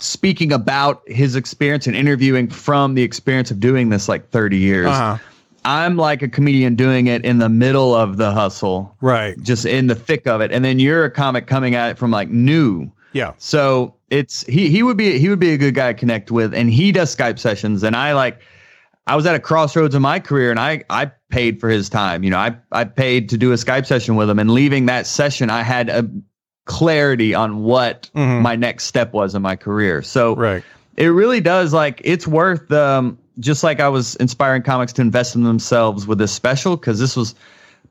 speaking 0.00 0.52
about 0.52 1.02
his 1.06 1.36
experience 1.36 1.86
and 1.86 1.96
interviewing 1.96 2.48
from 2.48 2.94
the 2.94 3.02
experience 3.02 3.50
of 3.50 3.60
doing 3.60 3.88
this 3.88 4.08
like 4.08 4.30
30 4.30 4.56
years. 4.56 4.86
Uh-huh. 4.86 5.18
I'm 5.64 5.96
like 5.96 6.22
a 6.22 6.28
comedian 6.28 6.76
doing 6.76 7.08
it 7.08 7.24
in 7.24 7.38
the 7.38 7.48
middle 7.48 7.94
of 7.94 8.16
the 8.16 8.30
hustle. 8.30 8.96
Right. 9.00 9.38
Just 9.42 9.66
in 9.66 9.88
the 9.88 9.94
thick 9.94 10.26
of 10.26 10.40
it. 10.40 10.52
And 10.52 10.64
then 10.64 10.78
you're 10.78 11.04
a 11.04 11.10
comic 11.10 11.46
coming 11.46 11.74
at 11.74 11.90
it 11.90 11.98
from 11.98 12.10
like 12.10 12.30
new. 12.30 12.90
Yeah. 13.12 13.32
So 13.38 13.94
it's 14.10 14.44
he 14.44 14.70
he 14.70 14.82
would 14.82 14.96
be 14.96 15.18
he 15.18 15.28
would 15.28 15.38
be 15.38 15.52
a 15.52 15.58
good 15.58 15.74
guy 15.74 15.92
to 15.92 15.98
connect 15.98 16.30
with 16.30 16.54
and 16.54 16.70
he 16.70 16.92
does 16.92 17.14
Skype 17.14 17.38
sessions 17.38 17.82
and 17.82 17.96
I 17.96 18.12
like 18.12 18.40
I 19.06 19.16
was 19.16 19.26
at 19.26 19.34
a 19.34 19.40
crossroads 19.40 19.94
in 19.94 20.02
my 20.02 20.20
career 20.20 20.50
and 20.50 20.60
I 20.60 20.84
I 20.90 21.10
paid 21.30 21.60
for 21.60 21.68
his 21.68 21.88
time. 21.88 22.22
You 22.22 22.30
know, 22.30 22.38
I 22.38 22.56
I 22.72 22.84
paid 22.84 23.28
to 23.30 23.38
do 23.38 23.52
a 23.52 23.56
Skype 23.56 23.86
session 23.86 24.16
with 24.16 24.28
him 24.28 24.38
and 24.38 24.50
leaving 24.50 24.86
that 24.86 25.06
session 25.06 25.50
I 25.50 25.62
had 25.62 25.88
a 25.88 26.08
clarity 26.66 27.34
on 27.34 27.62
what 27.62 28.10
mm-hmm. 28.14 28.42
my 28.42 28.54
next 28.54 28.84
step 28.84 29.12
was 29.12 29.34
in 29.34 29.42
my 29.42 29.56
career. 29.56 30.02
So 30.02 30.36
right. 30.36 30.62
it 30.96 31.06
really 31.06 31.40
does 31.40 31.72
like 31.72 32.00
it's 32.04 32.26
worth 32.26 32.70
um 32.70 33.18
just 33.40 33.62
like 33.62 33.80
I 33.80 33.88
was 33.88 34.16
inspiring 34.16 34.62
comics 34.62 34.92
to 34.94 35.02
invest 35.02 35.34
in 35.34 35.44
themselves 35.44 36.06
with 36.06 36.18
this 36.18 36.32
special 36.32 36.76
because 36.76 36.98
this 36.98 37.16
was 37.16 37.34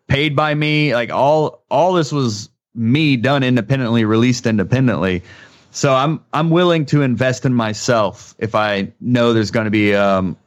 paid 0.08 0.36
by 0.36 0.54
me. 0.54 0.94
Like 0.94 1.12
all 1.12 1.64
all 1.70 1.94
this 1.94 2.12
was 2.12 2.50
me 2.78 3.18
done 3.18 3.44
independently, 3.44 4.06
released 4.06 4.46
independently. 4.46 5.24
So 5.72 5.94
I'm 5.94 6.24
I'm 6.34 6.50
willing 6.50 6.86
to 6.88 7.02
invest 7.02 7.46
in 7.46 7.54
myself 7.54 8.36
if 8.40 8.56
I 8.56 8.92
know 9.02 9.34
there's 9.34 9.52
going 9.52 9.66
to 9.66 9.72
be 9.72 9.94
um 9.94 10.38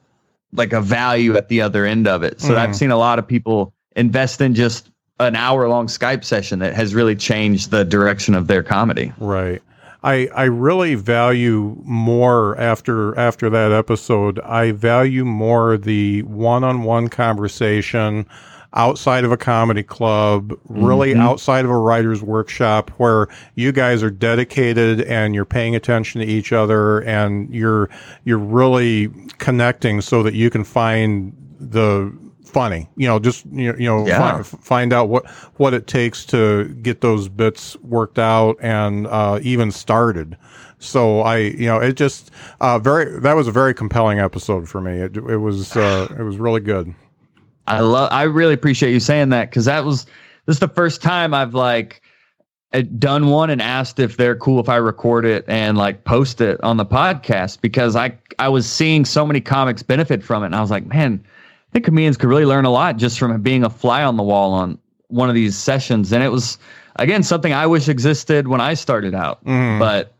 like 0.52 0.72
a 0.72 0.80
value 0.80 1.36
at 1.36 1.48
the 1.48 1.60
other 1.60 1.84
end 1.84 2.08
of 2.08 2.22
it. 2.22 2.40
So 2.40 2.54
mm. 2.54 2.56
I've 2.56 2.74
seen 2.74 2.90
a 2.90 2.96
lot 2.96 3.18
of 3.18 3.26
people 3.26 3.72
invest 3.94 4.40
in 4.40 4.54
just 4.54 4.90
an 5.20 5.36
hour 5.36 5.68
long 5.68 5.86
Skype 5.86 6.24
session 6.24 6.58
that 6.60 6.74
has 6.74 6.94
really 6.94 7.14
changed 7.14 7.70
the 7.70 7.84
direction 7.84 8.34
of 8.34 8.46
their 8.46 8.62
comedy. 8.62 9.12
Right. 9.18 9.62
I, 10.02 10.28
I 10.34 10.44
really 10.44 10.94
value 10.94 11.76
more 11.84 12.58
after 12.58 13.16
after 13.18 13.50
that 13.50 13.70
episode. 13.70 14.40
I 14.40 14.72
value 14.72 15.26
more 15.26 15.76
the 15.76 16.22
one 16.22 16.64
on 16.64 16.84
one 16.84 17.08
conversation 17.08 18.26
outside 18.74 19.24
of 19.24 19.32
a 19.32 19.36
comedy 19.36 19.82
club, 19.82 20.52
really 20.68 21.10
mm-hmm. 21.10 21.20
outside 21.20 21.64
of 21.64 21.70
a 21.70 21.76
writer's 21.76 22.22
workshop 22.22 22.90
where 22.98 23.28
you 23.54 23.72
guys 23.72 24.02
are 24.02 24.10
dedicated 24.10 25.02
and 25.02 25.34
you're 25.34 25.44
paying 25.44 25.74
attention 25.74 26.20
to 26.20 26.26
each 26.26 26.52
other 26.52 27.00
and 27.00 27.52
you're 27.52 27.90
you're 28.24 28.38
really 28.38 29.08
connecting 29.38 30.00
so 30.00 30.22
that 30.22 30.34
you 30.34 30.50
can 30.50 30.64
find 30.64 31.36
the 31.58 32.12
funny. 32.44 32.88
You 32.96 33.08
know, 33.08 33.18
just 33.18 33.46
you 33.46 33.72
know, 33.72 33.78
you 33.78 33.86
know 33.86 34.06
yeah. 34.06 34.42
fi- 34.42 34.58
find 34.58 34.92
out 34.92 35.08
what 35.08 35.28
what 35.56 35.74
it 35.74 35.86
takes 35.86 36.24
to 36.26 36.68
get 36.82 37.00
those 37.00 37.28
bits 37.28 37.76
worked 37.78 38.18
out 38.18 38.56
and 38.60 39.06
uh, 39.06 39.40
even 39.42 39.70
started. 39.70 40.36
So 40.78 41.20
I, 41.20 41.36
you 41.36 41.66
know, 41.66 41.78
it 41.78 41.94
just 41.94 42.30
uh, 42.60 42.78
very 42.78 43.18
that 43.20 43.34
was 43.34 43.48
a 43.48 43.52
very 43.52 43.74
compelling 43.74 44.18
episode 44.18 44.68
for 44.68 44.80
me. 44.80 44.92
It, 44.92 45.16
it 45.16 45.38
was 45.38 45.76
uh, 45.76 46.14
it 46.18 46.22
was 46.22 46.36
really 46.38 46.60
good. 46.60 46.94
I 47.66 47.80
love. 47.80 48.08
I 48.12 48.24
really 48.24 48.54
appreciate 48.54 48.92
you 48.92 49.00
saying 49.00 49.30
that 49.30 49.50
because 49.50 49.66
that 49.66 49.84
was 49.84 50.07
this 50.46 50.57
is 50.57 50.61
the 50.61 50.68
first 50.68 51.03
time 51.03 51.34
I've 51.34 51.54
like 51.54 52.03
done 52.99 53.28
one 53.28 53.50
and 53.50 53.61
asked 53.61 53.99
if 53.99 54.16
they're 54.16 54.37
cool 54.37 54.61
if 54.61 54.68
I 54.68 54.76
record 54.76 55.24
it 55.24 55.45
and 55.49 55.76
like 55.76 56.04
post 56.04 56.41
it 56.41 56.62
on 56.62 56.76
the 56.76 56.87
podcast 56.87 57.61
because 57.61 57.96
I 57.96 58.16
I 58.38 58.49
was 58.49 58.70
seeing 58.70 59.04
so 59.04 59.26
many 59.26 59.41
comics 59.41 59.82
benefit 59.82 60.22
from 60.22 60.42
it 60.42 60.46
and 60.46 60.54
I 60.54 60.61
was 60.61 60.70
like, 60.70 60.87
man, 60.87 61.24
I 61.70 61.72
think 61.72 61.84
comedians 61.84 62.16
could 62.16 62.28
really 62.28 62.45
learn 62.45 62.64
a 62.64 62.70
lot 62.70 62.96
just 62.96 63.18
from 63.18 63.41
being 63.42 63.62
a 63.62 63.70
fly 63.70 64.03
on 64.03 64.16
the 64.16 64.24
wall 64.24 64.53
on 64.53 64.78
one 65.07 65.28
of 65.28 65.37
these 65.37 65.57
sessions. 65.57 66.12
And 66.12 66.24
it 66.24 66.28
was, 66.30 66.58
again, 66.96 67.22
something 67.22 67.53
I 67.53 67.66
wish 67.66 67.88
existed 67.88 68.49
when 68.49 68.61
I 68.61 68.74
started 68.74 69.14
out. 69.14 69.45
Mm. 69.45 69.78
But 69.78 70.14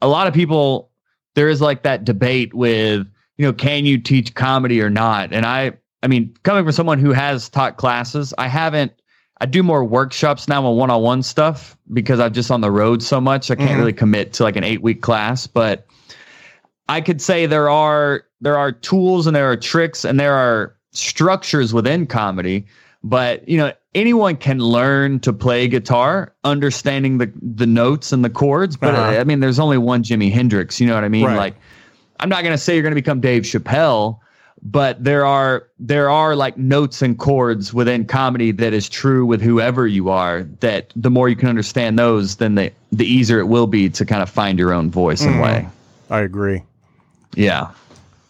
a 0.00 0.06
lot 0.06 0.28
of 0.28 0.34
people, 0.34 0.90
there 1.34 1.48
is 1.48 1.60
like 1.60 1.82
that 1.82 2.04
debate 2.04 2.54
with, 2.54 3.06
you 3.36 3.46
know, 3.46 3.52
can 3.52 3.84
you 3.84 3.98
teach 3.98 4.34
comedy 4.34 4.80
or 4.80 4.90
not? 4.90 5.32
And 5.32 5.44
I, 5.44 5.72
I 6.06 6.08
mean, 6.08 6.32
coming 6.44 6.62
from 6.62 6.70
someone 6.70 7.00
who 7.00 7.12
has 7.12 7.48
taught 7.48 7.78
classes, 7.78 8.32
I 8.38 8.46
haven't, 8.46 8.92
I 9.40 9.46
do 9.46 9.64
more 9.64 9.84
workshops 9.84 10.46
now 10.46 10.64
on 10.64 10.76
one 10.76 10.88
on 10.88 11.02
one 11.02 11.24
stuff 11.24 11.76
because 11.92 12.20
I'm 12.20 12.32
just 12.32 12.48
on 12.48 12.60
the 12.60 12.70
road 12.70 13.02
so 13.02 13.20
much. 13.20 13.50
I 13.50 13.56
can't 13.56 13.70
mm-hmm. 13.70 13.78
really 13.80 13.92
commit 13.92 14.32
to 14.34 14.44
like 14.44 14.54
an 14.54 14.62
eight 14.62 14.82
week 14.82 15.02
class, 15.02 15.48
but 15.48 15.84
I 16.88 17.00
could 17.00 17.20
say 17.20 17.46
there 17.46 17.68
are 17.68 18.22
there 18.40 18.56
are 18.56 18.70
tools 18.70 19.26
and 19.26 19.34
there 19.34 19.50
are 19.50 19.56
tricks 19.56 20.04
and 20.04 20.20
there 20.20 20.34
are 20.34 20.76
structures 20.92 21.74
within 21.74 22.06
comedy 22.06 22.64
but 23.02 23.46
you 23.48 23.58
know 23.58 23.72
anyone 23.94 24.36
can 24.36 24.58
learn 24.58 25.20
to 25.20 25.32
play 25.32 25.68
guitar 25.68 26.34
understanding 26.44 27.18
the 27.18 27.30
the 27.42 27.66
notes 27.66 28.12
and 28.12 28.24
the 28.24 28.30
chords 28.30 28.76
but 28.76 28.94
Uh-huh. 28.94 29.20
i 29.20 29.24
mean 29.24 29.40
there's 29.40 29.58
only 29.58 29.76
one 29.76 30.02
jimi 30.02 30.32
hendrix 30.32 30.80
you 30.80 30.86
know 30.86 30.94
what 30.94 31.04
i 31.04 31.08
mean 31.08 31.26
Right. 31.26 31.36
like 31.36 31.54
i'm 32.20 32.30
not 32.30 32.42
going 32.42 32.54
to 32.54 32.58
say 32.58 32.72
you're 32.74 32.82
going 32.82 32.92
to 32.94 33.00
become 33.00 33.20
dave 33.20 33.42
chappelle 33.42 34.20
but 34.62 35.02
there 35.02 35.24
are 35.24 35.68
there 35.78 36.10
are 36.10 36.34
like 36.34 36.56
notes 36.56 37.02
and 37.02 37.18
chords 37.18 37.72
within 37.74 38.04
comedy 38.04 38.50
that 38.50 38.72
is 38.72 38.88
true 38.88 39.24
with 39.24 39.40
whoever 39.40 39.86
you 39.86 40.08
are 40.08 40.42
that 40.60 40.92
the 40.96 41.10
more 41.10 41.28
you 41.28 41.36
can 41.36 41.48
understand 41.48 41.98
those 41.98 42.36
then 42.36 42.54
the 42.54 42.72
the 42.92 43.06
easier 43.06 43.38
it 43.38 43.46
will 43.46 43.66
be 43.66 43.88
to 43.88 44.04
kind 44.04 44.22
of 44.22 44.30
find 44.30 44.58
your 44.58 44.72
own 44.72 44.90
voice 44.90 45.22
and 45.22 45.40
way 45.40 45.66
I 46.10 46.20
agree. 46.20 46.62
yeah 47.34 47.70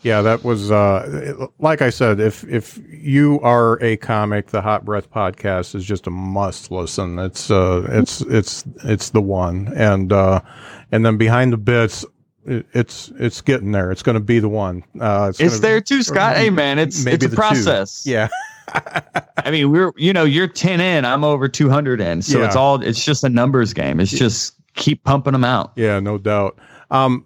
Yeah, 0.03 0.23
that 0.23 0.45
was 0.45 0.71
uh, 0.71 1.47
like 1.59 1.83
I 1.83 1.91
said. 1.91 2.21
If 2.21 2.45
if 2.45 2.79
you 2.89 3.41
are 3.41 3.83
a 3.83 3.97
comic, 3.97 4.49
the 4.49 4.63
Hot 4.63 4.85
Breath 4.85 5.11
podcast 5.11 5.75
is 5.75 5.85
just 5.85 6.07
a 6.07 6.11
must 6.11 6.71
listen. 6.71 7.19
It's 7.19 7.51
uh, 7.51 7.87
it's 7.91 8.21
it's 8.21 8.65
it's 8.85 9.11
the 9.11 9.21
one, 9.21 9.73
and 9.75 10.13
uh, 10.13 10.43
and 10.93 11.05
then 11.05 11.17
behind 11.17 11.53
the 11.53 11.57
bits, 11.57 12.05
it, 12.47 12.67
it's 12.73 13.13
it's 13.19 13.41
getting 13.41 13.73
there. 13.73 13.91
It's 13.93 14.03
going 14.03 14.15
to 14.15 14.21
be 14.21 14.39
the 14.39 14.49
one. 14.49 14.83
Uh, 15.01 15.27
it's 15.31 15.39
gonna- 15.39 15.59
there 15.59 15.81
too 15.81 16.03
scott 16.03 16.37
hey 16.37 16.51
man 16.51 16.79
it's 16.79 17.05
maybe 17.05 17.15
it's 17.17 17.25
a 17.25 17.29
the 17.29 17.37
two. 17.37 17.41
process 17.41 18.07
Yeah, 18.07 18.29
I 19.45 19.51
mean, 19.51 19.71
we're 19.71 19.93
you 19.97 20.13
know 20.13 20.25
you're 20.25 20.47
ten 20.49 20.81
in, 20.81 21.05
I'm 21.05 21.25
over 21.25 21.49
two 21.49 21.69
hundred 21.69 22.01
in, 22.01 22.23
so 22.23 22.39
Yeah. 22.39 22.47
it's 22.47 22.57
all 22.57 22.83
it's 22.83 23.05
just 23.05 23.25
a 23.25 23.29
numbers 23.29 23.73
game. 23.73 24.01
It's 24.01 24.11
just 24.11 24.55
keep 24.75 25.05
pumping 25.05 25.33
them 25.33 25.45
out. 25.45 25.73
yeah, 25.77 26.01
no 26.01 26.19
doubt. 26.19 26.59
Um, 26.91 27.25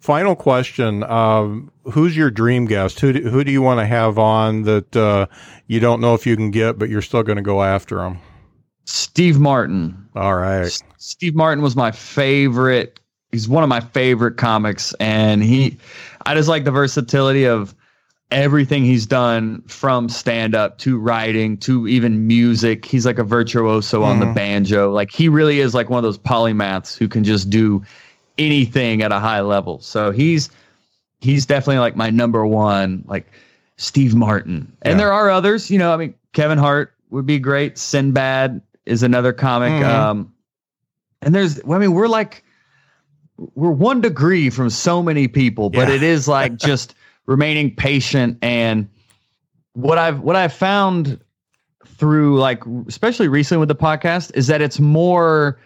final 0.00 0.34
question: 0.34 1.02
um, 1.04 1.70
Who's 1.92 2.16
your 2.16 2.30
dream 2.30 2.66
guest? 2.66 3.00
Who 3.00 3.12
do, 3.12 3.28
who 3.30 3.44
do 3.44 3.52
you 3.52 3.62
want 3.62 3.80
to 3.80 3.86
have 3.86 4.18
on 4.18 4.62
that 4.62 4.96
uh, 4.96 5.26
you 5.66 5.80
don't 5.80 6.00
know 6.00 6.14
if 6.14 6.26
you 6.26 6.36
can 6.36 6.50
get, 6.50 6.78
but 6.78 6.88
you're 6.88 7.02
still 7.02 7.22
going 7.22 7.36
to 7.36 7.42
go 7.42 7.62
after 7.62 7.96
them? 7.96 8.18
Steve 8.84 9.38
Martin. 9.38 10.08
All 10.16 10.34
right. 10.34 10.62
S- 10.66 10.82
Steve 10.98 11.34
Martin 11.36 11.62
was 11.62 11.76
my 11.76 11.90
favorite. 11.92 12.98
He's 13.32 13.48
one 13.48 13.62
of 13.62 13.68
my 13.70 13.80
favorite 13.80 14.36
comics, 14.36 14.92
and 15.00 15.42
he, 15.42 15.78
I 16.26 16.34
just 16.34 16.50
like 16.50 16.64
the 16.64 16.70
versatility 16.70 17.44
of 17.46 17.74
everything 18.30 18.84
he's 18.84 19.06
done 19.06 19.62
from 19.62 20.08
stand 20.10 20.54
up 20.54 20.78
to 20.78 20.98
writing 20.98 21.56
to 21.58 21.88
even 21.88 22.26
music. 22.26 22.84
He's 22.84 23.06
like 23.06 23.18
a 23.18 23.24
virtuoso 23.24 24.02
on 24.02 24.20
the 24.20 24.26
Mhm. 24.26 24.34
banjo. 24.34 24.90
Like 24.92 25.10
he 25.10 25.28
really 25.30 25.60
is 25.60 25.74
like 25.74 25.90
one 25.90 25.98
of 25.98 26.02
those 26.02 26.18
polymaths 26.18 26.96
who 26.96 27.08
can 27.08 27.24
just 27.24 27.50
do 27.50 27.82
anything 28.38 29.02
at 29.02 29.12
a 29.12 29.18
high 29.18 29.40
level. 29.40 29.80
So 29.80 30.10
he's 30.12 30.50
he's 31.20 31.44
definitely 31.46 31.78
like 31.78 31.94
my 31.94 32.08
number 32.10 32.44
one, 32.46 33.04
like 33.06 33.30
Steve 33.76 34.14
Martin. 34.14 34.70
And 34.82 34.92
Yeah. 34.92 34.96
there 34.98 35.12
are 35.12 35.30
others, 35.30 35.70
you 35.70 35.78
know, 35.78 35.92
I 35.92 35.96
mean, 35.96 36.14
Kevin 36.32 36.58
Hart 36.58 36.92
would 37.10 37.26
be 37.26 37.38
great. 37.38 37.78
Sinbad 37.78 38.60
is 38.86 39.02
another 39.02 39.32
comic. 39.32 39.72
Mhm. 39.72 39.84
Um, 39.88 40.32
and 41.20 41.34
there's, 41.34 41.60
I 41.70 41.78
mean, 41.78 41.92
we're 41.92 42.08
like, 42.08 42.42
we're 43.54 43.70
one 43.70 44.00
degree 44.00 44.50
from 44.50 44.70
so 44.70 45.02
many 45.02 45.28
people, 45.28 45.70
but 45.70 45.88
Yeah. 45.88 45.94
it 45.94 46.02
is 46.02 46.28
like 46.28 46.56
just 46.56 46.94
remaining 47.26 47.74
patient. 47.74 48.38
And 48.42 48.88
what 49.74 49.98
I've, 49.98 50.20
what 50.20 50.36
I've 50.36 50.52
found 50.52 51.20
through 51.86 52.38
like, 52.38 52.62
especially 52.88 53.28
recently 53.28 53.60
with 53.60 53.68
the 53.68 53.74
podcast 53.76 54.32
is 54.34 54.46
that 54.48 54.60
it's 54.60 54.80
more 54.80 55.58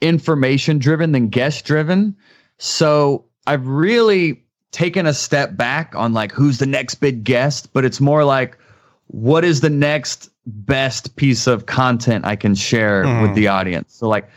information 0.00 0.78
driven 0.78 1.12
than 1.12 1.28
guest 1.28 1.64
driven. 1.64 2.16
So 2.58 3.24
I've 3.46 3.66
really 3.66 4.42
taken 4.70 5.06
a 5.06 5.12
step 5.14 5.56
back 5.56 5.94
on 5.94 6.12
like 6.12 6.32
who's 6.32 6.58
the 6.58 6.66
next 6.66 6.96
big 6.96 7.24
guest, 7.24 7.72
but 7.72 7.84
it's 7.84 8.00
more 8.00 8.24
like 8.24 8.56
what 9.08 9.44
is 9.44 9.60
the 9.60 9.70
next 9.70 10.30
best 10.46 11.14
piece 11.16 11.46
of 11.46 11.66
content 11.66 12.24
I 12.24 12.34
can 12.36 12.54
share 12.54 13.04
Mhm. 13.04 13.22
with 13.22 13.34
the 13.34 13.48
audience. 13.48 13.94
So 13.94 14.08
like 14.08 14.28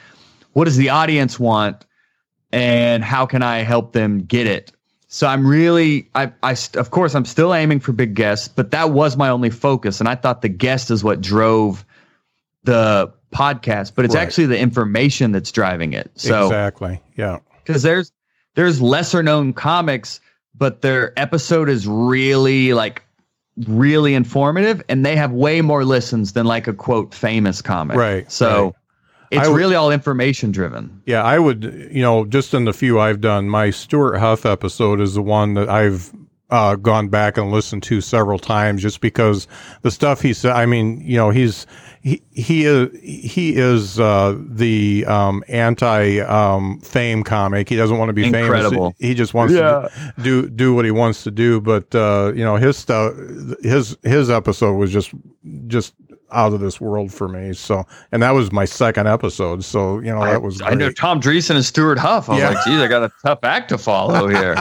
what 0.54 0.66
does 0.66 0.78
the 0.78 0.90
audience 0.90 1.40
want 1.40 1.86
and 2.56 3.04
how 3.04 3.26
can 3.26 3.44
I 3.44 3.60
help 3.60 3.92
them 3.92 4.20
get 4.20 4.48
it? 4.48 4.72
So 5.08 5.28
I'm 5.28 5.46
really 5.46 6.10
I 6.16 6.32
I 6.42 6.56
of 6.76 6.90
course 6.92 7.14
I'm 7.14 7.26
still 7.26 7.54
aiming 7.54 7.80
for 7.82 7.92
big 7.92 8.16
guests, 8.16 8.48
but 8.48 8.72
that 8.72 8.92
was 8.92 9.16
my 9.18 9.30
only 9.30 9.50
focus 9.50 10.00
and 10.00 10.10
I 10.10 10.16
thought 10.16 10.42
the 10.42 10.50
guest 10.50 10.90
is 10.90 11.04
what 11.04 11.22
drove 11.22 11.86
the 12.64 13.12
podcast, 13.34 13.92
but 13.96 14.06
it's 14.06 14.16
Right. 14.16 14.22
actually 14.24 14.48
the 14.48 14.58
information 14.58 15.32
that's 15.32 15.52
driving 15.52 15.94
it. 15.94 16.10
So 16.16 16.46
exactly. 16.46 17.02
Yeah. 17.18 17.40
because 17.66 17.84
there's 17.84 18.12
there's 18.56 18.82
lesser 18.82 19.22
known 19.22 19.52
comics, 19.54 20.22
but 20.58 20.82
their 20.82 21.12
episode 21.20 21.70
is 21.70 21.86
really 21.88 22.74
like 22.74 23.04
really 23.68 24.14
informative, 24.16 24.82
and 24.90 25.06
they 25.06 25.16
have 25.16 25.32
way 25.32 25.62
more 25.62 25.84
listens 25.86 26.34
than 26.34 26.46
like 26.46 26.68
a 26.68 26.74
quote 26.74 27.14
famous 27.14 27.62
comic. 27.62 27.98
Right, 27.98 28.30
So 28.32 28.64
right. 28.64 28.74
It's 29.32 29.46
I 29.46 29.50
would- 29.50 29.58
really 29.58 29.76
all 29.76 29.92
information 29.92 30.52
driven. 30.52 31.02
Yeah, 31.06 31.24
I 31.24 31.40
would, 31.40 31.64
you 31.92 32.02
know, 32.02 32.26
just 32.26 32.54
in 32.54 32.66
the 32.66 32.74
few 32.74 33.00
I've 33.00 33.22
done, 33.22 33.50
my 33.50 33.70
Stewart 33.70 34.20
Huff 34.20 34.46
episode 34.46 35.00
is 35.02 35.16
the 35.16 35.22
one 35.22 35.54
that 35.56 35.70
I've 35.70 36.12
uh, 36.52 36.76
gone 36.76 37.08
back 37.10 37.38
and 37.38 37.52
listened 37.52 37.82
to 37.84 38.02
several 38.02 38.38
times 38.38 38.82
just 38.82 39.02
because 39.02 39.48
the 39.82 39.90
stuff 39.90 40.22
he 40.22 40.32
said, 40.32 40.52
I 40.52 40.68
mean, 40.68 41.02
you 41.02 41.18
know, 41.18 41.32
he's, 41.32 41.66
he, 42.02 42.22
he 42.32 42.66
is, 42.66 42.90
he 43.02 43.56
is, 43.56 44.00
uh, 44.00 44.38
the, 44.40 45.06
um, 45.08 45.44
anti, 45.48 46.20
um, 46.20 46.80
fame 46.82 47.24
comic. 47.24 47.68
He 47.68 47.76
doesn't 47.76 47.98
want 47.98 48.10
to 48.10 48.14
be 48.14 48.26
Incredible. 48.26 48.92
famous. 48.92 48.96
He 49.00 49.16
just 49.16 49.34
wants 49.34 49.56
Yeah. 49.56 49.90
to 50.16 50.22
do, 50.22 50.48
do 50.48 50.76
what 50.76 50.86
he 50.86 50.92
wants 50.92 51.24
to 51.24 51.32
do. 51.32 51.60
But, 51.60 51.94
uh, 51.96 52.32
you 52.36 52.44
know, 52.44 52.58
his 52.58 52.78
stuff, 52.78 53.16
his, 53.64 53.98
his 54.04 54.30
episode 54.30 54.74
was 54.76 54.92
just, 54.92 55.12
just 55.66 55.96
out 56.32 56.54
of 56.54 56.60
this 56.60 56.80
world 56.82 57.14
for 57.14 57.28
me. 57.28 57.54
So, 57.54 57.84
and 58.12 58.22
that 58.24 58.32
was 58.32 58.52
my 58.52 58.66
second 58.66 59.08
episode. 59.08 59.64
So, 59.64 60.00
you 60.00 60.12
know, 60.12 60.24
that 60.24 60.42
was, 60.42 60.62
I 60.62 60.74
know. 60.74 60.92
Tom 60.92 61.22
Dreesen 61.22 61.56
and 61.56 61.66
Stewart 61.66 61.98
Huff. 61.98 62.30
I 62.30 62.34
was 62.34 62.40
Yeah. 62.42 62.50
like, 62.50 62.66
geez, 62.66 62.82
I 62.82 62.88
got 62.88 63.04
a 63.04 63.12
tough 63.26 63.40
act 63.44 63.70
to 63.70 63.78
follow 63.78 64.28
here. 64.28 64.56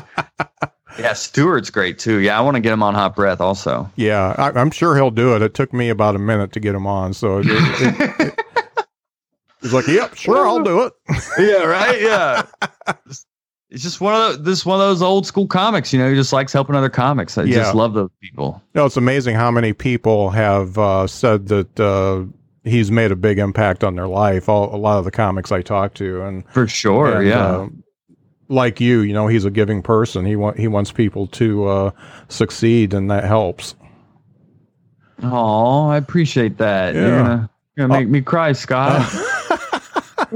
yeah, 0.98 1.12
Stewart's 1.14 1.70
great 1.70 1.98
too. 1.98 2.18
Yeah, 2.18 2.38
I 2.38 2.42
want 2.42 2.54
to 2.56 2.60
get 2.60 2.72
him 2.72 2.82
on 2.82 2.94
Hot 2.94 3.16
Breath 3.16 3.40
also. 3.40 3.90
Yeah, 3.96 4.34
I, 4.38 4.50
I'm 4.58 4.70
sure 4.70 4.94
he'll 4.94 5.10
do 5.10 5.34
it. 5.34 5.42
It 5.42 5.54
took 5.54 5.72
me 5.72 5.88
about 5.88 6.14
a 6.14 6.18
minute 6.20 6.52
to 6.52 6.60
get 6.60 6.74
him 6.74 6.86
on, 6.86 7.12
so 7.14 7.38
it, 7.38 7.46
it, 7.48 8.20
it- 8.20 8.40
he's 9.62 9.72
like, 9.72 9.86
"Yep, 9.88 10.14
sure, 10.16 10.46
I'll 10.46 10.62
do 10.62 10.82
it." 10.82 10.92
yeah, 11.38 11.64
right. 11.64 12.00
Yeah. 12.00 12.46
It's 13.74 13.82
just 13.82 14.00
one 14.00 14.14
of 14.14 14.20
those, 14.36 14.42
this 14.44 14.64
one 14.64 14.80
of 14.80 14.86
those 14.86 15.02
old 15.02 15.26
school 15.26 15.48
comics, 15.48 15.92
you 15.92 15.98
know, 15.98 16.08
he 16.08 16.14
just 16.14 16.32
likes 16.32 16.52
helping 16.52 16.76
other 16.76 16.88
comics. 16.88 17.36
I 17.36 17.42
Yeah. 17.42 17.56
just 17.56 17.74
love 17.74 17.92
those 17.92 18.10
people. 18.22 18.62
No, 18.74 18.86
it's 18.86 18.96
amazing 18.96 19.34
how 19.34 19.50
many 19.50 19.72
people 19.72 20.30
have 20.30 20.78
uh, 20.78 21.08
said 21.08 21.48
that 21.48 21.80
uh, 21.80 22.22
he's 22.62 22.92
made 22.92 23.10
a 23.10 23.16
big 23.16 23.38
impact 23.40 23.82
on 23.82 23.96
their 23.96 24.06
life. 24.06 24.48
All, 24.48 24.72
a 24.72 24.78
lot 24.78 24.98
of 24.98 25.04
the 25.04 25.10
comics 25.10 25.50
I 25.50 25.60
talk 25.60 25.94
to, 25.94 26.22
and 26.22 26.48
For 26.52 26.68
sure. 26.68 27.18
and, 27.18 27.26
yeah. 27.26 27.44
uh, 27.46 27.68
like 28.48 28.80
you, 28.80 29.00
you 29.00 29.12
know, 29.12 29.26
he's 29.26 29.44
a 29.44 29.50
giving 29.50 29.82
person. 29.82 30.24
He 30.24 30.36
want 30.36 30.56
he 30.56 30.68
wants 30.68 30.92
people 30.92 31.26
to 31.28 31.66
uh, 31.66 31.90
succeed, 32.28 32.94
and 32.94 33.10
that 33.10 33.24
helps. 33.24 33.74
Oh, 35.20 35.88
I 35.88 35.96
appreciate 35.96 36.58
that. 36.58 36.94
You're 36.94 37.08
Yeah. 37.08 37.18
gonna, 37.18 37.50
you're 37.76 37.88
gonna 37.88 38.00
make 38.00 38.08
me 38.08 38.20
cry, 38.20 38.52
Scott. 38.52 39.10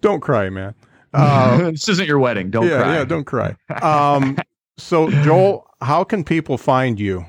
Don't 0.00 0.20
cry, 0.20 0.48
man. 0.50 0.74
Uh, 1.12 1.70
this 1.72 1.88
isn't 1.88 2.06
your 2.06 2.18
wedding. 2.18 2.50
Don't 2.50 2.66
yeah, 2.68 2.78
cry. 2.82 2.94
yeah, 2.96 3.04
don't 3.04 3.24
cry. 3.24 3.56
Um, 3.82 4.36
so 4.78 5.10
Joel, 5.22 5.66
how 5.80 6.04
can 6.04 6.24
people 6.24 6.58
find 6.58 6.98
you? 6.98 7.24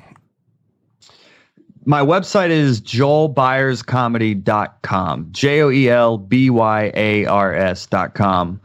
My 1.86 2.00
website 2.02 2.50
is 2.50 2.80
joelbyarscomedy.com. 2.82 5.28
J 5.32 5.62
O 5.62 5.70
E 5.70 5.90
L 5.90 6.18
B 6.18 6.50
Y 6.50 6.92
A 6.96 7.26
R 7.26 7.54
S 7.54 7.86
dot 7.88 8.16
com. 8.16 8.60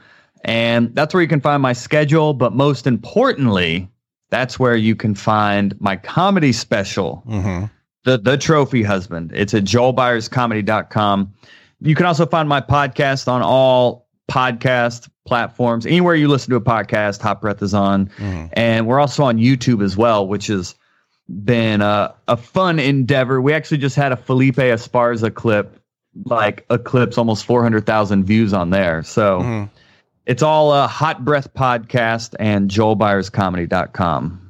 And 0.45 0.95
that's 0.95 1.12
where 1.12 1.23
you 1.23 1.28
can 1.28 1.40
find 1.40 1.61
my 1.61 1.73
schedule. 1.73 2.32
But 2.32 2.55
most 2.55 2.86
importantly, 2.86 3.89
that's 4.31 4.59
where 4.59 4.77
you 4.77 4.95
can 4.95 5.15
find 5.15 5.78
my 5.81 5.97
comedy 5.97 6.53
special, 6.53 7.23
Mm-hmm. 7.28 7.65
the 8.05 8.19
the 8.19 8.36
trophy 8.36 8.82
husband 8.82 9.32
it's 9.35 9.55
at 9.55 9.65
joelbyarscomedy.com 9.65 11.32
you 11.81 11.95
can 11.95 12.07
also 12.07 12.27
find 12.27 12.49
my 12.49 12.61
podcast 12.61 13.28
on 13.28 13.40
all 13.43 14.08
podcast 14.31 15.09
platforms 15.27 15.85
anywhere 15.87 16.15
you 16.15 16.29
listen 16.29 16.51
to 16.51 16.57
a 16.57 16.61
podcast 16.61 17.21
hot 17.21 17.41
breath 17.41 17.63
is 17.63 17.75
on 17.75 18.07
Mhm. 18.19 18.49
and 18.55 18.87
we're 18.87 19.01
also 19.01 19.25
on 19.25 19.39
youtube 19.39 19.83
as 19.83 19.97
well 19.97 20.27
which 20.27 20.47
has 20.49 20.75
been 21.45 21.81
a, 21.83 22.15
a 22.29 22.37
fun 22.37 22.79
endeavor 22.79 23.41
we 23.41 23.53
actually 23.53 23.79
just 23.79 23.97
had 23.97 24.13
a 24.13 24.17
felipe 24.17 24.57
esparza 24.57 25.33
clip 25.33 25.79
like 26.25 26.65
eclipse 26.71 27.19
almost 27.19 27.45
400000 27.45 28.25
views 28.25 28.53
on 28.55 28.71
there 28.71 29.03
so 29.03 29.41
Mhm. 29.41 29.71
it's 30.27 30.43
all 30.43 30.73
a 30.73 30.87
hot 30.87 31.25
breath 31.25 31.53
podcast 31.55 32.35
and 32.39 32.71
joelbyarscomedy.com 32.71 34.43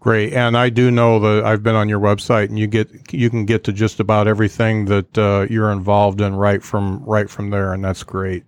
Great, 0.00 0.32
and 0.32 0.56
I 0.56 0.68
do 0.68 0.92
know 0.92 1.18
that 1.18 1.44
I've 1.44 1.64
been 1.64 1.74
on 1.74 1.88
your 1.88 1.98
website, 1.98 2.48
and 2.50 2.58
you 2.58 2.68
get 2.68 3.12
you 3.12 3.28
can 3.28 3.44
get 3.44 3.64
to 3.64 3.72
just 3.72 3.98
about 3.98 4.28
everything 4.28 4.84
that 4.84 5.18
uh, 5.18 5.46
you're 5.50 5.72
involved 5.72 6.20
in 6.20 6.36
right 6.36 6.62
from 6.62 7.02
right 7.04 7.28
from 7.28 7.50
there, 7.50 7.72
and 7.74 7.84
that's 7.84 8.04
great. 8.04 8.44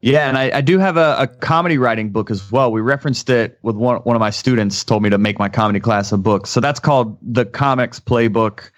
Yeah, 0.00 0.28
and 0.28 0.38
I, 0.38 0.58
I 0.58 0.60
do 0.60 0.78
have 0.78 0.96
a, 0.96 1.16
a 1.18 1.26
comedy 1.26 1.76
writing 1.76 2.10
book 2.10 2.30
as 2.30 2.52
well. 2.52 2.70
We 2.70 2.80
referenced 2.80 3.28
it 3.30 3.58
with 3.62 3.74
one 3.74 3.96
one 3.98 4.14
of 4.14 4.20
my 4.20 4.30
students 4.30 4.84
told 4.84 5.02
me 5.02 5.10
to 5.10 5.18
make 5.18 5.38
my 5.38 5.48
comedy 5.48 5.80
class 5.80 6.12
a 6.12 6.18
book. 6.18 6.46
So 6.46 6.60
that's 6.60 6.78
called 6.78 7.18
the 7.20 7.44
Comics 7.44 7.98
Playbook. 7.98 8.70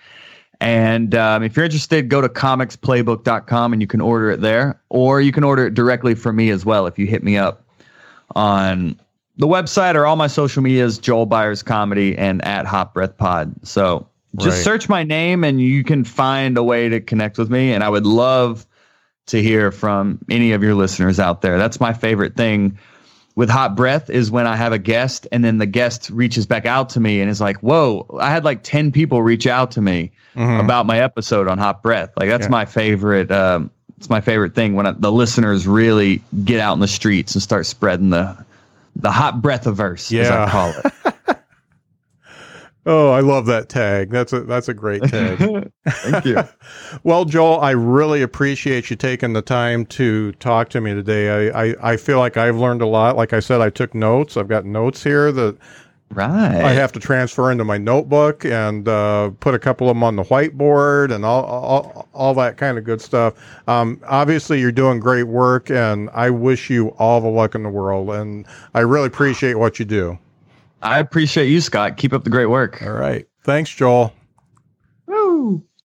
And 0.62 1.14
um, 1.14 1.42
if 1.42 1.56
you're 1.56 1.64
interested, 1.64 2.08
go 2.08 2.20
to 2.20 2.28
comicsplaybook.com 2.28 3.72
and 3.72 3.82
you 3.82 3.88
can 3.88 4.00
order 4.00 4.30
it 4.30 4.40
there, 4.40 4.80
or 4.88 5.20
you 5.20 5.32
can 5.32 5.44
order 5.44 5.66
it 5.66 5.74
directly 5.74 6.14
from 6.14 6.36
me 6.36 6.50
as 6.50 6.64
well 6.64 6.86
if 6.86 6.98
you 6.98 7.06
hit 7.06 7.22
me 7.22 7.36
up 7.36 7.64
on 8.34 8.98
the 9.36 9.46
website 9.46 9.94
or 9.94 10.06
all 10.06 10.16
my 10.16 10.26
social 10.26 10.62
medias, 10.62 10.98
Joel 10.98 11.26
Byars 11.26 11.64
Comedy 11.64 12.16
and 12.16 12.44
at 12.44 12.66
Hot 12.66 12.92
Breath 12.92 13.16
Pod. 13.16 13.54
So 13.66 14.06
just 14.36 14.58
Right. 14.58 14.64
search 14.64 14.88
my 14.88 15.02
name 15.02 15.44
and 15.44 15.60
you 15.60 15.82
can 15.82 16.04
find 16.04 16.56
a 16.58 16.62
way 16.62 16.88
to 16.90 17.00
connect 17.00 17.38
with 17.38 17.50
me. 17.50 17.72
And 17.72 17.82
I 17.82 17.88
would 17.88 18.06
love 18.06 18.66
to 19.30 19.42
hear 19.42 19.70
from 19.72 20.18
any 20.30 20.52
of 20.52 20.62
your 20.62 20.74
listeners 20.74 21.18
out 21.18 21.42
there. 21.42 21.58
That's 21.58 21.80
my 21.80 21.92
favorite 21.92 22.36
thing 22.36 22.78
with 23.36 23.48
Hot 23.48 23.74
Breath 23.76 24.10
is 24.10 24.30
when 24.30 24.46
I 24.46 24.56
have 24.56 24.72
a 24.72 24.78
guest 24.78 25.26
and 25.32 25.44
then 25.44 25.58
the 25.58 25.66
guest 25.66 26.10
reaches 26.10 26.46
back 26.46 26.66
out 26.66 26.90
to 26.90 27.00
me 27.00 27.20
and 27.20 27.30
is 27.30 27.40
like, 27.40 27.56
"Whoa, 27.58 28.06
I 28.20 28.30
had 28.30 28.44
like 28.44 28.62
10 28.62 28.92
people 28.92 29.22
reach 29.22 29.46
out 29.46 29.70
to 29.72 29.80
me 29.80 30.10
about 30.34 30.86
my 30.86 31.00
episode 31.00 31.48
on 31.48 31.58
Hot 31.58 31.82
Breath." 31.82 32.10
Like 32.16 32.28
that's 32.28 32.44
Mm-hmm. 32.44 32.52
Yeah. 32.52 32.58
my 32.58 32.64
favorite 32.66 33.30
um 33.30 33.70
it's 33.98 34.08
my 34.08 34.20
favorite 34.22 34.54
thing 34.54 34.74
when 34.74 34.86
I, 34.86 34.92
the 34.92 35.12
listeners 35.12 35.66
really 35.66 36.22
get 36.44 36.58
out 36.58 36.72
in 36.72 36.80
the 36.80 36.88
streets 36.88 37.34
and 37.34 37.42
start 37.42 37.66
spreading 37.66 38.10
the 38.10 38.36
the 38.96 39.10
hot 39.12 39.40
breath 39.42 39.66
averse, 39.66 40.06
as 40.06 40.12
Yeah. 40.12 40.44
I 40.46 40.50
call 40.50 40.74
it. 40.74 41.36
Oh, 42.92 43.10
I 43.10 43.20
love 43.20 43.46
that 43.46 43.68
tag. 43.68 44.10
That's 44.10 44.32
a 44.32 44.40
that's 44.40 44.68
a 44.68 44.74
great 44.74 45.04
tag. 45.04 45.38
Thank 45.88 46.24
you. 46.24 46.42
well, 47.04 47.24
Joel, 47.24 47.60
I 47.60 47.70
really 47.70 48.20
appreciate 48.20 48.90
you 48.90 48.96
taking 48.96 49.32
the 49.32 49.42
time 49.42 49.86
to 49.86 50.32
talk 50.32 50.70
to 50.70 50.80
me 50.80 50.92
today. 50.92 51.50
I, 51.50 51.66
I, 51.66 51.92
I 51.92 51.96
feel 51.96 52.18
like 52.18 52.36
I've 52.36 52.56
learned 52.56 52.82
a 52.82 52.86
lot. 52.86 53.14
Like 53.14 53.32
I 53.32 53.38
said, 53.38 53.60
I 53.60 53.70
took 53.70 53.94
notes. 53.94 54.36
I've 54.36 54.48
got 54.48 54.64
notes 54.64 55.04
here 55.04 55.30
that 55.30 55.56
Right. 56.12 56.64
I 56.64 56.72
have 56.72 56.90
to 56.92 56.98
transfer 56.98 57.52
into 57.52 57.62
my 57.62 57.78
notebook 57.78 58.44
and 58.44 58.88
uh, 58.88 59.30
put 59.38 59.54
a 59.54 59.60
couple 59.60 59.88
of 59.88 59.94
them 59.94 60.02
on 60.02 60.16
the 60.16 60.24
whiteboard 60.24 61.14
and 61.14 61.24
all, 61.24 61.44
all, 61.44 62.08
all 62.12 62.34
that 62.34 62.56
kind 62.56 62.76
of 62.76 62.82
good 62.82 63.00
stuff. 63.00 63.34
Um, 63.68 64.00
obviously, 64.08 64.60
you're 64.60 64.72
doing 64.72 64.98
great 64.98 65.28
work, 65.28 65.70
and 65.70 66.10
I 66.12 66.30
wish 66.30 66.68
you 66.68 66.88
all 66.98 67.20
the 67.20 67.28
luck 67.28 67.54
in 67.54 67.62
the 67.62 67.68
world. 67.68 68.10
And 68.10 68.44
I 68.74 68.80
really 68.80 69.06
appreciate 69.06 69.54
what 69.54 69.78
you 69.78 69.84
do. 69.84 70.18
I 70.82 70.98
appreciate 70.98 71.48
you, 71.48 71.60
Scott. 71.60 71.96
Keep 71.96 72.12
up 72.12 72.24
the 72.24 72.30
great 72.30 72.46
work. 72.46 72.82
All 72.82 72.92
right. 72.92 73.26
Thanks, 73.44 73.70
Joel. 73.70 74.12
Woo. 75.06 75.64